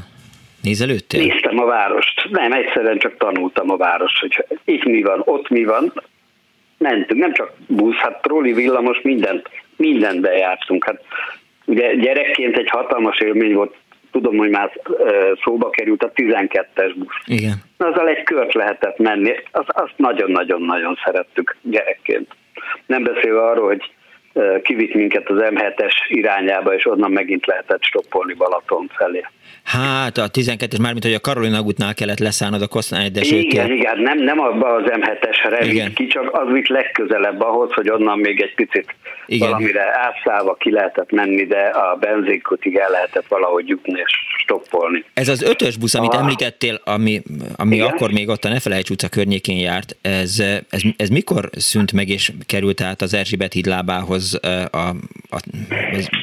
Nézelődtél? 0.62 1.26
Néztem 1.26 1.60
a 1.60 1.66
várost. 1.66 2.30
Nem, 2.30 2.52
egyszerűen 2.52 2.98
csak 2.98 3.18
tanultam 3.18 3.70
a 3.70 3.78
várost, 3.78 4.20
hogy 4.20 4.46
itt 4.66 4.84
mi 4.84 5.02
van, 5.02 5.22
ott 5.26 5.50
mi 5.50 5.64
van. 5.64 5.94
Mentünk, 6.78 7.20
nem 7.20 7.34
csak 7.34 7.52
busz, 7.68 7.96
hát 7.96 8.22
trolli, 8.22 8.54
villamos, 8.54 9.02
mindent, 9.02 9.50
mindent 9.76 10.22
bejártunk. 10.22 10.86
Hát 10.86 11.02
ugye 11.66 11.96
gyerekként 11.96 12.58
egy 12.58 12.70
hatalmas 12.70 13.20
élmény 13.20 13.54
volt, 13.54 13.76
tudom, 14.12 14.38
hogy 14.38 14.50
már 14.50 14.72
szóba 15.44 15.70
került 15.70 16.04
a 16.04 16.12
12-es 16.12 16.94
busz. 16.96 17.16
Igen. 17.26 17.64
Azzal 17.78 18.08
egy 18.08 18.24
kört 18.24 18.54
lehetett 18.54 18.98
menni, 18.98 19.34
azt, 19.52 19.70
azt 19.70 19.94
nagyon-nagyon-nagyon 19.96 21.00
szerettük 21.06 21.56
gyerekként. 21.62 22.28
Nem 22.86 23.04
beszélve 23.04 23.42
arról, 23.42 23.68
hogy 23.68 23.92
kivitt 24.64 24.94
minket 24.94 25.30
az 25.30 25.38
M7-es 25.40 25.94
irányába, 26.08 26.74
és 26.74 26.86
onnan 26.86 27.12
megint 27.12 27.46
lehetett 27.46 27.84
stoppolni 27.84 28.34
Balaton 28.34 28.92
felé. 28.96 29.26
Hát 29.64 30.18
a 30.18 30.30
12-es, 30.30 30.82
mármint 30.82 31.04
hogy 31.04 31.14
a 31.14 31.20
Karolina 31.20 31.62
útnál 31.62 31.94
kellett 31.94 32.20
leszállnod 32.20 32.62
a 32.62 32.68
Kosztán 32.68 33.14
de 33.14 33.22
Igen, 33.22 33.72
igen, 33.72 34.00
nem, 34.00 34.18
nem 34.18 34.40
abba 34.40 34.74
az 34.74 34.84
M7-esre 34.86 35.68
vitt 35.70 35.94
ki, 35.94 36.08
csak 36.08 36.38
az 36.38 36.52
vitt 36.52 36.68
legközelebb 36.68 37.42
ahhoz, 37.42 37.74
hogy 37.74 37.90
onnan 37.90 38.20
még 38.20 38.42
egy 38.42 38.56
picit 38.56 38.96
igen. 39.26 39.50
valamire 39.50 40.00
átszállva 40.00 40.54
ki 40.54 40.72
lehetett 40.72 41.12
menni, 41.12 41.46
de 41.46 41.60
a 41.60 41.96
benzinkutig 41.96 42.76
el 42.76 42.90
lehetett 42.90 43.28
valahogy 43.28 43.68
jutni 43.68 44.00
és 44.00 44.12
stoppolni. 44.38 45.04
Ez 45.14 45.28
az 45.28 45.42
ötös 45.42 45.78
busz, 45.78 45.96
amit 45.96 46.14
ah. 46.14 46.20
említettél, 46.20 46.80
ami, 46.84 47.22
ami 47.56 47.80
akkor 47.80 48.12
még 48.12 48.30
ott 48.30 48.44
a 48.44 48.50
Nefelejts 48.50 48.90
utca 48.90 49.10
környékén 49.10 49.58
járt, 49.58 49.96
ez, 50.02 50.40
ez, 50.70 50.82
ez 50.98 51.10
mikor 51.10 51.50
szűnt 51.52 51.94
meg 51.94 52.10
és 52.10 52.32
került 52.46 52.82
át 52.82 53.02
az 53.02 53.14
Erzsébet 53.14 53.54
híd 53.54 53.66
lábához 53.66 54.40
a, 54.42 54.48
a, 54.78 54.90
a, 55.30 55.40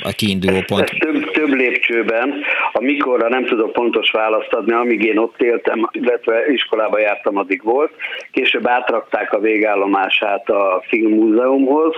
a 0.02 0.10
kiinduló 0.10 0.60
pont? 0.66 0.82
Ez 0.82 0.96
több, 0.98 1.30
több 1.30 1.52
lépcsőben, 1.52 2.34
amikorra 2.72 3.28
nem 3.28 3.44
tudok 3.44 3.72
pontos 3.72 4.10
választ 4.10 4.52
adni, 4.52 4.72
amíg 4.72 5.04
én 5.04 5.18
ott 5.18 5.42
éltem, 5.42 5.88
illetve 5.92 6.46
iskolába 6.46 6.98
jártam, 6.98 7.36
addig 7.36 7.62
volt. 7.62 7.92
Később 8.32 8.68
átrakták 8.68 9.32
a 9.32 9.38
végállomását 9.38 10.48
a 10.48 10.82
Filmmúzeumhoz, 10.88 11.94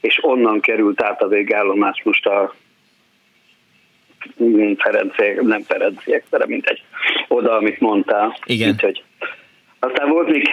és 0.00 0.18
onnan 0.22 0.60
került 0.60 1.02
át 1.02 1.22
a 1.22 1.28
végállomás 1.28 2.02
most 2.04 2.26
a 2.26 2.54
Ferenciek, 4.76 5.40
nem 5.40 5.62
Ferenciek, 5.62 6.24
de 6.30 6.46
mindegy, 6.46 6.82
oda, 7.28 7.52
amit 7.52 7.80
mondtál. 7.80 8.36
Igen. 8.44 8.68
Úgyhogy. 8.68 9.02
Aztán 9.78 10.08
volt 10.08 10.30
még 10.30 10.48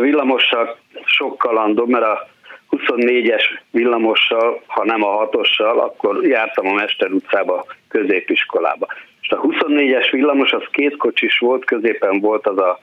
villamossal 0.00 0.76
sok 1.04 1.38
kalandom, 1.38 1.90
mert 1.90 2.04
a 2.04 2.28
24-es 2.70 3.42
villamossal, 3.70 4.62
ha 4.66 4.84
nem 4.84 5.02
a 5.02 5.28
6-ossal, 5.28 5.78
akkor 5.78 6.26
jártam 6.26 6.66
a 6.66 6.72
Mester 6.72 7.10
utcába, 7.10 7.66
középiskolába. 7.88 8.86
És 9.20 9.28
a 9.28 9.40
24-es 9.40 10.08
villamos 10.10 10.52
az 10.52 10.62
két 10.70 10.96
kocsis 10.96 11.38
volt, 11.38 11.64
középen 11.64 12.20
volt 12.20 12.46
az 12.46 12.58
a 12.58 12.78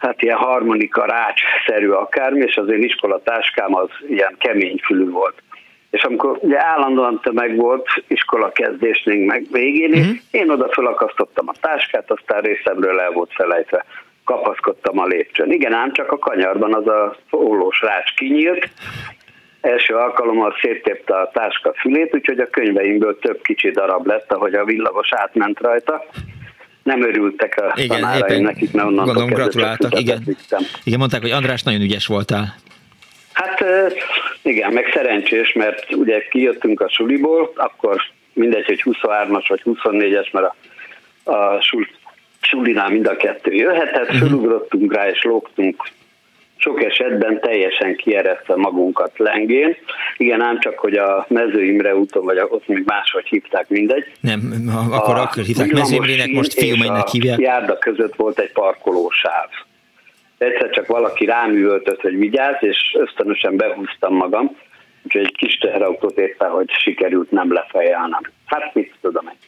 hát 0.00 0.22
ilyen 0.22 0.36
harmonika 0.36 1.04
rács-szerű 1.04 1.88
akármi, 1.88 2.40
és 2.40 2.56
az 2.56 2.68
én 2.68 2.82
iskolatáskám 2.82 3.74
az 3.74 3.88
ilyen 4.08 4.34
kemény 4.38 4.80
fülű 4.84 5.10
volt. 5.10 5.42
És 5.90 6.02
amikor 6.02 6.38
ugye 6.40 6.64
állandóan 6.64 7.20
tömeg 7.22 7.56
volt, 7.56 7.86
iskola 8.06 8.52
kezdésnénk 8.52 9.30
meg 9.30 9.46
végén, 9.52 9.92
uh-huh. 9.92 10.16
én 10.30 10.50
oda 10.50 10.68
felakasztottam 10.68 11.48
a 11.48 11.54
táskát, 11.60 12.10
aztán 12.10 12.40
részemről 12.40 13.00
el 13.00 13.10
volt 13.10 13.32
felejtve 13.32 13.84
kapaszkodtam 14.24 14.98
a 14.98 15.06
lépcsőn. 15.06 15.52
Igen, 15.52 15.72
ám 15.72 15.92
csak 15.92 16.12
a 16.12 16.18
kanyarban 16.18 16.74
az 16.74 16.86
a 16.86 17.16
ólós 17.32 17.80
rács 17.80 18.14
kinyílt, 18.14 18.68
első 19.60 19.94
alkalommal 19.94 20.56
széttépte 20.60 21.14
a 21.14 21.30
táska 21.32 21.72
fülét, 21.74 22.14
úgyhogy 22.14 22.38
a 22.38 22.50
könyveimből 22.50 23.18
több 23.18 23.40
kicsi 23.42 23.70
darab 23.70 24.06
lett, 24.06 24.32
ahogy 24.32 24.54
a 24.54 24.64
villamos 24.64 25.12
átment 25.12 25.60
rajta. 25.60 26.04
Nem 26.90 27.02
örültek 27.02 27.56
a 27.56 27.80
igen, 27.80 28.00
tanáraim 28.00 28.42
nekik, 28.42 28.72
mert 28.72 28.86
onnantól 28.86 29.14
gondolom, 29.14 29.38
gratuláltak, 29.38 30.00
igen. 30.00 30.22
Igen, 30.84 30.98
mondták, 30.98 31.20
hogy 31.20 31.30
András, 31.30 31.62
nagyon 31.62 31.80
ügyes 31.80 32.06
voltál. 32.06 32.54
Hát 33.32 33.64
igen, 34.42 34.72
meg 34.72 34.90
szerencsés, 34.94 35.52
mert 35.52 35.94
ugye 35.94 36.28
kijöttünk 36.30 36.80
a 36.80 36.88
suliból, 36.88 37.52
akkor 37.54 38.02
mindegy, 38.32 38.64
hogy 38.64 38.82
23-as 38.84 39.44
vagy 39.48 39.62
24-es, 39.64 40.32
mert 40.32 40.46
a, 41.24 41.32
a 41.32 41.60
sul, 41.62 41.86
sulinál 42.40 42.90
mind 42.90 43.06
a 43.06 43.16
kettő 43.16 43.52
jöhetett, 43.52 44.02
uh-huh. 44.02 44.18
fölugrottunk 44.18 44.94
rá 44.94 45.08
és 45.08 45.22
lógtunk 45.22 45.88
sok 46.60 46.82
esetben 46.82 47.40
teljesen 47.40 47.96
kieresztve 47.96 48.56
magunkat 48.56 49.12
lengén. 49.16 49.76
Igen, 50.16 50.40
ám 50.40 50.60
csak, 50.60 50.78
hogy 50.78 50.96
a 50.96 51.26
Mező 51.28 51.64
Imre 51.64 51.96
úton, 51.96 52.24
vagy 52.24 52.38
ott 52.48 52.66
még 52.66 52.82
máshogy 52.86 53.26
hívták, 53.26 53.68
mindegy. 53.68 54.12
Nem, 54.20 54.70
akkor 54.90 55.16
a 55.16 55.20
akkor 55.20 55.42
hívták 55.42 55.72
Mező 55.72 55.94
Imrének, 55.94 56.30
most 56.30 56.52
fiúmegynek 56.52 57.08
hívják. 57.08 57.38
A 57.38 57.42
járda 57.42 57.78
között 57.78 58.14
volt 58.14 58.38
egy 58.38 58.52
parkolósáv. 58.52 59.48
Egyszer 60.38 60.70
csak 60.70 60.86
valaki 60.86 61.24
rám 61.24 61.52
üvöltött, 61.52 62.00
hogy 62.00 62.18
vigyázz, 62.18 62.56
és 62.60 62.96
ösztönösen 62.98 63.56
behúztam 63.56 64.14
magam, 64.14 64.56
úgyhogy 65.02 65.24
egy 65.24 65.36
kis 65.36 65.58
teherautót 65.58 66.18
éppen, 66.18 66.50
hogy 66.50 66.70
sikerült 66.70 67.30
nem 67.30 67.52
lefejelnem. 67.52 68.20
Hát 68.44 68.74
mit 68.74 68.94
tudom 69.00 69.26
én 69.26 69.38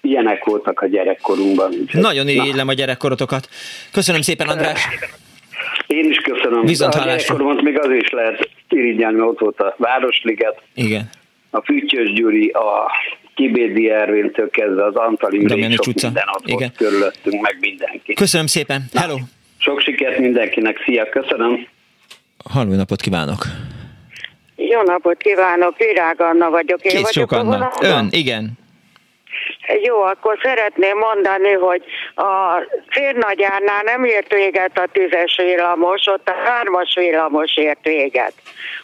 ilyenek 0.00 0.44
voltak 0.44 0.80
a 0.80 0.86
gyerekkorunkban. 0.86 1.74
Nagyon 1.92 2.28
írillem 2.28 2.68
a 2.68 2.72
gyerekkorotokat. 2.72 3.48
Köszönöm 3.92 4.20
szépen, 4.20 4.48
András! 4.48 4.88
Én 5.86 6.10
is 6.10 6.16
köszönöm. 6.16 6.64
Viszont 6.64 6.94
a 6.94 7.04
gyerekkoromat 7.04 7.62
még 7.62 7.78
az 7.78 7.90
is 7.90 8.10
lehet 8.10 8.48
irigyelni, 8.68 9.16
mert 9.16 9.30
ott 9.30 9.38
volt 9.38 9.60
a 9.60 9.74
Városliget. 9.78 10.62
Igen. 10.74 11.10
A 11.50 11.60
Fütyös 11.62 12.12
Gyuri, 12.12 12.48
a 12.48 12.90
Kibédi 13.34 13.90
Ervintől 13.90 14.50
kezdve 14.50 14.84
az 14.84 14.94
Antali 14.94 15.40
sok 15.48 15.86
utca. 15.86 16.06
minden 16.06 16.28
ott 16.36 16.46
Igen. 16.46 16.58
volt 16.58 16.76
körülöttünk, 16.76 17.42
meg 17.42 17.56
mindenki. 17.60 18.14
Köszönöm 18.14 18.46
szépen. 18.46 18.84
Hello! 18.94 19.16
Na, 19.16 19.24
sok 19.58 19.80
sikert 19.80 20.18
mindenkinek. 20.18 20.82
Szia, 20.84 21.08
köszönöm. 21.08 21.66
Halló 22.50 22.74
napot 22.74 23.00
kívánok! 23.00 23.44
Jó 24.56 24.82
napot 24.82 25.16
kívánok, 25.16 25.76
Virág 25.76 26.20
Anna 26.20 26.50
vagyok. 26.50 26.82
Én 26.82 26.90
Két 26.90 27.00
vagyok 27.00 27.30
sok 27.30 27.32
Anna. 27.32 27.70
Ön, 27.80 28.08
igen. 28.10 28.50
Jó, 29.82 30.02
akkor 30.02 30.38
szeretném 30.42 30.98
mondani, 30.98 31.52
hogy 31.52 31.84
a 32.14 32.62
Férnagyárnál 32.88 33.82
nem 33.82 34.04
ért 34.04 34.32
véget 34.32 34.78
a 34.78 34.88
tízes 34.92 35.36
villamos, 35.36 36.06
ott 36.06 36.28
a 36.28 36.34
hármas 36.44 36.94
villamos 36.94 37.56
ért 37.56 37.84
véget. 37.84 38.32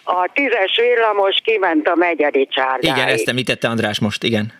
A 0.04 0.28
tízes 0.34 0.76
villamos 0.76 1.36
kiment 1.44 1.88
a 1.88 1.94
Megyeri 1.94 2.48
csárdáig. 2.50 2.96
Igen, 2.96 3.08
ezt 3.08 3.28
említette 3.28 3.68
András 3.68 4.00
most, 4.00 4.22
igen. 4.22 4.52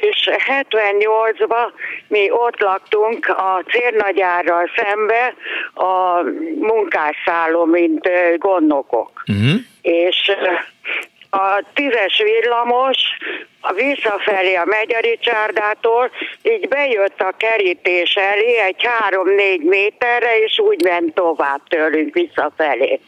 És 0.00 0.28
78-ban 0.62 1.72
mi 2.08 2.30
ott 2.30 2.60
laktunk 2.60 3.26
a 3.28 3.64
cérnagyárral 3.68 4.70
szembe 4.76 5.34
a 5.74 6.22
munkásszálló, 6.58 7.64
mint 7.64 8.08
gondnokok. 8.36 9.22
Uh-huh. 9.26 9.60
És 9.82 10.30
a 11.34 11.62
tízes 11.74 12.22
villamos 12.22 12.96
visszafelé 13.74 14.54
a 14.54 14.64
Megyeri 14.64 15.18
csárdától, 15.20 16.10
így 16.42 16.68
bejött 16.68 17.20
a 17.20 17.34
kerítés 17.36 18.14
elé 18.14 18.58
egy 18.58 18.86
három-négy 18.86 19.60
méterre, 19.60 20.38
és 20.38 20.58
úgy 20.58 20.82
ment 20.82 21.14
tovább 21.14 21.60
tőlünk 21.68 22.14
visszafelé, 22.14 23.00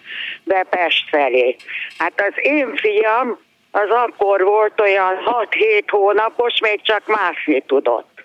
be 0.44 0.66
Pest 0.70 1.08
felé. 1.08 1.56
Hát 1.98 2.20
az 2.28 2.34
én 2.36 2.76
fiam 2.76 3.38
az 3.70 3.90
akkor 3.90 4.42
volt 4.42 4.80
olyan 4.80 5.14
6-7 5.50 5.82
hónapos, 5.86 6.60
még 6.60 6.82
csak 6.82 7.06
mászni 7.06 7.60
tudott 7.66 8.15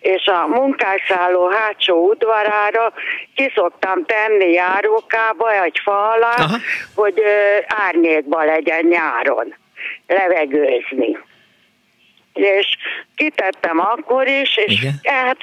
és 0.00 0.26
a 0.26 0.46
munkásszálló 0.46 1.48
hátsó 1.48 2.08
udvarára 2.08 2.92
kiszoktam 3.34 4.04
tenni 4.04 4.50
járókába 4.52 5.62
egy 5.62 5.80
fa 5.82 6.10
alá, 6.10 6.34
Aha. 6.36 6.56
hogy 6.94 7.22
árnyékba 7.66 8.44
legyen 8.44 8.84
nyáron 8.84 9.54
levegőzni 10.06 11.18
és 12.32 12.76
kitettem 13.16 13.80
akkor 13.80 14.26
is, 14.26 14.56
és 14.56 14.82
Igen. 14.82 15.00
hát 15.02 15.36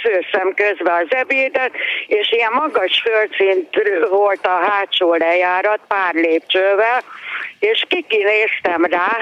közben 0.56 1.02
az 1.04 1.08
ebédet, 1.10 1.72
és 2.08 2.32
ilyen 2.32 2.52
magas 2.54 3.02
földszint 3.02 3.68
volt 4.10 4.46
a 4.46 4.60
hátsó 4.70 5.14
lejárat 5.14 5.80
pár 5.88 6.14
lépcsővel, 6.14 7.04
és 7.60 7.86
kikinéztem 7.88 8.86
rá, 8.86 9.18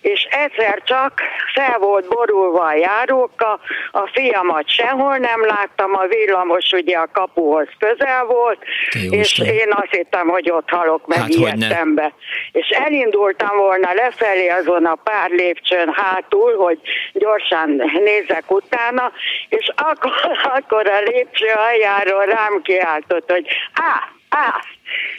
és 0.00 0.26
egyszer 0.30 0.82
csak 0.84 1.20
fel 1.54 1.78
volt 1.78 2.08
borulva 2.08 2.64
a 2.64 2.74
járóka, 2.74 3.60
a 3.92 4.10
fiamat 4.12 4.68
sehol 4.68 5.16
nem 5.16 5.46
láttam, 5.46 5.94
a 5.94 6.06
villamos 6.06 6.70
ugye 6.72 6.96
a 6.96 7.08
kapuhoz 7.12 7.68
közel 7.78 8.24
volt, 8.24 8.58
Jó 8.92 9.12
és 9.12 9.38
Isten. 9.38 9.46
én 9.46 9.68
azt 9.70 9.90
hittem, 9.90 10.28
hogy 10.28 10.50
ott 10.50 10.68
halok 10.68 11.06
meg 11.06 11.18
hát, 11.18 11.94
be. 11.94 12.12
És 12.52 12.68
elindultam 12.68 13.56
volna 13.56 13.92
lefelé 13.92 14.48
azon 14.48 14.84
a 14.84 14.94
pár 14.94 15.30
lépcsőn 15.30 15.92
hátul, 15.92 16.56
hogy 16.56 16.78
gyorsan 17.12 17.82
nézek 18.04 18.50
utána, 18.50 19.12
és 19.48 19.70
akkor, 19.76 20.12
akkor 20.58 20.86
a 20.86 21.00
lépcső 21.00 21.46
aljáról 21.68 22.24
rám 22.24 22.62
kiáltott, 22.62 23.30
hogy 23.30 23.46
á, 23.72 24.08
á, 24.28 24.60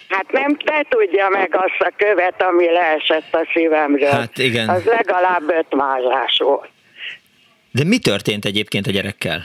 Hát 0.10 0.32
nem 0.32 0.58
te 0.58 0.86
tudja 0.90 1.30
meg 1.30 1.56
azt 1.56 1.80
a 1.80 1.94
követ, 1.98 2.42
ami 2.42 2.72
leesett 2.72 3.34
a 3.34 3.48
szívemről. 3.54 4.10
Hát 4.10 4.38
igen. 4.38 4.70
Az 4.70 4.84
legalább 4.84 5.50
öt 5.50 5.76
mázás 5.76 6.38
volt. 6.38 6.70
De 7.72 7.84
mi 7.84 8.00
történt 8.00 8.46
egyébként 8.46 8.88
a 8.88 8.92
gyerekkel? 8.92 9.42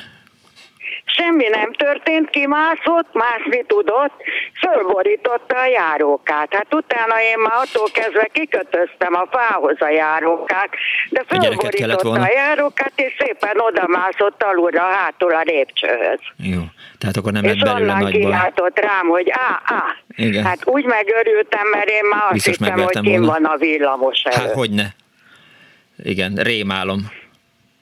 Semmi 1.16 1.48
nem 1.48 1.72
történt, 1.72 2.30
kimászott, 2.30 3.08
mászni 3.12 3.64
tudott, 3.66 4.14
fölborította 4.60 5.58
a 5.58 5.66
járókát. 5.66 6.54
Hát 6.54 6.74
utána 6.74 7.14
én 7.32 7.38
már 7.38 7.52
attól 7.64 7.88
kezdve 7.92 8.28
kikötöztem 8.32 9.14
a 9.14 9.26
fához 9.30 9.76
a 9.80 9.88
járókát, 9.88 10.70
de 11.10 11.24
fölborította 11.26 12.10
a, 12.10 12.20
a 12.20 12.30
járókát, 12.34 12.92
és 12.96 13.14
szépen 13.18 13.56
odamászott 13.58 14.42
alulra, 14.42 14.82
hátul 14.82 15.34
a 15.34 15.42
lépcsőhöz. 15.44 16.20
Jó, 16.36 16.60
tehát 16.98 17.16
akkor 17.16 17.32
nem 17.32 17.44
lett 17.44 17.58
belőle 17.58 17.98
nagy 17.98 18.20
baj. 18.22 18.52
rám, 18.74 19.06
hogy 19.06 19.30
á, 19.30 19.62
á. 19.64 19.96
Igen. 20.16 20.44
Hát 20.44 20.58
úgy 20.64 20.84
megörültem, 20.84 21.68
mert 21.72 21.88
én 21.88 22.04
már 22.10 22.22
azt 22.22 22.32
Biztos 22.32 22.56
hittem, 22.56 22.80
hogy 22.80 23.00
kim 23.00 23.22
van 23.22 23.44
a 23.44 23.56
villamos 23.56 24.22
előtt. 24.22 24.40
Hát 24.40 24.52
hogyne. 24.52 24.94
Igen, 26.04 26.34
rémálom. 26.34 27.10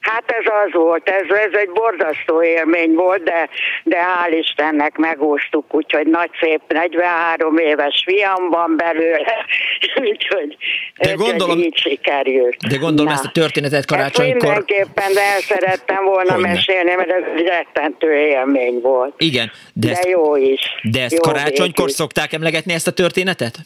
Hát 0.06 0.24
ez 0.26 0.44
az 0.64 0.72
volt, 0.72 1.08
ez, 1.08 1.36
ez 1.36 1.52
egy 1.52 1.70
borzasztó 1.70 2.42
élmény 2.42 2.92
volt, 2.94 3.22
de, 3.22 3.48
de 3.84 3.96
hál' 3.96 4.38
Istennek 4.38 4.96
megúsztuk, 4.96 5.74
úgyhogy 5.74 6.06
nagy 6.06 6.30
szép 6.40 6.60
43 6.68 7.58
éves 7.58 8.02
fiam 8.06 8.50
van 8.50 8.76
belőle, 8.76 9.34
úgyhogy 10.10 10.56
de 10.98 11.12
gondolom, 11.12 11.58
így 11.58 11.76
sikerült. 11.76 12.56
De 12.68 12.76
gondolom 12.76 13.12
Na, 13.12 13.12
ezt 13.12 13.24
a 13.24 13.30
történetet 13.30 13.84
karácsonykor... 13.84 14.36
Ezt 14.36 14.42
mindenképpen 14.42 15.16
el 15.16 15.40
szerettem 15.40 16.04
volna 16.04 16.32
Hogyne. 16.32 16.48
mesélni, 16.48 16.94
mert 16.94 17.10
ez 17.10 17.22
egy 17.36 17.46
rettentő 17.46 18.12
élmény 18.16 18.80
volt. 18.80 19.14
Igen. 19.16 19.50
De, 19.72 19.86
de 19.86 19.92
ezt, 19.92 20.08
jó 20.08 20.36
is. 20.36 20.60
De 20.82 21.02
ezt 21.02 21.12
jó 21.12 21.20
karácsonykor 21.20 21.90
szokták 21.90 22.32
emlegetni 22.32 22.72
ezt 22.72 22.86
a 22.86 22.92
történetet? 22.92 23.58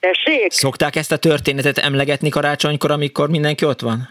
Tessék? 0.00 0.50
Szokták 0.50 0.96
ezt 0.96 1.12
a 1.12 1.16
történetet 1.16 1.78
emlegetni 1.78 2.28
karácsonykor, 2.28 2.90
amikor 2.90 3.28
mindenki 3.28 3.64
ott 3.64 3.80
van? 3.80 4.08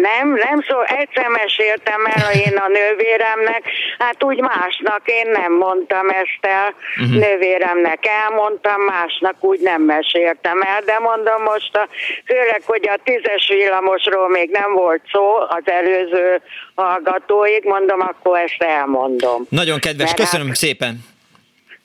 Nem, 0.00 0.26
nem 0.48 0.62
szó, 0.68 0.80
egyszer 0.80 1.28
meséltem 1.28 2.04
el 2.04 2.32
én 2.32 2.56
a 2.56 2.68
nővéremnek, 2.68 3.62
hát 3.98 4.24
úgy 4.24 4.40
másnak 4.40 5.00
én 5.04 5.30
nem 5.30 5.52
mondtam 5.52 6.08
ezt 6.08 6.40
el, 6.40 6.74
uh-huh. 6.96 7.20
nővéremnek 7.20 8.06
elmondtam, 8.06 8.80
másnak 8.80 9.34
úgy 9.40 9.60
nem 9.60 9.82
meséltem 9.82 10.62
el, 10.62 10.80
de 10.80 10.98
mondom 10.98 11.42
most, 11.42 11.76
a, 11.76 11.88
főleg, 12.26 12.62
hogy 12.64 12.88
a 12.88 12.98
tízes 13.04 13.48
villamosról 13.48 14.28
még 14.28 14.50
nem 14.50 14.72
volt 14.72 15.02
szó 15.12 15.36
az 15.36 15.62
előző 15.64 16.42
hallgatóig, 16.74 17.64
mondom, 17.64 18.00
akkor 18.00 18.38
ezt 18.38 18.62
elmondom. 18.62 19.46
Nagyon 19.48 19.78
kedves, 19.78 20.06
Mert 20.06 20.20
köszönöm 20.20 20.46
hát, 20.46 20.56
szépen. 20.56 20.98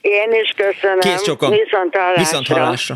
Én 0.02 0.32
is 0.32 0.54
köszönöm. 0.56 1.00
Kész 1.00 1.24
sokan. 1.24 1.50
Viszont 1.50 1.96
hallásra. 1.96 2.22
Viszont 2.22 2.48
hallásra. 2.48 2.96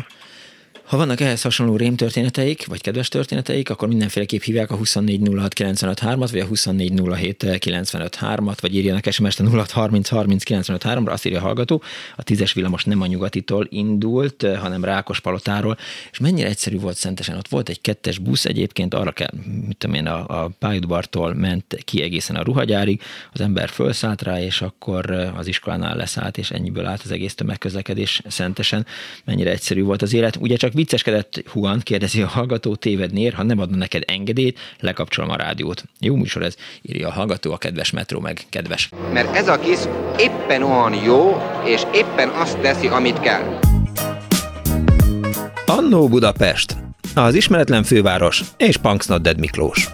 Ha 0.90 0.96
vannak 0.96 1.20
ehhez 1.20 1.42
hasonló 1.42 1.76
rémtörténeteik, 1.76 2.66
vagy 2.66 2.80
kedves 2.80 3.08
történeteik, 3.08 3.70
akkor 3.70 3.88
mindenféleképp 3.88 4.42
hívják 4.42 4.70
a 4.70 4.78
2406953-at, 4.78 6.28
vagy 6.30 6.40
a 6.40 6.46
2407953-at, 6.46 8.56
vagy 8.60 8.74
írjanak 8.74 9.10
SMS-t 9.10 9.40
a 9.40 9.64
0630 9.72 10.66
ra 10.66 11.12
azt 11.12 11.26
írja 11.26 11.38
a 11.38 11.42
hallgató, 11.42 11.82
a 12.16 12.22
tízes 12.22 12.52
villamos 12.52 12.84
nem 12.84 13.00
a 13.00 13.06
nyugatitól 13.06 13.66
indult, 13.68 14.46
hanem 14.56 14.84
Rákospalotáról, 14.84 15.78
és 16.12 16.18
mennyire 16.18 16.48
egyszerű 16.48 16.78
volt 16.78 16.96
szentesen. 16.96 17.36
Ott 17.36 17.48
volt 17.48 17.68
egy 17.68 17.80
kettes 17.80 18.18
busz, 18.18 18.44
egyébként 18.44 18.94
arra 18.94 19.12
kell, 19.12 19.32
mit 19.66 19.76
tudom 19.76 19.96
én, 19.96 20.06
a, 20.06 20.42
a 20.42 20.50
pályaudvartól 20.58 21.34
ment 21.34 21.76
ki 21.84 22.02
egészen 22.02 22.36
a 22.36 22.42
ruhagyárig, 22.42 23.00
az 23.32 23.40
ember 23.40 23.68
felszállt 23.68 24.22
rá, 24.22 24.40
és 24.40 24.62
akkor 24.62 25.10
az 25.36 25.46
iskolánál 25.46 25.96
leszállt, 25.96 26.38
és 26.38 26.50
ennyiből 26.50 26.86
állt 26.86 27.02
az 27.04 27.10
egész 27.10 27.34
tömegközlekedés 27.34 28.22
szentesen. 28.26 28.86
Mennyire 29.24 29.50
egyszerű 29.50 29.82
volt 29.82 30.02
az 30.02 30.14
élet. 30.14 30.36
Ugye 30.36 30.56
csak 30.56 30.78
vicceskedett 30.80 31.42
Huan, 31.46 31.80
kérdezi 31.80 32.22
a 32.22 32.26
hallgató, 32.26 32.74
tévednér, 32.74 33.32
ha 33.32 33.42
nem 33.42 33.58
adna 33.58 33.76
neked 33.76 34.02
engedélyt, 34.06 34.58
lekapcsolom 34.80 35.30
a 35.30 35.36
rádiót. 35.36 35.84
Jó 35.98 36.16
műsor 36.16 36.42
ez, 36.42 36.56
írja 36.82 37.08
a 37.08 37.12
hallgató, 37.12 37.52
a 37.52 37.56
kedves 37.56 37.90
metró 37.90 38.20
meg 38.20 38.40
kedves. 38.48 38.90
Mert 39.12 39.36
ez 39.36 39.48
a 39.48 39.58
kis 39.58 39.78
éppen 40.18 40.62
olyan 40.62 40.94
jó, 40.94 41.42
és 41.64 41.82
éppen 41.94 42.28
azt 42.28 42.58
teszi, 42.58 42.86
amit 42.86 43.20
kell. 43.20 43.58
Annó 45.66 46.08
Budapest, 46.08 46.76
az 47.14 47.34
ismeretlen 47.34 47.82
főváros 47.82 48.42
és 48.56 48.76
Punksnodded 48.76 49.38
Miklós. 49.38 49.88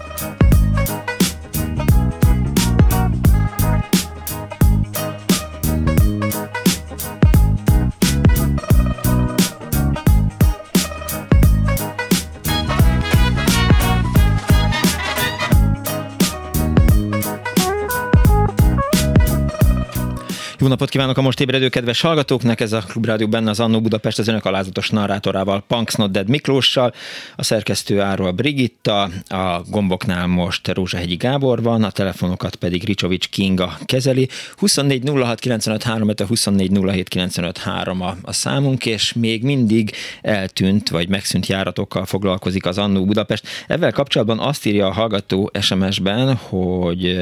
Jó 20.67 20.73
napot 20.73 20.89
kívánok 20.89 21.17
a 21.17 21.21
most 21.21 21.39
ébredő 21.39 21.69
kedves 21.69 22.01
hallgatóknak! 22.01 22.59
Ez 22.59 22.71
a 22.71 22.81
Klubrádió 22.87 23.27
benne 23.27 23.49
az 23.49 23.59
Annó 23.59 23.81
Budapest 23.81 24.19
az 24.19 24.27
önök 24.27 24.45
alázatos 24.45 24.89
narrátorával, 24.89 25.63
Punks 25.67 25.93
Not 25.93 26.11
Dead 26.11 26.29
Miklóssal, 26.29 26.93
a 27.35 27.43
szerkesztő 27.43 28.01
Áról 28.01 28.31
Brigitta, 28.31 29.09
a 29.27 29.61
gomboknál 29.69 30.27
most 30.27 30.67
Rózsahegyi 30.67 31.15
Gábor 31.15 31.61
van, 31.61 31.83
a 31.83 31.91
telefonokat 31.91 32.55
pedig 32.55 32.83
Ricsovics 32.83 33.29
Kinga 33.29 33.77
kezeli. 33.85 34.29
24 34.55 35.09
06 35.09 35.39
95 35.39 35.83
3, 35.83 36.11
24 36.27 36.71
07 36.85 37.07
95 37.07 37.57
3 37.57 38.01
a, 38.01 38.15
a 38.21 38.33
számunk, 38.33 38.85
és 38.85 39.13
még 39.13 39.43
mindig 39.43 39.91
eltűnt 40.21 40.89
vagy 40.89 41.09
megszűnt 41.09 41.47
járatokkal 41.47 42.05
foglalkozik 42.05 42.65
az 42.65 42.77
Annó 42.77 43.05
Budapest. 43.05 43.47
Ezzel 43.67 43.91
kapcsolatban 43.91 44.39
azt 44.39 44.65
írja 44.65 44.87
a 44.87 44.93
hallgató 44.93 45.51
SMS-ben, 45.61 46.35
hogy 46.35 47.17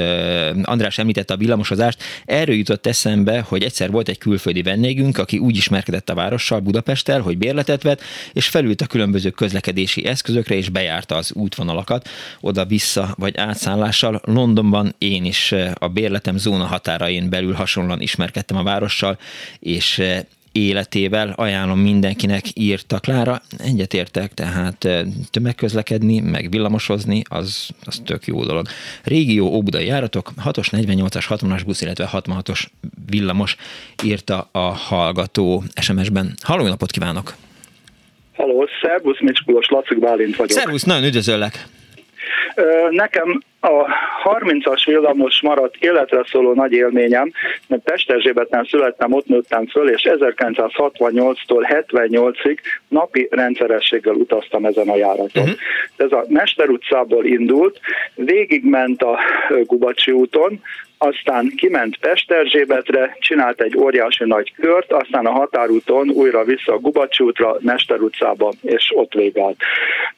András 0.63 0.97
említette 0.97 1.33
a 1.33 1.37
villamosozást, 1.37 2.03
erről 2.25 2.55
jutott 2.55 2.85
eszembe, 2.85 3.33
hogy 3.39 3.63
egyszer 3.63 3.91
volt 3.91 4.09
egy 4.09 4.17
külföldi 4.17 4.61
vendégünk, 4.61 5.17
aki 5.17 5.38
úgy 5.38 5.55
ismerkedett 5.55 6.09
a 6.09 6.13
várossal, 6.13 6.59
Budapesttel, 6.59 7.21
hogy 7.21 7.38
bérletet 7.38 7.83
vett, 7.83 8.01
és 8.33 8.47
felült 8.47 8.81
a 8.81 8.88
különböző 8.88 9.29
közlekedési 9.29 10.05
eszközökre, 10.05 10.55
és 10.55 10.69
bejárta 10.69 11.15
az 11.15 11.31
útvonalakat 11.33 12.09
oda-vissza 12.39 13.15
vagy 13.17 13.38
átszállással. 13.38 14.21
Londonban 14.23 14.95
én 14.97 15.25
is 15.25 15.51
eh, 15.51 15.71
a 15.79 15.88
bérletem 15.88 16.38
zóna 16.38 16.65
határain 16.65 17.29
belül 17.29 17.53
hasonlóan 17.53 18.01
ismerkedtem 18.01 18.57
a 18.57 18.63
várossal, 18.63 19.17
és 19.59 19.99
eh, 19.99 20.19
életével 20.55 21.33
ajánlom 21.35 21.79
mindenkinek, 21.79 22.43
írta 22.53 22.99
Klára. 22.99 23.41
Egyetértek, 23.57 24.33
tehát 24.33 24.87
tömegközlekedni, 25.31 26.19
meg 26.19 26.49
villamosozni, 26.49 27.21
az, 27.29 27.69
az 27.85 28.01
tök 28.05 28.25
jó 28.25 28.43
dolog. 28.43 28.67
Régió 29.03 29.45
Óbudai 29.47 29.85
járatok, 29.85 30.31
6-os, 30.45 30.67
48-as, 30.71 31.25
60-as 31.29 31.61
busz, 31.65 31.81
illetve 31.81 32.09
66-os 32.13 32.65
villamos 33.09 33.55
írta 34.03 34.49
a 34.51 34.59
hallgató 34.59 35.63
SMS-ben. 35.81 36.33
Halló, 36.41 36.67
napot 36.67 36.91
kívánok! 36.91 37.35
Halló, 38.35 38.67
szervusz, 38.81 39.19
Micskulos, 39.19 39.67
Laci 39.69 39.95
Bálint 39.95 40.35
vagyok. 40.35 40.57
Szervusz, 40.57 40.83
nagyon 40.83 41.03
üdvözöllek! 41.03 41.67
Nekem 42.89 43.41
a 43.59 43.86
30-as 44.23 44.84
villamos 44.86 45.41
maradt 45.41 45.76
életre 45.80 46.23
szóló 46.28 46.53
nagy 46.53 46.71
élményem, 46.71 47.32
mert 47.67 47.84
Pesterzsébeten 47.84 48.67
születtem, 48.69 49.13
ott 49.13 49.26
nőttem 49.26 49.67
föl, 49.67 49.89
és 49.89 50.07
1968-tól 50.09 51.86
78-ig 51.89 52.57
napi 52.88 53.28
rendszerességgel 53.32 54.13
utaztam 54.13 54.65
ezen 54.65 54.89
a 54.89 54.95
járaton. 54.95 55.43
Uh-huh. 55.43 55.57
Ez 55.97 56.11
a 56.11 56.26
Mester 56.28 56.69
utcából 56.69 57.26
indult, 57.26 57.80
végigment 58.15 59.01
a 59.01 59.19
Gubacsi 59.63 60.11
úton, 60.11 60.61
aztán 60.97 61.51
kiment 61.55 61.97
Pesterzsébetre, 61.97 63.17
csinált 63.19 63.61
egy 63.61 63.77
óriási 63.77 64.23
nagy 64.23 64.53
kört, 64.55 64.91
aztán 64.91 65.25
a 65.25 65.31
határúton 65.31 66.09
újra 66.09 66.43
vissza 66.43 66.73
a 66.73 66.79
Gubacs 66.79 67.19
útra, 67.19 67.57
Mester 67.59 67.99
utcába, 67.99 68.53
és 68.61 68.91
ott 68.95 69.13
végelt. 69.13 69.57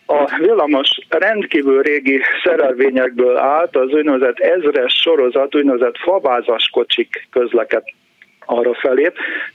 A 0.05 0.37
villamos 0.39 0.99
rendkívül 1.09 1.81
régi 1.81 2.21
szerelvényekből 2.43 3.37
állt, 3.37 3.75
az 3.75 3.91
úgynevezett 3.91 4.39
ezres 4.39 4.93
sorozat, 4.93 5.55
úgynevezett 5.55 5.97
fabázas 5.97 6.69
kocsik 6.69 7.27
közleket 7.31 7.93
arra 8.47 8.73
felé. 8.73 9.11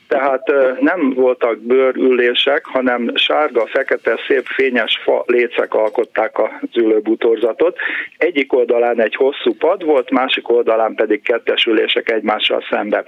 Tehát 0.08 0.52
nem 0.80 1.12
voltak 1.14 1.58
bőrülések, 1.58 2.64
hanem 2.64 3.10
sárga, 3.14 3.66
fekete, 3.66 4.18
szép, 4.26 4.46
fényes 4.46 5.00
fa 5.04 5.24
lécek 5.26 5.74
alkották 5.74 6.38
az 6.38 6.76
ülőbútorzatot. 6.76 7.78
Egyik 8.16 8.52
oldalán 8.52 9.00
egy 9.00 9.14
hosszú 9.14 9.54
pad 9.58 9.84
volt, 9.84 10.10
másik 10.10 10.48
oldalán 10.48 10.94
pedig 10.94 11.22
kettes 11.22 11.64
ülések 11.64 12.10
egymással 12.10 12.64
szemben 12.70 13.04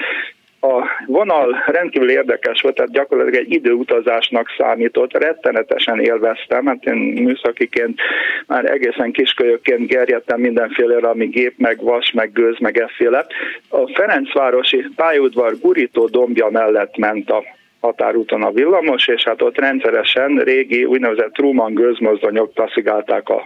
a 0.64 0.88
vonal 1.06 1.62
rendkívül 1.66 2.10
érdekes 2.10 2.60
volt, 2.60 2.74
tehát 2.74 2.92
gyakorlatilag 2.92 3.40
egy 3.40 3.52
időutazásnak 3.52 4.48
számított, 4.58 5.12
rettenetesen 5.12 6.00
élveztem, 6.00 6.64
mert 6.64 6.84
én 6.84 6.94
műszakiként 6.94 8.00
már 8.46 8.70
egészen 8.70 9.12
kiskölyökként 9.12 9.86
gerjedtem 9.86 10.40
mindenféle, 10.40 11.08
ami 11.08 11.26
gép, 11.26 11.54
meg 11.56 11.82
vas, 11.82 12.12
meg 12.12 12.32
gőz, 12.32 12.58
meg 12.58 12.78
efféle. 12.78 13.26
A 13.68 13.90
Ferencvárosi 13.94 14.84
pályaudvar 14.96 15.58
gurító 15.60 16.06
dombja 16.06 16.48
mellett 16.50 16.96
ment 16.96 17.30
a 17.30 17.42
határúton 17.80 18.42
a 18.42 18.50
villamos, 18.50 19.08
és 19.08 19.24
hát 19.24 19.42
ott 19.42 19.58
rendszeresen 19.58 20.36
régi 20.36 20.84
úgynevezett 20.84 21.32
Truman 21.32 21.74
gőzmozdonyok 21.74 22.54
taszigálták 22.54 23.28
a 23.28 23.42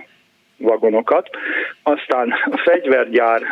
vagonokat. 0.59 1.29
Aztán 1.83 2.35
a 2.51 2.63
fegyvergyár, 2.65 3.43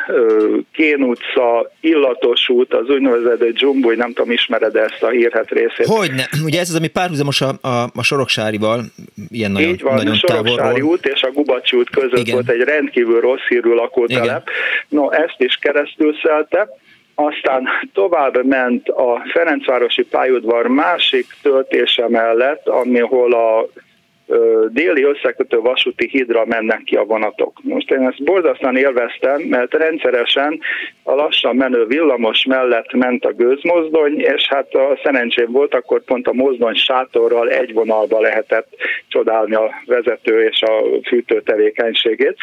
Kén 0.73 1.03
utca, 1.03 1.71
Illatos 1.81 2.49
út, 2.49 2.75
az 2.75 2.89
úgynevezett 2.89 3.49
Dzsumbuj, 3.49 3.97
nem 3.97 4.13
tudom, 4.13 4.31
ismered 4.31 4.77
ezt 4.77 5.03
a 5.03 5.09
hírhet 5.09 5.51
részét. 5.51 5.87
Hogyne, 5.87 6.29
ugye 6.45 6.61
ez 6.61 6.69
az, 6.69 6.75
ami 6.75 6.89
párhuzamos 6.89 7.41
a, 7.41 7.49
a, 7.61 7.83
a 7.95 8.03
Soroksárival, 8.03 8.81
ilyen 9.29 9.51
nagyon, 9.51 9.69
Így 9.69 9.83
van, 9.83 9.95
nagyon 9.95 10.13
a 10.13 10.17
Soroksári 10.17 10.81
út 10.81 11.07
és 11.07 11.23
a 11.23 11.31
Gubacsi 11.31 11.77
út 11.77 11.91
között 11.91 12.19
Igen. 12.19 12.35
volt 12.35 12.51
egy 12.51 12.61
rendkívül 12.61 13.21
rossz 13.21 13.47
hírű 13.49 13.73
lakótelep. 13.73 14.49
No, 14.89 15.11
ezt 15.11 15.37
is 15.39 15.55
keresztül 15.55 16.15
szelte 16.23 16.69
aztán 17.19 17.69
tovább 17.93 18.45
ment 18.45 18.89
a 18.89 19.23
Ferencvárosi 19.33 20.03
pályaudvar 20.03 20.67
másik 20.67 21.27
töltése 21.43 22.09
mellett, 22.09 22.69
amihol 22.69 23.35
a 23.35 23.67
déli 24.69 25.03
összekötő 25.03 25.59
vasúti 25.59 26.09
hídra 26.09 26.45
mennek 26.45 26.83
ki 26.85 26.97
a 26.97 27.05
vonatok. 27.05 27.61
Most 27.63 27.91
én 27.91 28.07
ezt 28.07 28.25
borzasztóan 28.25 28.77
élveztem, 28.77 29.41
mert 29.41 29.75
rendszeresen 29.75 30.61
a 31.03 31.15
lassan 31.15 31.57
menő 31.57 31.85
villamos 31.87 32.45
mellett 32.45 32.93
ment 32.93 33.25
a 33.25 33.33
gőzmozdony, 33.33 34.21
és 34.21 34.47
hát 34.49 34.75
a 34.75 34.99
szerencsém 35.03 35.51
volt, 35.51 35.75
akkor 35.75 36.05
pont 36.05 36.27
a 36.27 36.33
mozdony 36.33 36.75
sátorral 36.75 37.51
egy 37.51 37.73
vonalba 37.73 38.21
lehetett 38.21 38.69
csodálni 39.09 39.55
a 39.55 39.71
vezető 39.87 40.43
és 40.43 40.63
a 40.63 40.85
fűtő 41.09 41.43
tevékenységét. 41.43 42.37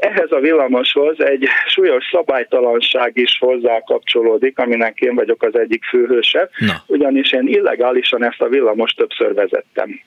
Ehhez 0.00 0.32
a 0.32 0.40
villamoshoz 0.40 1.20
egy 1.20 1.46
súlyos 1.66 2.04
szabálytalanság 2.12 3.12
is 3.14 3.38
hozzá 3.38 3.80
kapcsolódik, 3.80 4.58
aminek 4.58 5.00
én 5.00 5.14
vagyok 5.14 5.42
az 5.42 5.58
egyik 5.58 5.84
főhőse, 5.84 6.48
Na. 6.58 6.72
ugyanis 6.86 7.32
én 7.32 7.46
illegálisan 7.46 8.24
ezt 8.24 8.40
a 8.40 8.48
villamos 8.48 8.92
többször 8.92 9.34
vezettem. 9.34 10.00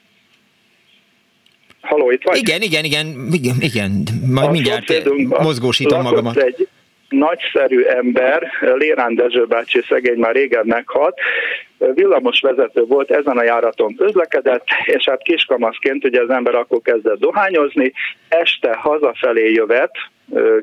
Haló, 1.81 2.11
itt 2.11 2.23
vagy? 2.23 2.37
Igen, 2.37 2.61
igen, 2.61 2.83
igen, 2.83 3.05
igen, 3.31 3.55
igen. 3.59 4.03
majd 4.27 4.47
a 4.47 4.51
mindjárt 4.51 5.09
mozgósítom 5.41 6.01
magamat. 6.01 6.37
Egy 6.37 6.67
nagyszerű 7.09 7.83
ember, 7.83 8.51
Lérán 8.77 9.15
Dezső 9.15 9.45
bácsi 9.45 9.81
szegény 9.87 10.17
már 10.17 10.33
régen 10.33 10.65
meghalt, 10.65 11.19
villamos 11.77 12.39
vezető 12.39 12.83
volt, 12.85 13.11
ezen 13.11 13.37
a 13.37 13.43
járaton 13.43 13.95
közlekedett, 13.95 14.65
és 14.85 15.05
hát 15.09 15.21
kiskamaszként 15.21 16.05
ugye 16.05 16.21
az 16.21 16.29
ember 16.29 16.55
akkor 16.55 16.81
kezdett 16.81 17.19
dohányozni, 17.19 17.93
este 18.27 18.75
hazafelé 18.75 19.51
jövet, 19.51 19.91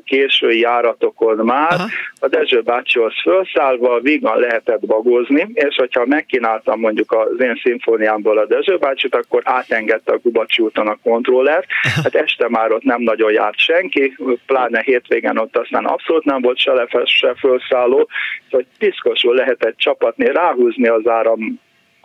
késői 0.05 0.59
járatokon 0.59 1.37
már. 1.37 1.73
Aha. 1.73 1.87
a 2.19 2.27
Dezső 2.27 2.61
bácsihoz 2.61 3.13
felszállva 3.23 3.99
vígan 3.99 4.39
lehetett 4.39 4.85
bagozni, 4.85 5.47
és 5.53 5.75
hogyha 5.75 6.05
megkínáltam 6.05 6.79
mondjuk 6.79 7.11
az 7.11 7.39
én 7.39 7.59
szimfóniámból 7.63 8.37
a 8.37 8.45
Dezső 8.45 8.77
bácsit, 8.77 9.15
akkor 9.15 9.41
átengedte 9.45 10.11
a 10.11 10.17
Gubacsi 10.17 10.63
úton 10.63 10.87
a 10.87 10.97
kontrollert, 11.03 11.65
hát 12.03 12.15
este 12.15 12.49
már 12.49 12.71
ott 12.71 12.83
nem 12.83 13.01
nagyon 13.01 13.31
járt 13.31 13.59
senki, 13.59 14.17
pláne 14.45 14.81
hétvégen 14.81 15.37
ott 15.37 15.57
aztán 15.57 15.85
abszolút 15.85 16.23
nem 16.23 16.41
volt 16.41 16.57
se 16.57 16.73
lefes, 16.73 17.17
se 17.17 17.33
felszálló, 17.37 18.09
hogy 18.49 18.65
piszkosul 18.77 19.35
lehetett 19.35 19.77
csapatni, 19.77 20.25
ráhúzni 20.25 20.87
az 20.87 21.07
áram 21.07 21.59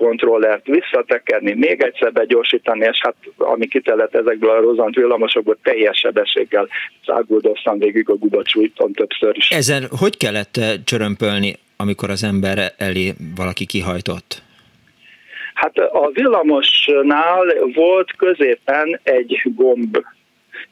kontrollert 0.05 0.67
visszatekerni, 0.67 1.55
még 1.55 1.83
egyszer 1.83 2.13
begyorsítani, 2.13 2.87
és 2.91 2.99
hát 3.03 3.15
ami 3.37 3.67
kitelett 3.67 4.15
ezekből 4.15 4.51
a 4.51 4.61
rozant 4.61 4.95
villamosokból 4.95 5.59
teljes 5.63 5.99
sebességgel 5.99 6.69
száguldoztam 7.07 7.79
végig 7.79 8.09
a 8.09 8.15
Gubacsújton 8.15 8.93
többször 8.93 9.37
is. 9.37 9.49
Ezen 9.49 9.89
hogy 10.01 10.17
kellett 10.17 10.57
eh, 10.57 10.73
csörömpölni, 10.85 11.53
amikor 11.77 12.11
az 12.11 12.23
ember 12.25 12.59
elé 12.79 13.13
valaki 13.37 13.67
kihajtott? 13.67 14.43
Hát 15.55 15.79
a 15.79 16.11
villamosnál 16.13 17.45
volt 17.75 18.17
középen 18.17 19.01
egy 19.03 19.43
gomb, 19.45 19.99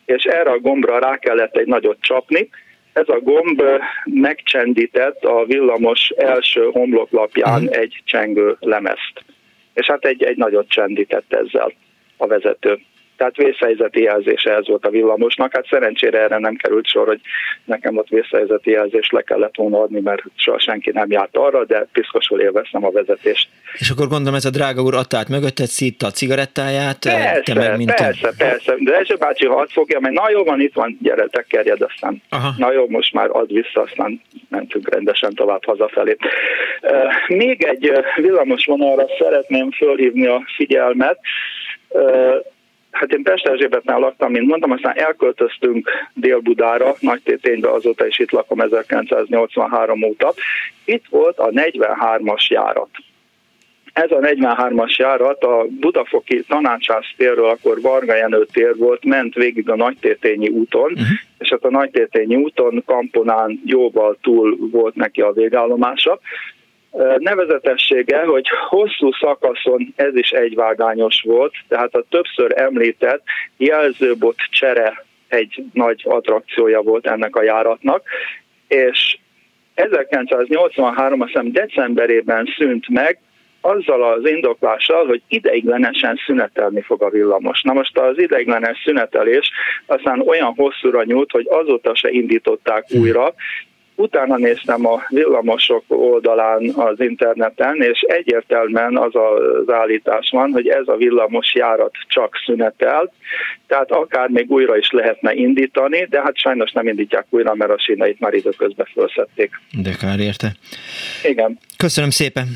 és 0.04 0.24
erre 0.24 0.50
a 0.50 0.58
gombra 0.58 0.98
rá 0.98 1.16
kellett 1.16 1.56
egy 1.56 1.66
nagyot 1.66 1.98
csapni, 2.00 2.48
ez 2.92 3.08
a 3.08 3.20
gomb 3.20 3.62
megcsendített 4.04 5.24
a 5.24 5.44
villamos 5.44 6.08
első 6.16 6.68
homloklapján 6.72 7.62
uh-huh. 7.62 7.78
egy 7.78 8.02
csengő 8.04 8.56
lemezt. 8.60 9.24
és 9.74 9.86
hát 9.86 10.04
egy, 10.04 10.22
egy 10.22 10.36
nagyot 10.36 10.68
csendített 10.68 11.32
ezzel 11.32 11.72
a 12.16 12.26
vezető 12.26 12.80
tehát 13.20 13.36
vészhelyzeti 13.36 14.02
jelzése 14.02 14.54
ez 14.54 14.66
volt 14.66 14.84
a 14.84 14.90
villamosnak. 14.90 15.54
Hát 15.54 15.66
szerencsére 15.66 16.18
erre 16.18 16.38
nem 16.38 16.54
került 16.54 16.86
sor, 16.86 17.06
hogy 17.06 17.20
nekem 17.64 17.96
ott 17.96 18.08
vészhelyzeti 18.08 18.70
jelzést 18.70 19.12
le 19.12 19.22
kellett 19.22 19.56
volna 19.56 19.80
adni, 19.80 20.00
mert 20.00 20.22
soha 20.34 20.58
senki 20.58 20.90
nem 20.90 21.10
járt 21.10 21.36
arra, 21.36 21.64
de 21.64 21.86
piszkosul 21.92 22.40
élveztem 22.40 22.84
a 22.84 22.90
vezetést. 22.90 23.48
És 23.78 23.90
akkor 23.90 24.08
gondolom 24.08 24.34
ez 24.34 24.44
a 24.44 24.50
drága 24.50 24.82
úr 24.82 24.94
adta 24.94 25.16
át 25.16 25.28
mögötted, 25.28 25.66
szítta 25.66 26.06
a 26.06 26.10
cigarettáját, 26.10 26.98
persze, 26.98 27.40
te 27.44 27.54
meg 27.54 27.76
mint 27.76 27.94
Persze, 27.94 28.28
a... 28.28 28.32
persze, 28.38 28.74
de 28.78 28.96
Erzsé 28.96 29.14
bácsi, 29.14 29.46
ha 29.46 29.54
azt 29.54 29.72
fogja, 29.72 30.00
mert 30.00 30.14
na 30.14 30.30
jó 30.30 30.44
van, 30.44 30.60
itt 30.60 30.74
van, 30.74 30.98
gyere, 31.02 31.26
tekerjed, 31.26 31.82
aztán 31.82 32.22
Aha. 32.28 32.54
na 32.56 32.72
jó, 32.72 32.88
most 32.88 33.12
már 33.12 33.28
ad 33.32 33.52
vissza, 33.52 33.80
aztán 33.80 34.20
mentünk 34.48 34.94
rendesen 34.94 35.34
tovább 35.34 35.64
hazafelé. 35.64 36.16
Még 37.28 37.62
egy 37.62 37.92
villamos 38.16 38.64
vonalra 38.64 39.06
szeretném 39.18 39.70
fölhívni 39.70 40.26
a 40.26 40.42
figyelmet, 40.56 41.18
Hát 42.90 43.12
én 43.12 43.22
Pest 43.22 43.46
Erzsébetnál 43.46 43.98
laktam, 43.98 44.30
mint 44.30 44.46
mondtam, 44.46 44.70
aztán 44.70 44.98
elköltöztünk 44.98 45.90
Dél-Budára, 46.14 46.94
Téténybe, 47.24 47.70
azóta 47.70 48.06
is 48.06 48.18
itt 48.18 48.30
lakom 48.30 48.60
1983 48.60 50.02
óta. 50.02 50.34
Itt 50.84 51.04
volt 51.10 51.38
a 51.38 51.48
43-as 51.48 52.46
járat. 52.48 52.88
Ez 53.92 54.10
a 54.10 54.18
43-as 54.18 54.96
járat 54.96 55.42
a 55.42 55.66
Budafoki 55.80 56.44
tanácsász 56.48 57.14
térről, 57.16 57.48
akkor 57.48 57.80
Varga 57.80 58.14
Jenő 58.14 58.46
tér 58.52 58.76
volt, 58.76 59.04
ment 59.04 59.34
végig 59.34 59.70
a 59.70 59.76
Nagytétényi 59.76 60.48
úton, 60.48 60.92
uh-huh. 60.92 61.06
és 61.38 61.48
hát 61.48 61.64
a 61.64 61.70
Nagytétényi 61.70 62.36
úton 62.36 62.82
Kamponán 62.86 63.60
jóval 63.64 64.16
túl 64.22 64.56
volt 64.70 64.94
neki 64.94 65.20
a 65.20 65.32
végállomása, 65.32 66.20
Nevezetessége, 67.18 68.24
hogy 68.24 68.48
hosszú 68.68 69.12
szakaszon 69.12 69.92
ez 69.96 70.16
is 70.16 70.30
egyvágányos 70.30 71.22
volt, 71.26 71.54
tehát 71.68 71.94
a 71.94 72.04
többször 72.08 72.52
említett 72.56 73.22
jelzőbot 73.56 74.36
csere 74.50 75.04
egy 75.28 75.64
nagy 75.72 76.02
attrakciója 76.04 76.80
volt 76.80 77.06
ennek 77.06 77.36
a 77.36 77.42
járatnak, 77.42 78.02
és 78.68 79.18
1983, 79.74 81.20
azt 81.20 81.30
hiszem 81.30 81.52
decemberében 81.52 82.48
szűnt 82.56 82.88
meg, 82.88 83.18
azzal 83.60 84.02
az 84.02 84.26
indoklással, 84.26 85.06
hogy 85.06 85.22
ideiglenesen 85.28 86.20
szünetelni 86.26 86.80
fog 86.80 87.02
a 87.02 87.10
villamos. 87.10 87.62
Na 87.62 87.72
most 87.72 87.98
az 87.98 88.18
ideiglenes 88.18 88.82
szünetelés 88.84 89.50
aztán 89.86 90.20
olyan 90.20 90.54
hosszúra 90.56 91.04
nyújt, 91.04 91.30
hogy 91.30 91.46
azóta 91.50 91.94
se 91.94 92.10
indították 92.10 92.84
újra, 92.90 93.34
utána 94.00 94.36
néztem 94.36 94.86
a 94.86 95.02
villamosok 95.08 95.84
oldalán 95.88 96.72
az 96.76 97.00
interneten, 97.00 97.82
és 97.82 98.00
egyértelműen 98.00 98.96
az 98.96 99.14
az 99.14 99.72
állítás 99.74 100.28
van, 100.32 100.52
hogy 100.52 100.68
ez 100.68 100.88
a 100.88 100.96
villamos 100.96 101.54
járat 101.54 101.92
csak 102.08 102.36
szünetel, 102.44 103.12
tehát 103.66 103.90
akár 103.90 104.28
még 104.28 104.50
újra 104.50 104.76
is 104.76 104.90
lehetne 104.90 105.34
indítani, 105.34 106.06
de 106.10 106.20
hát 106.20 106.36
sajnos 106.36 106.72
nem 106.72 106.88
indítják 106.88 107.26
újra, 107.30 107.54
mert 107.54 107.70
a 107.70 107.78
síneit 107.78 108.20
már 108.20 108.34
időközben 108.34 108.86
felszették. 108.94 109.50
De 109.82 109.90
kár 110.00 110.18
érte. 110.18 110.52
Igen. 111.22 111.58
Köszönöm 111.76 112.10
szépen. 112.10 112.46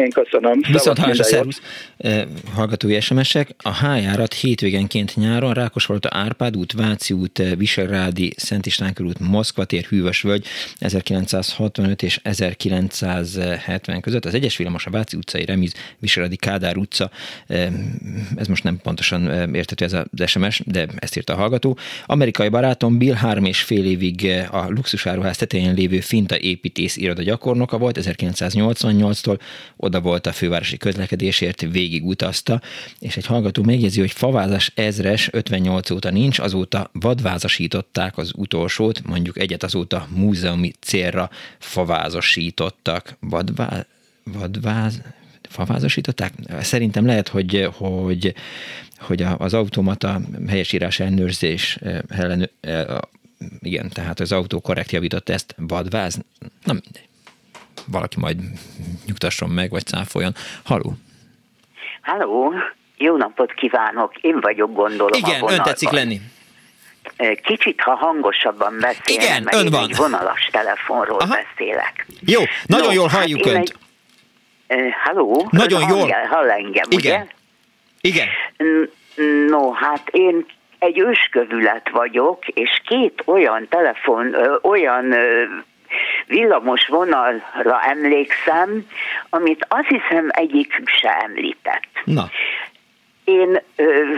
Én 0.00 0.10
köszönöm. 0.10 0.60
Viszont 0.72 0.98
hallásra, 0.98 1.24
szervusz. 1.24 1.60
Hallgatói 2.54 3.00
SMS-ek. 3.00 3.54
A 3.58 3.74
H-járat 3.74 4.34
hétvégenként 4.34 5.16
nyáron 5.16 5.52
Rákosvalota 5.52 6.08
Árpád 6.12 6.56
út, 6.56 6.72
Váci 6.72 7.14
út, 7.14 7.42
Visegrádi, 7.56 8.32
Szent 8.36 8.66
István 8.66 8.94
út, 8.98 9.18
Moszkva 9.18 9.64
tér, 9.64 9.84
Hűvös 9.84 10.22
völgy 10.22 10.46
1965 10.78 12.02
és 12.02 12.20
1970 12.22 14.00
között. 14.00 14.24
Az 14.24 14.34
egyes 14.34 14.56
villamos 14.56 14.86
a 14.86 14.90
Váci 14.90 15.16
utcai 15.16 15.44
Remiz, 15.44 15.74
Visegrádi 15.98 16.36
Kádár 16.36 16.76
utca. 16.76 17.10
Ez 18.36 18.46
most 18.48 18.64
nem 18.64 18.78
pontosan 18.82 19.54
értető 19.54 19.84
ez 19.84 19.92
az 19.92 20.04
SMS, 20.26 20.62
de 20.66 20.86
ezt 20.96 21.16
írta 21.16 21.32
a 21.32 21.36
hallgató. 21.36 21.78
Amerikai 22.06 22.48
barátom 22.48 22.98
Bill 22.98 23.14
három 23.14 23.44
és 23.44 23.62
fél 23.62 23.84
évig 23.84 24.46
a 24.50 24.68
luxusáruház 24.68 25.36
tetején 25.36 25.74
lévő 25.74 26.00
Finta 26.00 26.38
építész 26.38 26.96
iroda 26.96 27.22
gyakornoka 27.22 27.78
volt 27.78 27.98
1988-tól 28.02 29.38
oda 29.90 30.00
volt 30.00 30.26
a 30.26 30.32
fővárosi 30.32 30.76
közlekedésért, 30.76 31.60
végig 31.60 32.06
utazta, 32.06 32.60
és 32.98 33.16
egy 33.16 33.26
hallgató 33.26 33.62
megjegyzi, 33.62 34.00
hogy 34.00 34.10
favázas 34.10 34.72
ezres 34.74 35.28
58 35.32 35.90
óta 35.90 36.10
nincs, 36.10 36.38
azóta 36.38 36.90
vadvázasították 36.92 38.18
az 38.18 38.32
utolsót, 38.36 39.02
mondjuk 39.06 39.38
egyet 39.38 39.62
azóta 39.62 40.08
múzeumi 40.14 40.72
célra 40.80 41.30
favázasítottak. 41.58 43.16
Vadvá... 43.20 43.86
vadváz 44.24 45.00
favázasították? 45.42 46.32
Szerintem 46.60 47.06
lehet, 47.06 47.28
hogy, 47.28 47.68
hogy, 47.72 48.34
hogy 48.98 49.22
az 49.22 49.54
automata 49.54 50.20
helyesírás 50.48 51.00
ellenőrzés 51.00 51.76
eh, 51.76 51.98
ellen, 52.08 52.50
eh, 52.60 52.84
igen, 53.60 53.88
tehát 53.88 54.20
az 54.20 54.32
autó 54.32 54.60
korrekt 54.60 54.92
javította 54.92 55.32
ezt, 55.32 55.54
vadváz, 55.58 56.18
na 56.64 56.72
mindegy 56.72 57.09
valaki 57.90 58.20
majd 58.20 58.38
nyugtasson 59.06 59.50
meg, 59.50 59.70
vagy 59.70 59.84
cáfoljon. 59.86 60.32
Haló! 60.64 60.92
Halló! 62.00 62.52
Jó 62.96 63.16
napot 63.16 63.52
kívánok! 63.52 64.16
Én 64.16 64.40
vagyok, 64.40 64.72
gondolom 64.72 65.18
Igen, 65.18 65.42
ön 65.48 65.62
tetszik 65.62 65.90
lenni. 65.90 66.20
Kicsit, 67.42 67.80
ha 67.80 67.94
hangosabban 67.94 68.78
beszélne, 68.80 69.22
Igen, 69.24 69.42
mert 69.42 69.56
ön 69.56 69.64
én 69.64 69.70
van. 69.70 69.82
egy 69.82 69.96
vonalas 69.96 70.48
telefonról 70.52 71.18
Aha. 71.18 71.36
beszélek. 71.36 72.06
Jó, 72.20 72.40
nagyon 72.66 72.86
no, 72.86 72.92
jól 72.92 73.08
hát 73.08 73.18
halljuk 73.18 73.44
hát 73.44 73.54
önt. 73.54 73.74
Egy, 74.66 74.92
halló? 75.04 75.48
Nagyon 75.50 75.88
jól. 75.88 75.98
Hall, 76.08 76.26
hall 76.30 76.50
engem, 76.50 76.84
Igen. 76.88 76.90
ugye? 76.90 77.26
Igen. 78.00 78.26
No, 79.48 79.72
hát 79.72 80.08
én 80.10 80.46
egy 80.78 80.98
őskövület 80.98 81.88
vagyok, 81.92 82.48
és 82.48 82.80
két 82.84 83.22
olyan 83.24 83.68
telefon, 83.68 84.34
ö, 84.34 84.56
olyan 84.62 85.12
ö, 85.12 85.44
villamos 86.26 86.86
vonalra 86.86 87.80
emlékszem, 87.82 88.86
amit 89.30 89.66
azt 89.68 89.88
hiszem 89.88 90.28
egyikük 90.30 90.88
se 90.88 91.10
említett. 91.10 91.88
Na. 92.04 92.28
Én 93.24 93.60
ö, 93.76 94.14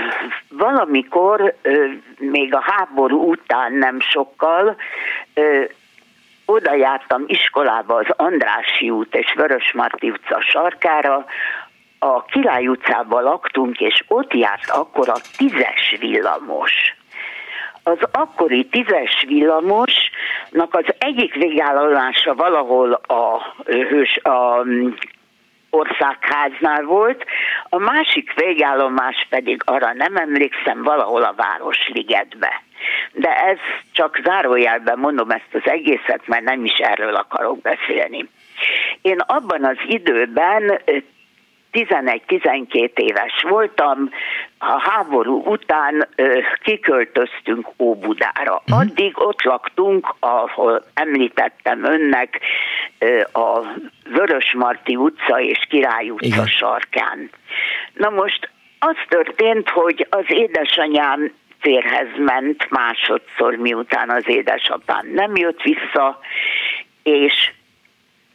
valamikor, 0.48 1.54
ö, 1.62 1.86
még 2.18 2.54
a 2.54 2.62
háború 2.66 3.30
után 3.30 3.72
nem 3.72 4.00
sokkal, 4.00 4.76
ö, 5.34 5.64
oda 6.44 6.74
jártam 6.74 7.24
iskolába 7.26 7.94
az 7.94 8.06
Andrási 8.16 8.90
út 8.90 9.14
és 9.14 9.32
Vörösmarty 9.36 10.10
utca 10.10 10.40
sarkára, 10.40 11.24
a 11.98 12.24
Király 12.24 12.66
utcában 12.66 13.22
laktunk, 13.22 13.80
és 13.80 14.04
ott 14.08 14.34
járt 14.34 14.70
akkor 14.70 15.08
a 15.08 15.20
tízes 15.36 15.96
villamos 15.98 16.72
az 17.82 17.98
akkori 18.12 18.66
tízes 18.66 19.24
villamosnak 19.26 20.74
az 20.74 20.84
egyik 20.98 21.34
végállomása 21.34 22.34
valahol 22.34 22.92
a, 22.92 23.54
hős, 23.64 24.16
a 24.22 24.62
mm, 24.64 24.88
országháznál 25.70 26.82
volt, 26.82 27.24
a 27.68 27.78
másik 27.78 28.32
végállomás 28.34 29.26
pedig 29.28 29.62
arra 29.64 29.92
nem 29.92 30.16
emlékszem, 30.16 30.82
valahol 30.82 31.22
a 31.22 31.34
Városligetbe. 31.36 32.62
De 33.12 33.36
ez 33.36 33.58
csak 33.92 34.20
zárójelben 34.24 34.98
mondom 34.98 35.30
ezt 35.30 35.54
az 35.54 35.62
egészet, 35.64 36.26
mert 36.26 36.44
nem 36.44 36.64
is 36.64 36.78
erről 36.78 37.14
akarok 37.14 37.60
beszélni. 37.60 38.28
Én 39.02 39.18
abban 39.18 39.64
az 39.64 39.76
időben 39.86 40.80
11-12 41.72 42.98
éves 42.98 43.42
voltam, 43.48 44.10
a 44.58 44.90
háború 44.90 45.42
után 45.44 46.08
ö, 46.16 46.38
kiköltöztünk 46.62 47.68
Óbudára. 47.78 48.62
Uh-huh. 48.66 48.78
Addig 48.78 49.12
ott 49.14 49.42
laktunk, 49.42 50.14
ahol 50.18 50.84
említettem 50.94 51.84
önnek 51.84 52.40
ö, 52.98 53.20
a 53.20 53.60
Vörösmarty 54.04 54.96
utca 54.96 55.40
és 55.40 55.58
Király 55.68 56.10
utca 56.10 56.26
Igen. 56.26 56.46
sarkán. 56.46 57.30
Na 57.94 58.10
most 58.10 58.50
az 58.78 58.96
történt, 59.08 59.68
hogy 59.68 60.06
az 60.10 60.24
édesanyám 60.26 61.32
férhez 61.60 62.08
ment 62.16 62.70
másodszor, 62.70 63.54
miután 63.54 64.10
az 64.10 64.24
édesapám 64.26 65.06
nem 65.14 65.36
jött 65.36 65.62
vissza, 65.62 66.18
és 67.02 67.52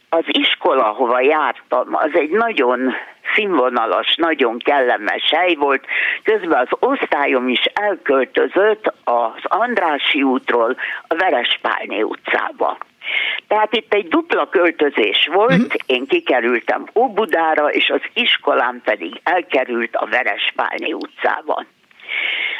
az 0.08 0.24
iskola, 0.26 0.82
hova 0.82 1.20
jártam, 1.20 1.94
az 1.94 2.10
egy 2.12 2.30
nagyon 2.30 2.94
színvonalas, 3.34 4.14
nagyon 4.16 4.58
kellemes 4.58 5.30
hely 5.30 5.54
volt. 5.54 5.84
Közben 6.22 6.66
az 6.68 6.76
osztályom 6.80 7.48
is 7.48 7.62
elköltözött 7.64 8.92
az 9.04 9.42
Andrási 9.42 10.22
útról 10.22 10.76
a 11.06 11.14
Verespálné 11.14 12.00
utcába. 12.00 12.78
Tehát 13.48 13.74
itt 13.76 13.94
egy 13.94 14.08
dupla 14.08 14.48
költözés 14.48 15.28
volt, 15.32 15.50
uh-huh. 15.50 15.72
én 15.86 16.06
kikerültem 16.06 16.86
Óbudára, 16.94 17.70
és 17.70 17.90
az 17.90 18.00
iskolám 18.14 18.80
pedig 18.84 19.20
elkerült 19.22 19.96
a 19.96 20.06
Verespálné 20.10 20.92
utcába. 20.92 21.64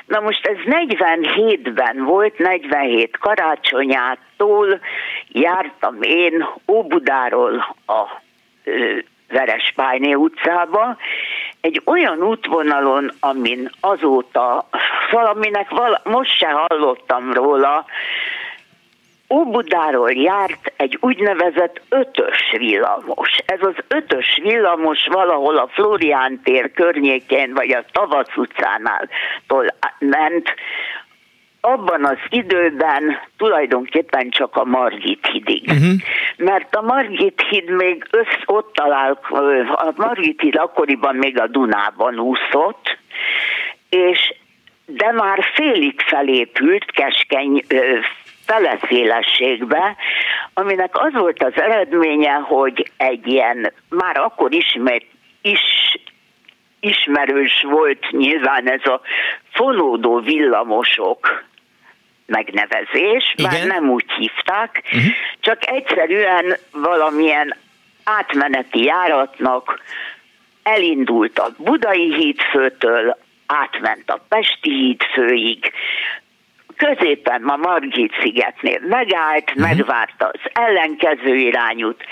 Na 0.06 0.20
most 0.20 0.46
ez 0.46 0.56
47-ben 0.64 2.04
volt, 2.04 2.38
47 2.38 3.18
karácsonyától 3.18 4.80
jártam 5.28 6.02
én 6.02 6.46
Óbudáról 6.66 7.76
a 7.86 8.20
Verespájné 9.28 10.14
utcába, 10.14 10.96
egy 11.60 11.82
olyan 11.84 12.22
útvonalon, 12.22 13.10
amin 13.20 13.70
azóta 13.80 14.68
valaminek 15.10 15.70
vala, 15.70 16.00
most 16.04 16.38
se 16.38 16.48
hallottam 16.48 17.32
róla, 17.32 17.84
Óbudáról 19.30 20.12
járt 20.12 20.72
egy 20.76 20.98
úgynevezett 21.00 21.80
ötös 21.88 22.52
villamos. 22.56 23.38
Ez 23.46 23.58
az 23.60 23.74
ötös 23.88 24.38
villamos 24.42 25.06
valahol 25.06 25.56
a 25.56 25.68
Florián 25.68 26.40
tér 26.44 26.72
környékén, 26.72 27.54
vagy 27.54 27.70
a 27.70 27.84
Tavasz 27.92 28.36
utcánál 28.36 29.08
ment. 29.98 30.54
Abban 31.60 32.04
az 32.04 32.18
időben 32.28 33.18
tulajdonképpen 33.36 34.30
csak 34.30 34.56
a 34.56 34.64
Margit 34.64 35.26
hidig. 35.32 35.70
Uh-huh. 35.70 35.92
Mert 36.36 36.74
a 36.74 36.82
Margit 36.82 37.44
híd 37.50 37.70
még 37.70 38.06
össz, 38.10 38.34
ott 38.44 38.72
talál, 38.72 39.18
a 39.74 39.92
Margit 39.96 40.40
híd 40.40 40.56
akkoriban 40.56 41.16
még 41.16 41.40
a 41.40 41.46
Dunában 41.46 42.18
úszott, 42.18 42.98
és 43.88 44.34
de 44.86 45.12
már 45.12 45.38
félig 45.54 46.00
felépült 46.00 46.90
keskeny 46.90 47.64
feleszélességbe, 48.46 49.96
aminek 50.54 50.98
az 50.98 51.12
volt 51.12 51.42
az 51.42 51.60
eredménye, 51.60 52.32
hogy 52.32 52.90
egy 52.96 53.26
ilyen, 53.26 53.72
már 53.88 54.16
akkor 54.16 54.54
ismét 54.54 55.06
is 55.42 55.60
ismerős 56.80 57.62
volt 57.62 58.10
nyilván 58.10 58.68
ez 58.68 58.86
a 58.86 59.00
fonódó 59.50 60.18
villamosok 60.18 61.44
megnevezés, 62.28 63.34
Igen? 63.36 63.50
már 63.50 63.66
nem 63.66 63.90
úgy 63.90 64.10
hívták, 64.18 64.82
uh-huh. 64.84 65.12
csak 65.40 65.66
egyszerűen 65.66 66.56
valamilyen 66.72 67.56
átmeneti 68.04 68.84
járatnak 68.84 69.80
elindult 70.62 71.38
a 71.38 71.54
Budai 71.56 72.14
hídfőtől, 72.14 73.16
átment 73.46 74.10
a 74.10 74.24
Pesti 74.28 74.70
hídfőig, 74.70 75.72
középen 76.76 77.42
a 77.44 77.56
Margit 77.56 78.12
szigetnél 78.22 78.80
megállt, 78.88 79.50
uh-huh. 79.50 79.66
megvárta 79.66 80.30
az 80.32 80.40
ellenkező 80.52 81.36
irányút, 81.36 82.04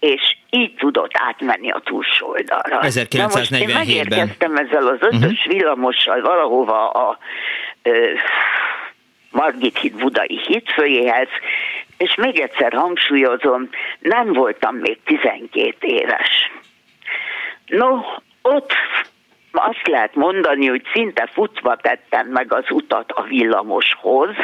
és 0.00 0.36
így 0.50 0.74
tudott 0.74 1.12
átmenni 1.12 1.70
a 1.70 1.80
túlsó 1.84 2.28
oldalra. 2.28 2.78
1947-ben. 2.82 3.60
én 3.60 3.74
megérkeztem 3.74 4.56
ezzel 4.56 4.86
az 4.86 4.98
ötös 5.00 5.20
uh-huh. 5.20 5.52
villamossal 5.52 6.20
valahova 6.20 6.90
a 6.90 7.18
ö, 7.82 8.12
Margit 9.30 9.78
híd 9.78 9.94
Budai 9.96 10.40
hídfőjéhez, 10.46 11.28
és 11.98 12.14
még 12.14 12.40
egyszer 12.40 12.72
hangsúlyozom, 12.72 13.68
nem 13.98 14.32
voltam 14.32 14.76
még 14.76 14.98
12 15.04 15.76
éves. 15.80 16.50
No, 17.66 18.00
ott 18.42 18.72
azt 19.52 19.86
lehet 19.86 20.14
mondani, 20.14 20.66
hogy 20.66 20.82
szinte 20.92 21.28
futva 21.32 21.76
tettem 21.76 22.26
meg 22.26 22.52
az 22.52 22.64
utat 22.70 23.10
a 23.10 23.22
villamoshoz, 23.22 24.34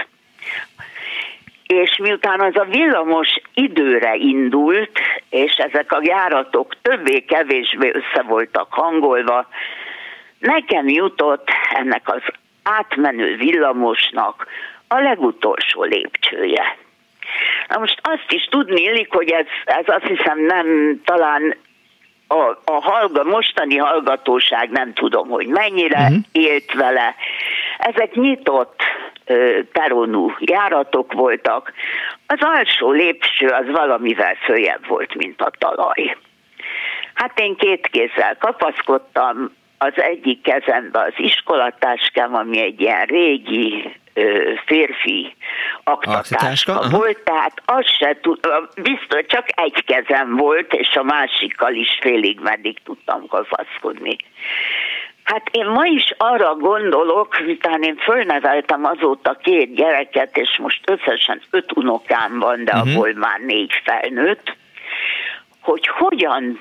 és 1.67 1.97
miután 1.97 2.41
az 2.41 2.57
a 2.57 2.65
villamos 2.65 3.29
időre 3.55 4.15
indult, 4.15 4.99
és 5.31 5.55
ezek 5.55 5.93
a 5.93 6.01
járatok 6.03 6.75
többé-kevésbé 6.83 7.91
össze 7.93 8.23
voltak 8.23 8.73
hangolva, 8.73 9.49
nekem 10.39 10.89
jutott 10.89 11.49
ennek 11.75 12.09
az 12.09 12.23
átmenő 12.63 13.37
villamosnak 13.37 14.47
a 14.93 15.01
legutolsó 15.01 15.83
lépcsője. 15.83 16.77
Na 17.69 17.79
most 17.79 18.01
azt 18.03 18.33
is 18.33 18.45
tudni 18.51 18.83
illik, 18.83 19.13
hogy 19.13 19.31
ez, 19.31 19.47
ez 19.65 19.85
azt 19.87 20.07
hiszem 20.07 20.41
nem 20.41 20.67
talán 21.05 21.57
a, 22.27 22.59
a 22.65 22.81
hallga, 22.81 23.25
mostani 23.25 23.77
hallgatóság 23.77 24.71
nem 24.71 24.93
tudom, 24.93 25.29
hogy 25.29 25.47
mennyire 25.47 26.01
uh-huh. 26.01 26.17
élt 26.33 26.73
vele. 26.73 27.15
Ezek 27.79 28.15
nyitott 28.15 28.81
ö, 29.27 29.61
peronú 29.73 30.35
járatok 30.39 31.13
voltak. 31.13 31.73
Az 32.27 32.39
alsó 32.41 32.91
lépcső 32.91 33.47
az 33.47 33.71
valamivel 33.71 34.35
följebb 34.35 34.87
volt, 34.87 35.15
mint 35.15 35.41
a 35.41 35.51
talaj. 35.59 36.17
Hát 37.15 37.39
én 37.39 37.57
két 37.57 37.87
kézzel 37.87 38.37
kapaszkodtam, 38.39 39.53
az 39.85 40.03
egyik 40.03 40.43
kezembe 40.43 41.01
az 41.01 41.13
iskolatáskám, 41.17 42.35
ami 42.35 42.61
egy 42.61 42.81
ilyen 42.81 43.05
régi 43.05 44.01
férfi 44.67 45.35
aktatáska 45.85 46.89
volt, 46.91 47.19
tehát 47.19 47.63
az 47.65 47.87
se 47.99 48.19
tud, 48.23 48.39
biztos 48.83 49.21
csak 49.27 49.47
egy 49.55 49.85
kezem 49.85 50.37
volt, 50.37 50.73
és 50.73 50.97
a 50.97 51.03
másikkal 51.03 51.75
is 51.75 51.99
félig 52.01 52.41
meddig 52.41 52.79
tudtam 52.85 53.27
kapaszkodni. 53.27 54.17
Hát 55.23 55.49
én 55.51 55.67
ma 55.67 55.85
is 55.85 56.15
arra 56.17 56.55
gondolok, 56.55 57.41
miután 57.45 57.83
én 57.83 57.97
fölneveltem 57.97 58.85
azóta 58.85 59.37
két 59.43 59.75
gyereket, 59.75 60.37
és 60.37 60.59
most 60.59 60.91
összesen 60.91 61.43
öt 61.51 61.73
unokám 61.77 62.39
van, 62.39 62.65
de 62.65 62.73
uh-huh. 62.75 62.91
abból 62.91 63.13
már 63.15 63.41
négy 63.41 63.73
felnőtt, 63.85 64.57
hogy 65.61 65.87
hogyan 65.87 66.61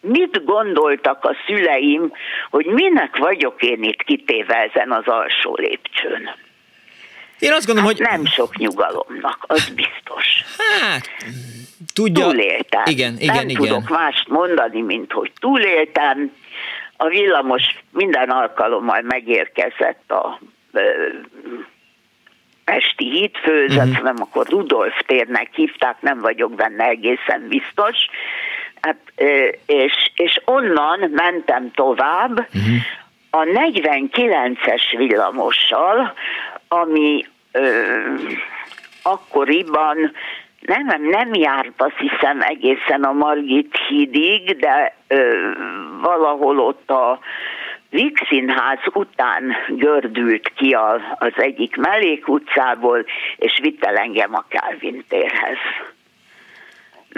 mit 0.00 0.44
gondoltak 0.44 1.24
a 1.24 1.36
szüleim, 1.46 2.12
hogy 2.50 2.66
minek 2.66 3.16
vagyok 3.16 3.62
én 3.62 3.82
itt 3.82 4.02
kitéve 4.02 4.54
ezen 4.54 4.92
az 4.92 5.06
alsó 5.06 5.56
lépcsőn. 5.56 6.30
Én 7.38 7.52
azt 7.52 7.66
gondolom, 7.66 7.90
hát 7.90 7.98
hogy... 7.98 8.06
Nem 8.10 8.26
sok 8.26 8.56
nyugalomnak, 8.56 9.44
az 9.46 9.68
biztos. 9.68 10.26
Hát, 10.80 11.10
tudja... 11.94 12.24
Túléltem. 12.24 12.82
Igen, 12.84 13.14
igen, 13.18 13.34
nem 13.34 13.48
igen. 13.48 13.62
tudok 13.62 13.88
mást 13.88 14.28
mondani, 14.28 14.80
mint 14.80 15.12
hogy 15.12 15.32
túléltem. 15.40 16.32
A 16.96 17.06
villamos 17.06 17.62
minden 17.90 18.30
alkalommal 18.30 19.00
megérkezett 19.02 20.10
a 20.10 20.40
Pesti 22.64 23.10
hídfőzet, 23.10 23.86
uh-huh. 23.86 24.02
nem 24.02 24.16
akkor 24.18 24.46
Rudolf 24.48 25.00
térnek 25.06 25.48
hívták, 25.54 26.00
nem 26.00 26.18
vagyok 26.18 26.54
benne 26.54 26.84
egészen 26.84 27.48
biztos. 27.48 27.96
Hát, 28.80 28.96
és, 29.66 30.10
és 30.14 30.40
onnan 30.44 31.10
mentem 31.10 31.70
tovább 31.74 32.38
uh-huh. 32.38 32.76
a 33.30 33.42
49-es 33.42 34.82
villamossal, 34.96 36.12
ami 36.68 37.26
ö, 37.52 37.82
akkoriban 39.02 40.12
nem, 40.60 41.02
nem 41.02 41.34
járt 41.34 41.72
azt 41.76 41.98
hiszem 41.98 42.40
egészen 42.40 43.02
a 43.02 43.12
Margit 43.12 43.78
hídig, 43.88 44.56
de 44.56 44.96
ö, 45.08 45.50
valahol 46.00 46.58
ott 46.58 46.90
a 46.90 47.18
Víg 47.90 48.18
Színház 48.28 48.78
után 48.92 49.56
gördült 49.68 50.52
ki 50.56 50.72
az 51.18 51.32
egyik 51.36 51.76
mellékutcából, 51.76 53.04
és 53.36 53.58
vitt 53.62 53.84
el 53.84 53.96
engem 53.96 54.34
a 54.34 54.44
Calvin 54.48 55.04
térhez. 55.08 55.56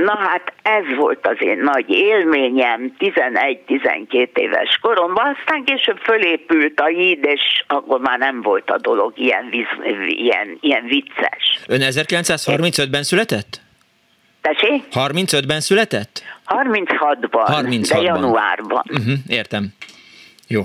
Na 0.05 0.17
hát 0.19 0.53
ez 0.63 0.97
volt 0.97 1.27
az 1.27 1.37
én 1.39 1.59
nagy 1.59 1.91
élményem 1.91 2.95
11-12 2.99 4.29
éves 4.35 4.79
koromban, 4.81 5.37
aztán 5.39 5.65
később 5.65 5.99
fölépült 5.99 6.81
a 6.81 6.87
híd, 6.87 7.25
és 7.25 7.65
akkor 7.67 8.01
már 8.01 8.19
nem 8.19 8.43
volt 8.43 8.71
a 8.71 8.79
dolog 8.79 9.13
ilyen, 9.17 9.49
viz, 9.51 9.67
ilyen, 10.07 10.59
ilyen 10.61 10.85
vicces. 10.85 11.59
Ön 11.67 11.81
1935-ben 11.83 13.03
született? 13.03 13.61
Tessék? 14.41 14.85
35-ben 14.93 15.61
született? 15.61 16.23
36-ban, 16.47 17.29
36-ban. 17.31 17.89
de 17.89 18.01
januárban. 18.01 18.83
Uh-huh, 18.91 19.15
értem. 19.27 19.69
Jó, 20.49 20.65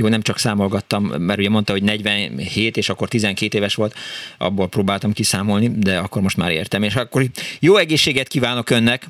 jó, 0.00 0.08
nem 0.08 0.22
csak 0.22 0.38
számolgattam, 0.38 1.04
mert 1.04 1.38
ugye 1.38 1.48
mondta, 1.48 1.72
hogy 1.72 1.82
47, 1.82 2.76
és 2.76 2.88
akkor 2.88 3.08
12 3.08 3.58
éves 3.58 3.74
volt, 3.74 3.94
abból 4.38 4.68
próbáltam 4.68 5.12
kiszámolni, 5.12 5.70
de 5.76 5.98
akkor 5.98 6.22
most 6.22 6.36
már 6.36 6.50
értem. 6.50 6.82
És 6.82 6.94
akkor 6.94 7.24
jó 7.60 7.76
egészséget 7.76 8.28
kívánok 8.28 8.70
önnek, 8.70 9.06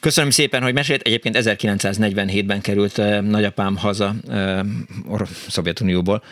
Köszönöm 0.00 0.30
szépen, 0.30 0.62
hogy 0.62 0.74
mesélt. 0.74 1.02
Egyébként 1.02 1.36
1947-ben 1.38 2.60
került 2.60 2.98
uh, 2.98 3.20
nagyapám 3.20 3.76
haza 3.76 4.14
uh, 4.26 5.20
Szovjetunióból, 5.48 6.22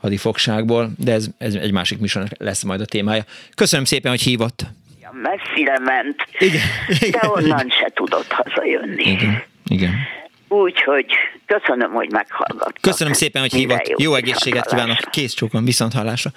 hadifogságból, 0.00 0.90
de 0.98 1.12
ez, 1.12 1.26
ez 1.38 1.54
egy 1.54 1.72
másik 1.72 1.98
műsor 1.98 2.24
lesz 2.38 2.62
majd 2.62 2.80
a 2.80 2.84
témája. 2.84 3.24
Köszönöm 3.54 3.84
szépen, 3.84 4.10
hogy 4.10 4.20
hívott. 4.20 4.62
Messzire 5.22 5.78
ment, 5.78 6.16
igen, 6.38 6.62
igen, 6.88 7.20
de 7.20 7.28
onnan 7.28 7.44
igen. 7.44 7.68
se 7.68 7.90
tudott 7.94 8.32
hazajönni. 8.32 9.10
Igen, 9.10 9.42
igen. 9.68 9.94
Úgyhogy 10.48 11.06
köszönöm, 11.46 11.92
hogy 11.92 12.10
meghallgattak. 12.10 12.78
Köszönöm 12.80 13.12
szépen, 13.12 13.42
hogy 13.42 13.52
hívott. 13.52 13.88
Jó, 13.88 13.96
jó 13.98 14.14
egészséget 14.14 14.66
kívánok. 14.66 14.96
Kész 15.10 15.32
csókon, 15.32 15.64
viszont 15.64 15.92
hallásra. 15.92 16.30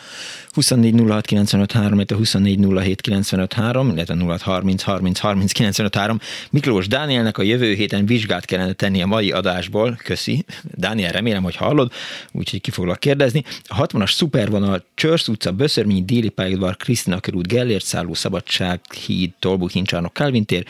24 0.51 1.01
06 1.07 1.25
95 1.25 1.71
3, 1.71 1.93
illetve 1.93 2.15
24 2.15 2.59
07 2.79 3.01
95 3.01 3.53
3, 3.53 3.89
illetve 3.89 4.15
06 4.25 4.41
30 4.41 4.83
30 4.83 5.19
30 5.19 5.51
95 5.51 5.95
3. 5.95 6.19
Miklós 6.51 6.88
Dánielnek 6.88 7.38
a 7.38 7.41
jövő 7.41 7.73
héten 7.73 8.05
vizsgát 8.05 8.45
kellene 8.45 8.73
tenni 8.73 9.01
a 9.01 9.05
mai 9.05 9.31
adásból. 9.31 9.99
Köszi. 10.03 10.45
Dániel, 10.63 11.11
remélem, 11.11 11.43
hogy 11.43 11.55
hallod, 11.55 11.91
úgyhogy 12.31 12.61
ki 12.61 12.71
foglak 12.71 12.99
kérdezni. 12.99 13.43
A 13.63 13.85
60-as 13.85 14.11
szupervonal 14.11 14.85
Csörsz 14.93 15.27
utca, 15.27 15.51
Böszörményi, 15.51 16.03
Déli 16.03 16.29
pályaudvar, 16.29 16.77
Krisztina 16.77 17.19
körút, 17.19 17.47
Gellért 17.47 17.85
szálló, 17.85 18.13
Szabadság, 18.13 18.79
híd, 19.05 19.31
Tolbu, 19.39 19.65
Kincsárnok, 19.65 20.13
Calvin 20.13 20.45
tér, 20.45 20.65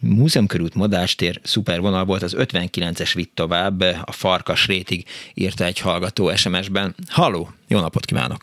Múzeum 0.00 0.46
körút 0.46 0.74
Madástér 0.74 1.38
szupervonal 1.42 2.04
volt, 2.04 2.22
az 2.22 2.36
59-es 2.38 3.12
vitt 3.14 3.34
tovább, 3.34 3.80
a 4.04 4.12
Farkas 4.12 4.66
rétig 4.66 5.04
írta 5.34 5.64
egy 5.64 5.80
hallgató 5.80 6.30
SMS-ben. 6.34 6.94
Halló, 7.10 7.48
jó 7.68 7.80
napot 7.80 8.04
kívánok! 8.04 8.38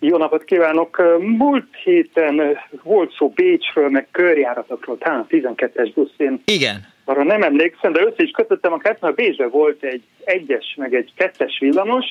Jó 0.00 0.16
napot 0.16 0.44
kívánok! 0.44 1.02
Múlt 1.20 1.76
héten 1.84 2.58
volt 2.82 3.14
szó 3.18 3.28
Bécsről, 3.28 3.88
meg 3.88 4.08
körjáratokról, 4.10 4.98
talán 4.98 5.20
a 5.20 5.26
12-es 5.26 5.90
buszén. 5.94 6.42
Igen. 6.44 6.86
Arra 7.04 7.24
nem 7.24 7.42
emlékszem, 7.42 7.92
de 7.92 8.00
össze 8.00 8.22
is 8.22 8.30
kötöttem 8.30 8.72
a 8.72 8.78
kettőt, 8.78 9.00
mert 9.00 9.14
Bécsben 9.14 9.50
volt 9.50 9.82
egy 9.82 10.02
egyes, 10.24 10.74
meg 10.76 10.94
egy 10.94 11.12
kettes 11.14 11.58
villamos, 11.58 12.04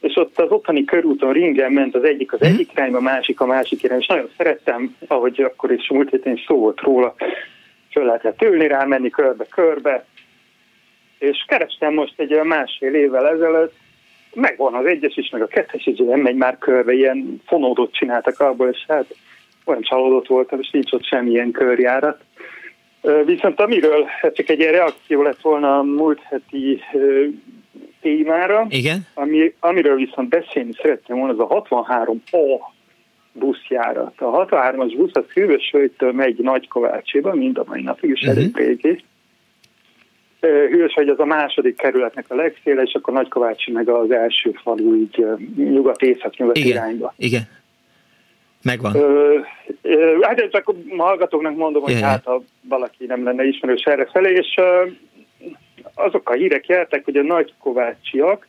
és 0.00 0.16
ott 0.16 0.38
az 0.38 0.50
ottani 0.50 0.84
körúton 0.84 1.32
ringen 1.32 1.72
ment 1.72 1.94
az 1.94 2.04
egyik 2.04 2.32
az 2.32 2.42
egyik 2.42 2.72
irányba, 2.72 2.96
a 2.96 3.00
másik 3.00 3.40
a 3.40 3.46
másik 3.46 3.82
irányba, 3.82 4.02
és 4.02 4.08
nagyon 4.08 4.30
szerettem, 4.36 4.96
ahogy 5.06 5.40
akkor 5.40 5.72
is 5.72 5.88
múlt 5.88 6.10
héten 6.10 6.32
is 6.32 6.44
szó 6.46 6.58
volt 6.58 6.80
róla, 6.80 7.14
föl 7.92 8.04
lehetett 8.04 8.42
ülni 8.42 8.66
rá, 8.66 8.84
menni 8.84 9.10
körbe-körbe, 9.10 10.04
és 11.18 11.44
kerestem 11.46 11.94
most 11.94 12.20
egy 12.20 12.32
olyan 12.32 12.46
másfél 12.46 12.94
évvel 12.94 13.28
ezelőtt, 13.28 13.74
megvan 14.34 14.74
az 14.74 14.84
egyes 14.84 15.16
is, 15.16 15.30
meg 15.30 15.42
a 15.42 15.46
kettes 15.46 15.86
is, 15.86 15.98
nem 15.98 16.20
megy 16.20 16.36
már 16.36 16.58
körbe, 16.58 16.92
ilyen 16.92 17.40
fonódot 17.46 17.94
csináltak 17.94 18.40
abból, 18.40 18.68
és 18.68 18.84
hát 18.88 19.14
olyan 19.64 19.82
csalódott 19.82 20.26
voltam, 20.26 20.60
és 20.60 20.70
nincs 20.70 20.92
ott 20.92 21.04
semmilyen 21.04 21.50
körjárat. 21.50 22.20
Viszont 23.24 23.60
amiről 23.60 24.04
hát 24.04 24.34
csak 24.34 24.48
egy 24.48 24.58
ilyen 24.58 24.72
reakció 24.72 25.22
lett 25.22 25.40
volna 25.40 25.78
a 25.78 25.82
múlt 25.82 26.20
heti 26.22 26.82
témára, 28.00 28.66
Igen? 28.68 29.06
Ami, 29.14 29.54
amiről 29.60 29.96
viszont 29.96 30.28
beszélni 30.28 30.72
szeretném 30.82 31.18
volna, 31.18 31.32
az 31.32 31.50
a 31.50 31.62
63A 31.62 32.60
buszjárat. 33.32 34.20
A 34.20 34.46
63-as 34.46 34.94
busz 34.96 35.14
az 35.14 35.24
Hűvösvölgytől 35.34 36.12
megy 36.12 36.38
Nagykovácsiba, 36.38 37.34
mind 37.34 37.58
a 37.58 37.64
mai 37.66 37.82
napig 37.82 38.10
is 38.10 38.20
uh-huh. 38.20 38.36
elég 38.36 38.56
régi. 38.56 39.04
Hűvösvölgy 40.40 41.08
az 41.08 41.20
a 41.20 41.24
második 41.24 41.76
kerületnek 41.76 42.24
a 42.28 42.34
legszéle, 42.34 42.82
és 42.82 42.94
akkor 42.94 43.14
Nagykovácsi 43.14 43.72
meg 43.72 43.88
az 43.88 44.10
első 44.10 44.52
falu 44.62 44.94
így 44.94 45.26
nyugat-észak-nyugat 45.56 46.56
Igen. 46.56 46.70
irányba. 46.70 47.14
Igen. 47.16 47.42
Megvan. 48.62 48.94
Ö, 48.94 49.38
ö, 49.82 50.18
hát 50.20 50.48
csak 50.50 50.68
a 50.68 50.74
hallgatóknak 50.96 51.56
mondom, 51.56 51.82
hogy 51.82 51.90
Igen. 51.90 52.02
hát 52.02 52.24
ha 52.24 52.42
valaki 52.68 53.06
nem 53.06 53.24
lenne 53.24 53.44
ismerős 53.44 53.82
erre 53.82 54.06
felé, 54.12 54.32
és 54.32 54.54
ö, 54.56 54.86
azok 55.94 56.30
a 56.30 56.32
hírek 56.32 56.66
jeltek, 56.66 57.04
hogy 57.04 57.16
a 57.16 57.22
nagykovácsiak 57.22 58.48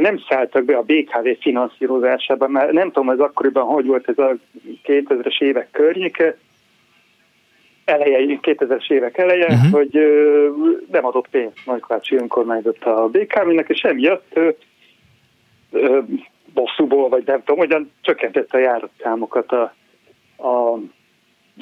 nem 0.00 0.18
szálltak 0.28 0.64
be 0.64 0.76
a 0.76 0.82
BKV 0.82 1.28
finanszírozásába, 1.40 2.48
mert 2.48 2.72
nem 2.72 2.86
tudom, 2.86 3.10
ez 3.10 3.18
akkoriban 3.18 3.64
hogy 3.64 3.86
volt 3.86 4.08
ez 4.08 4.18
a 4.18 4.36
2000-es 4.84 5.42
évek 5.42 5.68
környéke, 5.70 6.36
eleje, 7.84 8.38
2000-es 8.42 8.90
évek 8.90 9.18
eleje, 9.18 9.46
uh-huh. 9.46 9.70
hogy 9.70 9.96
ö, 9.96 10.48
nem 10.90 11.04
adott 11.04 11.28
pénzt 11.28 11.58
Nagykovácsi 11.66 12.16
önkormányzat 12.16 12.84
a 12.84 13.08
BKV-nek, 13.08 13.68
és 13.68 13.80
emiatt 13.80 14.30
ö, 14.32 14.48
ö, 15.70 16.00
bosszúból, 16.54 17.08
vagy 17.08 17.22
nem 17.26 17.38
tudom, 17.38 17.58
hogyan 17.58 17.90
csökkentette 18.00 18.58
a 18.58 18.60
járatszámokat 18.60 19.52
a, 19.52 19.74
a, 20.36 20.72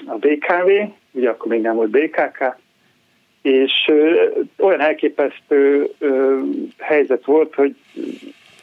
a 0.07 0.17
BKV, 0.19 0.71
ugye 1.11 1.31
akkor 1.31 1.47
még 1.47 1.61
nem 1.61 1.75
volt 1.75 1.91
BKK, 1.91 2.57
és 3.49 3.93
olyan 4.59 4.81
elképesztő 4.81 5.91
helyzet 6.79 7.25
volt, 7.25 7.55
hogy 7.55 7.75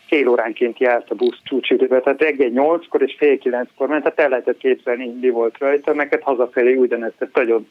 fél 0.07 0.27
óránként 0.27 0.79
járt 0.79 1.09
a 1.09 1.15
busz 1.15 1.39
csúcsidőben, 1.43 2.01
tehát 2.01 2.21
reggel 2.21 2.49
nyolckor 2.49 3.01
és 3.01 3.15
fél 3.17 3.37
kilenckor 3.37 3.87
ment, 3.87 4.03
tehát 4.03 4.19
el 4.19 4.29
lehetett 4.29 4.57
képzelni, 4.57 5.13
mi 5.21 5.29
volt 5.29 5.57
rajta, 5.57 5.93
neked 5.93 6.21
hazafelé 6.21 6.73
ugyanezt, 6.75 7.15
tehát 7.17 7.35
nagyon 7.35 7.67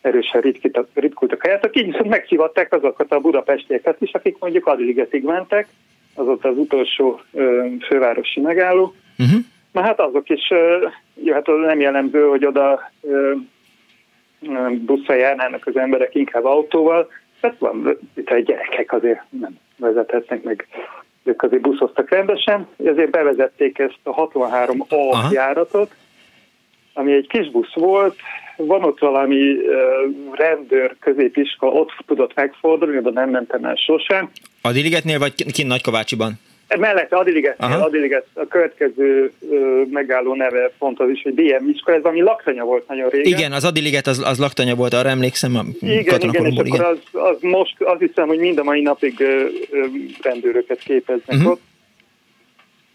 erősen 0.00 0.40
ritkítak, 0.40 0.88
ritkultak 0.94 1.42
a 1.42 1.48
járatok, 1.48 1.76
így 1.76 1.86
viszont 1.86 2.08
megszivatták 2.08 2.72
azokat 2.72 3.12
a 3.12 3.20
budapestieket 3.20 4.00
is, 4.00 4.12
akik 4.12 4.36
mondjuk 4.38 4.66
Adligetig 4.66 5.24
mentek, 5.24 5.68
az 6.14 6.26
ott 6.26 6.44
az 6.44 6.58
utolsó 6.58 7.20
ö, 7.32 7.66
fővárosi 7.88 8.40
megálló, 8.40 8.94
Uh-huh. 9.18 9.40
Na 9.72 9.80
hát 9.82 10.00
azok 10.00 10.28
is, 10.28 10.50
ö, 10.50 10.86
jó, 11.14 11.32
hát 11.32 11.48
az 11.48 11.58
nem 11.66 11.80
jellemző, 11.80 12.22
hogy 12.22 12.44
oda 12.44 12.90
ö, 13.00 13.32
busszal 14.86 15.16
járnának 15.16 15.66
az 15.66 15.76
emberek, 15.76 16.14
inkább 16.14 16.44
autóval. 16.44 17.10
Hát 17.42 17.58
van, 17.58 17.98
itt 18.14 18.28
a 18.28 18.38
gyerekek 18.38 18.92
azért 18.92 19.22
nem 19.40 19.58
vezethetnek 19.76 20.42
meg, 20.42 20.66
ők 21.24 21.42
azért 21.42 21.62
buszoztak 21.62 22.10
rendesen, 22.10 22.66
ezért 22.84 23.10
bevezették 23.10 23.78
ezt 23.78 23.98
a 24.02 24.28
63A 24.28 24.86
Aha. 24.88 25.28
járatot, 25.32 25.94
ami 26.92 27.12
egy 27.12 27.26
kis 27.26 27.50
busz 27.50 27.74
volt, 27.74 28.16
van 28.56 28.82
ott 28.82 28.98
valami 28.98 29.56
ö, 29.56 30.06
rendőr 30.32 30.96
középiskola, 31.00 31.72
ott 31.72 31.90
tudott 32.06 32.34
megfordulni, 32.34 32.98
oda 32.98 33.10
nem 33.10 33.30
mentem 33.30 33.64
el 33.64 33.74
sosem. 33.74 34.30
Adiligetnél 34.62 35.18
vagy 35.18 35.52
kint 35.52 35.68
Nagykovácsiban? 35.68 36.32
Mellette 36.74 37.16
Adiliget, 37.16 37.54
Aha. 37.58 37.84
Adiliget 37.84 38.26
a 38.34 38.46
következő 38.46 39.32
ö, 39.50 39.82
megálló 39.90 40.34
neve 40.34 40.72
pont 40.78 41.00
az 41.00 41.08
is, 41.10 41.22
hogy 41.22 41.34
BM 41.34 41.68
iskola, 41.68 41.96
ez 41.96 42.02
ami 42.02 42.20
laktanya 42.20 42.64
volt 42.64 42.88
nagyon 42.88 43.08
régen. 43.08 43.38
Igen, 43.38 43.52
az 43.52 43.64
Adiliget 43.64 44.06
az, 44.06 44.22
az 44.24 44.38
laktanya 44.38 44.74
volt, 44.74 44.94
arra 44.94 45.08
emlékszem 45.08 45.56
a 45.56 45.62
igen, 45.80 45.90
igen, 45.90 46.04
és 46.04 46.10
katonakoromból, 46.10 46.64
akkor 46.66 46.84
az, 46.84 46.98
az 47.12 47.36
most 47.40 47.74
azt 47.78 48.00
hiszem, 48.00 48.26
hogy 48.26 48.38
mind 48.38 48.58
a 48.58 48.64
mai 48.64 48.80
napig 48.80 49.20
ö, 49.20 49.46
ö, 49.70 49.84
rendőröket 50.22 50.78
képeznek 50.78 51.36
uh-huh. 51.36 51.50
ott. 51.50 51.60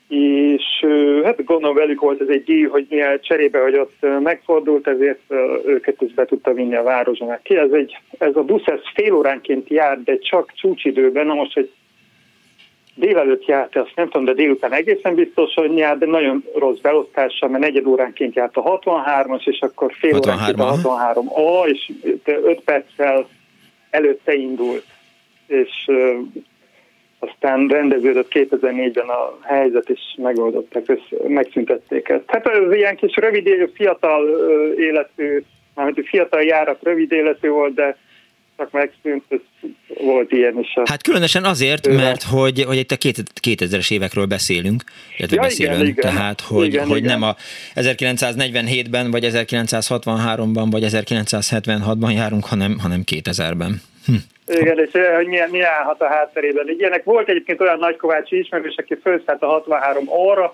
És 0.07 0.63
ö, 0.81 1.21
hát 1.23 1.43
gondolom 1.43 1.75
velük 1.75 2.01
volt 2.01 2.21
ez 2.21 2.27
egy 2.27 2.43
díj, 2.43 2.63
hogy 2.63 2.85
milyen 2.89 3.19
cserébe, 3.21 3.59
hogy 3.59 3.77
ott 3.77 4.05
megfordult, 4.23 4.87
ezért 4.87 5.19
ö, 5.27 5.57
őket 5.65 6.01
is 6.01 6.13
be 6.13 6.25
tudta 6.25 6.53
vinni 6.53 6.75
a 6.75 6.83
városba 6.83 7.39
ki. 7.43 7.55
Ez, 7.55 7.71
egy, 7.71 7.97
ez 8.17 8.35
a 8.35 8.43
busz 8.43 8.65
ez 8.65 8.79
fél 8.93 9.13
óránként 9.13 9.69
jár, 9.69 10.03
de 10.03 10.17
csak 10.17 10.51
csúcsidőben, 10.55 11.25
na 11.25 11.33
most, 11.33 11.53
hogy 11.53 11.71
délelőtt 13.01 13.45
járt, 13.45 13.75
azt 13.75 13.95
nem 13.95 14.05
tudom, 14.05 14.25
de 14.25 14.33
délután 14.33 14.73
egészen 14.73 15.15
biztos, 15.15 15.53
hogy 15.53 15.77
járt, 15.77 15.99
de 15.99 16.05
nagyon 16.05 16.43
rossz 16.55 16.79
beosztással, 16.79 17.49
mert 17.49 17.63
negyed 17.63 17.85
óránként 17.85 18.35
járt 18.35 18.57
a 18.57 18.79
63-as, 18.79 19.47
és 19.47 19.59
akkor 19.59 19.93
fél 19.93 20.13
63, 20.13 20.65
óránként 20.65 20.85
a 20.85 21.21
63A, 21.31 21.67
és 21.67 21.91
5 22.25 22.61
perccel 22.61 23.27
előtte 23.89 24.33
indult. 24.33 24.85
És 25.47 25.69
ö, 25.87 26.17
aztán 27.19 27.67
rendeződött 27.67 28.31
2004-ben 28.31 29.07
a 29.07 29.37
helyzet, 29.41 29.89
és 29.89 29.99
megoldották, 30.17 30.83
össze, 30.85 31.27
megszüntették 31.27 32.09
ezt. 32.09 32.23
Hát 32.27 32.47
ez 32.47 32.73
ilyen 32.73 32.95
kis 32.95 33.15
rövid, 33.15 33.71
fiatal 33.73 34.27
életű, 34.77 35.43
mármint 35.75 36.07
fiatal 36.07 36.41
járat 36.41 36.83
rövid 36.83 37.11
életű 37.11 37.49
volt, 37.49 37.73
de 37.73 37.97
csak 38.61 38.71
megszűnt, 38.71 39.23
ez 39.29 39.39
volt 39.97 40.31
ilyen 40.31 40.59
is. 40.59 40.75
A... 40.75 40.81
Hát 40.85 41.03
különösen 41.03 41.43
azért, 41.43 41.87
mert 41.87 42.23
hogy, 42.23 42.63
hogy 42.63 42.77
itt 42.77 42.91
a 42.91 42.95
két- 42.95 43.23
2000-es 43.47 43.91
évekről 43.91 44.25
beszélünk, 44.25 44.83
illetve 45.17 45.35
Ja, 45.35 45.41
beszélünk, 45.41 45.81
igen, 45.81 45.87
igen. 45.87 46.13
tehát 46.13 46.41
hogy, 46.41 46.65
Igen, 46.65 46.87
hogy 46.87 46.97
igen. 46.97 47.19
nem 47.19 47.29
a 47.29 47.35
1947-ben, 47.75 49.11
vagy 49.11 49.25
1963-ban, 49.31 50.67
vagy 50.71 50.83
1976-ban 50.87 52.13
járunk, 52.13 52.45
hanem, 52.45 52.79
hanem 52.79 53.01
2000-ben. 53.11 53.81
Hm. 54.05 54.13
Igen, 54.47 54.79
és 54.79 54.91
eh, 54.91 55.15
hogy 55.15 55.27
milyen, 55.27 55.49
mi 55.49 55.61
állhat 55.61 56.01
a 56.01 56.07
hátterében. 56.07 56.65
Ilyenek 56.77 57.03
volt 57.03 57.29
egyébként 57.29 57.61
olyan 57.61 57.79
nagykovácsi 57.79 58.39
ismerős, 58.39 58.75
aki 58.77 58.97
felszállt 59.03 59.41
a 59.41 59.47
63 59.47 60.07
óra, 60.09 60.53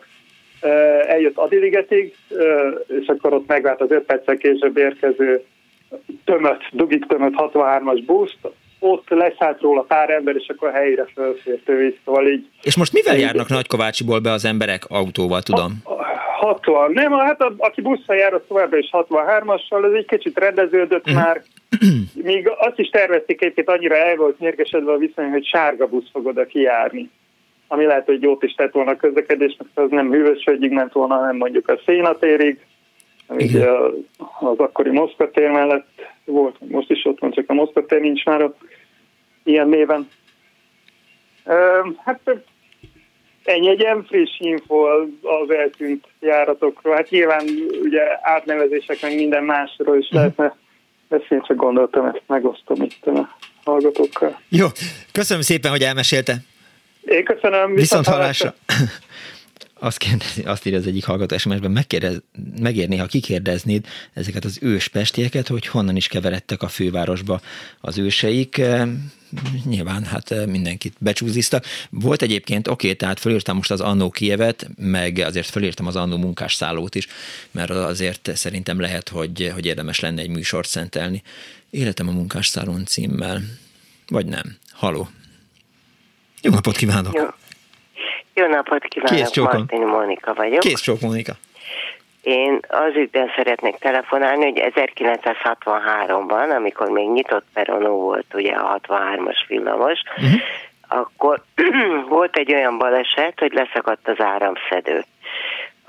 eljött 1.07 1.37
Adiligetig, 1.37 2.15
eh, 2.29 2.37
és 3.01 3.07
akkor 3.07 3.33
ott 3.33 3.47
megvált 3.47 3.81
az 3.81 3.91
5 3.91 4.03
perccel 4.03 4.37
később 4.37 4.77
érkező 4.77 5.43
tömött, 6.25 6.61
dugik 6.71 7.05
tömött 7.05 7.33
63-as 7.37 8.03
buszt, 8.05 8.37
ott 8.79 9.09
leszállt 9.09 9.61
róla 9.61 9.81
pár 9.81 10.09
ember, 10.09 10.35
és 10.35 10.47
akkor 10.47 10.67
a 10.67 10.71
helyére 10.71 11.05
felfért 11.15 11.69
ő 11.69 11.87
is, 11.87 11.93
szóval 12.05 12.27
így 12.27 12.45
És 12.61 12.77
most 12.77 12.93
mivel 12.93 13.17
járnak 13.17 13.49
Nagykovácsiból 13.49 14.19
be 14.19 14.31
az 14.31 14.45
emberek 14.45 14.85
autóval, 14.87 15.41
tudom? 15.41 15.71
60, 16.39 16.91
nem, 16.91 17.11
hát 17.11 17.41
a, 17.41 17.53
aki 17.57 17.81
busszal 17.81 18.15
jár, 18.15 18.33
az 18.33 18.41
továbbra 18.47 18.77
is 18.77 18.89
63-assal, 18.91 19.85
ez 19.85 19.91
egy 19.91 20.05
kicsit 20.05 20.39
rendeződött 20.39 21.11
már. 21.13 21.41
Míg 22.23 22.49
azt 22.57 22.79
is 22.79 22.89
tervezték 22.89 23.41
egyébként, 23.41 23.69
annyira 23.69 23.95
el 23.95 24.15
volt 24.15 24.39
mérgesedve 24.39 24.91
a 24.91 24.97
viszony, 24.97 25.29
hogy 25.29 25.45
sárga 25.45 25.87
busz 25.87 26.09
fog 26.11 26.25
oda 26.25 26.45
kijárni. 26.45 27.09
Ami 27.67 27.85
lehet, 27.85 28.05
hogy 28.05 28.21
jót 28.21 28.43
is 28.43 28.53
tett 28.53 28.71
volna 28.71 28.91
a 28.91 28.95
közlekedésnek, 28.95 29.67
az 29.73 29.89
nem 29.89 30.11
hűvösvölgyig 30.11 30.71
ment 30.71 30.93
volna, 30.93 31.15
hanem 31.15 31.35
mondjuk 31.35 31.67
a 31.69 31.79
szénatérig, 31.85 32.59
ami 33.27 33.43
ugye 33.43 33.69
az 34.39 34.57
akkori 34.57 34.89
Moszkva 34.89 35.31
tér 35.31 35.49
mellett 35.49 35.87
volt, 36.25 36.55
most 36.59 36.89
is 36.89 37.05
ott 37.05 37.19
van, 37.19 37.31
csak 37.31 37.49
a 37.49 37.53
Moszkva 37.53 37.85
tér 37.85 37.99
nincs 37.99 38.23
már 38.23 38.41
ott 38.41 38.59
ilyen 39.43 39.67
néven. 39.67 40.09
Hát 42.03 42.19
Ennyi 43.47 43.69
egy 43.69 43.79
ilyen 43.79 44.03
friss 44.03 44.39
info 44.39 44.75
az, 45.21 45.49
eltűnt 45.49 46.05
járatokról. 46.19 46.95
Hát 46.95 47.09
nyilván 47.09 47.45
ugye 47.81 48.01
átnevezések 48.21 49.01
meg 49.01 49.15
minden 49.15 49.43
másról 49.43 49.97
is 49.97 50.09
lehetne 50.11 50.55
beszélni, 51.07 51.43
csak 51.47 51.57
gondoltam, 51.57 52.05
ezt 52.05 52.21
megosztom 52.25 52.81
itt 52.81 53.05
a 53.05 53.37
hallgatókkal. 53.63 54.39
Jó, 54.49 54.67
köszönöm 55.11 55.41
szépen, 55.41 55.71
hogy 55.71 55.81
elmesélte. 55.81 56.35
Én 57.05 57.23
köszönöm. 57.23 57.73
Viszont 57.73 58.05
hallásra. 58.05 58.53
Azt, 59.79 59.97
kérdezi, 59.97 60.41
azt 60.41 60.65
írja 60.65 60.79
az 60.79 60.87
egyik 60.87 61.05
hallgató 61.05 61.37
SMS-ben, 61.37 61.85
megérné, 62.59 62.97
ha 62.97 63.05
kikérdeznéd 63.05 63.85
ezeket 64.13 64.45
az 64.45 64.57
ős 64.61 64.87
pestieket, 64.87 65.47
hogy 65.47 65.67
honnan 65.67 65.95
is 65.95 66.07
keveredtek 66.07 66.61
a 66.61 66.67
fővárosba 66.67 67.41
az 67.79 67.97
őseik. 67.97 68.57
E, 68.57 68.87
nyilván 69.65 70.03
hát 70.03 70.31
e, 70.31 70.45
mindenkit 70.45 70.93
becsúziztak. 70.99 71.65
Volt 71.89 72.21
egyébként, 72.21 72.67
oké, 72.67 72.93
tehát 72.93 73.19
fölírtam 73.19 73.55
most 73.55 73.71
az 73.71 73.81
Annó 73.81 74.09
Kievet, 74.09 74.69
meg 74.77 75.17
azért 75.17 75.49
fölírtam 75.49 75.87
az 75.87 75.95
Annó 75.95 76.17
munkásszállót 76.17 76.95
is, 76.95 77.07
mert 77.51 77.69
azért 77.69 78.31
szerintem 78.33 78.79
lehet, 78.79 79.09
hogy, 79.09 79.51
hogy 79.53 79.65
érdemes 79.65 79.99
lenne 79.99 80.21
egy 80.21 80.29
műsort 80.29 80.69
szentelni. 80.69 81.23
Életem 81.69 82.07
a 82.07 82.11
munkásszállón 82.11 82.85
címmel. 82.85 83.41
Vagy 84.07 84.25
nem. 84.25 84.57
Haló. 84.71 85.09
Jó 86.41 86.51
napot 86.51 86.77
kívánok! 86.77 87.13
Jó. 87.13 87.25
Jó 88.37 88.47
napot 88.47 88.83
kívánok, 88.83 89.17
Kész 89.17 89.29
csókom. 89.29 89.57
Martin 89.57 89.87
Mónika 89.87 90.33
vagyok. 90.33 90.59
Kész 90.59 90.81
csók, 90.81 90.99
Mónika. 90.99 91.33
Én 92.21 92.59
az 92.67 92.95
ügyben 92.95 93.31
szeretnék 93.35 93.75
telefonálni, 93.75 94.43
hogy 94.43 94.71
1963-ban, 94.75 96.55
amikor 96.55 96.89
még 96.89 97.09
nyitott 97.09 97.45
peronó 97.53 98.01
volt 98.01 98.33
ugye 98.33 98.51
a 98.51 98.79
63-as 98.87 99.37
villamos, 99.47 99.99
uh-huh. 100.17 100.39
akkor 100.87 101.43
volt 102.09 102.37
egy 102.37 102.53
olyan 102.53 102.77
baleset, 102.77 103.39
hogy 103.39 103.53
leszakadt 103.53 104.07
az 104.07 104.19
áramszedő 104.19 105.05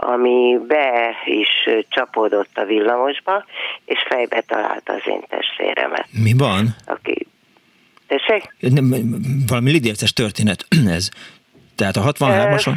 ami 0.01 0.59
be 0.67 1.17
is 1.25 1.49
csapódott 1.89 2.59
a 2.59 2.65
villamosba, 2.65 3.45
és 3.85 3.99
fejbe 4.09 4.41
találta 4.41 4.93
az 4.93 5.03
én 5.05 5.21
testvéremet. 5.29 6.07
Mi 6.23 6.33
van? 6.37 6.77
Aki... 6.87 7.27
Tessék? 8.07 8.55
Nem, 8.59 8.95
valami 9.47 9.71
lidérces 9.71 10.13
történet 10.13 10.67
ez. 10.97 11.09
Tehát 11.79 11.97
a 11.97 12.01
63-ason? 12.01 12.75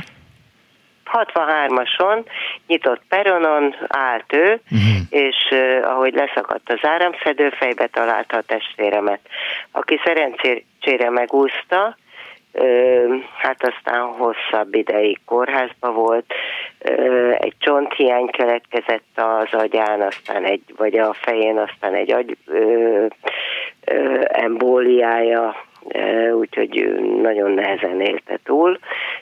63-ason 1.12 2.26
nyitott 2.68 3.02
peronon 3.10 3.76
állt 3.88 4.34
ő, 4.34 4.62
uh-huh. 4.72 4.98
és 5.10 5.36
uh, 5.52 5.92
ahogy 5.92 6.14
leszakadt 6.14 6.72
az 6.72 6.80
áramszedő, 6.82 7.50
fejbe 7.50 7.88
találta 7.88 8.38
a 8.38 8.42
testvéremet, 8.42 9.20
aki 9.72 10.00
szerencsére 10.04 11.10
megúszta, 11.10 11.98
uh, 12.52 13.14
hát 13.38 13.64
aztán 13.64 14.02
hosszabb 14.02 14.74
ideig 14.74 15.20
kórházba 15.26 15.92
volt, 15.92 16.34
uh, 16.90 17.36
egy 17.40 17.56
csonthiány 17.60 18.28
keletkezett 18.28 19.10
az 19.16 19.60
agyán, 19.60 20.02
aztán 20.02 20.44
egy, 20.44 20.64
vagy 20.78 20.98
a 20.98 21.14
fején, 21.14 21.58
aztán 21.58 21.94
egy 21.94 22.12
agy 22.12 22.38
uh, 22.48 23.06
uh, 23.92 24.24
embóliája, 24.28 25.56
úgyhogy 26.34 27.00
nagyon 27.22 27.52
nehezen 27.52 28.02
élte 28.02 28.40
túl, 28.44 28.80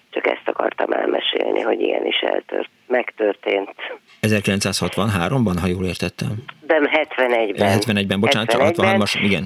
csak 0.09 0.27
ezt 0.27 0.43
akartam 0.45 0.91
elmesélni, 0.91 1.61
hogy 1.61 1.81
ilyen 1.81 2.05
is 2.05 2.19
eltört, 2.19 2.69
megtörtént. 2.87 3.75
1963-ban, 4.21 5.55
ha 5.61 5.67
jól 5.67 5.85
értettem? 5.85 6.29
Nem, 6.67 6.89
71-ben. 6.91 7.79
71-ben, 7.79 8.19
bocsánat, 8.19 8.53
71-ben. 8.53 8.97
63-as, 8.99 9.19
igen. 9.23 9.43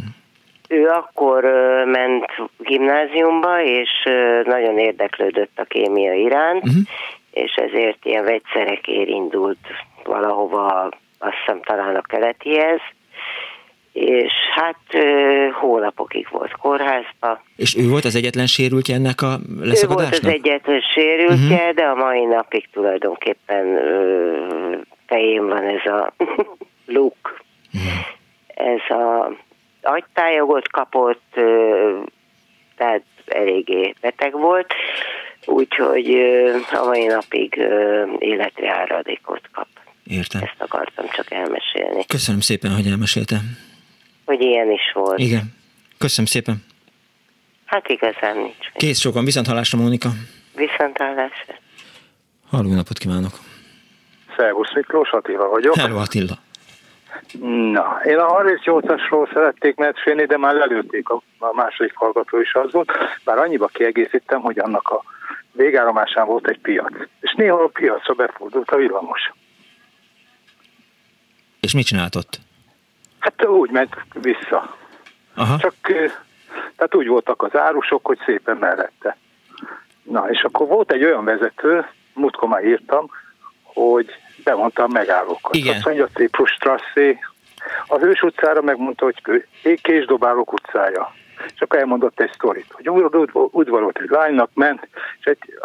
Ő 0.67 0.87
akkor 0.87 1.43
ment 1.85 2.25
gimnáziumba, 2.57 3.63
és 3.63 3.89
nagyon 4.43 4.77
érdeklődött 4.77 5.51
a 5.55 5.63
kémia 5.63 6.13
iránt, 6.13 6.63
uh-huh. 6.63 6.83
és 7.31 7.53
ezért 7.55 8.05
ilyen 8.05 8.23
vegyszerekért 8.23 9.07
indult 9.07 9.57
valahova, 10.03 10.89
azt 11.19 11.35
hiszem 11.45 11.61
talán 11.61 11.95
a 11.95 12.01
keletihez, 12.01 12.79
és 13.93 14.31
hát 14.55 15.03
hónapokig 15.53 16.27
volt 16.31 16.51
kórházba. 16.51 17.43
És 17.55 17.75
ő 17.77 17.87
volt 17.87 18.05
az 18.05 18.15
egyetlen 18.15 18.47
sérültje 18.47 18.95
ennek 18.95 19.21
a 19.21 19.39
leszakadásnak? 19.59 20.23
Ő 20.23 20.27
volt 20.27 20.37
az 20.37 20.45
egyetlen 20.45 20.81
sérültje, 20.81 21.55
uh-huh. 21.55 21.73
de 21.73 21.83
a 21.83 21.95
mai 21.95 22.25
napig 22.25 22.69
tulajdonképpen 22.71 23.65
fején 25.05 25.47
van 25.47 25.63
ez 25.63 25.91
a 25.91 26.13
luk. 26.95 27.41
Uh-huh. 27.73 28.05
Ez 28.47 28.97
a 28.97 29.31
agytájogot 29.81 30.67
kapott, 30.67 31.39
tehát 32.77 33.03
eléggé 33.25 33.93
beteg 34.01 34.31
volt, 34.31 34.73
úgyhogy 35.45 36.15
a 36.71 36.85
mai 36.85 37.05
napig 37.05 37.55
életre 38.19 38.71
áradékot 38.71 39.41
kap. 39.51 39.67
Értem. 40.07 40.41
Ezt 40.41 40.61
akartam 40.61 41.05
csak 41.15 41.31
elmesélni. 41.31 42.05
Köszönöm 42.07 42.41
szépen, 42.41 42.71
hogy 42.71 42.87
elmeséltem 42.87 43.71
hogy 44.25 44.41
ilyen 44.41 44.71
is 44.71 44.91
volt. 44.93 45.19
Igen. 45.19 45.53
Köszönöm 45.97 46.25
szépen. 46.25 46.63
Hát 47.65 47.89
igazán 47.89 48.37
nincs. 48.37 48.71
Kész 48.73 48.99
sokan, 48.99 49.25
viszont 49.25 49.47
hallásra, 49.47 49.77
Mónika. 49.77 50.09
Viszont 50.55 50.97
hallásra. 50.97 51.53
Halló 52.49 52.73
napot 52.73 52.97
kívánok. 52.97 53.31
Szervusz 54.37 54.73
Miklós, 54.73 55.09
Attila 55.09 55.47
vagyok. 55.47 55.75
Hello 55.75 55.97
Attila. 55.97 56.37
Na, 57.71 58.01
én 58.03 58.17
a 58.17 58.41
38-asról 58.41 59.33
szerették 59.33 59.75
mesélni, 59.75 60.25
de 60.25 60.37
már 60.37 60.53
lelőtték, 60.53 61.09
a, 61.09 61.21
a 61.37 61.53
második 61.53 61.95
hallgató 61.95 62.39
is 62.39 62.53
az 62.53 62.71
volt, 62.71 62.91
bár 63.23 63.37
annyiba 63.37 63.67
kiegészítem, 63.67 64.41
hogy 64.41 64.59
annak 64.59 64.87
a 64.89 65.03
végállomásán 65.51 66.25
volt 66.25 66.47
egy 66.47 66.59
piac. 66.59 66.93
És 67.19 67.33
néha 67.37 67.63
a 67.63 67.67
piacra 67.67 68.13
befordult 68.13 68.69
a 68.69 68.75
villamos. 68.75 69.31
És 71.59 71.73
mit 71.73 71.85
csinált 71.85 72.15
ott? 72.15 72.39
Hát 73.23 73.45
úgy 73.45 73.71
ment 73.71 73.95
vissza. 74.13 74.75
Aha. 75.35 75.57
Csak 75.57 75.73
tehát 76.75 76.95
úgy 76.95 77.07
voltak 77.07 77.43
az 77.43 77.55
árusok, 77.57 78.05
hogy 78.05 78.19
szépen 78.25 78.57
mellette. 78.57 79.17
Na, 80.03 80.29
és 80.29 80.43
akkor 80.43 80.67
volt 80.67 80.91
egy 80.91 81.03
olyan 81.03 81.23
vezető, 81.23 81.85
múltkor 82.13 82.49
már 82.49 82.65
írtam, 82.65 83.09
hogy 83.63 84.15
bemondta 84.43 84.83
a 84.83 84.87
megállókat. 84.87 85.55
Igen. 85.55 85.75
Azt 85.75 85.85
mondja, 85.85 86.07
Ciprus 86.07 86.51
Strasszé, 86.51 87.19
a 87.87 87.97
Hős 87.97 88.21
utcára 88.21 88.61
megmondta, 88.61 89.05
hogy 89.05 89.45
Késdobálók 89.81 90.53
utcája. 90.53 91.13
És 91.55 91.61
akkor 91.61 91.79
elmondott 91.79 92.19
egy 92.19 92.31
sztorit, 92.31 92.71
hogy 92.71 92.89
udvarolt 93.51 93.97
egy 93.97 94.09
lánynak, 94.09 94.49
ment, 94.53 94.87
és 95.19 95.25
egy 95.25 95.59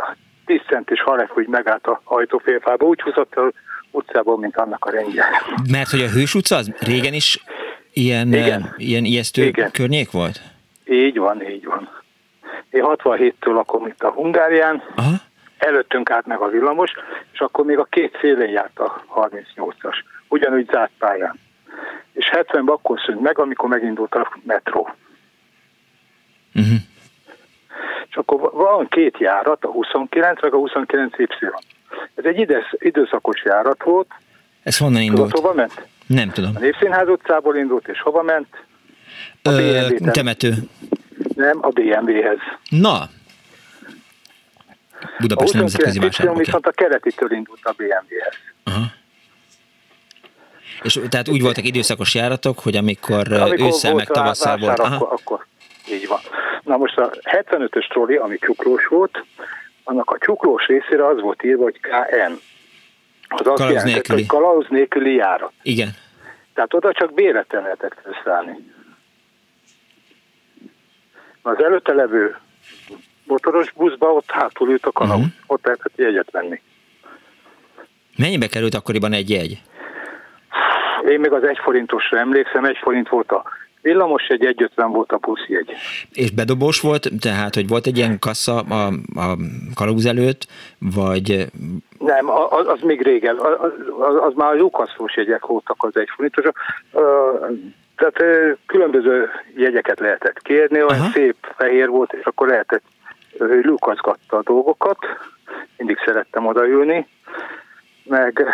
10 0.46 0.60
centis 0.66 1.02
halef 1.02 1.30
úgy 1.36 1.48
megállt 1.48 1.86
a 1.86 2.00
ajtófélfába, 2.04 2.86
úgy 2.86 3.00
húzott 3.00 3.36
a 3.36 3.50
utcából, 3.90 4.38
mint 4.38 4.56
annak 4.56 4.84
a 4.84 4.90
rendje. 4.90 5.24
Mert 5.70 5.90
hogy 5.90 6.00
a 6.00 6.08
Hős 6.08 6.34
utca 6.34 6.56
az 6.56 6.72
régen 6.78 7.14
is 7.14 7.44
ilyen, 7.92 8.28
Igen. 8.28 8.74
ilyen 8.76 9.04
ijesztő 9.04 9.44
Igen. 9.44 9.70
környék 9.70 10.10
volt? 10.10 10.40
Így 10.84 11.18
van, 11.18 11.50
így 11.50 11.64
van. 11.64 11.88
Én 12.70 12.82
67-től 12.84 13.52
lakom 13.52 13.86
itt 13.86 14.02
a 14.02 14.10
Hungárián, 14.10 14.82
Aha. 14.96 15.10
előttünk 15.58 16.10
át 16.10 16.26
meg 16.26 16.40
a 16.40 16.48
villamos, 16.48 16.92
és 17.32 17.40
akkor 17.40 17.64
még 17.64 17.78
a 17.78 17.84
két 17.84 18.18
szélén 18.20 18.50
járt 18.50 18.78
a 18.78 19.04
38-as, 19.14 19.96
ugyanúgy 20.28 20.68
zárt 20.70 20.90
pályán. 20.98 21.38
És 22.12 22.30
70-ben 22.32 22.66
akkor 22.66 23.00
szűnt 23.06 23.20
meg, 23.20 23.38
amikor 23.38 23.68
megindult 23.68 24.14
a 24.14 24.32
metró. 24.42 24.90
Uh-huh. 26.54 26.78
És 28.08 28.16
akkor 28.16 28.50
van 28.52 28.88
két 28.88 29.18
járat, 29.18 29.64
a 29.64 29.68
29 29.68 30.42
meg 30.42 30.54
a 30.54 30.58
29Y. 30.58 31.52
Ez 32.14 32.24
egy 32.24 32.38
idősz, 32.38 32.70
időszakos 32.78 33.44
járat 33.44 33.82
volt. 33.82 34.10
Ez 34.62 34.78
honnan 34.78 35.02
indult? 35.02 35.30
Tudod, 35.30 35.44
hova 35.44 35.54
ment? 35.54 35.86
Nem 36.06 36.30
tudom. 36.30 36.50
A 36.56 36.58
Népszínház 36.58 37.08
utcából 37.08 37.56
indult, 37.56 37.88
és 37.88 38.00
hova 38.00 38.22
ment? 38.22 38.48
A 39.42 39.50
Ö, 39.50 39.86
temető. 40.10 40.54
Nem, 41.34 41.58
a 41.60 41.68
BMW-hez. 41.68 42.38
Na. 42.68 43.08
Budapest 45.18 45.54
a 45.54 45.58
Nemzetközi 45.58 45.98
Vásárló. 45.98 46.34
viszont 46.34 46.66
a 46.66 46.70
keretitől 46.70 47.32
indult 47.32 47.60
a 47.62 47.72
BMW-hez. 47.76 48.34
Aha. 48.64 48.84
És 50.82 51.00
tehát 51.08 51.28
úgy 51.28 51.42
voltak 51.42 51.64
időszakos 51.64 52.14
járatok, 52.14 52.58
hogy 52.58 52.76
amikor, 52.76 53.32
amikor 53.32 53.66
ősszel 53.66 53.94
meg 53.94 54.06
tavasszal 54.06 54.56
volt. 54.56 54.78
Aha. 54.78 54.94
Akkor, 54.94 55.12
akkor, 55.12 55.46
így 55.90 56.06
van. 56.08 56.18
Na 56.62 56.76
most 56.76 56.98
a 56.98 57.10
75-ös 57.22 57.88
troli, 57.88 58.16
ami 58.16 58.38
csuklós 58.38 58.86
volt, 58.86 59.24
annak 59.88 60.10
a 60.10 60.18
csuklós 60.18 60.66
részére 60.66 61.06
az 61.06 61.20
volt 61.20 61.42
írva, 61.42 61.62
hogy 61.62 61.80
KN. 61.80 62.32
Az 63.28 63.46
azt 63.46 63.56
Kalauz 63.56 63.74
jelentett, 63.74 64.06
hogy 64.06 64.26
kalauz 64.26 64.66
nélküli 64.68 65.14
járat. 65.14 65.52
Igen. 65.62 65.88
Tehát 66.54 66.74
oda 66.74 66.92
csak 66.92 67.14
béreten 67.14 67.62
lehetett 67.62 68.00
felszállni. 68.02 68.72
Az 71.42 71.62
előtte 71.62 71.92
levő 71.92 72.36
motoros 73.24 73.72
buszba 73.72 74.12
ott 74.12 74.30
hátul 74.30 74.70
ült 74.70 74.86
a 74.86 74.92
kalauz. 74.92 75.18
Uh-huh. 75.18 75.34
Ott 75.46 75.64
lehetett 75.64 75.92
jegyet 75.96 76.30
venni. 76.30 76.60
Mennyibe 78.16 78.46
került 78.46 78.74
akkoriban 78.74 79.12
egy 79.12 79.30
jegy? 79.30 79.62
Én 81.08 81.20
még 81.20 81.32
az 81.32 81.44
egy 81.44 81.58
forintosra 81.62 82.18
emlékszem, 82.18 82.64
egy 82.64 82.78
forint 82.80 83.08
volt 83.08 83.30
a 83.30 83.44
villamos 83.82 84.26
egy 84.26 84.54
1,50 84.56 84.88
volt 84.92 85.12
a 85.12 85.18
buszjegy. 85.18 85.72
És 86.12 86.30
bedobós 86.30 86.80
volt, 86.80 87.08
tehát, 87.20 87.54
hogy 87.54 87.68
volt 87.68 87.86
egy 87.86 87.96
ilyen 87.96 88.18
kassa 88.18 88.60
a, 88.60 88.86
a 89.14 89.36
kalauz 89.74 90.06
előtt, 90.06 90.46
vagy... 90.78 91.46
Nem, 91.98 92.30
az, 92.30 92.66
az 92.66 92.80
még 92.80 93.02
régen, 93.02 93.36
az, 93.36 93.72
az, 93.98 94.14
az 94.20 94.32
már 94.34 94.52
a 94.52 94.56
jókasszós 94.56 95.16
jegyek 95.16 95.46
voltak 95.46 95.82
az 95.82 95.96
egy 95.96 96.08
forintos. 96.16 96.44
Tehát 97.96 98.22
különböző 98.66 99.28
jegyeket 99.56 100.00
lehetett 100.00 100.42
kérni, 100.42 100.82
olyan 100.82 101.00
Aha. 101.00 101.10
szép 101.10 101.36
fehér 101.56 101.88
volt, 101.88 102.12
és 102.12 102.24
akkor 102.24 102.48
lehetett, 102.48 102.82
lukaszgatta 103.62 104.36
a 104.36 104.42
dolgokat, 104.42 104.98
mindig 105.76 105.98
szerettem 106.04 106.46
odaülni, 106.46 107.08
meg 108.04 108.44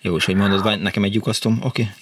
Jó, 0.00 0.16
és 0.16 0.24
hogy 0.24 0.36
mondod, 0.36 0.62
van 0.62 0.78
nekem 0.78 1.02
egy 1.02 1.14
lyukasztom, 1.14 1.52
oké. 1.64 1.82
Okay. 1.82 1.94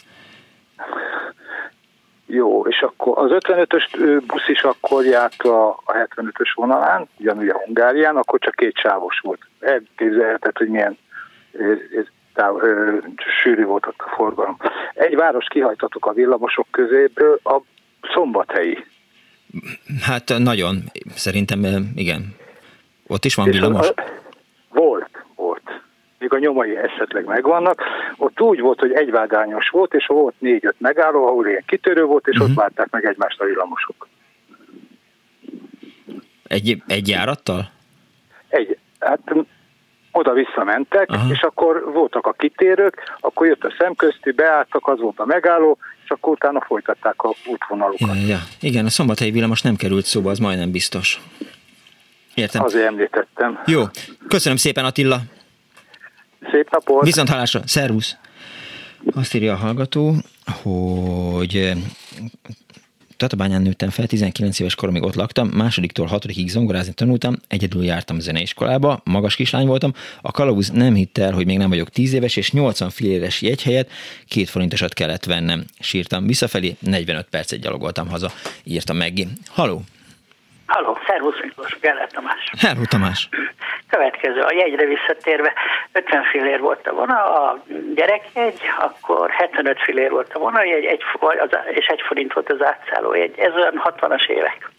Jó, 2.26 2.66
és 2.66 2.80
akkor 2.80 3.18
az 3.18 3.30
55-ös 3.34 3.98
ö, 3.98 4.16
busz 4.26 4.48
is 4.48 4.62
akkor 4.62 5.04
járt 5.04 5.42
a, 5.42 5.68
a 5.68 5.92
75-ös 5.92 6.52
vonalán, 6.54 7.08
ugyanúgy 7.18 7.48
a 7.48 7.60
Hungárián, 7.64 8.16
akkor 8.16 8.38
csak 8.38 8.54
két 8.54 8.78
sávos 8.78 9.18
volt. 9.18 9.40
Elképzelheted, 9.60 10.56
hogy 10.56 10.68
milyen 10.68 10.98
táv, 12.34 12.56
ö, 12.62 12.96
sűrű 13.42 13.64
volt 13.64 13.86
ott 13.86 13.98
a 13.98 14.14
forgalom. 14.16 14.56
Egy 14.94 15.14
város 15.14 15.46
kihajtatok 15.48 16.06
a 16.06 16.12
villamosok 16.12 16.66
közéből, 16.70 17.40
a 17.44 17.60
szombathelyi. 18.14 18.84
Hát 20.02 20.32
nagyon, 20.38 20.82
szerintem 21.14 21.64
igen. 21.94 22.34
Ott 23.06 23.24
is 23.24 23.34
van 23.34 23.46
És 23.48 23.52
villamos? 23.52 23.88
a- 23.88 23.94
volt. 24.68 25.15
Még 26.18 26.32
a 26.32 26.38
nyomai 26.38 26.76
esetleg 26.76 27.24
megvannak. 27.24 27.82
Ott 28.16 28.40
úgy 28.40 28.60
volt, 28.60 28.80
hogy 28.80 28.92
egyvádányos 28.92 29.68
volt, 29.68 29.94
és 29.94 30.06
volt 30.06 30.34
négy-öt 30.38 30.76
megálló, 30.78 31.26
ahol 31.26 31.46
ilyen 31.46 31.64
kitörő 31.66 32.04
volt, 32.04 32.26
és 32.26 32.36
uh-huh. 32.36 32.50
ott 32.50 32.56
várták 32.56 32.90
meg 32.90 33.04
egymást 33.04 33.40
a 33.40 33.44
villamosok. 33.44 34.08
Egy, 36.42 36.82
egy 36.86 37.08
járattal? 37.08 37.70
Egy, 38.48 38.78
hát 38.98 39.20
m- 39.34 39.46
oda-vissza 40.12 40.64
mentek, 40.64 41.10
Aha. 41.10 41.32
és 41.32 41.40
akkor 41.42 41.92
voltak 41.92 42.26
a 42.26 42.32
kitérők, 42.32 43.16
akkor 43.20 43.46
jött 43.46 43.64
a 43.64 43.74
szemközti, 43.78 44.30
beálltak, 44.30 44.88
az 44.88 45.00
volt 45.00 45.18
a 45.18 45.24
megálló, 45.24 45.78
és 46.04 46.10
akkor 46.10 46.32
utána 46.32 46.60
folytatták 46.60 47.22
a 47.22 47.32
útvonalukat. 47.46 48.16
Ja, 48.16 48.26
ja. 48.26 48.38
Igen, 48.60 48.84
a 48.84 48.90
szombathelyi 48.90 49.30
villamos 49.30 49.62
nem 49.62 49.76
került 49.76 50.04
szóba, 50.04 50.30
az 50.30 50.38
majdnem 50.38 50.70
biztos. 50.70 51.20
Értem. 52.34 52.62
Azért 52.62 52.86
említettem. 52.86 53.62
Jó, 53.66 53.82
köszönöm 54.28 54.58
szépen 54.58 54.84
Attila. 54.84 55.18
Szép 56.50 56.70
napot! 56.70 57.04
Viszont 57.04 57.28
hallásra, 57.28 57.60
szervusz! 57.64 58.16
Azt 59.14 59.34
írja 59.34 59.52
a 59.52 59.56
hallgató, 59.56 60.14
hogy 60.62 61.56
eh, 61.56 61.76
Tatabányán 63.16 63.62
nőttem 63.62 63.90
fel, 63.90 64.06
19 64.06 64.60
éves 64.60 64.74
koromig 64.74 65.02
ott 65.02 65.14
laktam, 65.14 65.48
másodiktól 65.48 66.06
hatodikig 66.06 66.48
zongorázni 66.48 66.92
tanultam, 66.92 67.34
egyedül 67.48 67.84
jártam 67.84 68.20
zeneiskolába, 68.20 69.00
magas 69.04 69.36
kislány 69.36 69.66
voltam, 69.66 69.92
a 70.20 70.30
kalauz 70.30 70.70
nem 70.70 70.94
hitte 70.94 71.22
el, 71.22 71.32
hogy 71.32 71.46
még 71.46 71.58
nem 71.58 71.68
vagyok 71.68 71.88
10 71.88 72.12
éves, 72.12 72.36
és 72.36 72.50
80 72.50 72.90
filéres 72.90 73.42
jegy 73.42 73.62
helyett 73.62 73.90
két 74.28 74.48
forintosat 74.48 74.94
kellett 74.94 75.24
vennem. 75.24 75.64
Sírtam 75.78 76.26
visszafelé, 76.26 76.76
45 76.78 77.26
percet 77.30 77.60
gyalogoltam 77.60 78.08
haza, 78.08 78.32
írta 78.64 78.92
Meggi. 78.92 79.28
Haló! 79.46 79.82
Halló, 80.66 80.98
szervusz 81.06 81.40
Miklós, 81.42 81.78
Gellert 81.80 82.12
Tamás. 82.12 82.50
Hello 82.60 82.84
Tamás! 82.88 83.28
Következő, 83.90 84.40
a 84.40 84.52
jegyre 84.52 84.86
visszatérve, 84.86 85.52
50 85.92 86.22
fillér 86.22 86.60
volt 86.60 86.86
a 86.86 86.92
vonal, 86.92 87.34
a 87.34 87.62
gyerekjegy, 87.94 88.60
akkor 88.78 89.30
75 89.30 89.82
fillér 89.82 90.10
volt 90.10 90.34
a 90.34 90.38
vonaljegy, 90.38 90.84
egy, 90.84 91.02
vagy 91.20 91.38
az, 91.38 91.48
és 91.70 91.86
egy 91.86 92.00
forint 92.06 92.32
volt 92.32 92.50
az 92.50 92.62
átszállójegy. 92.62 93.38
Ez 93.38 93.54
olyan 93.54 93.82
60-as 93.84 94.28
évek. 94.28 94.70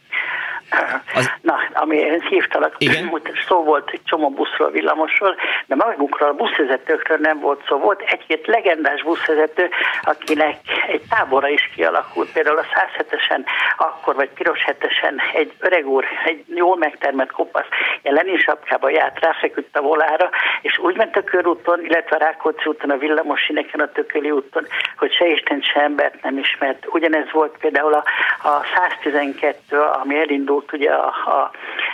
Az... 1.15 1.31
Na, 1.41 1.57
ami 1.73 1.97
én 1.97 2.21
hívtalak, 2.21 2.75
Igen? 2.77 3.21
szó 3.47 3.63
volt 3.63 3.89
egy 3.89 4.01
csomó 4.03 4.29
buszról, 4.29 4.71
villamosról, 4.71 5.35
de 5.65 5.75
magunkról, 5.75 6.29
a 6.29 6.33
buszvezetőkről 6.33 7.17
nem 7.21 7.39
volt 7.39 7.63
szó. 7.67 7.77
Volt 7.77 8.01
egy-két 8.01 8.47
legendás 8.47 9.03
buszvezető, 9.03 9.69
akinek 10.01 10.55
egy 10.87 11.01
tábora 11.09 11.47
is 11.47 11.71
kialakult. 11.75 12.31
Például 12.31 12.57
a 12.57 12.63
107-esen, 12.63 13.45
akkor 13.77 14.15
vagy 14.15 14.29
piros 14.29 14.63
hetesen 14.63 15.21
egy 15.33 15.53
öreg 15.59 15.87
úr, 15.87 16.05
egy 16.25 16.43
jól 16.47 16.77
megtermett 16.77 17.31
kopasz, 17.31 17.67
ilyen 18.01 18.15
Lenin 18.15 18.37
sapkába 18.37 18.89
járt, 18.89 19.19
ráfeküdt 19.19 19.77
a 19.77 19.81
volára, 19.81 20.29
és 20.61 20.77
úgy 20.77 20.95
ment 20.97 21.15
a 21.15 21.23
körúton, 21.23 21.85
illetve 21.85 22.15
a 22.15 22.19
Rákóczi 22.19 22.65
úton, 22.65 22.89
a 22.89 22.97
villamos 22.97 23.41
sineken, 23.41 23.79
a 23.79 23.91
Tököli 23.91 24.31
úton, 24.31 24.67
hogy 24.97 25.13
se 25.13 25.27
Isten, 25.27 25.61
se 25.61 25.81
embert 25.81 26.23
nem 26.23 26.37
ismert. 26.37 26.85
Ugyanez 26.89 27.31
volt 27.31 27.57
például 27.57 27.93
a, 27.93 28.03
a 28.43 28.63
112, 28.75 29.79
ami 29.79 30.19
elindult 30.19 30.56
ugye 30.73 30.91
a, 30.91 31.07
a 31.07 31.51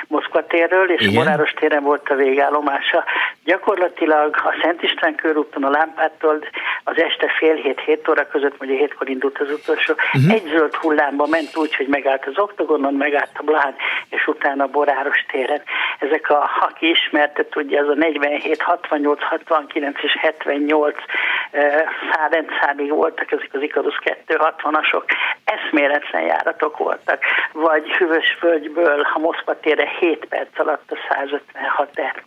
Moszkva 0.08 0.46
térről, 0.46 0.92
és 0.92 1.02
Igen. 1.02 1.16
a 1.16 1.18
Moráros 1.24 1.52
téren 1.52 1.84
volt 1.84 2.10
a 2.10 2.16
végállomása. 2.16 3.04
Gyakorlatilag 3.46 4.36
a 4.36 4.56
Szent 4.62 4.84
István 4.84 5.16
körúton 5.16 5.64
a 5.64 5.70
lámpától 5.70 6.40
az 6.84 7.02
este 7.02 7.28
fél 7.38 7.56
hét, 7.56 7.80
hét 7.80 8.08
óra 8.10 8.28
között, 8.28 8.56
ugye 8.62 8.76
hétkor 8.76 9.10
indult 9.10 9.40
az 9.40 9.52
utolsó, 9.52 9.94
Mhm. 10.14 10.30
egy 10.32 10.44
zöld 10.56 10.76
hullámba 10.76 11.28
ment 11.28 11.58
úgy, 11.58 11.76
hogy 11.76 11.88
megállt 11.88 12.26
az 12.26 12.38
Oktogonon, 12.40 12.94
megállt 12.94 13.30
a 13.38 13.44
Blahán, 13.44 13.76
és 14.10 14.28
utána 14.28 14.64
a 14.64 14.68
Boráros 14.68 15.26
téren. 15.32 15.62
Ezek 16.00 16.30
a, 16.30 16.50
aki 16.60 16.90
ismerte, 16.90 17.46
tudja, 17.46 17.82
az 17.82 17.90
a 17.90 17.94
47, 17.94 18.62
68, 18.62 19.24
69 19.24 20.04
és 20.04 20.18
78 20.20 20.96
eh, 21.52 21.84
szárendszámig 22.12 22.90
voltak 22.90 23.32
ezek 23.32 23.50
az 23.52 23.62
Ikarus 23.62 24.00
260-asok. 24.28 25.04
Eszméletlen 25.44 26.22
járatok 26.22 26.78
voltak. 26.78 27.24
Vagy 27.52 27.92
Hüvösvölgyből 27.92 29.08
a 29.14 29.20
Moszkva 29.20 29.60
térre 29.60 29.90
7 30.00 30.26
perc 30.26 30.60
alatt 30.60 30.92
a 30.92 30.98
156 31.10 31.90
er 31.94 32.24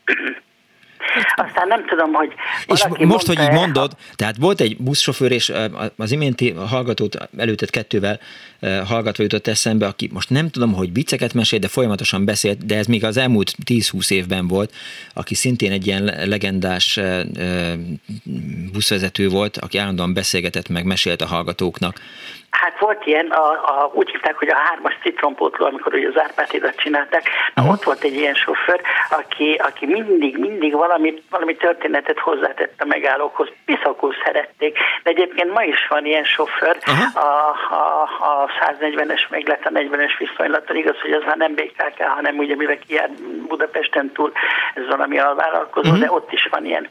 Aztán 1.46 1.68
nem 1.68 1.86
tudom, 1.86 2.12
hogy 2.12 2.32
És 2.66 2.86
most, 2.98 3.26
hogy 3.26 3.40
így 3.40 3.50
mondod, 3.50 3.92
tehát 4.14 4.36
volt 4.36 4.60
egy 4.60 4.76
buszsofőr, 4.76 5.32
és 5.32 5.52
az 5.96 6.12
iménti 6.12 6.50
hallgatót 6.50 7.16
előttet 7.36 7.70
kettővel 7.70 8.20
hallgatva 8.60 9.22
jutott 9.22 9.46
eszembe, 9.46 9.86
aki 9.86 10.10
most 10.12 10.30
nem 10.30 10.50
tudom, 10.50 10.72
hogy 10.72 10.92
vicceket 10.92 11.34
mesél, 11.34 11.58
de 11.58 11.68
folyamatosan 11.68 12.24
beszélt, 12.24 12.66
de 12.66 12.76
ez 12.76 12.86
még 12.86 13.04
az 13.04 13.16
elmúlt 13.16 13.54
10-20 13.64 14.10
évben 14.10 14.48
volt, 14.48 14.74
aki 15.14 15.34
szintén 15.34 15.72
egy 15.72 15.86
ilyen 15.86 16.04
legendás 16.24 17.00
buszvezető 18.72 19.28
volt, 19.28 19.56
aki 19.56 19.78
állandóan 19.78 20.14
beszélgetett, 20.14 20.68
meg 20.68 20.84
mesélt 20.84 21.22
a 21.22 21.26
hallgatóknak. 21.26 22.00
Hát 22.60 22.78
volt 22.78 23.06
ilyen, 23.06 23.26
a, 23.26 23.50
a, 23.50 23.90
úgy 23.92 24.10
hívták, 24.10 24.36
hogy 24.36 24.48
a 24.48 24.56
hármas 24.56 24.98
citrompótló, 25.02 25.66
amikor 25.66 25.94
ugye 25.94 26.08
az 26.08 26.20
Árpátidat 26.20 26.76
csinálták, 26.76 27.22
na, 27.54 27.62
ott 27.70 27.82
volt 27.82 28.02
egy 28.02 28.14
ilyen 28.14 28.34
sofőr, 28.34 28.80
aki, 29.10 29.54
aki 29.62 29.86
mindig, 29.86 30.38
mindig 30.38 30.72
valami, 30.74 31.22
valami 31.30 31.56
történetet 31.56 32.18
hozzátett 32.18 32.74
a 32.78 32.84
megállókhoz. 32.84 33.48
Piszakul 33.64 34.14
szerették, 34.24 34.78
de 35.02 35.10
egyébként 35.10 35.52
ma 35.52 35.62
is 35.62 35.86
van 35.88 36.06
ilyen 36.06 36.24
sofőr, 36.24 36.76
a, 37.14 37.18
a, 37.74 38.02
a 38.20 38.48
140-es 38.60 39.28
meg 39.28 39.46
lett 39.48 39.64
a 39.64 39.70
40-es 39.70 40.12
viszonylatban, 40.18 40.76
igaz, 40.76 41.00
hogy 41.00 41.12
az 41.12 41.22
már 41.26 41.36
nem 41.36 41.54
BKK, 41.54 42.02
hanem 42.02 42.36
ugye 42.38 42.54
mivel 42.56 42.78
kijár 42.78 43.10
Budapesten 43.48 44.12
túl, 44.12 44.32
ez 44.74 44.86
valami 44.86 45.18
alvállalkozó, 45.18 45.90
Mhm. 45.90 46.00
de 46.00 46.10
ott 46.12 46.32
is 46.32 46.48
van 46.50 46.64
ilyen. 46.64 46.88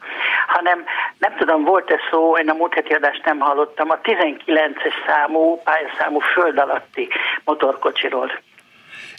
Hanem 0.47 0.85
nem 1.17 1.35
tudom, 1.37 1.63
volt-e 1.63 1.99
szó, 2.11 2.37
én 2.37 2.49
a 2.49 2.53
múlt 2.53 2.73
heti 2.73 2.93
adást 2.93 3.25
nem 3.25 3.39
hallottam, 3.39 3.89
a 3.89 3.97
19-es 4.01 4.93
számú, 5.07 5.54
pályaszámú 5.63 6.19
föld 6.19 6.57
alatti 6.57 7.07
motorkocsiról. 7.43 8.31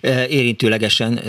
Ö, 0.03 0.09
Érintőlegesen 0.29 1.13
ö, 1.13 1.29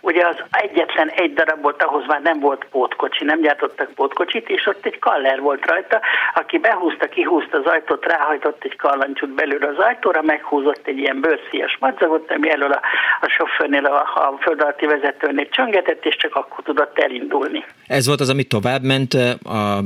Ugye 0.00 0.26
az 0.26 0.36
egyetlen 0.50 1.08
egy 1.08 1.32
darab 1.32 1.62
volt, 1.62 1.82
ahhoz 1.82 2.06
már 2.06 2.22
nem 2.22 2.40
volt 2.40 2.66
pótkocsi, 2.70 3.24
nem 3.24 3.40
gyártottak 3.40 3.90
pótkocsit, 3.94 4.48
és 4.48 4.66
ott 4.66 4.86
egy 4.86 4.98
kaller 4.98 5.40
volt 5.40 5.66
rajta, 5.66 6.00
aki 6.34 6.58
behúzta, 6.58 7.06
kihúzta 7.08 7.58
az 7.58 7.64
ajtót, 7.64 8.04
ráhajtott 8.04 8.64
egy 8.64 8.76
kallancsút 8.76 9.30
belül 9.30 9.64
az 9.64 9.78
ajtóra, 9.78 10.22
meghúzott 10.22 10.86
egy 10.86 10.98
ilyen 10.98 11.20
bőrszíjas 11.20 11.76
madzagot, 11.80 12.30
ami 12.30 12.50
elől 12.50 12.72
a, 12.72 12.80
a 13.20 13.28
sofőrnél, 13.28 13.84
a, 13.84 14.00
a 14.00 14.36
föld 14.40 14.60
alatti 14.60 14.86
vezetőnél 14.86 15.48
csöngetett, 15.48 16.04
és 16.04 16.16
csak 16.16 16.34
akkor 16.34 16.64
tudott 16.64 16.98
elindulni. 16.98 17.64
ez 17.86 18.06
volt 18.06 18.20
az, 18.20 18.28
ami 18.28 18.44
tovább 18.44 18.82
ment 18.82 19.14
ö, 19.14 19.30
a... 19.44 19.78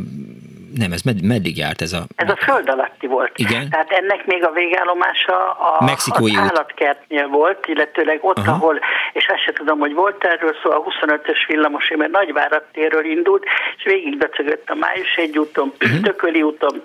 Nem, 0.79 0.93
ez 0.93 1.03
med, 1.03 1.23
meddig 1.23 1.57
járt 1.57 1.81
ez 1.81 1.93
a... 1.93 2.03
Ez 2.17 2.29
a 2.31 2.37
föld 2.37 2.69
alatti 2.69 3.07
volt. 3.07 3.33
Igen. 3.39 3.71
Tehát 3.71 3.91
ennek 3.91 4.27
még 4.27 4.45
a 4.45 4.51
végállomása 4.51 5.51
a, 5.51 5.85
Mexikói 5.85 6.37
az 6.37 6.49
állatkertnél 6.49 7.27
volt, 7.29 7.67
illetőleg 7.67 8.19
ott, 8.25 8.39
Aha. 8.39 8.51
ahol, 8.53 8.79
és 9.13 9.27
azt 9.29 9.43
se 9.45 9.53
tudom, 9.53 9.79
hogy 9.79 9.95
volt 9.95 10.25
erről 10.25 10.55
szó, 10.63 10.71
a 10.71 10.83
25-ös 10.83 11.45
villamos, 11.47 11.93
mert 11.97 12.11
Nagyvárad 12.13 12.63
térről 12.73 13.05
indult, 13.05 13.45
és 13.77 13.85
végig 13.85 14.19
becögött 14.19 14.71
a 14.71 14.75
Május 14.75 15.15
egy 15.17 15.39
úton, 15.39 15.73
Mhm. 15.79 16.03
Tököli 16.03 16.43
úton, 16.43 16.83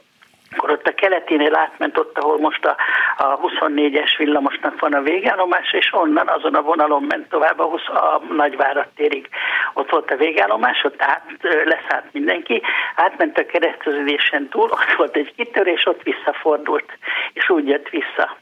akkor 0.51 0.71
ott 0.71 0.87
a 0.87 0.93
keleténél 0.93 1.55
átment 1.55 1.97
ott, 1.97 2.17
ahol 2.17 2.39
most 2.39 2.65
a, 2.65 2.75
a 3.17 3.39
24-es 3.39 4.13
villamosnak 4.17 4.79
van 4.79 4.93
a 4.93 5.01
végállomása, 5.01 5.77
és 5.77 5.89
onnan 5.91 6.27
azon 6.27 6.55
a 6.55 6.61
vonalon 6.61 7.03
ment 7.03 7.29
tovább 7.29 7.59
a, 7.59 7.63
20, 7.63 7.87
a 7.87 8.21
Nagyvárad 8.29 8.87
térig. 8.95 9.29
Ott 9.73 9.89
volt 9.89 10.11
a 10.11 10.15
végállomás, 10.15 10.83
ott 10.83 11.01
át, 11.01 11.23
leszállt 11.41 12.05
mindenki, 12.11 12.61
átment 12.95 13.37
a 13.37 13.45
kereszteződésen 13.45 14.49
túl, 14.49 14.69
ott 14.71 14.93
volt 14.97 15.15
egy 15.15 15.33
kitörés, 15.35 15.85
ott 15.85 16.03
visszafordult, 16.03 16.97
és 17.33 17.49
úgy 17.49 17.67
jött 17.67 17.89
vissza. 17.89 18.37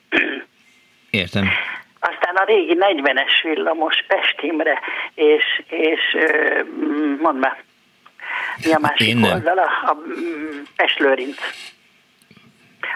Értem. 1.09 1.49
Aztán 1.99 2.35
a 2.35 2.43
régi 2.43 2.77
40-es 2.79 3.39
villamos 3.43 4.03
Pestimre, 4.07 4.79
és, 5.13 5.61
és 5.69 6.17
mondd 7.19 7.37
már, 7.37 7.63
mi 8.65 8.73
a 8.73 8.79
másik 8.79 9.07
Én 9.07 9.23
oldala? 9.23 9.61
A 9.61 9.97
Pest-Lőrinc. 10.75 11.37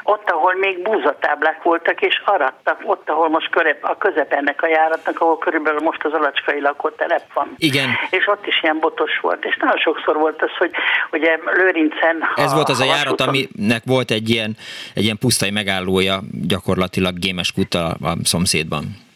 Ott, 0.04 0.30
ahol 0.30 0.56
még 0.56 0.82
búzatáblák 0.82 1.64
voltak, 1.64 2.02
és 2.02 2.22
arattak, 2.26 2.82
ott, 2.84 3.10
ahol 3.10 3.30
most 3.30 3.50
körep, 3.50 3.84
a 3.84 3.98
közep 3.98 4.34
ennek 4.34 4.64
a 4.64 4.68
járatnak, 4.68 5.20
ahol 5.22 5.38
körülbelül 5.38 5.80
most 5.80 6.04
az 6.04 6.14
alacskai 6.14 6.62
lakótelep 6.62 7.34
van. 7.34 7.54
Igen. 7.58 7.90
És 8.10 8.28
ott 8.28 8.46
is 8.48 8.64
ilyen 8.64 8.80
botos 8.80 9.20
volt. 9.22 9.46
És 9.46 9.58
nagyon 9.60 9.78
sokszor 9.78 10.18
volt 10.18 10.42
az, 10.42 10.58
hogy 10.58 10.72
ugye 11.12 11.38
Lőrincen... 11.46 12.24
Ez 12.36 12.54
volt 12.54 12.70
az 12.70 12.80
a 12.80 12.86
járat, 12.86 13.20
vasúton- 13.20 13.28
aminek 13.28 13.82
volt 13.86 14.12
egy 14.12 14.30
ilyen, 14.30 14.56
egy 14.96 15.04
ilyen 15.04 15.18
pusztai 15.18 15.52
megállója 15.52 16.20
gyakorlatilag 16.48 17.20
Gémes 17.20 17.52
kutta 17.52 17.86
a 17.86 18.16
szomszédban. 18.24 19.10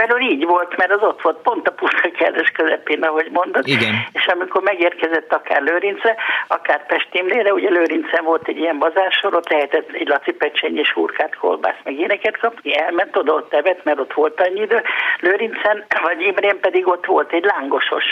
Körülbelül 0.00 0.32
így 0.32 0.44
volt, 0.44 0.76
mert 0.76 0.90
az 0.90 1.02
ott 1.02 1.22
volt 1.22 1.36
pont 1.42 1.68
a 1.68 1.72
pusztakerdes 1.72 2.50
közepén, 2.50 3.02
ahogy 3.02 3.28
mondod. 3.32 3.68
Igen. 3.68 3.94
És 4.12 4.26
amikor 4.26 4.62
megérkezett 4.62 5.32
akár 5.32 5.62
Lőrincre, 5.62 6.16
akár 6.46 6.86
Pestimlére, 6.86 7.52
ugye 7.52 7.70
Lőrincen 7.70 8.24
volt 8.24 8.48
egy 8.48 8.58
ilyen 8.58 8.78
bazársor, 8.78 9.34
ott 9.34 9.48
lehetett 9.50 9.90
egy 9.92 10.08
laci 10.08 10.32
pecsenyés 10.32 10.92
hurkát, 10.92 11.36
kolbászt, 11.36 11.80
meg 11.84 11.94
ilyeneket 11.94 12.38
kapni, 12.38 12.78
elment 12.78 13.16
oda, 13.16 13.32
ott 13.32 13.54
evett, 13.54 13.84
mert 13.84 13.98
ott 13.98 14.12
volt 14.12 14.40
annyi 14.40 14.60
idő. 14.60 14.82
Lőrincen, 15.20 15.84
vagy 16.02 16.20
Imrén 16.20 16.60
pedig 16.60 16.88
ott 16.88 17.06
volt 17.06 17.32
egy 17.32 17.44
lángosos, 17.44 18.04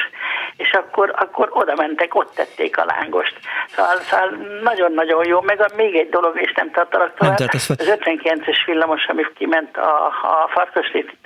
és 0.57 0.73
akkor, 0.73 1.15
akkor 1.19 1.49
oda 1.53 1.75
mentek, 1.77 2.15
ott 2.15 2.35
tették 2.35 2.79
a 2.79 2.85
lángost. 2.85 3.39
Szóval, 3.69 3.97
szóval 3.97 4.29
nagyon-nagyon 4.63 5.27
jó, 5.27 5.41
meg 5.41 5.61
a, 5.61 5.67
még 5.77 5.95
egy 5.97 6.09
dolog, 6.09 6.41
és 6.41 6.53
nem 6.53 6.71
tartalak 6.71 7.15
tovább. 7.15 7.37
tart, 7.37 7.55
az 7.55 7.71
az 7.71 7.99
59-es 8.05 8.63
villamos, 8.67 9.07
ami 9.07 9.23
kiment 9.35 9.77
a, 9.77 10.07
a 10.07 10.49
Farkasréti 10.53 11.17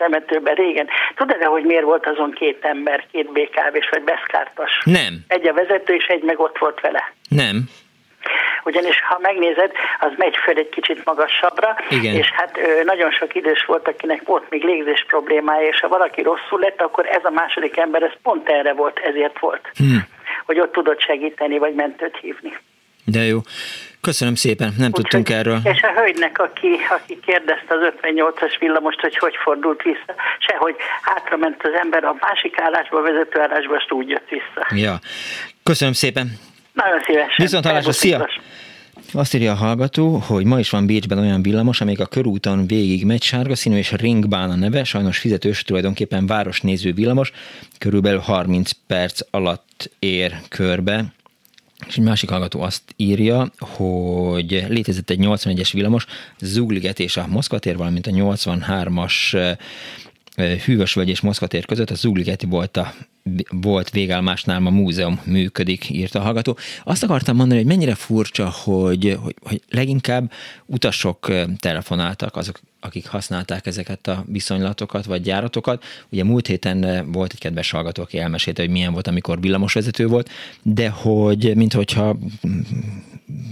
temetőben 0.55 0.65
régen. 0.65 0.89
Tudod-e, 1.17 1.45
hogy 1.47 1.65
miért 1.65 1.85
volt 1.85 2.07
azon 2.07 2.31
két 2.31 2.65
ember, 2.65 3.05
két 3.13 3.33
BKV-s 3.33 3.89
vagy 3.91 4.03
beszkártas? 4.03 4.81
Nem, 4.85 5.15
Egy 5.29 5.49
a 5.49 5.53
vezető, 5.53 5.95
és 5.95 6.07
egy 6.07 6.23
meg 6.23 6.41
ott 6.41 6.59
volt 6.59 6.81
vele. 6.81 7.13
nem. 7.29 7.65
Ugyanis, 8.65 9.01
ha 9.09 9.19
megnézed, 9.23 9.73
az 10.01 10.11
megy 10.17 10.37
föl 10.37 10.55
egy 10.57 10.69
kicsit 10.69 11.05
magasabbra, 11.05 11.77
Igen. 11.91 12.15
és 12.15 12.31
hát 12.31 12.59
ö, 12.59 12.83
nagyon 12.85 13.11
sok 13.11 13.35
idős 13.35 13.65
volt, 13.65 13.89
akinek 13.89 14.23
volt 14.25 14.51
még 14.51 14.65
légzés 14.65 15.05
problémája, 15.09 15.69
és 15.69 15.81
ha 15.81 15.89
valaki 15.89 16.23
rosszul 16.23 16.61
lett, 16.61 16.81
akkor 16.83 17.07
ez 17.07 17.25
a 17.25 17.31
második 17.31 17.77
ember, 17.77 18.03
ez 18.03 18.13
pont 18.23 18.49
erre 18.49 18.73
volt, 18.73 18.99
ezért 18.99 19.39
volt, 19.39 19.71
Hm. 19.77 19.97
hogy 20.47 20.61
ott 20.61 20.73
tudott 20.73 21.01
segíteni, 21.01 21.59
vagy 21.59 21.75
mentőt 21.75 22.17
hívni. 22.21 22.53
De 23.05 23.21
jó. 23.21 23.39
Köszönöm 24.09 24.35
szépen, 24.35 24.75
nem 24.79 24.91
tudtunk 24.91 25.29
erről. 25.31 25.61
És 25.65 25.83
a 25.83 25.93
hölgynek, 26.01 26.39
aki, 26.39 26.69
aki 26.97 27.19
kérdezte 27.27 27.75
az 27.75 27.93
58-as 28.01 28.57
villamost, 28.59 29.01
hogy 29.01 29.17
hogy 29.17 29.35
fordult 29.43 29.83
vissza, 29.83 30.15
sehogy 30.39 30.75
hátra 31.03 31.37
ment 31.37 31.63
az 31.63 31.71
ember 31.83 32.05
a 32.05 32.17
másik 32.21 32.61
állásba, 32.61 32.99
a 32.99 33.03
vezető 33.03 33.41
állásba, 33.41 33.77
azt 33.77 33.93
úgy 33.93 34.09
jött 34.09 34.29
vissza. 34.29 34.67
Ja. 34.75 34.99
Köszönöm 35.63 35.93
szépen. 35.93 36.39
Nagyon 36.73 37.01
szívesen. 37.03 37.35
Viszont 37.37 37.65
hallásra, 37.65 37.93
szia! 37.93 38.29
Azt 39.13 39.35
írja 39.35 39.53
a 39.53 39.55
hallgató, 39.55 40.17
hogy 40.17 40.45
ma 40.45 40.59
is 40.59 40.71
van 40.71 40.87
Bécsben 40.87 41.19
olyan 41.19 41.43
villamos, 41.43 41.81
amelyik 41.81 42.01
a 42.01 42.07
körúton 42.07 42.67
végig 42.67 43.07
megy, 43.07 43.23
sárga 43.23 43.55
színű 43.55 43.77
és 43.77 43.93
ringbán 43.93 44.51
a 44.51 44.55
neve, 44.55 44.85
sajnos 44.85 45.19
fizetős, 45.19 45.63
tulajdonképpen 45.63 46.27
városnéző 46.27 46.93
villamos, 46.93 47.33
körülbelül 47.79 48.21
30 48.21 48.71
perc 48.87 49.21
alatt 49.31 49.91
ér 49.99 50.33
körbe. 50.49 51.05
És 51.87 51.97
egy 51.97 52.05
másik 52.05 52.31
hallgató 52.31 52.61
azt 52.61 52.83
írja, 52.97 53.51
hogy 53.59 54.65
létezett 54.69 55.11
egy 55.11 55.19
81-es 55.21 55.71
villamos, 55.73 56.07
Zugliget 56.41 57.01
és 57.01 57.17
a 57.17 57.27
Moszkvatér, 57.27 57.77
valamint 57.77 58.07
a 58.07 58.11
83-as 58.11 59.57
Hűvösvölgy 60.65 61.09
és 61.09 61.21
Moszkvatér 61.21 61.65
között. 61.65 61.91
A 61.91 61.95
Zugligeti 61.95 62.47
volt, 62.47 62.77
a, 62.77 62.95
volt 63.51 63.91
végállomásnál 63.91 64.61
ma 64.61 64.71
múzeum 64.71 65.21
működik, 65.25 65.91
írta 65.91 66.19
a 66.19 66.23
hallgató. 66.23 66.57
Azt 66.85 67.03
akartam 67.03 67.37
mondani, 67.37 67.59
hogy 67.61 67.69
mennyire 67.69 67.95
furcsa, 67.95 68.51
hogy, 68.51 69.19
hogy, 69.23 69.35
hogy 69.43 69.63
leginkább 69.71 70.33
utasok 70.67 71.33
telefonáltak, 71.59 72.37
azok, 72.37 72.61
akik 72.81 73.07
használták 73.07 73.67
ezeket 73.67 74.09
a 74.09 74.25
viszonylatokat 74.27 75.05
vagy 75.05 75.27
járatokat. 75.27 75.85
Ugye 76.11 76.25
múlt 76.25 76.47
héten 76.47 77.11
volt 77.13 77.33
egy 77.33 77.39
kedves 77.39 77.71
hallgató, 77.71 78.03
aki 78.03 78.19
elmesélte, 78.19 78.63
hogy 78.63 78.71
milyen 78.71 78.93
volt, 78.93 79.07
amikor 79.07 79.41
villamosvezető 79.41 80.07
volt, 80.07 80.31
de 80.63 80.89
hogy 80.89 81.57
minthogyha 81.57 82.17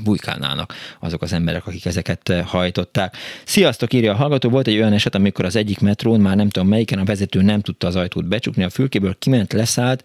bujkálnának 0.05 0.75
azok 1.01 1.23
az 1.23 1.33
emberek, 1.33 1.67
akik 1.67 1.85
ezeket 1.87 2.33
hajtották. 2.45 3.17
Sziasztok, 3.45 3.93
írja 3.93 4.13
a 4.13 4.17
hallgató, 4.17 4.49
volt 4.49 4.67
egy 4.67 4.77
olyan 4.77 4.93
eset, 4.93 5.15
amikor 5.15 5.45
az 5.45 5.57
egyik 5.57 5.81
metrón, 5.81 6.21
már 6.21 6.37
nem 6.37 6.49
tudom 6.49 6.69
melyiken, 6.69 6.99
a 6.99 7.05
vezető 7.05 7.43
nem 7.43 7.61
tudta 7.61 7.87
az 7.87 7.97
ajtót 7.97 8.27
becsukni, 8.29 8.63
a 8.63 8.71
fülkéből 8.71 9.17
kiment, 9.19 9.53
leszállt, 9.61 10.05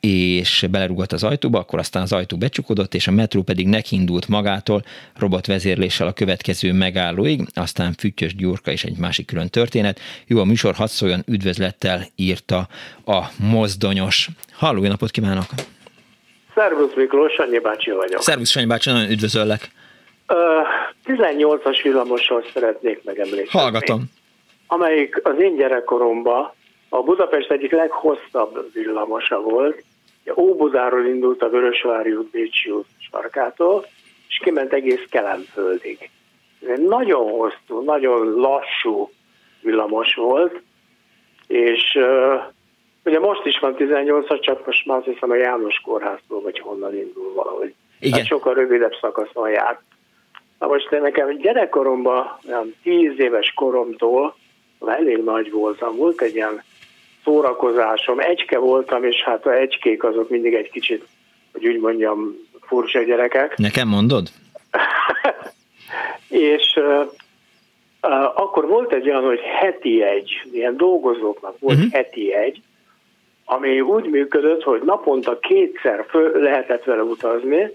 és 0.00 0.66
belerugott 0.70 1.12
az 1.12 1.24
ajtóba, 1.24 1.58
akkor 1.58 1.78
aztán 1.78 2.02
az 2.02 2.12
ajtó 2.12 2.36
becsukódott, 2.36 2.94
és 2.94 3.06
a 3.06 3.10
metró 3.10 3.42
pedig 3.42 3.66
nekindult 3.66 4.28
magától 4.28 4.82
robotvezérléssel 5.18 6.06
a 6.06 6.12
következő 6.12 6.72
megállóig, 6.72 7.40
aztán 7.54 7.92
Füttyös 7.98 8.34
Gyurka 8.36 8.70
és 8.70 8.84
egy 8.84 8.98
másik 8.98 9.26
külön 9.26 9.48
történet. 9.48 10.00
Jó, 10.26 10.38
a 10.38 10.44
műsor 10.44 10.74
hadd 10.74 10.86
szóljon, 10.86 11.22
üdvözlettel 11.26 12.00
írta 12.16 12.68
a 13.06 13.20
mozdonyos. 13.52 14.28
Halló, 14.52 14.82
jó 14.82 14.88
napot 14.88 15.10
kívánok! 15.10 15.46
Szervusz 16.54 16.94
Miklós, 16.94 17.36
Annyi 17.36 17.58
bácsi 17.58 17.90
vagyok. 17.90 18.22
Szervusz 18.22 18.50
Sanyi 18.50 18.66
bácsi, 18.66 18.90
nagyon 18.90 19.10
üdvözöllek! 19.10 19.70
Ö, 20.26 20.60
18-as 21.04 21.80
villamosról 21.82 22.44
szeretnék 22.54 23.04
megemlékezni. 23.04 23.58
Hallgatom. 23.58 24.02
Amelyik 24.66 25.20
az 25.22 25.34
én 25.38 25.56
gyerekkoromban 25.56 26.52
a 26.92 27.02
Budapest 27.02 27.50
egyik 27.50 27.72
leghosszabb 27.72 28.72
villamosa 28.72 29.40
volt. 29.40 29.82
Óbudáról 30.36 31.06
indult 31.06 31.42
a 31.42 31.48
Vörösvári 31.48 32.12
út 32.12 32.30
Bécsi 32.30 32.70
út 32.70 32.86
sarkától, 33.10 33.86
és 34.28 34.38
kiment 34.42 34.72
egész 34.72 35.04
Kelemföldig. 35.10 36.10
Ez 36.62 36.68
egy 36.68 36.84
nagyon 36.84 37.30
hosszú, 37.30 37.80
nagyon 37.84 38.34
lassú 38.34 39.10
villamos 39.60 40.14
volt, 40.14 40.60
és 41.46 41.94
ö, 41.94 42.36
ugye 43.04 43.18
most 43.18 43.46
is 43.46 43.58
van 43.58 43.74
18 43.74 44.40
csak 44.40 44.66
most 44.66 44.86
már 44.86 44.96
azt 44.96 45.06
hiszem 45.06 45.30
a 45.30 45.34
János 45.34 45.80
kórháztól, 45.84 46.40
vagy 46.40 46.58
honnan 46.58 46.94
indul 46.96 47.32
valahogy. 47.34 47.74
Igen. 48.00 48.18
Hát 48.18 48.26
sokkal 48.26 48.54
rövidebb 48.54 48.94
szakaszon 49.00 49.50
jár. 49.50 49.80
Na 50.58 50.66
most 50.66 50.92
én 50.92 51.00
nekem 51.00 51.36
gyerekkoromban, 51.36 52.38
olyan 52.48 52.74
10 52.82 53.12
éves 53.16 53.52
koromtól 53.54 54.34
elég 54.86 55.16
nagy 55.16 55.50
voltam, 55.50 55.96
volt 55.96 56.20
egy 56.20 56.34
ilyen 56.34 56.62
szórakozásom, 57.24 58.20
egyke 58.20 58.58
voltam, 58.58 59.04
és 59.04 59.22
hát 59.22 59.46
a 59.46 59.54
egykék 59.54 60.04
azok 60.04 60.28
mindig 60.28 60.54
egy 60.54 60.70
kicsit, 60.70 61.06
hogy 61.52 61.66
úgy 61.66 61.80
mondjam, 61.80 62.34
furcsa 62.60 63.02
gyerekek. 63.02 63.56
Nekem 63.56 63.88
mondod? 63.88 64.28
És 66.28 66.76
uh, 66.76 67.00
uh, 68.02 68.40
akkor 68.40 68.66
volt 68.66 68.92
egy 68.92 69.08
olyan, 69.08 69.24
hogy 69.24 69.40
heti 69.40 70.02
egy, 70.02 70.42
ilyen 70.52 70.76
dolgozóknak 70.76 71.58
volt 71.58 71.76
uh-huh. 71.76 71.92
heti 71.92 72.34
egy, 72.34 72.62
ami 73.44 73.80
úgy 73.80 74.04
működött, 74.04 74.62
hogy 74.62 74.82
naponta 74.84 75.38
kétszer 75.38 76.06
föl 76.08 76.40
lehetett 76.40 76.84
vele 76.84 77.02
utazni, 77.02 77.70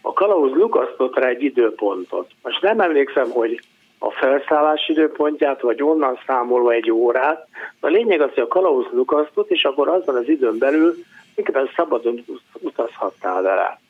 a 0.00 0.12
kalauz 0.12 0.52
lukasztott 0.52 1.18
rá 1.18 1.28
egy 1.28 1.42
időpontot. 1.42 2.30
Most 2.42 2.62
nem 2.62 2.80
emlékszem, 2.80 3.30
hogy 3.30 3.60
a 4.04 4.10
felszállás 4.10 4.88
időpontját, 4.88 5.60
vagy 5.60 5.82
onnan 5.82 6.18
számolva 6.26 6.72
egy 6.72 6.90
órát. 6.90 7.46
A 7.80 7.86
lényeg 7.86 8.20
az, 8.20 8.30
hogy 8.34 8.42
a 8.42 8.48
kalauz 8.48 8.86
lukasztott, 8.92 9.50
és 9.50 9.64
akkor 9.64 9.88
azon 9.88 10.16
az 10.16 10.28
időn 10.28 10.58
belül 10.58 10.94
inkább 11.34 11.70
szabadon 11.76 12.24
utazhattál 12.52 13.42
vele. 13.42 13.80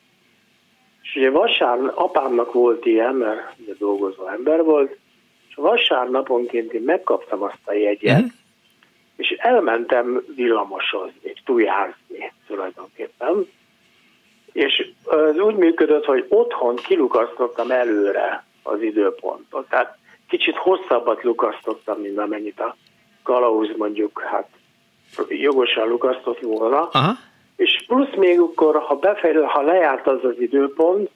És 1.02 1.16
ugye 1.16 1.30
vasárnap, 1.30 1.98
apámnak 1.98 2.52
volt 2.52 2.86
ilyen, 2.86 3.14
mert 3.14 3.40
ugye 3.58 3.72
dolgozó 3.78 4.26
ember 4.26 4.64
volt, 4.64 4.96
és 5.48 5.54
vasárnaponként 5.54 6.72
én 6.72 6.82
megkaptam 6.82 7.42
azt 7.42 7.62
a 7.64 7.72
jegyet, 7.72 8.24
és 9.16 9.30
elmentem 9.38 10.24
villamosozni, 10.34 11.32
tujázni 11.44 12.32
tulajdonképpen. 12.46 13.48
És 14.52 14.90
az 15.04 15.38
úgy 15.38 15.56
működött, 15.56 16.04
hogy 16.04 16.26
otthon 16.28 16.76
kilukasztottam 16.76 17.70
előre 17.70 18.44
az 18.62 18.82
időpontot. 18.82 19.68
Tehát 19.68 20.00
kicsit 20.38 20.56
hosszabbat 20.56 21.22
lukasztottam, 21.22 22.00
mint 22.00 22.18
amennyit 22.18 22.60
a 22.60 22.76
kalauz 23.22 23.76
mondjuk, 23.76 24.20
hát 24.20 24.48
jogosan 25.28 25.88
lukasztott 25.88 26.40
volna. 26.40 26.88
Aha. 26.92 27.12
És 27.56 27.84
plusz 27.86 28.14
még 28.16 28.40
akkor, 28.40 28.76
ha, 28.76 28.94
befejező, 28.94 29.42
ha 29.42 29.62
lejárt 29.62 30.06
az 30.06 30.24
az 30.24 30.40
időpont, 30.40 31.10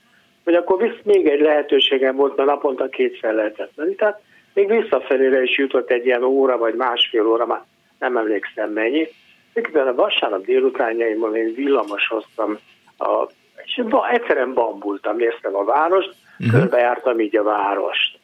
hogy 0.44 0.54
akkor 0.54 0.78
visz 0.78 1.00
még 1.02 1.26
egy 1.26 1.40
lehetőségem 1.40 2.16
volt, 2.16 2.36
mert 2.36 2.48
naponta 2.48 2.88
kétszer 2.88 3.34
lehetett 3.34 3.72
menni. 3.74 3.94
Tehát 3.94 4.20
még 4.54 4.68
visszafelére 4.68 5.42
is 5.42 5.58
jutott 5.58 5.90
egy 5.90 6.06
ilyen 6.06 6.22
óra, 6.22 6.58
vagy 6.58 6.74
másfél 6.74 7.26
óra, 7.26 7.46
már 7.46 7.62
nem 7.98 8.16
emlékszem 8.16 8.70
mennyi. 8.72 9.08
Miközben 9.54 9.86
a 9.86 9.94
vasárnap 9.94 10.44
délutánjaimban 10.44 11.36
én 11.36 11.54
villamos 11.54 12.08
hoztam, 12.08 12.58
a, 12.98 13.26
és 13.64 13.82
egyszerűen 14.10 14.54
bambultam, 14.54 15.16
néztem 15.16 15.56
a 15.56 15.64
várost, 15.64 16.14
uh-huh. 16.38 16.60
körbejártam 16.60 17.20
így 17.20 17.36
a 17.36 17.42
várost. 17.42 18.15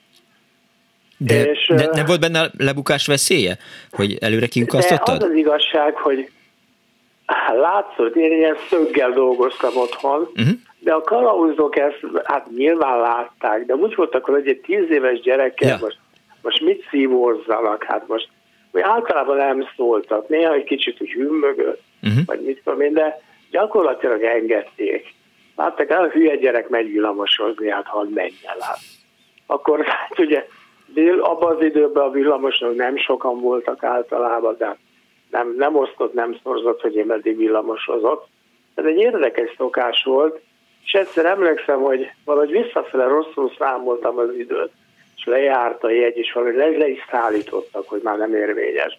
De, 1.26 1.50
És, 1.50 1.72
de 1.76 1.88
nem 1.92 2.04
volt 2.06 2.20
benne 2.20 2.50
lebukás 2.58 3.06
veszélye, 3.06 3.56
hogy 3.90 4.16
előre 4.20 4.40
De 4.40 4.46
kiukasztottad? 4.46 5.22
az 5.22 5.28
az 5.28 5.36
igazság, 5.36 5.94
hogy 5.94 6.30
látszott, 7.60 8.16
én 8.16 8.32
ilyen 8.32 8.56
szöggel 8.70 9.10
dolgoztam 9.12 9.76
otthon, 9.76 10.20
Uh-huh. 10.34 10.54
De 10.78 10.92
a 10.92 11.00
kalauzok 11.00 11.78
ezt 11.78 12.00
hát 12.24 12.46
nyilván 12.56 13.00
látták, 13.00 13.64
de 13.66 13.74
úgy 13.74 13.94
voltak, 13.94 14.24
hogy 14.24 14.48
egy 14.48 14.60
tíz 14.60 14.90
éves 14.90 15.20
gyerekkel 15.20 15.68
ja. 15.68 15.78
most, 15.80 15.98
most 16.42 16.60
mit 16.60 16.86
szívózzanak, 16.90 17.84
hát 17.84 18.08
most 18.08 18.28
hogy 18.72 18.80
általában 18.80 19.36
nem 19.36 19.68
szóltak, 19.76 20.28
néha 20.28 20.52
egy 20.52 20.64
kicsit 20.64 21.00
úgy 21.00 21.10
hümmögött, 21.10 21.82
uh-huh. 22.02 22.24
vagy 22.26 22.40
mit 22.40 22.60
tudom 22.64 22.80
én, 22.80 22.92
de 22.92 23.20
gyakorlatilag 23.50 24.22
engedték. 24.22 25.14
Láttak 25.56 25.90
el, 25.90 26.02
a 26.02 26.08
hülye 26.08 26.36
gyerek 26.36 26.68
megy 26.68 26.86
villamosozni, 26.92 27.70
hát 27.70 27.86
hadd 27.86 28.08
menjen 28.08 28.56
át. 28.58 28.78
Akkor 29.46 29.84
hát 29.84 30.18
ugye 30.18 30.46
dél, 30.92 31.20
abban 31.20 31.56
az 31.56 31.62
időben 31.62 32.02
a 32.02 32.10
villamosok 32.10 32.74
nem 32.74 32.96
sokan 32.96 33.40
voltak 33.40 33.82
általában, 33.84 34.54
de 34.58 34.76
nem, 35.30 35.54
nem 35.56 35.76
osztott, 35.76 36.12
nem 36.12 36.36
szorzott, 36.42 36.80
hogy 36.80 36.94
én 36.94 37.06
meddig 37.06 37.36
villamosozok. 37.36 38.26
Ez 38.74 38.84
egy 38.84 38.98
érdekes 38.98 39.54
szokás 39.56 40.04
volt, 40.04 40.40
és 40.84 40.92
egyszer 40.92 41.24
emlékszem, 41.24 41.80
hogy 41.80 42.10
valahogy 42.24 42.50
visszafele 42.50 43.04
rosszul 43.04 43.52
számoltam 43.58 44.18
az 44.18 44.34
időt, 44.34 44.70
és 45.16 45.24
lejárt 45.24 45.84
a 45.84 45.90
jegy, 45.90 46.16
és 46.16 46.32
valahogy 46.32 46.56
le, 46.56 46.68
le 46.68 46.88
is 46.88 47.06
szállítottak, 47.10 47.88
hogy 47.88 48.00
már 48.02 48.18
nem 48.18 48.34
érvényes. 48.34 48.98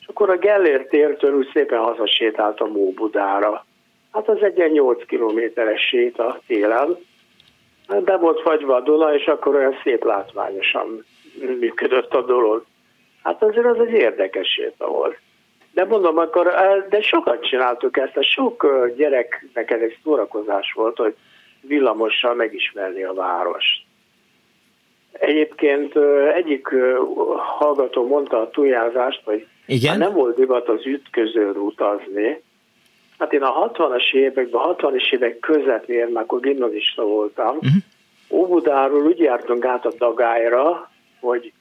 És 0.00 0.06
akkor 0.06 0.30
a 0.30 0.36
Gellért 0.36 0.88
tértől 0.88 1.34
úgy 1.34 1.50
szépen 1.52 1.78
hazasétáltam 1.78 2.76
Óbudára. 2.76 3.64
Hát 4.12 4.28
az 4.28 4.42
egy 4.42 4.72
8 4.72 5.06
kilométeres 5.06 5.80
séta 5.80 6.38
télen. 6.46 6.96
Be 8.04 8.16
volt 8.16 8.40
fagyva 8.40 8.74
a 8.74 8.80
Duna, 8.80 9.14
és 9.14 9.26
akkor 9.26 9.54
olyan 9.54 9.78
szép 9.82 10.04
látványosan 10.04 11.04
működött 11.60 12.14
a 12.14 12.22
dolog. 12.22 12.64
Hát 13.22 13.42
azért 13.42 13.66
az 13.66 13.78
egy 13.78 13.92
érdekes 13.92 14.48
séta 14.48 14.86
volt. 14.86 15.18
De 15.72 15.84
mondom, 15.84 16.18
akkor, 16.18 16.54
de 16.88 17.00
sokat 17.00 17.46
csináltuk 17.46 17.96
ezt, 17.96 18.16
a 18.16 18.22
sok 18.22 18.66
gyereknek 18.96 19.70
ez 19.70 19.80
egy 19.80 19.98
szórakozás 20.02 20.72
volt, 20.72 20.96
hogy 20.96 21.14
villamossal 21.60 22.34
megismerni 22.34 23.02
a 23.02 23.12
várost. 23.12 23.82
Egyébként 25.12 25.96
egyik 26.34 26.68
hallgató 27.36 28.06
mondta 28.06 28.40
a 28.40 28.50
tujázást, 28.50 29.20
hogy 29.24 29.46
Igen? 29.66 29.98
nem 29.98 30.12
volt 30.12 30.36
divat 30.36 30.68
az 30.68 30.86
ütközőn 30.86 31.56
utazni. 31.56 32.42
Hát 33.18 33.32
én 33.32 33.42
a 33.42 33.70
60-as 33.72 34.12
években, 34.12 34.60
a 34.60 34.76
60-as 34.76 35.12
évek 35.12 35.38
közepén, 35.38 36.08
már 36.12 36.22
akkor 36.22 36.40
gimnazista 36.40 37.02
voltam, 37.02 37.56
uh-huh. 37.56 37.72
Óbudáról 38.30 39.06
úgy 39.06 39.18
jártunk 39.18 39.64
át 39.64 39.86
a 39.86 39.92
Dagályra, 39.98 40.90
hogy 41.24 41.52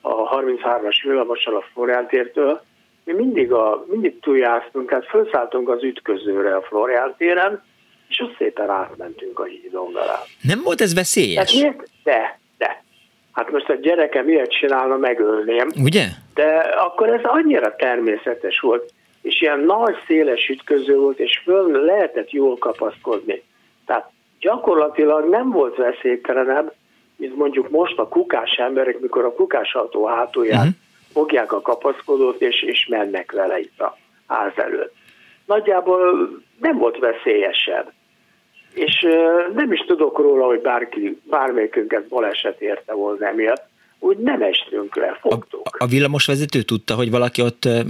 a 0.00 0.40
33-as 0.40 0.96
villamossal 1.02 1.56
a 1.56 1.64
Floriántértől, 1.72 2.62
mi 3.04 3.12
mindig, 3.12 3.52
a, 3.52 3.84
mindig 3.88 4.20
túljáztunk, 4.20 4.90
hát 4.90 5.06
felszálltunk 5.06 5.68
az 5.68 5.82
ütközőre 5.82 6.56
a 6.56 6.62
Florián 6.62 7.14
téren, 7.18 7.62
és 8.08 8.20
ott 8.20 8.36
szépen 8.36 8.70
átmentünk 8.70 9.38
a 9.38 9.44
hídon 9.44 9.92
vele. 9.92 10.20
Nem 10.42 10.62
volt 10.62 10.80
ez 10.80 10.94
veszélyes? 10.94 11.36
Hát 11.36 11.62
miért? 11.62 11.88
De, 12.02 12.38
de. 12.58 12.82
Hát 13.32 13.50
most 13.50 13.68
a 13.68 13.74
gyerekem 13.74 14.24
miért 14.24 14.50
csinálna, 14.50 14.96
megölném. 14.96 15.68
Ugye? 15.82 16.04
De 16.34 16.56
akkor 16.58 17.08
ez 17.08 17.20
annyira 17.22 17.76
természetes 17.76 18.60
volt, 18.60 18.92
és 19.22 19.40
ilyen 19.40 19.60
nagy, 19.60 19.96
széles 20.06 20.48
ütköző 20.48 20.96
volt, 20.96 21.18
és 21.18 21.40
föl 21.44 21.84
lehetett 21.84 22.30
jól 22.30 22.58
kapaszkodni. 22.58 23.42
Tehát 23.86 24.10
gyakorlatilag 24.40 25.28
nem 25.28 25.50
volt 25.50 25.76
veszélytelenebb, 25.76 26.72
mint 27.16 27.36
mondjuk 27.36 27.70
most 27.70 27.98
a 27.98 28.08
kukás 28.08 28.50
emberek, 28.50 29.00
mikor 29.00 29.24
a 29.24 29.34
kukás 29.34 29.74
autó 29.74 30.06
hátulján 30.06 30.58
uh-huh. 30.58 30.74
fogják 31.12 31.52
a 31.52 31.60
kapaszkodót, 31.60 32.40
és, 32.40 32.62
és 32.62 32.86
mennek 32.86 33.32
vele 33.32 33.58
itt 33.58 33.80
a 33.80 33.96
ház 34.26 34.52
előtt. 34.56 34.94
Nagyjából 35.46 36.30
nem 36.60 36.78
volt 36.78 36.98
veszélyesebb. 36.98 37.92
És 38.74 39.06
nem 39.54 39.72
is 39.72 39.80
tudok 39.86 40.18
róla, 40.18 40.46
hogy 40.46 40.60
bárki, 40.60 41.20
bármelyikünket 41.30 42.08
baleset 42.08 42.60
érte 42.60 42.92
volna 42.92 43.26
emiatt. 43.26 43.62
Úgy 43.98 44.16
nem 44.16 44.42
estünk 44.42 44.96
le, 44.96 45.18
fogtuk. 45.20 45.60
A, 45.78 45.84
a 45.84 45.86
villamosvezető 45.86 46.62
tudta, 46.62 46.94
hogy 46.94 47.10
valaki 47.10 47.42
ott 47.42 47.64
uh, 47.64 47.80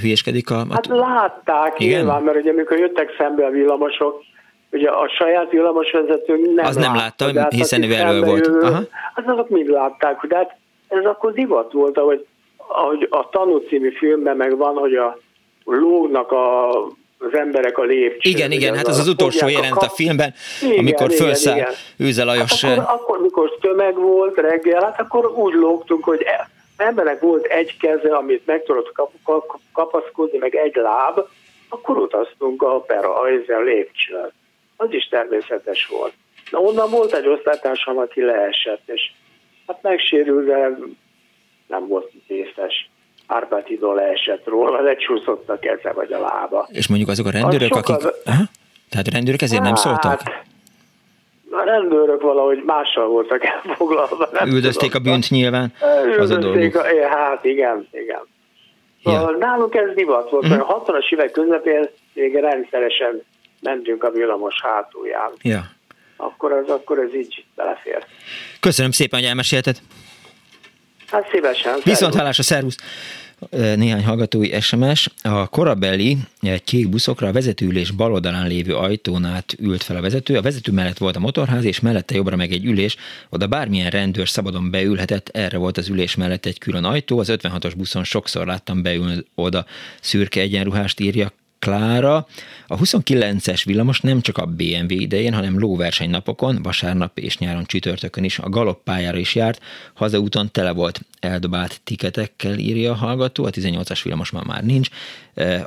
hülyeskedik? 0.00 0.50
A, 0.50 0.60
a... 0.60 0.66
Hát 0.70 0.86
látták 0.86 1.80
Igen? 1.80 1.98
nyilván, 1.98 2.22
mert 2.22 2.36
ugye 2.36 2.50
amikor 2.50 2.78
jöttek 2.78 3.14
szembe 3.18 3.46
a 3.46 3.50
villamosok, 3.50 4.22
ugye 4.70 4.90
a 4.90 5.08
saját 5.08 5.50
villamosvezetőnk 5.50 6.54
nem 6.54 6.66
Az 6.66 6.76
nem 6.76 6.94
látta, 6.94 7.32
látta 7.32 7.56
hiszen 7.56 7.82
ő 7.82 7.92
elő 7.92 8.20
volt. 8.20 8.46
Jövő, 8.46 8.60
Aha. 8.60 8.82
Hát 9.14 9.28
azok 9.28 9.48
mind 9.48 9.68
látták, 9.68 10.26
de 10.26 10.36
hát 10.36 10.56
ez 10.88 11.04
akkor 11.04 11.32
divat 11.32 11.72
volt, 11.72 11.98
ahogy, 11.98 12.26
ahogy 12.56 13.06
a 13.10 13.28
Tanú 13.28 13.56
című 13.56 13.90
filmben 13.90 14.36
meg 14.36 14.56
van, 14.56 14.74
hogy 14.74 14.94
a 14.94 15.18
lógnak 15.64 16.32
a 16.32 16.70
az 17.18 17.34
emberek 17.34 17.78
a 17.78 17.82
lépcsőn. 17.82 18.32
Igen, 18.32 18.50
igen, 18.50 18.76
hát 18.76 18.86
az 18.86 18.98
az 18.98 19.08
utolsó 19.08 19.48
jelent 19.48 19.72
a, 19.72 19.78
kap... 19.78 19.88
a 19.88 19.92
filmben, 19.94 20.34
igen, 20.62 20.78
amikor 20.78 21.12
felszáll 21.12 21.68
Őze 21.96 22.24
Lajos. 22.24 22.64
Hát 22.64 22.78
akkor, 22.78 22.94
akkor, 22.94 23.20
mikor 23.20 23.56
tömeg 23.60 23.94
volt 23.94 24.36
reggel, 24.36 24.82
hát 24.82 25.00
akkor 25.00 25.26
úgy 25.26 25.54
lógtunk, 25.54 26.04
hogy 26.04 26.22
e- 26.22 26.50
embernek 26.76 27.20
volt 27.20 27.44
egy 27.44 27.76
keze, 27.76 28.14
amit 28.16 28.46
meg 28.46 28.62
tudott 28.62 28.92
kap, 28.92 29.10
kap, 29.24 29.60
kapaszkodni, 29.72 30.38
meg 30.38 30.54
egy 30.54 30.74
láb, 30.74 31.20
akkor 31.68 31.96
utaztunk 31.96 32.62
a 32.62 32.80
pera, 32.80 33.20
a 33.20 33.24
lépcsőn. 33.64 34.32
Az 34.80 34.92
is 34.92 35.08
természetes 35.08 35.86
volt. 35.86 36.12
Na 36.50 36.58
onnan 36.58 36.90
volt 36.90 37.14
egy 37.14 37.26
osztálytársam, 37.26 37.98
aki 37.98 38.22
leesett, 38.22 38.82
és 38.84 39.12
hát 39.66 39.82
megsérült, 39.82 40.46
de 40.46 40.78
nem 41.66 41.88
volt 41.88 42.10
vészes. 42.26 42.90
Árpátidó 43.26 43.92
leesett 43.92 44.46
róla, 44.46 44.80
lecsúszott 44.80 45.48
a 45.48 45.58
keze 45.58 45.92
vagy 45.92 46.12
a 46.12 46.20
lába. 46.20 46.68
És 46.70 46.88
mondjuk 46.88 47.08
azok 47.08 47.26
a 47.26 47.30
rendőrök, 47.30 47.70
az 47.70 47.78
akik... 47.78 47.94
Sokkal... 47.94 48.14
Aha. 48.24 48.42
Tehát 48.90 49.06
a 49.06 49.10
rendőrök 49.12 49.42
ezért 49.42 49.62
hát, 49.62 49.66
nem 49.66 49.76
szóltak? 49.76 50.20
A 51.50 51.62
rendőrök 51.64 52.22
valahogy 52.22 52.62
mással 52.66 53.06
voltak 53.06 53.44
elfoglalva. 53.44 54.28
Üldözték 54.46 54.90
tudom. 54.90 55.06
a 55.06 55.10
bűnt 55.10 55.30
nyilván? 55.30 55.72
Üldözték, 56.04 56.76
a, 56.76 56.80
a, 56.80 57.08
hát 57.08 57.44
igen, 57.44 57.88
igen. 57.90 58.20
Ja. 59.02 59.12
Szóval 59.12 59.36
nálunk 59.36 59.74
ez 59.74 59.94
divat 59.94 60.30
volt, 60.30 60.46
mm. 60.46 60.60
a 60.60 60.84
60-as 60.84 61.12
évek 61.12 61.30
közepén 61.30 61.88
még 62.12 62.34
rendszeresen 62.34 63.22
mentünk 63.60 64.04
a 64.04 64.10
villamos 64.10 64.54
hátulján. 64.62 65.30
Ja. 65.42 65.70
Akkor 66.16 66.52
ez, 66.52 66.68
akkor 66.68 66.98
ez 66.98 67.14
így 67.14 67.44
belefér. 67.54 68.06
Köszönöm 68.60 68.90
szépen, 68.90 69.18
hogy 69.18 69.28
elmesélted. 69.28 69.80
Hát 71.06 71.28
szívesen. 71.30 71.78
Viszont 71.84 72.14
hálás 72.14 72.38
a 72.38 72.42
szervusz. 72.42 72.76
Néhány 73.50 74.04
hallgatói 74.04 74.60
SMS. 74.60 75.08
A 75.22 75.48
korabeli 75.48 76.16
kék 76.64 76.88
buszokra 76.88 77.28
a 77.28 77.32
vezetőülés 77.32 77.90
bal 77.90 78.12
oldalán 78.12 78.46
lévő 78.46 78.74
ajtón 78.74 79.24
át 79.24 79.54
ült 79.60 79.82
fel 79.82 79.96
a 79.96 80.00
vezető. 80.00 80.36
A 80.36 80.42
vezető 80.42 80.72
mellett 80.72 80.98
volt 80.98 81.16
a 81.16 81.20
motorház, 81.20 81.64
és 81.64 81.80
mellette 81.80 82.14
jobbra 82.14 82.36
meg 82.36 82.52
egy 82.52 82.64
ülés. 82.64 82.96
Oda 83.30 83.46
bármilyen 83.46 83.90
rendőr 83.90 84.28
szabadon 84.28 84.70
beülhetett, 84.70 85.28
erre 85.28 85.58
volt 85.58 85.76
az 85.76 85.88
ülés 85.88 86.14
mellett 86.16 86.46
egy 86.46 86.58
külön 86.58 86.84
ajtó. 86.84 87.18
Az 87.18 87.32
56-os 87.32 87.72
buszon 87.76 88.04
sokszor 88.04 88.46
láttam 88.46 88.82
beülni 88.82 89.24
oda 89.34 89.64
szürke 90.00 90.40
egyenruhást 90.40 91.00
írja 91.00 91.32
Klára. 91.68 92.26
A 92.66 92.76
29-es 92.76 93.62
villamos 93.64 94.00
nem 94.00 94.20
csak 94.20 94.38
a 94.38 94.46
BMW 94.46 95.00
idején, 95.00 95.34
hanem 95.34 95.58
lóverseny 95.58 96.10
napokon, 96.10 96.58
vasárnap 96.62 97.18
és 97.18 97.38
nyáron 97.38 97.64
csütörtökön 97.64 98.24
is 98.24 98.38
a 98.38 98.48
galoppályára 98.48 99.18
is 99.18 99.34
járt. 99.34 99.62
Hazaúton 99.94 100.50
tele 100.52 100.72
volt 100.72 101.00
eldobált 101.20 101.80
tiketekkel, 101.84 102.58
írja 102.58 102.90
a 102.90 102.94
hallgató. 102.94 103.44
A 103.44 103.50
18-as 103.50 104.00
villamos 104.02 104.30
már, 104.30 104.44
már 104.44 104.64
nincs. 104.64 104.88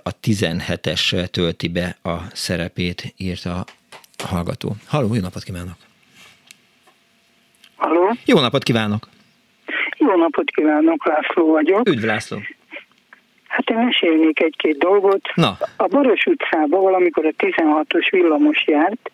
A 0.03 0.19
17-es 0.23 1.29
tölti 1.29 1.67
be 1.67 1.97
a 2.03 2.17
szerepét, 2.33 3.13
írta 3.17 3.65
a 4.17 4.27
hallgató. 4.27 4.75
Halló, 4.87 5.13
jó 5.13 5.21
napot 5.21 5.43
kívánok! 5.43 5.75
Halló? 7.75 8.15
Jó 8.25 8.39
napot 8.39 8.63
kívánok! 8.63 9.07
Jó 9.97 10.15
napot 10.15 10.49
kívánok, 10.49 11.07
László 11.07 11.51
vagyok. 11.51 11.87
Üdv 11.89 12.05
László! 12.05 12.37
Hát 13.51 13.69
én 13.69 13.77
mesélnék 13.77 14.41
egy-két 14.41 14.77
dolgot. 14.77 15.21
Na. 15.35 15.57
A 15.77 15.87
Baros 15.87 16.25
utcában 16.25 16.81
valamikor 16.81 17.25
a 17.25 17.31
16-os 17.37 18.07
villamos 18.11 18.67
járt, 18.67 19.11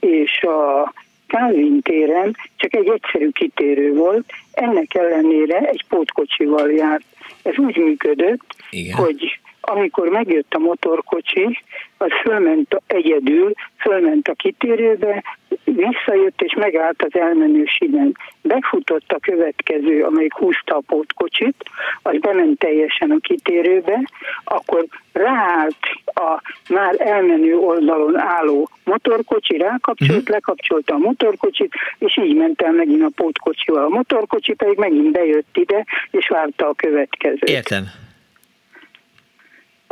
és 0.00 0.42
a 0.42 0.92
Calvin 1.26 1.80
téren 1.82 2.36
csak 2.56 2.74
egy 2.74 2.88
egyszerű 2.88 3.28
kitérő 3.28 3.94
volt, 3.94 4.32
ennek 4.52 4.94
ellenére 4.94 5.58
egy 5.58 5.84
pótkocsival 5.88 6.72
járt. 6.72 7.04
Ez 7.42 7.56
úgy 7.56 7.76
működött, 7.76 8.54
Igen. 8.70 8.96
hogy 8.96 9.40
amikor 9.70 10.08
megjött 10.08 10.54
a 10.54 10.58
motorkocsi, 10.58 11.58
az 11.96 12.10
fölment 12.22 12.82
egyedül, 12.86 13.52
fölment 13.76 14.28
a 14.28 14.34
kitérőbe, 14.34 15.22
visszajött 15.64 16.40
és 16.42 16.54
megállt 16.54 17.02
az 17.02 17.20
elmenő 17.20 17.64
sínen. 17.64 18.16
Befutott 18.42 19.12
a 19.12 19.18
következő, 19.18 20.04
amelyik 20.04 20.34
húzta 20.34 20.76
a 20.76 20.82
pótkocsit, 20.86 21.56
az 22.02 22.18
bement 22.18 22.58
teljesen 22.58 23.10
a 23.10 23.18
kitérőbe, 23.20 24.00
akkor 24.44 24.84
ráállt 25.12 25.76
a 26.04 26.42
már 26.68 26.94
elmenő 26.98 27.56
oldalon 27.56 28.18
álló 28.18 28.68
motorkocsi, 28.84 29.56
rákapcsolt, 29.56 30.10
uh-huh. 30.10 30.28
lekapcsolta 30.28 30.94
a 30.94 30.98
motorkocsit, 30.98 31.72
és 31.98 32.18
így 32.18 32.34
ment 32.36 32.62
el 32.62 32.72
megint 32.72 33.02
a 33.02 33.10
pótkocsival. 33.14 33.84
A 33.84 33.88
motorkocsi 33.88 34.54
pedig 34.54 34.78
megint 34.78 35.12
bejött 35.12 35.56
ide, 35.56 35.84
és 36.10 36.28
várta 36.28 36.68
a 36.68 36.74
következőt. 36.74 37.48
Értem. 37.48 37.84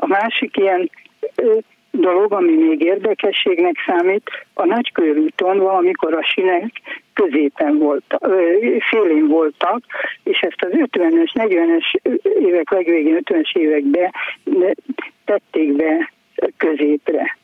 A 0.01 0.07
másik 0.07 0.57
ilyen 0.57 0.91
dolog, 1.91 2.33
ami 2.33 2.53
még 2.53 2.81
érdekességnek 2.81 3.75
számít, 3.87 4.31
a 4.55 4.65
nagykörúton 4.65 5.59
valamikor 5.59 6.15
a 6.15 6.23
sinek 6.23 6.71
középen 7.15 7.79
voltak, 7.79 8.27
félén 8.91 9.27
voltak, 9.27 9.85
és 10.23 10.39
ezt 10.41 10.63
az 10.63 10.71
50-es, 10.73 11.31
40-es 11.35 11.95
évek 12.41 12.71
legvégén, 12.71 13.21
50-es 13.25 13.57
években 13.57 14.13
tették 15.25 15.73
be 15.73 16.13
középre. 16.57 17.37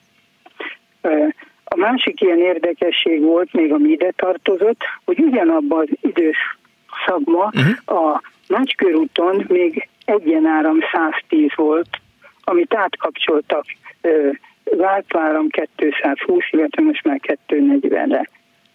A 1.65 1.77
másik 1.77 2.21
ilyen 2.21 2.39
érdekesség 2.39 3.23
volt, 3.23 3.53
még 3.53 3.73
ami 3.73 3.89
ide 3.89 4.13
tartozott, 4.17 4.81
hogy 5.05 5.19
ugyanabban 5.19 5.79
az 5.79 5.99
időszakban 6.01 7.53
uh-huh. 7.55 8.13
a 8.13 8.23
Nagykörúton 8.47 9.45
még 9.49 9.89
egyenáram 10.05 10.79
110 10.93 11.49
volt, 11.57 11.89
amit 12.45 12.75
átkapcsoltak 12.75 13.65
váltváram 14.65 15.49
220, 15.77 16.45
illetve 16.51 16.83
most 16.83 17.05
már 17.05 17.21
240-re. 17.49 18.29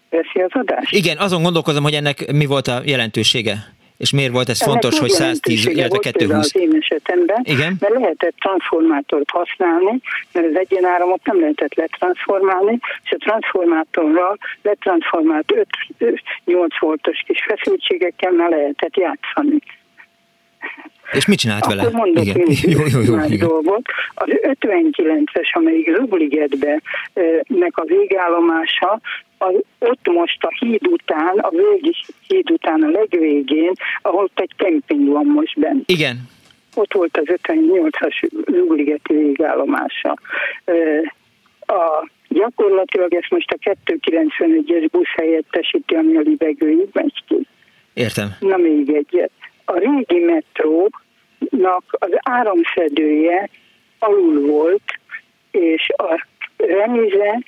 Veszi 0.09 0.39
az 0.39 0.51
adás? 0.51 0.91
Igen, 0.91 1.17
azon 1.17 1.43
gondolkozom, 1.43 1.83
hogy 1.83 1.93
ennek 1.93 2.31
mi 2.31 2.45
volt 2.45 2.67
a 2.67 2.81
jelentősége. 2.85 3.55
És 3.97 4.11
miért 4.11 4.31
volt 4.31 4.49
ez 4.49 4.61
Ennek 4.61 4.71
fontos, 4.71 4.99
hogy 4.99 5.09
110, 5.09 5.65
illetve 5.65 5.97
220? 5.97 6.45
Az 6.45 6.61
én 6.61 6.75
esetemben, 6.79 7.41
Igen? 7.43 7.77
mert 7.79 7.93
lehetett 7.93 8.35
transformátort 8.39 9.29
használni, 9.29 10.01
mert 10.31 10.47
az 10.47 10.55
egyenáramot 10.55 11.25
nem 11.25 11.39
lehetett 11.39 11.73
letransformálni, 11.73 12.79
és 13.03 13.11
a 13.11 13.17
transformátorral 13.17 14.37
letransformált 14.61 15.53
5-8 16.45 16.69
voltos 16.79 17.23
kis 17.25 17.43
feszültségekkel 17.47 18.31
már 18.31 18.49
lehetett 18.49 18.95
játszani. 18.95 19.59
És 21.11 21.26
mit 21.26 21.40
csinált 21.40 21.64
Akkor 21.64 21.76
vele? 21.76 21.90
mondok 21.91 22.26
igen. 22.26 22.41
jó, 22.61 22.80
jó, 22.88 22.99
jó, 23.02 23.15
jó, 23.30 23.48
dolgot. 23.48 23.81
Az 24.14 24.27
59-es, 24.41 25.52
amelyik 25.52 25.95
Zubligetbe 25.95 26.81
nek 27.48 27.77
a 27.77 27.84
végállomása, 27.86 29.02
az, 29.38 29.53
ott 29.80 30.07
most 30.07 30.44
a 30.44 30.56
híd 30.60 30.88
után, 30.88 31.38
a 31.38 31.49
végi 31.49 31.95
híd 32.27 32.52
után 32.52 32.81
a 32.84 32.90
legvégén, 32.90 33.72
ahol 34.02 34.30
egy 34.36 34.52
kemping 34.57 35.07
van 35.07 35.26
most 35.26 35.60
bent. 35.60 35.90
Igen. 35.90 36.18
Ott 36.76 36.94
volt 36.94 37.18
az 37.18 37.36
58-as 37.44 38.30
Zugligeti 38.48 39.14
végállomása. 39.14 40.14
A, 41.60 42.10
gyakorlatilag 42.27 43.14
ezt 43.14 43.30
most 43.30 43.52
a 43.52 43.69
291-es 43.86 44.88
busz 44.91 45.14
helyettesíti, 45.15 45.95
ami 45.95 46.15
a 46.18 46.22
libegőig 46.22 46.88
megy 46.91 47.23
ki. 47.27 47.48
Értem. 47.94 48.36
Na 48.40 48.57
még 48.57 48.90
egyet. 48.90 49.31
A 49.71 49.77
régi 49.77 50.19
metrónak 50.19 51.83
az 51.89 52.11
áramszedője 52.13 53.49
alul 53.99 54.47
volt, 54.47 54.99
és 55.51 55.89
a 55.97 56.25
remize 56.57 57.41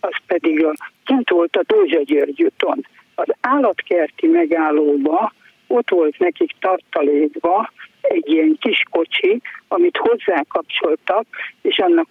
az 0.00 0.14
pedig 0.26 0.64
a, 0.64 0.72
kint 1.04 1.30
volt 1.30 1.56
a 1.56 1.62
Dózsa 1.66 2.02
György 2.02 2.42
úton. 2.42 2.86
Az 3.14 3.26
állatkerti 3.40 4.26
megállóba 4.26 5.32
ott 5.66 5.90
volt 5.90 6.18
nekik 6.18 6.50
tartalékba 6.60 7.70
egy 8.00 8.28
ilyen 8.28 8.56
kis 8.60 8.82
kocsi, 8.90 9.40
amit 9.68 9.96
hozzákapcsoltak, 9.96 11.26
és 11.62 11.78
annak 11.78 12.08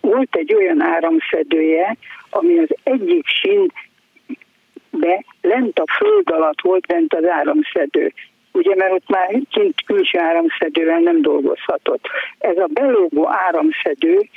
volt 0.00 0.36
egy 0.36 0.54
olyan 0.54 0.82
áramszedője, 0.82 1.96
ami 2.30 2.58
az 2.58 2.68
egyik 2.82 3.26
sin 3.26 3.72
de 4.90 5.24
lent 5.40 5.78
a 5.78 5.84
föld 5.98 6.30
alatt 6.30 6.60
volt 6.60 6.86
bent 6.86 7.14
az 7.14 7.24
áramszedő 7.24 8.12
ugye 8.52 8.74
mert 8.74 8.92
ott 8.92 9.08
már 9.08 9.40
kint 9.50 9.82
külső 9.86 10.18
áramszedővel 10.18 10.98
nem 10.98 11.22
dolgozhatott. 11.22 12.06
Ez 12.38 12.56
a 12.56 12.68
belógó 12.72 13.28
áramszedő 13.28 14.28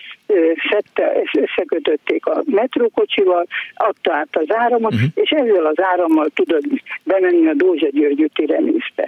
szedte, 0.69 1.21
összekötötték 1.33 2.25
a 2.25 2.41
metrókocsival, 2.45 3.47
adta 3.75 4.13
át 4.13 4.27
az 4.31 4.45
áramot, 4.47 4.93
uh-huh. 4.93 5.09
és 5.13 5.29
ezzel 5.29 5.65
az 5.65 5.81
árammal 5.81 6.27
tudod 6.33 6.63
bemenni 7.03 7.47
a 7.47 7.53
Dózsa 7.53 7.87
György 7.91 8.21
úti. 8.21 8.51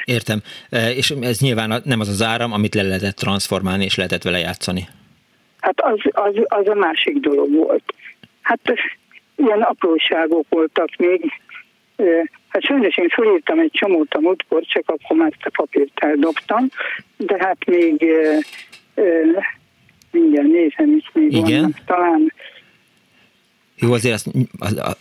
Értem. 0.06 0.42
És 0.96 1.14
ez 1.22 1.40
nyilván 1.40 1.82
nem 1.84 2.00
az 2.00 2.08
az 2.08 2.22
áram, 2.22 2.52
amit 2.52 2.76
le 2.76 2.82
lehetett 2.82 3.16
transformálni, 3.16 3.84
és 3.84 3.96
lehetett 3.96 4.24
vele 4.24 4.40
játszani. 4.40 4.88
Hát 5.60 5.82
az, 5.82 6.00
az, 6.12 6.34
az 6.44 6.68
a 6.68 6.76
másik 6.76 7.20
dolog 7.20 7.54
volt. 7.54 7.84
Hát 8.42 8.60
ilyen 9.36 9.62
apróságok 9.62 10.46
voltak 10.50 10.90
még, 10.98 11.32
Hát 12.56 12.64
sajnos 12.64 12.98
én 12.98 13.10
felírtam 13.10 13.60
egy 13.60 13.72
csomót 13.72 14.14
a 14.14 14.20
múltkor, 14.20 14.64
csak 14.66 14.84
akkor 14.86 15.18
már 15.18 15.32
ezt 15.32 15.46
a 15.46 15.62
papírt 15.62 15.92
eldobtam, 15.96 16.68
de 17.18 17.36
hát 17.40 17.66
még 17.66 18.04
e, 18.04 18.38
e, 19.02 19.04
mindjárt 20.12 20.48
nézem, 20.48 20.96
is 20.96 21.10
még 21.14 21.32
Igen. 21.32 21.62
vannak 21.62 21.84
talán. 21.86 22.34
Jó, 23.76 23.94
azért 23.94 24.14
azt, 24.14 24.28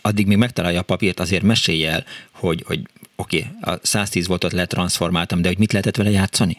addig 0.01 0.27
még 0.27 0.37
megtalálja 0.37 0.79
a 0.79 0.83
papírt, 0.83 1.19
azért 1.19 1.43
mesélj 1.43 1.85
el, 1.85 2.03
hogy, 2.33 2.63
hogy 2.67 2.79
oké, 3.15 3.37
okay, 3.37 3.73
a 3.73 3.79
110 3.81 4.27
voltot 4.27 4.51
letransformáltam, 4.51 5.41
de 5.41 5.47
hogy 5.47 5.59
mit 5.59 5.71
lehetett 5.71 5.95
vele 5.95 6.09
játszani? 6.09 6.57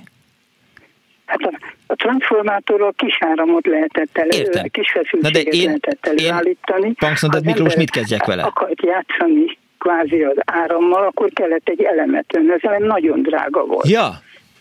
Hát 1.25 1.41
a, 1.41 1.59
a 1.87 1.95
transformátorról 1.95 2.93
kis 2.93 3.19
áramot 3.21 3.67
lehetett 3.67 4.19
elő, 4.19 4.39
Értem. 4.39 4.69
kis 4.69 4.91
feszültséget 4.91 5.55
én, 5.55 5.65
lehetett 5.65 6.07
előállítani. 6.07 6.87
Én, 6.87 7.41
Miklós 7.43 7.75
mit 7.75 7.91
kezdjek 7.91 8.25
vele? 8.25 8.43
akart 8.43 8.83
játszani 8.83 9.57
kvázi 9.79 10.23
az 10.23 10.37
árammal, 10.45 11.07
akkor 11.07 11.31
kellett 11.33 11.69
egy 11.69 11.83
elemet 11.83 12.37
önni. 12.37 12.53
Ez 12.53 12.61
elem 12.63 12.83
nagyon 12.83 13.23
drága 13.23 13.65
volt. 13.65 13.89
Ja. 13.89 14.07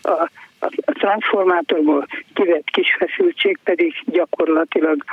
A, 0.02 0.30
a 0.58 0.92
transformátorból 0.92 2.06
kivett 2.34 2.64
kis 2.64 2.96
feszültség 2.98 3.58
pedig 3.64 3.92
gyakorlatilag, 4.04 5.04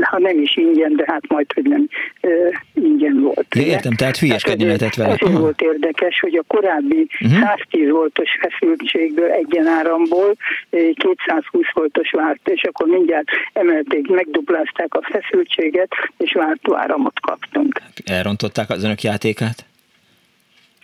ha 0.00 0.18
nem 0.18 0.40
is 0.40 0.56
ingyen, 0.56 0.96
de 0.96 1.04
hát 1.06 1.28
majd, 1.28 1.52
hogy 1.52 1.64
nem 1.64 1.88
e, 2.20 2.28
ingyen 2.74 3.20
volt. 3.20 3.46
Ja, 3.54 3.62
értem, 3.62 3.94
tehát 3.94 4.18
hülyeskedni 4.18 4.64
lehetett 4.64 4.94
vele. 4.94 5.12
Ezért 5.12 5.38
volt 5.38 5.60
érdekes, 5.60 6.20
hogy 6.20 6.36
a 6.36 6.42
korábbi 6.46 7.06
uh-huh. 7.20 7.40
110 7.40 7.90
voltos 7.90 8.30
feszültségből 8.40 9.30
egyenáramból 9.30 10.36
220 10.70 11.64
voltos 11.72 12.10
várt, 12.10 12.48
és 12.48 12.62
akkor 12.62 12.86
mindjárt 12.86 13.28
emelték, 13.52 14.08
megduplázták 14.08 14.94
a 14.94 15.00
feszültséget, 15.02 15.88
és 16.18 16.32
váltó 16.32 16.76
áramot 16.76 17.20
kaptunk. 17.20 17.80
Elrontották 18.04 18.70
az 18.70 18.84
önök 18.84 19.02
játékát? 19.02 19.64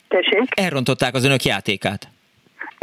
Tessék? 0.09 0.61
Elrontották 0.61 1.15
az 1.15 1.25
önök 1.25 1.45
játékát? 1.45 2.09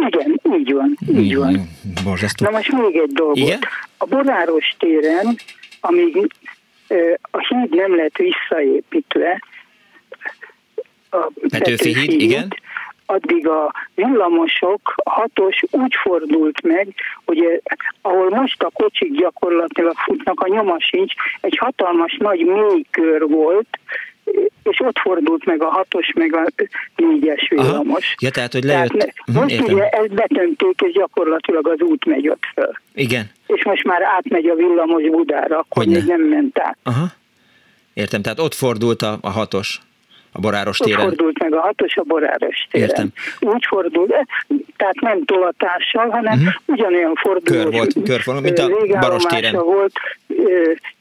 Igen, 0.06 0.42
így 0.60 0.74
van, 0.74 0.98
így 1.16 1.36
van. 1.36 1.70
Borzasztó. 2.04 2.46
Na 2.46 2.52
most 2.52 2.72
még 2.72 2.96
egy 2.96 3.12
dolgot. 3.12 3.38
Igen? 3.38 3.60
A 3.98 4.06
Boráros 4.06 4.76
téren, 4.80 5.36
amíg 5.82 6.32
a 7.22 7.38
híd 7.48 7.76
nem 7.76 7.96
lett 7.96 8.16
visszaépítve, 8.16 9.42
a 11.10 11.32
Petőfi 11.50 11.96
híd, 11.96 12.22
igen. 12.22 12.54
addig 13.06 13.48
a 13.48 13.74
villamosok, 13.96 14.94
a 14.96 15.10
hatos 15.10 15.64
úgy 15.72 15.96
fordult 16.02 16.62
meg, 16.62 16.94
hogy 17.26 17.62
ahol 18.02 18.30
most 18.30 18.64
a 18.64 18.70
kocsik 18.74 19.12
gyakorlatilag 19.12 19.96
futnak, 19.98 20.40
a 20.40 20.48
nyoma 20.48 20.80
sincs, 20.80 21.14
egy 21.42 21.58
hatalmas 21.58 22.18
nagy 22.20 22.46
mély 22.46 22.86
kör 22.92 23.28
volt, 23.28 23.80
és 24.64 24.80
ott 24.80 25.00
fordult 25.00 25.46
meg 25.46 25.62
a 25.62 25.70
hatos, 25.70 26.12
meg 26.16 26.36
a 26.36 26.46
négyes 26.96 27.48
villamos. 27.50 28.04
Aha. 28.04 28.16
Ja, 28.20 28.30
tehát, 28.30 28.54
hogy 28.54 28.64
lejött. 28.64 28.92
Tehát, 28.92 29.14
uh-huh, 29.28 29.44
most 29.44 29.56
értem. 29.56 29.74
ugye 29.76 29.90
ezt 29.90 30.14
betömték, 30.14 30.82
és 30.82 30.94
gyakorlatilag 30.94 31.68
az 31.68 31.82
út 31.82 32.06
megy 32.06 32.30
ott 32.30 32.44
föl. 32.54 32.72
Igen. 32.94 33.30
És 33.48 33.64
most 33.64 33.84
már 33.84 34.02
átmegy 34.02 34.46
a 34.46 34.56
villamos 34.56 35.04
Budára, 35.04 35.58
akkor 35.58 35.84
Hogyne. 35.84 35.98
még 35.98 36.08
nem 36.08 36.22
ment 36.22 36.60
át. 36.60 36.78
Aha. 36.84 37.06
Értem, 37.94 38.22
tehát 38.22 38.40
ott 38.40 38.54
fordult 38.54 39.02
a, 39.02 39.18
a 39.22 39.30
hatos 39.30 39.80
a 40.32 40.40
Boráros 40.40 40.78
téren. 40.78 41.00
Ott 41.00 41.06
fordult 41.06 41.40
meg 41.40 41.54
a 41.54 41.60
hatos 41.60 41.96
a 41.96 42.04
Boráros 42.04 42.68
téren. 42.72 42.88
Értem. 42.88 43.08
Úgy 43.40 43.66
fordult, 43.68 44.14
tehát 44.78 45.00
nem 45.00 45.26
tolatással, 45.26 46.10
hanem 46.10 46.40
uh-huh. 46.40 46.54
ugyanolyan 46.66 47.16
fordulós. 47.16 47.64
Kör 47.64 47.72
volt, 47.72 47.94
kör 48.04 48.22
volt, 48.26 48.42
mint 48.42 48.60
a 48.60 48.70
Baros 49.00 49.24
téren. 49.24 49.56
volt, 49.56 49.94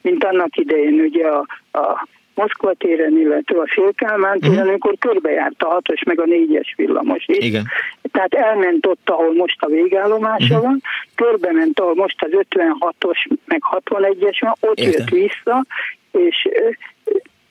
mint 0.01 0.23
annak 0.23 0.55
idején 0.55 0.99
ugye 0.99 1.27
a, 1.27 1.45
a 1.71 2.07
Moszkva 2.37 2.73
téren, 2.73 3.17
illetve 3.17 3.61
a 3.61 3.67
Félkálmán 3.67 4.39
téren, 4.39 4.55
uh-huh. 4.55 4.69
amikor 4.69 4.95
körbejárt 4.99 5.63
a 5.63 5.67
hatos 5.67 6.03
meg 6.03 6.19
a 6.19 6.25
négyes 6.25 6.73
villamos 6.77 7.25
is. 7.27 7.45
Igen. 7.45 7.67
Tehát 8.11 8.33
elment 8.33 8.85
ott, 8.85 9.09
ahol 9.09 9.33
most 9.33 9.61
a 9.61 9.67
végállomása 9.67 10.55
uh-huh. 10.55 10.61
van, 10.61 10.81
körbe 11.15 11.51
ment, 11.51 11.79
ahol 11.79 11.95
most 11.95 12.23
az 12.23 12.29
56-os 12.49 13.27
meg 13.45 13.61
61-es 13.71 14.37
van, 14.39 14.55
ott 14.59 14.79
Értem. 14.79 14.93
jött 14.97 15.09
vissza, 15.09 15.65
és 16.11 16.47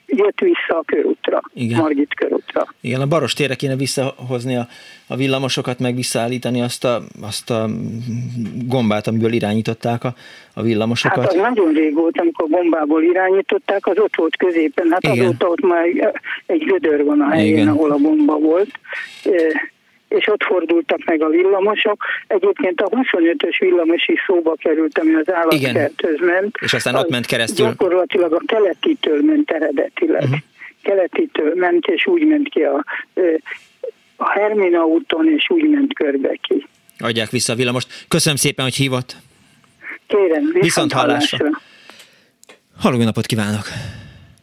jött 0.07 0.41
vissza 0.41 0.79
a 0.79 0.83
körútra, 0.87 1.41
Igen. 1.55 1.81
Margit 1.81 2.15
körútra. 2.15 2.75
Igen, 2.81 3.01
a 3.01 3.07
Baros 3.07 3.33
térre 3.33 3.55
kéne 3.55 3.77
visszahozni 3.77 4.57
a, 4.57 4.67
a 5.07 5.17
villamosokat, 5.17 5.79
meg 5.79 5.95
visszaállítani 5.95 6.63
azt 6.63 6.85
a, 6.85 7.03
azt 7.23 7.51
a 7.51 7.69
gombát, 8.65 9.07
amiből 9.07 9.33
irányították 9.33 10.05
a, 10.05 10.15
a 10.55 10.63
villamosokat. 10.63 11.19
Hát 11.19 11.33
az 11.33 11.41
nagyon 11.41 11.73
rég 11.73 11.95
volt, 11.95 12.21
amikor 12.21 12.49
gombából 12.49 13.03
irányították, 13.03 13.87
az 13.87 13.99
ott 13.99 14.17
volt 14.17 14.37
középen, 14.37 14.89
hát 14.91 15.03
Igen. 15.03 15.25
azóta 15.25 15.47
ott 15.47 15.61
már 15.61 16.15
egy 16.47 16.65
gödör 16.65 17.05
van 17.05 17.21
a 17.21 17.31
helyén, 17.31 17.53
Igen. 17.53 17.69
ahol 17.69 17.91
a 17.91 17.97
bomba 17.97 18.39
volt. 18.39 18.71
És 20.09 20.27
ott 20.27 20.43
fordultak 20.43 21.05
meg 21.05 21.23
a 21.23 21.29
villamosok. 21.29 22.05
Egyébként 22.27 22.81
a 22.81 22.89
25-ös 22.89 23.57
villamos 23.59 24.09
is 24.09 24.21
szóba 24.27 24.55
került, 24.55 24.99
ami 24.99 25.15
az 25.15 25.33
állatkerthöz 25.33 26.21
ment. 26.21 26.57
És 26.61 26.73
aztán 26.73 26.95
ott 26.95 27.09
ment 27.09 27.27
keresztül. 27.27 27.67
Gyakorlatilag 27.67 28.33
a 28.33 28.41
keletitől 28.47 29.23
ment 29.23 29.51
eredetileg. 29.51 30.23
Uh-huh. 30.23 30.39
Keletitől 30.83 31.55
ment, 31.55 31.87
és 31.87 32.07
úgy 32.07 32.27
ment 32.27 32.49
ki 32.49 32.63
a, 32.63 32.85
a 34.17 34.31
Hermina 34.31 34.85
úton, 34.85 35.29
és 35.29 35.51
úgy 35.51 35.69
ment 35.69 35.95
körbe 35.95 36.37
ki. 36.41 36.67
Adják 36.99 37.31
vissza 37.31 37.53
a 37.53 37.57
villamost. 37.57 38.05
Köszönöm 38.09 38.37
szépen, 38.37 38.65
hogy 38.65 38.75
hívott. 38.75 39.17
Kérem, 40.07 40.45
viszont, 40.45 40.63
viszont 40.63 40.93
hallásra. 40.93 41.37
hallásra. 41.37 41.61
Halló, 42.79 43.03
napot 43.03 43.27
kívánok! 43.27 43.65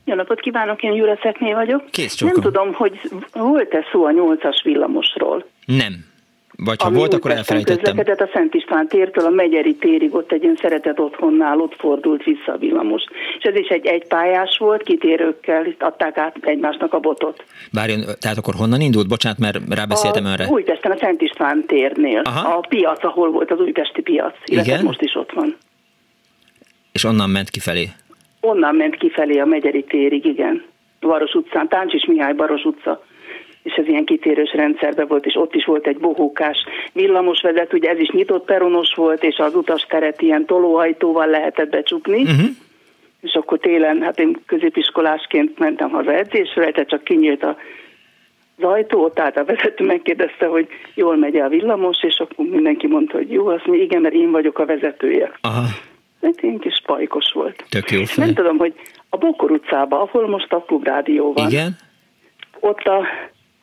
Jó 0.05 0.15
napot 0.15 0.39
kívánok, 0.39 0.83
én 0.83 0.93
Jura 0.93 1.19
Szekné 1.21 1.53
vagyok. 1.53 1.89
Kész 1.91 2.19
Nem 2.19 2.33
tudom, 2.33 2.73
hogy 2.73 2.99
volt-e 3.33 3.85
szó 3.91 4.05
a 4.05 4.11
nyolcas 4.11 4.61
villamosról. 4.63 5.45
Nem. 5.65 6.11
Vagy 6.57 6.81
ha 6.81 6.91
volt, 6.91 7.13
akkor 7.13 7.31
elfelejtettem. 7.31 7.97
a 7.97 8.29
Szent 8.33 8.53
István 8.53 8.87
tértől 8.87 9.25
a 9.25 9.29
Megyeri 9.29 9.75
térig, 9.75 10.15
ott 10.15 10.31
egy 10.31 10.43
ilyen 10.43 10.57
szeretet 10.61 10.99
otthonnál, 10.99 11.59
ott 11.59 11.75
fordult 11.77 12.23
vissza 12.23 12.51
a 12.51 12.57
villamos. 12.57 13.03
És 13.37 13.43
ez 13.43 13.55
is 13.55 13.67
egy 13.67 13.85
egypályás 13.85 14.57
volt, 14.57 14.83
kitérőkkel, 14.83 15.65
itt 15.65 15.83
adták 15.83 16.17
át 16.17 16.35
egymásnak 16.41 16.93
a 16.93 16.99
botot. 16.99 17.43
Bárjon, 17.71 17.99
tehát 18.19 18.37
akkor 18.37 18.53
honnan 18.53 18.81
indult? 18.81 19.07
Bocsánat, 19.07 19.39
mert 19.39 19.59
rábeszéltem 19.69 20.25
a 20.25 20.29
önre. 20.29 20.47
Újpesten, 20.49 20.91
a 20.91 20.97
Szent 20.97 21.21
István 21.21 21.65
térnél. 21.65 22.21
Aha. 22.23 22.57
A 22.57 22.59
piac, 22.59 23.03
ahol 23.03 23.31
volt 23.31 23.51
az 23.51 23.59
újpesti 23.59 24.01
piac. 24.01 24.35
Igen? 24.45 24.83
most 24.83 25.01
is 25.01 25.15
ott 25.15 25.31
van. 25.31 25.55
És 26.91 27.03
onnan 27.03 27.29
ment 27.29 27.49
kifelé? 27.49 27.89
Onnan 28.39 28.75
ment 28.75 28.95
kifelé 28.95 29.39
a 29.39 29.45
Megyeri 29.45 29.83
térig, 29.83 30.25
igen. 30.25 30.63
Varos 30.99 31.33
utcán, 31.33 31.67
Táncsis 31.67 32.05
Mihály 32.05 32.33
Baros 32.33 32.63
utca 32.63 33.03
és 33.63 33.73
ez 33.73 33.87
ilyen 33.87 34.05
kitérős 34.05 34.53
rendszerben 34.53 35.07
volt, 35.07 35.25
és 35.25 35.35
ott 35.35 35.55
is 35.55 35.65
volt 35.65 35.87
egy 35.87 35.97
bohókás 35.97 36.57
villamosvezet, 36.93 37.73
ugye 37.73 37.89
ez 37.89 37.99
is 37.99 38.09
nyitott 38.09 38.45
peronos 38.45 38.93
volt, 38.95 39.23
és 39.23 39.37
az 39.37 39.55
utasteret 39.55 40.21
ilyen 40.21 40.45
tolóhajtóval 40.45 41.27
lehetett 41.27 41.69
becsukni, 41.69 42.21
uh-huh. 42.21 42.45
és 43.21 43.33
akkor 43.33 43.57
télen, 43.57 44.01
hát 44.01 44.19
én 44.19 44.37
középiskolásként 44.45 45.59
mentem 45.59 45.89
haza 45.89 46.13
edzésre, 46.13 46.71
tehát 46.71 46.89
csak 46.89 47.03
kinyílt 47.03 47.43
a 47.43 47.57
az 48.57 48.63
ajtó, 48.63 49.03
ott 49.03 49.19
állt 49.19 49.37
a 49.37 49.45
vezető, 49.45 49.85
megkérdezte, 49.85 50.45
hogy 50.45 50.67
jól 50.93 51.17
megy 51.17 51.35
a 51.35 51.47
villamos, 51.47 52.03
és 52.03 52.17
akkor 52.17 52.45
mindenki 52.45 52.87
mondta, 52.87 53.17
hogy 53.17 53.31
jó, 53.31 53.47
azt 53.47 53.65
mondja, 53.65 53.85
igen, 53.85 54.01
mert 54.01 54.13
én 54.13 54.31
vagyok 54.31 54.59
a 54.59 54.65
vezetője. 54.65 55.31
Aha. 55.41 55.63
Hát 56.21 56.41
én 56.41 56.59
kis 56.59 56.81
pajkos 56.85 57.31
volt. 57.31 57.63
Tök 57.69 57.91
jó 57.91 58.03
fel. 58.03 58.25
Nem 58.25 58.33
tudom, 58.33 58.57
hogy 58.57 58.73
a 59.09 59.17
Bokor 59.17 59.51
utcában, 59.51 59.99
ahol 59.99 60.27
most 60.27 60.53
a 60.53 60.63
klubrádió 60.67 61.33
van. 61.33 61.49
Igen? 61.49 61.75
Ott 62.59 62.83
a 62.83 63.05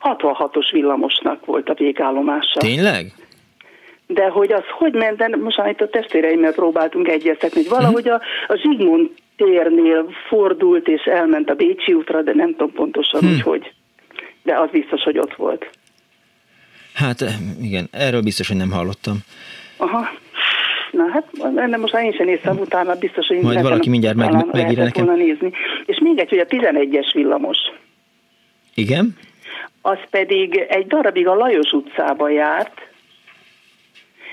66-os 0.03 0.69
villamosnak 0.71 1.45
volt 1.45 1.69
a 1.69 1.73
végállomása. 1.73 2.59
Tényleg? 2.59 3.13
De 4.07 4.27
hogy 4.27 4.51
az 4.51 4.63
hogy 4.77 4.93
ment, 4.93 5.17
de 5.17 5.37
most 5.37 5.61
itt 5.69 5.81
a 5.81 5.89
testvéreimmel 5.89 6.53
próbáltunk 6.53 7.07
egyeztetni, 7.07 7.61
hogy 7.61 7.69
valahogy 7.69 8.07
a, 8.07 8.21
a 8.47 8.55
Zsigmond 8.55 9.09
térnél 9.35 10.05
fordult 10.27 10.87
és 10.87 11.03
elment 11.03 11.49
a 11.49 11.53
Bécsi 11.53 11.93
útra, 11.93 12.21
de 12.21 12.33
nem 12.33 12.51
tudom 12.51 12.71
pontosan, 12.71 13.19
hm. 13.19 13.27
hogy 13.27 13.41
hogy. 13.41 13.73
De 14.43 14.59
az 14.59 14.69
biztos, 14.71 15.03
hogy 15.03 15.17
ott 15.17 15.35
volt. 15.35 15.69
Hát 16.93 17.23
igen, 17.61 17.87
erről 17.91 18.21
biztos, 18.21 18.47
hogy 18.47 18.57
nem 18.57 18.71
hallottam. 18.71 19.17
Aha. 19.77 20.09
Na 20.91 21.03
hát, 21.11 21.25
nem 21.67 21.79
most 21.79 21.95
én 21.95 22.13
sem 22.13 22.25
néztem 22.25 22.57
utána, 22.57 22.95
biztos, 22.95 23.27
hogy 23.27 23.41
Majd 23.41 23.61
valaki 23.61 23.89
mindjárt 23.89 24.15
meg, 24.15 24.45
megír 24.51 24.77
nekem. 24.77 25.15
Nézni. 25.15 25.51
És 25.85 25.99
még 25.99 26.19
egy, 26.19 26.29
hogy 26.29 26.39
a 26.39 26.45
11-es 26.45 27.09
villamos. 27.13 27.57
Igen? 28.73 29.17
Az 29.81 29.97
pedig 30.09 30.65
egy 30.69 30.87
darabig 30.87 31.27
a 31.27 31.35
Lajos 31.35 31.71
utcába 31.71 32.29
járt, 32.29 32.89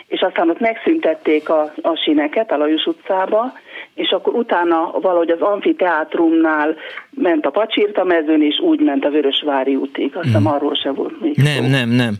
és 0.06 0.20
aztán 0.20 0.50
ott 0.50 0.60
megszüntették 0.60 1.48
a, 1.48 1.72
a 1.82 1.96
sineket 2.04 2.52
a 2.52 2.56
Lajos 2.56 2.86
utcába, 2.86 3.52
és 3.94 4.10
akkor 4.10 4.34
utána 4.34 4.90
valahogy 5.00 5.30
az 5.30 5.40
amfiteátrumnál 5.40 6.76
ment 7.10 7.46
a 7.46 7.50
Pacsirta 7.50 8.04
mezőn, 8.04 8.42
és 8.42 8.58
úgy 8.58 8.80
ment 8.80 9.04
a 9.04 9.10
Vörösvári 9.10 9.76
útig. 9.76 10.16
Aztán 10.16 10.42
hmm. 10.42 10.52
arról 10.52 10.74
se 10.74 10.90
volt 10.90 11.20
még 11.20 11.36
Nem, 11.36 11.64
szó. 11.64 11.68
nem, 11.68 11.88
nem. 11.88 12.14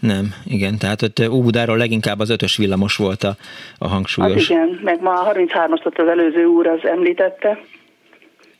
Nem, 0.00 0.34
igen, 0.46 0.78
tehát 0.78 1.02
ott 1.02 1.28
Óbudáról 1.30 1.76
leginkább 1.76 2.18
az 2.18 2.30
ötös 2.30 2.56
villamos 2.56 2.96
volt 2.96 3.22
a, 3.22 3.34
a 3.78 3.88
hangsúlyos. 3.88 4.34
Az 4.34 4.50
igen, 4.50 4.80
meg 4.82 5.00
ma 5.00 5.10
a 5.10 5.32
33-astot 5.32 6.00
az 6.00 6.08
előző 6.08 6.44
úr 6.44 6.66
az 6.66 6.84
említette. 6.84 7.58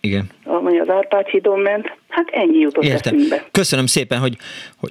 Igen. 0.05 0.31
Amely 0.45 0.79
az 0.79 0.89
Árpád 0.89 1.27
hídon 1.27 1.61
ment. 1.61 1.97
Hát 2.09 2.29
ennyi 2.31 2.59
jutott 2.59 2.85
Értem. 2.85 3.15
eszünkbe. 3.15 3.45
Köszönöm 3.51 3.87
szépen, 3.87 4.19
hogy, 4.19 4.37
hogy 4.77 4.91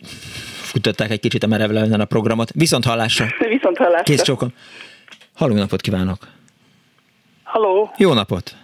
futották 0.61 1.09
egy 1.09 1.19
kicsit 1.19 1.43
a 1.43 1.47
merevelen 1.47 1.99
a 1.99 2.05
programot. 2.05 2.49
Viszont 2.53 2.85
hallásra. 2.85 3.25
Viszont 3.55 3.77
hallásra. 3.77 4.03
Kész 4.03 4.21
csókon. 4.21 4.53
Halló 5.35 5.55
napot 5.55 5.81
kívánok. 5.81 6.17
Halló. 7.43 7.91
Jó 7.97 8.13
napot. 8.13 8.55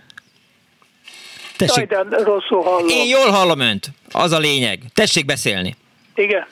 Tessék. 1.58 1.88
De 1.88 2.24
rosszul 2.24 2.62
hallom. 2.62 2.88
Én 2.88 3.08
jól 3.08 3.30
hallom 3.30 3.60
önt. 3.60 3.88
Az 4.12 4.32
a 4.32 4.40
lényeg. 4.40 4.80
Tessék 4.94 5.26
beszélni. 5.26 5.76
Igen. 6.16 6.46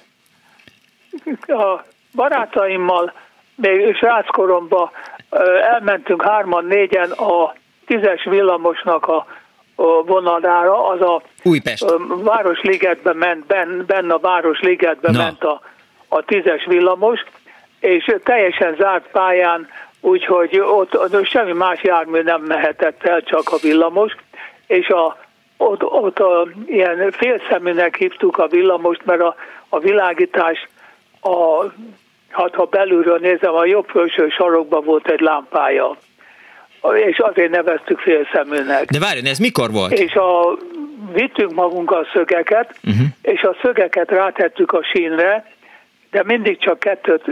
A 1.47 1.85
barátaimmal 2.15 3.13
még 3.55 3.95
sráckoromban 3.95 4.89
elmentünk 5.71 6.21
hárman, 6.23 6.65
négyen 6.65 7.11
a 7.11 7.53
tízes 7.85 8.23
villamosnak 8.23 9.05
a 9.05 9.25
vonalára, 10.05 10.87
az 10.87 11.01
a 11.01 11.21
Újpest. 11.43 11.85
Városligetbe 12.07 13.13
ment, 13.13 13.45
benne 13.45 13.83
ben 13.83 14.09
a 14.09 14.19
Városligetbe 14.19 15.11
Na. 15.11 15.17
ment 15.17 15.43
a, 15.43 15.61
a 16.07 16.23
tízes 16.23 16.65
villamos, 16.65 17.23
és 17.79 18.15
teljesen 18.23 18.75
zárt 18.79 19.07
pályán, 19.11 19.67
úgyhogy 20.01 20.59
ott, 20.59 20.97
ott 20.97 21.25
semmi 21.25 21.53
más 21.53 21.83
jármű 21.83 22.21
nem 22.21 22.41
mehetett 22.41 23.03
el, 23.03 23.21
csak 23.21 23.51
a 23.51 23.57
villamos, 23.61 24.15
és 24.67 24.87
a, 24.87 25.17
ott, 25.57 25.83
ott 25.83 26.19
a, 26.19 26.47
ilyen 26.65 27.11
félszeműnek 27.11 27.95
hívtuk 27.95 28.37
a 28.37 28.47
villamost, 28.47 29.05
mert 29.05 29.21
a, 29.21 29.35
a 29.69 29.79
világítás 29.79 30.67
a, 31.21 31.63
hát 32.29 32.55
ha 32.55 32.65
belülről 32.65 33.17
nézem, 33.17 33.53
a 33.53 33.65
jobb 33.65 33.87
felső 33.87 34.29
sarokban 34.29 34.83
volt 34.83 35.07
egy 35.07 35.19
lámpája 35.19 35.97
és 36.93 37.17
azért 37.17 37.51
neveztük 37.51 37.99
félszeműnek. 37.99 38.85
De 38.85 38.99
várjon, 38.99 39.25
ez 39.25 39.37
mikor 39.37 39.71
volt? 39.71 39.91
És 39.91 40.13
a, 40.13 40.57
vittünk 41.13 41.53
magunkkal 41.53 42.07
szögeket, 42.13 42.75
uh-huh. 42.83 43.05
és 43.21 43.41
a 43.41 43.55
szögeket 43.61 44.09
rátettük 44.09 44.71
a 44.71 44.83
sínre, 44.83 45.45
de 46.11 46.23
mindig 46.25 46.57
csak 46.57 46.79
kettőt, 46.79 47.23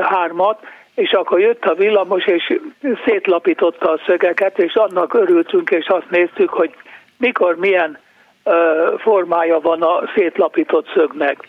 hármat, 0.00 0.60
és 0.94 1.10
akkor 1.10 1.40
jött 1.40 1.64
a 1.64 1.74
villamos, 1.74 2.26
és 2.26 2.58
szétlapította 3.04 3.90
a 3.90 4.00
szögeket, 4.06 4.58
és 4.58 4.74
annak 4.74 5.14
örültünk, 5.14 5.70
és 5.70 5.86
azt 5.86 6.10
néztük, 6.10 6.48
hogy 6.48 6.74
mikor 7.16 7.56
milyen 7.56 7.98
uh, 8.44 8.54
formája 8.98 9.60
van 9.60 9.82
a 9.82 10.02
szétlapított 10.14 10.90
szögnek. 10.94 11.48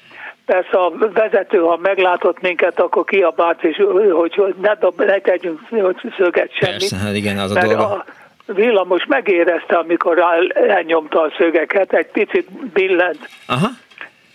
Persze 0.51 0.77
a 0.77 0.91
vezető, 1.13 1.57
ha 1.57 1.77
meglátott 1.81 2.41
minket, 2.41 2.79
akkor 2.79 3.03
kiabált, 3.05 3.63
és 3.63 3.81
hogy, 4.11 4.35
hogy 4.35 4.55
ne, 4.61 4.75
dob, 4.75 5.01
ne 5.01 5.19
tegyünk 5.19 5.59
szöget 6.17 6.51
semmit. 6.59 6.77
Persze, 6.77 6.95
hát 6.95 7.15
igen, 7.15 7.37
az 7.37 7.55
a 7.55 7.59
dolga. 7.59 7.89
A 7.89 8.05
villamos 8.45 9.05
megérezte, 9.07 9.75
amikor 9.75 10.23
elnyomta 10.67 11.21
a 11.21 11.33
szögeket, 11.37 11.93
egy 11.93 12.07
picit 12.07 12.51
billent. 12.51 13.29
Aha. 13.45 13.67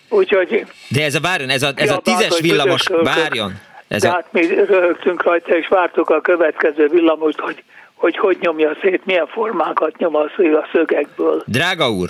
Úgyhogy... 0.08 0.66
De 0.88 1.04
ez 1.04 1.14
a 1.14 1.20
várjon, 1.20 1.48
ez 1.48 1.62
a, 1.62 1.70
ez 1.74 1.90
a 1.90 1.98
tízes 1.98 2.40
villamos, 2.40 2.86
várjon. 3.02 3.52
Ez 3.88 4.04
a... 4.04 4.10
Hát 4.10 4.26
mi 4.30 4.46
röhögtünk 4.46 5.22
rajta, 5.22 5.56
és 5.56 5.68
vártuk 5.68 6.10
a 6.10 6.20
következő 6.20 6.88
villamost, 6.88 7.40
hogy 7.40 7.62
hogy 7.94 8.16
hogy 8.16 8.36
nyomja 8.40 8.76
szét, 8.82 9.04
milyen 9.04 9.26
formákat 9.26 9.96
nyom 9.96 10.16
a 10.16 10.24
szögekből. 10.72 11.42
Drága 11.46 11.90
úr, 11.90 12.08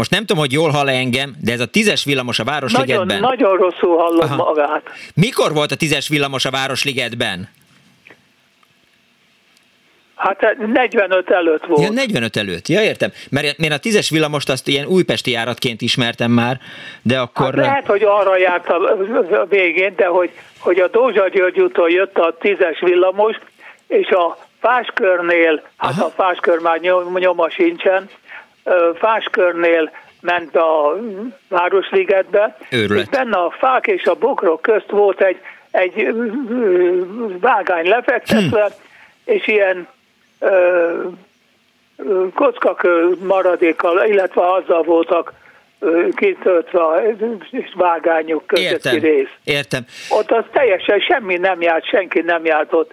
most 0.00 0.12
nem 0.12 0.26
tudom, 0.26 0.38
hogy 0.38 0.52
jól 0.52 0.70
hall 0.70 0.88
engem, 0.88 1.34
de 1.40 1.52
ez 1.52 1.60
a 1.60 1.66
tízes 1.66 2.04
villamos 2.04 2.38
a 2.38 2.44
Városligetben. 2.44 3.06
Nagyon, 3.06 3.20
nagyon 3.20 3.56
rosszul 3.56 3.96
hallom 3.96 4.20
Aha. 4.20 4.36
magát. 4.36 4.82
Mikor 5.14 5.52
volt 5.52 5.70
a 5.70 5.76
tízes 5.76 6.08
villamos 6.08 6.44
a 6.44 6.50
Városligetben? 6.50 7.48
Hát 10.14 10.56
45 10.72 11.30
előtt 11.30 11.64
volt. 11.66 11.82
Ja, 11.82 11.90
45 11.90 12.36
előtt, 12.36 12.68
ja 12.68 12.82
értem. 12.82 13.10
Mert 13.30 13.58
én 13.58 13.72
a 13.72 13.76
tízes 13.76 14.10
villamost 14.10 14.48
azt 14.48 14.68
ilyen 14.68 14.86
újpesti 14.86 15.30
járatként 15.30 15.80
ismertem 15.80 16.30
már, 16.30 16.58
de 17.02 17.18
akkor... 17.18 17.54
Hát 17.54 17.64
lehet, 17.64 17.86
hogy 17.86 18.02
arra 18.02 18.38
járt 18.38 18.68
a 18.68 19.46
végén, 19.48 19.92
de 19.96 20.06
hogy, 20.06 20.30
hogy 20.58 20.78
a 20.78 20.88
Dózsa 20.88 21.28
György 21.28 21.60
úton 21.60 21.90
jött 21.90 22.18
a 22.18 22.36
tízes 22.40 22.80
villamos, 22.80 23.36
és 23.86 24.08
a 24.08 24.38
Fáskörnél, 24.60 25.62
hát 25.76 25.90
Aha. 25.90 26.04
a 26.04 26.10
Fáskör 26.10 26.58
már 26.58 26.80
nyoma 27.18 27.50
sincsen, 27.50 28.08
Fáskörnél 28.94 29.90
ment 30.20 30.56
a 30.56 31.00
Városligetbe, 31.48 32.56
Őrület. 32.70 33.02
és 33.02 33.08
benne 33.08 33.36
a 33.36 33.50
fák 33.58 33.86
és 33.86 34.04
a 34.04 34.14
bokrok 34.14 34.62
közt 34.62 34.90
volt 34.90 35.20
egy, 35.20 35.40
egy 35.70 36.14
vágány 37.40 37.88
lefektetve, 37.88 38.64
hm. 38.64 38.72
és 39.32 39.46
ilyen 39.46 39.88
ö, 40.38 41.02
kockakő 42.34 43.16
maradékkal, 43.22 44.04
illetve 44.04 44.52
azzal 44.52 44.82
voltak 44.82 45.32
kitöltve 46.14 46.82
a 46.82 47.00
vágányok 47.74 48.46
közötti 48.46 48.72
Értem. 48.72 48.98
rész. 48.98 49.28
Értem. 49.44 49.84
Ott 50.08 50.30
az 50.30 50.44
teljesen 50.52 51.00
semmi 51.00 51.36
nem 51.36 51.60
járt, 51.60 51.84
senki 51.84 52.20
nem 52.20 52.44
járt 52.44 52.72
ott. 52.72 52.92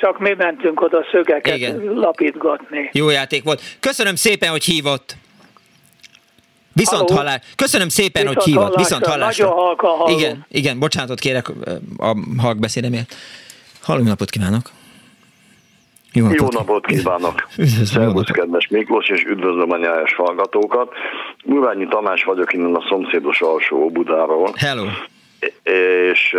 Csak 0.00 0.18
mi 0.18 0.34
mentünk 0.38 0.80
oda 0.80 1.04
szögeket 1.10 1.56
Igen. 1.56 1.82
lapítgatni. 1.94 2.90
Jó 2.92 3.10
játék 3.10 3.44
volt. 3.44 3.60
Köszönöm 3.80 4.14
szépen, 4.14 4.50
hogy 4.50 4.64
hívott. 4.64 5.16
Viszont 6.72 7.08
Halló? 7.08 7.20
hallás. 7.20 7.40
Köszönöm 7.56 7.88
szépen, 7.88 8.22
Viszont 8.22 8.36
hogy 8.42 8.44
hívott. 8.52 8.62
hallásra. 8.62 8.82
Viszont 8.82 9.06
hallásra. 9.06 9.44
Nagyon 9.44 9.60
halkan 9.64 9.90
hallom. 9.90 10.18
Igen, 10.18 10.46
igen, 10.48 10.78
bocsánatot 10.78 11.18
kérek 11.18 11.48
a 11.98 12.16
halkbeszédemért. 12.38 13.14
Halló, 13.82 14.02
napot 14.02 14.30
kívánok! 14.30 14.70
Jó 16.12 16.24
napot, 16.24 16.40
Jó 16.40 16.46
napot 16.58 16.86
kívánok! 16.86 17.48
Szervusz, 17.92 18.30
kedves 18.30 18.68
Miklós, 18.68 19.08
és 19.08 19.22
üdvözlöm 19.22 19.70
a 19.70 19.76
nyájas 19.76 20.14
hallgatókat. 20.14 20.92
Urányi 21.44 21.86
Tamás 21.88 22.24
vagyok 22.24 22.52
innen 22.52 22.74
a 22.74 22.84
szomszédos 22.88 23.40
alsó 23.40 23.90
Budáról. 23.90 24.52
Hello! 24.56 24.84
És 26.12 26.36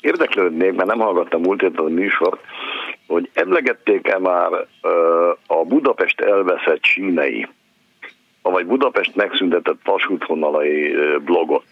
érdeklődnék, 0.00 0.72
mert 0.72 0.88
nem 0.88 0.98
hallgattam 0.98 1.40
múlt 1.40 1.60
héten 1.60 1.84
a 1.84 1.88
műsort, 1.88 2.40
hogy 3.08 3.30
emlegették-e 3.32 4.18
már 4.18 4.50
a 5.46 5.64
Budapest 5.64 6.20
elveszett 6.20 6.84
sínei, 6.84 7.48
vagy 8.42 8.66
Budapest 8.66 9.14
megszüntetett 9.14 9.78
vasútvonalai 9.84 10.94
blogot. 11.24 11.64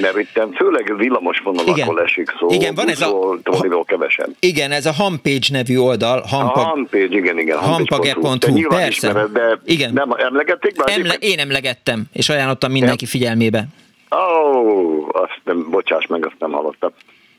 Mert 0.00 0.18
itt 0.18 0.40
főleg 0.56 0.96
villamos 0.96 1.38
vonalakról 1.38 2.02
esik 2.02 2.34
szó, 2.38 2.48
Igen, 2.50 2.74
van 2.74 2.88
ez 2.88 3.00
a- 3.00 3.84
kevesen. 3.86 4.36
Igen, 4.40 4.70
ez 4.70 4.86
a 4.86 4.92
Hampage 4.92 5.46
nevű 5.50 5.76
oldal, 5.76 6.18
A 6.18 6.28
Hampag, 6.28 6.64
Hampage, 6.64 7.04
igen, 7.04 7.38
igen. 7.38 7.58
Hampage.hu, 7.58 8.68
persze. 8.68 8.88
ismered, 8.88 9.30
de 9.32 9.58
Igen. 9.64 9.92
nem 9.92 10.10
emlegették 10.10 10.76
már? 10.76 10.98
Emle, 10.98 11.14
én 11.14 11.38
emlegettem, 11.38 12.04
és 12.12 12.28
ajánlottam 12.28 12.70
mindenki 12.72 13.06
figyelmébe. 13.06 13.64
Ó, 14.10 14.16
oh, 14.16 15.08
azt 15.12 15.40
nem, 15.44 15.70
bocsáss 15.70 16.06
meg, 16.06 16.26
azt 16.26 16.36
nem 16.38 16.52
hallottam. 16.52 16.90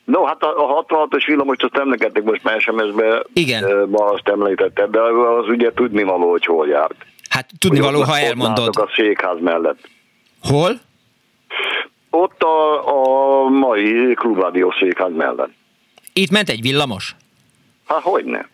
No, 0.06 0.24
hát 0.24 0.44
a, 0.44 0.78
a 0.80 0.84
66-os 0.86 1.24
villamost 1.26 1.64
azt 1.64 1.76
emlegették 1.78 2.24
most 2.24 2.44
már 2.44 2.62
SMS-be, 2.62 3.24
Igen. 3.34 3.90
ma 3.90 4.06
azt 4.06 4.28
említetted, 4.28 4.90
de 4.90 5.00
az 5.02 5.48
ugye 5.48 5.72
tudnivaló, 5.74 6.30
hogy 6.30 6.46
hol 6.46 6.68
járt. 6.68 6.96
Hát 7.30 7.50
tudnivaló, 7.60 7.92
Hogy 8.00 8.02
ott- 8.08 8.14
ha 8.14 8.20
elmondod. 8.20 8.76
a 8.78 8.90
székház 8.96 9.38
mellett. 9.42 9.90
Hol? 10.44 10.72
Ott 12.10 12.44
a, 12.44 12.88
a 13.44 13.50
mai 13.50 14.14
klubrádió 14.14 14.74
székház 14.80 15.12
mellett. 15.16 15.50
Itt 16.14 16.32
ment 16.32 16.50
egy 16.50 16.62
villamos? 16.62 17.16
Hát 17.88 18.02
hogyne? 18.02 18.50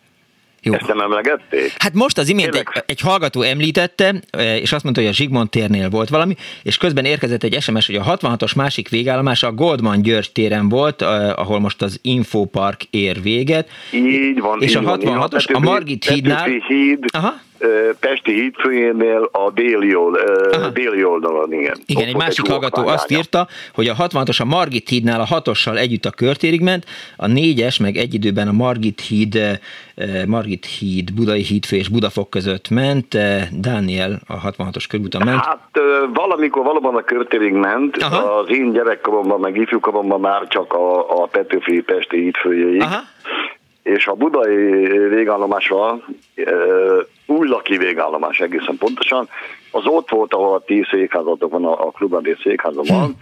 Jó. 0.64 0.72
Ezt 0.72 0.86
nem 0.86 1.00
emlegették? 1.00 1.74
Hát 1.78 1.94
most 1.94 2.18
az 2.18 2.28
imént 2.28 2.54
egy, 2.54 2.66
egy 2.86 3.00
hallgató 3.00 3.42
említette, 3.42 4.14
eh, 4.30 4.60
és 4.60 4.72
azt 4.72 4.84
mondta, 4.84 5.00
hogy 5.00 5.10
a 5.10 5.14
Zsigmond 5.14 5.50
térnél 5.50 5.88
volt 5.88 6.08
valami, 6.08 6.34
és 6.62 6.76
közben 6.76 7.04
érkezett 7.04 7.42
egy 7.42 7.60
SMS, 7.60 7.86
hogy 7.86 7.94
a 7.94 8.04
66-os 8.04 8.56
másik 8.56 8.88
végállomása 8.88 9.46
a 9.46 9.52
Goldman 9.52 10.02
György 10.02 10.32
téren 10.32 10.68
volt, 10.68 11.02
eh, 11.02 11.38
ahol 11.38 11.60
most 11.60 11.82
az 11.82 11.98
Infopark 12.02 12.82
ér 12.90 13.22
véget. 13.22 13.68
Így 13.92 14.40
van. 14.40 14.60
És 14.60 14.70
így 14.70 14.76
a 14.76 14.82
van, 14.82 15.00
így 15.00 15.06
van. 15.06 15.28
66-os, 15.30 15.52
a 15.52 15.58
Margit 15.58 16.04
hídnál... 16.04 16.48
Híd, 16.68 17.04
Aha. 17.12 17.40
Pesti 18.00 18.32
hídfőjénél 18.32 19.28
a 19.32 19.50
déli, 19.50 19.94
old, 19.94 20.16
ö, 20.16 20.68
déli 20.72 21.04
oldalon, 21.04 21.52
igen. 21.52 21.76
Igen, 21.86 22.02
Ott 22.02 22.08
egy 22.08 22.16
másik 22.16 22.46
hallgató 22.48 22.80
homlokvágánya. 22.82 22.92
azt 22.94 23.10
írta, 23.10 23.46
hogy 23.74 23.88
a 23.88 23.94
66-os 23.94 24.40
a 24.40 24.44
Margit 24.44 24.88
hídnál 24.88 25.20
a 25.20 25.26
6-ossal 25.40 25.78
együtt 25.78 26.04
a 26.04 26.10
körtérig 26.10 26.60
ment, 26.60 26.84
a 27.16 27.26
4-es 27.26 27.80
meg 27.80 27.96
egy 27.96 28.14
időben 28.14 28.48
a 28.48 28.52
Margit 28.52 29.00
híd, 29.00 29.60
Margit 30.26 30.66
híd, 30.66 31.12
Budai 31.14 31.42
hídfő 31.42 31.76
és 31.76 31.88
Budafok 31.88 32.30
között 32.30 32.68
ment, 32.70 33.16
Dániel 33.60 34.20
a 34.26 34.40
66-os 34.40 34.84
körúton 34.88 35.22
ment. 35.24 35.44
Hát 35.44 35.68
valamikor 36.14 36.64
valóban 36.64 36.96
a 36.96 37.02
körtérig 37.04 37.52
ment, 37.52 37.96
Aha. 38.02 38.38
az 38.38 38.46
én 38.50 38.72
gyerekkoromban, 38.72 39.40
meg 39.40 39.56
ifjúkoromban 39.56 40.20
már 40.20 40.46
csak 40.48 40.72
a, 40.72 41.22
a 41.22 41.26
Petőfi 41.26 41.80
Pesti 41.80 42.16
hídfőjéig. 42.20 42.80
Aha. 42.80 43.00
És 43.82 44.06
a 44.06 44.14
budai 44.14 44.54
végállomásra, 45.08 45.98
új 47.26 47.48
laki 47.48 47.76
végállomás 47.76 48.40
egészen 48.40 48.76
pontosan, 48.78 49.28
az 49.70 49.82
ott 49.86 50.10
volt, 50.10 50.34
ahol 50.34 50.54
a 50.54 50.60
ti 50.60 50.86
székházatok 50.90 51.50
van, 51.50 51.64
a, 51.64 51.86
a 51.86 51.90
klubadé 51.90 52.36
székháza 52.42 52.82
van, 52.82 53.16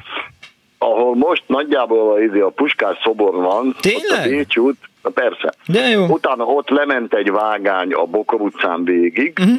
ahol 0.79 1.15
most 1.15 1.43
nagyjából 1.47 2.13
a, 2.13 2.21
izé, 2.21 2.41
a 2.41 2.49
Puskás 2.49 2.99
szobor 3.03 3.35
van, 3.35 3.77
Tényleg? 3.81 4.21
ott 4.21 4.27
a 4.27 4.29
Bécs 4.29 4.57
út, 4.57 4.77
persze. 5.15 5.55
De 5.67 5.89
jó. 5.89 6.07
Utána 6.07 6.45
ott 6.45 6.69
lement 6.69 7.15
egy 7.15 7.31
vágány 7.31 7.93
a 7.93 8.05
Bokor 8.05 8.41
utcán 8.41 8.85
végig, 8.85 9.39
uh-huh. 9.41 9.57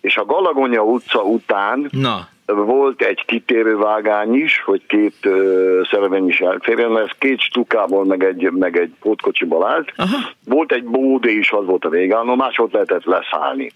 és 0.00 0.16
a 0.16 0.24
Galagonya 0.24 0.82
utca 0.82 1.22
után 1.22 1.88
Na. 1.90 2.28
Volt 2.54 3.02
egy 3.02 3.24
kitérő 3.26 3.76
vágány 3.76 4.34
is, 4.34 4.62
hogy 4.64 4.86
két 4.86 5.14
uh, 5.24 5.86
szerveny 5.90 6.28
is 6.28 6.40
elférjen, 6.40 6.98
ez 6.98 7.10
két 7.18 7.40
stukából 7.40 8.04
meg 8.04 8.24
egy, 8.24 8.50
meg 8.50 8.78
egy 8.78 8.92
pótkocsiból 9.00 9.66
állt. 9.66 9.92
Aha. 9.96 10.16
Volt 10.44 10.72
egy 10.72 10.84
bódé 10.84 11.32
is, 11.32 11.50
az 11.52 11.66
volt 11.66 11.84
a 11.84 11.88
végállomás, 11.88 12.58
ott 12.58 12.72
lehetett 12.72 13.04
leszállni. 13.04 13.70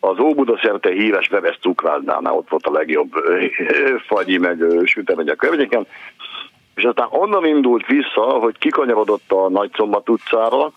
Az 0.00 0.18
Óbuda 0.18 0.58
szerte 0.62 0.90
híres 0.90 1.28
Veres 1.28 1.58
cukrászdánál 1.60 2.34
ott 2.34 2.48
volt 2.48 2.66
a 2.66 2.72
legjobb 2.72 3.12
fagyi, 4.08 4.38
meg 4.38 4.64
sütemegy 4.84 5.28
a 5.28 5.34
környéken. 5.34 5.86
És 6.74 6.82
aztán 6.82 7.06
onnan 7.10 7.46
indult 7.46 7.86
vissza, 7.86 8.20
hogy 8.20 8.58
kikanyarodott 8.58 9.32
a 9.32 9.48
Nagyszombat 9.48 10.08
utcára, 10.08 10.72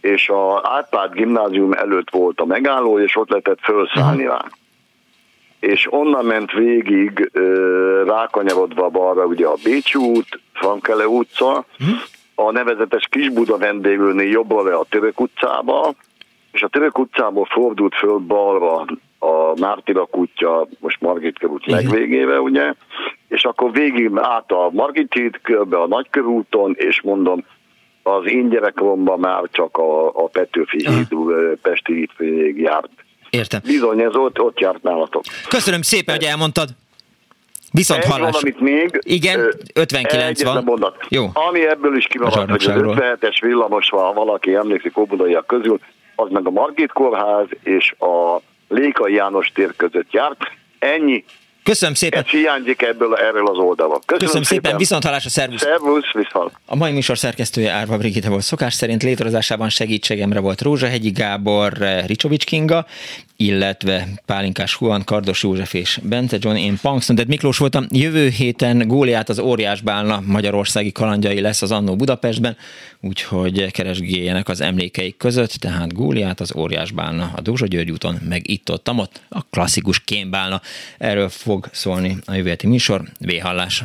és 0.00 0.28
a 0.28 0.60
Árpád 0.62 1.12
gimnázium 1.12 1.72
előtt 1.72 2.10
volt 2.10 2.40
a 2.40 2.44
megálló, 2.44 2.98
és 2.98 3.16
ott 3.16 3.28
lehetett 3.28 3.60
felszállni 3.60 4.24
rá. 4.24 4.44
És 5.62 5.92
onnan 5.92 6.24
ment 6.24 6.52
végig, 6.52 7.30
rákanyarodva 8.04 8.88
balra 8.88 9.24
ugye 9.24 9.46
a 9.46 9.54
Bécsi 9.64 9.98
út, 9.98 10.40
Frankele 10.52 11.06
utca, 11.06 11.64
a 12.34 12.50
nevezetes 12.50 13.06
Kisbuda 13.10 13.56
vendéglőnél 13.56 14.28
jobbra 14.28 14.62
le 14.62 14.74
a 14.74 14.86
Török 14.88 15.20
utcába, 15.20 15.94
és 16.52 16.62
a 16.62 16.68
Török 16.68 16.98
utcából 16.98 17.44
fordult 17.44 17.94
föl 17.94 18.18
balra 18.18 18.84
a 19.18 19.60
Mártira 19.60 20.04
kutya, 20.04 20.68
most 20.80 21.00
Margit 21.00 21.38
körút 21.38 21.66
legvégébe, 21.66 22.40
ugye, 22.40 22.74
és 23.28 23.44
akkor 23.44 23.72
végig 23.72 24.10
át 24.14 24.52
a 24.52 24.70
Margit 24.72 25.12
híd 25.12 25.40
körbe, 25.42 25.80
a 25.80 25.86
Nagykörúton, 25.86 26.74
és 26.78 27.00
mondom, 27.02 27.44
az 28.02 28.26
én 28.26 28.48
gyerekkoromban 28.48 29.20
már 29.20 29.42
csak 29.50 29.76
a, 29.76 30.06
a 30.06 30.28
Petőfi 30.28 30.86
híd, 30.86 31.08
Pesti 31.62 32.08
híd 32.18 32.56
járt. 32.56 33.01
Értem. 33.32 33.60
Bizony, 33.64 34.00
ez 34.00 34.14
ott, 34.14 34.40
ott 34.40 34.58
járt 34.60 34.82
nálatok. 34.82 35.22
Köszönöm 35.48 35.82
szépen, 35.82 36.14
hogy 36.14 36.24
elmondtad. 36.24 36.68
Viszont 37.72 38.02
Egy 38.04 38.10
hallás. 38.10 38.30
valamit 38.30 38.60
még. 38.60 38.98
Igen, 39.02 39.38
Ö, 39.40 39.48
59 39.74 40.24
egyetlen 40.28 40.54
van. 40.54 40.64
mondat. 40.64 40.96
Jó. 41.08 41.26
Ami 41.32 41.66
ebből 41.66 41.96
is 41.96 42.06
kimaradt, 42.06 42.34
hogy 42.34 42.50
az 42.50 42.62
zsarnokságról. 42.62 43.16
57-es 43.20 43.38
villamos, 43.40 43.88
ha 43.88 44.12
valaki 44.12 44.54
emlékszik 44.54 44.98
óbudaiak 44.98 45.46
közül, 45.46 45.80
az 46.16 46.28
meg 46.30 46.46
a 46.46 46.50
Margit 46.50 46.92
kórház 46.92 47.46
és 47.62 47.94
a 47.98 48.40
Lékai 48.68 49.14
János 49.14 49.50
tér 49.54 49.72
között 49.76 50.12
járt. 50.12 50.38
Ennyi. 50.78 51.24
Köszönöm 51.62 51.94
szépen. 51.94 52.22
Ez 52.22 52.30
hiányzik 52.30 52.82
ebből, 52.82 53.14
erről 53.16 53.46
az 53.46 53.58
oldalon. 53.58 54.00
Köszönöm, 54.06 54.18
Köszönöm 54.18 54.42
szépen, 54.42 54.76
viszont 54.76 55.04
hallásra, 55.04 55.30
szervusz. 55.30 55.60
Szervusz, 55.60 56.12
viszont. 56.12 56.52
A 56.66 56.76
mai 56.76 56.92
műsor 56.92 57.18
szerkesztője 57.18 57.72
Árva 57.72 57.96
Brigitte 57.96 58.28
volt 58.28 58.42
szokás 58.42 58.74
szerint, 58.74 59.02
létrehozásában 59.02 59.68
segítségemre 59.68 60.40
volt 60.40 60.60
Rózsahegyi 60.60 61.10
Gábor, 61.10 61.72
Ricsovics 62.06 62.44
Kinga, 62.44 62.86
illetve 63.36 64.08
Pálinkás 64.26 64.74
Huan, 64.74 65.04
Kardos 65.04 65.42
József 65.42 65.74
és 65.74 65.98
Bence 66.02 66.36
John, 66.40 66.56
én 66.56 66.78
Punksnoded 66.82 67.28
Miklós 67.28 67.58
voltam. 67.58 67.86
Jövő 67.90 68.28
héten 68.28 68.88
Góliát 68.88 69.28
az 69.28 69.38
Óriás 69.38 69.80
Bálna 69.80 70.22
magyarországi 70.26 70.92
kalandjai 70.92 71.40
lesz 71.40 71.62
az 71.62 71.72
Annó 71.72 71.96
Budapestben, 71.96 72.56
úgyhogy 73.02 73.70
keresgéljenek 73.70 74.48
az 74.48 74.60
emlékeik 74.60 75.16
között, 75.16 75.50
tehát 75.50 75.92
Góliát 75.92 76.40
az 76.40 76.56
Óriás 76.56 76.90
Bálna 76.90 77.32
a 77.36 77.40
Dózsa 77.40 77.66
György 77.66 77.90
úton, 77.90 78.18
meg 78.28 78.50
itt-ott, 78.50 78.90
ott 78.90 79.20
a 79.28 79.42
klasszikus 79.42 80.00
kémbálna. 80.00 80.60
Erről 80.98 81.28
fog 81.28 81.68
szólni 81.72 82.16
a 82.24 82.34
jövő 82.34 82.56
műsor. 82.64 83.02
Véhallás! 83.18 83.84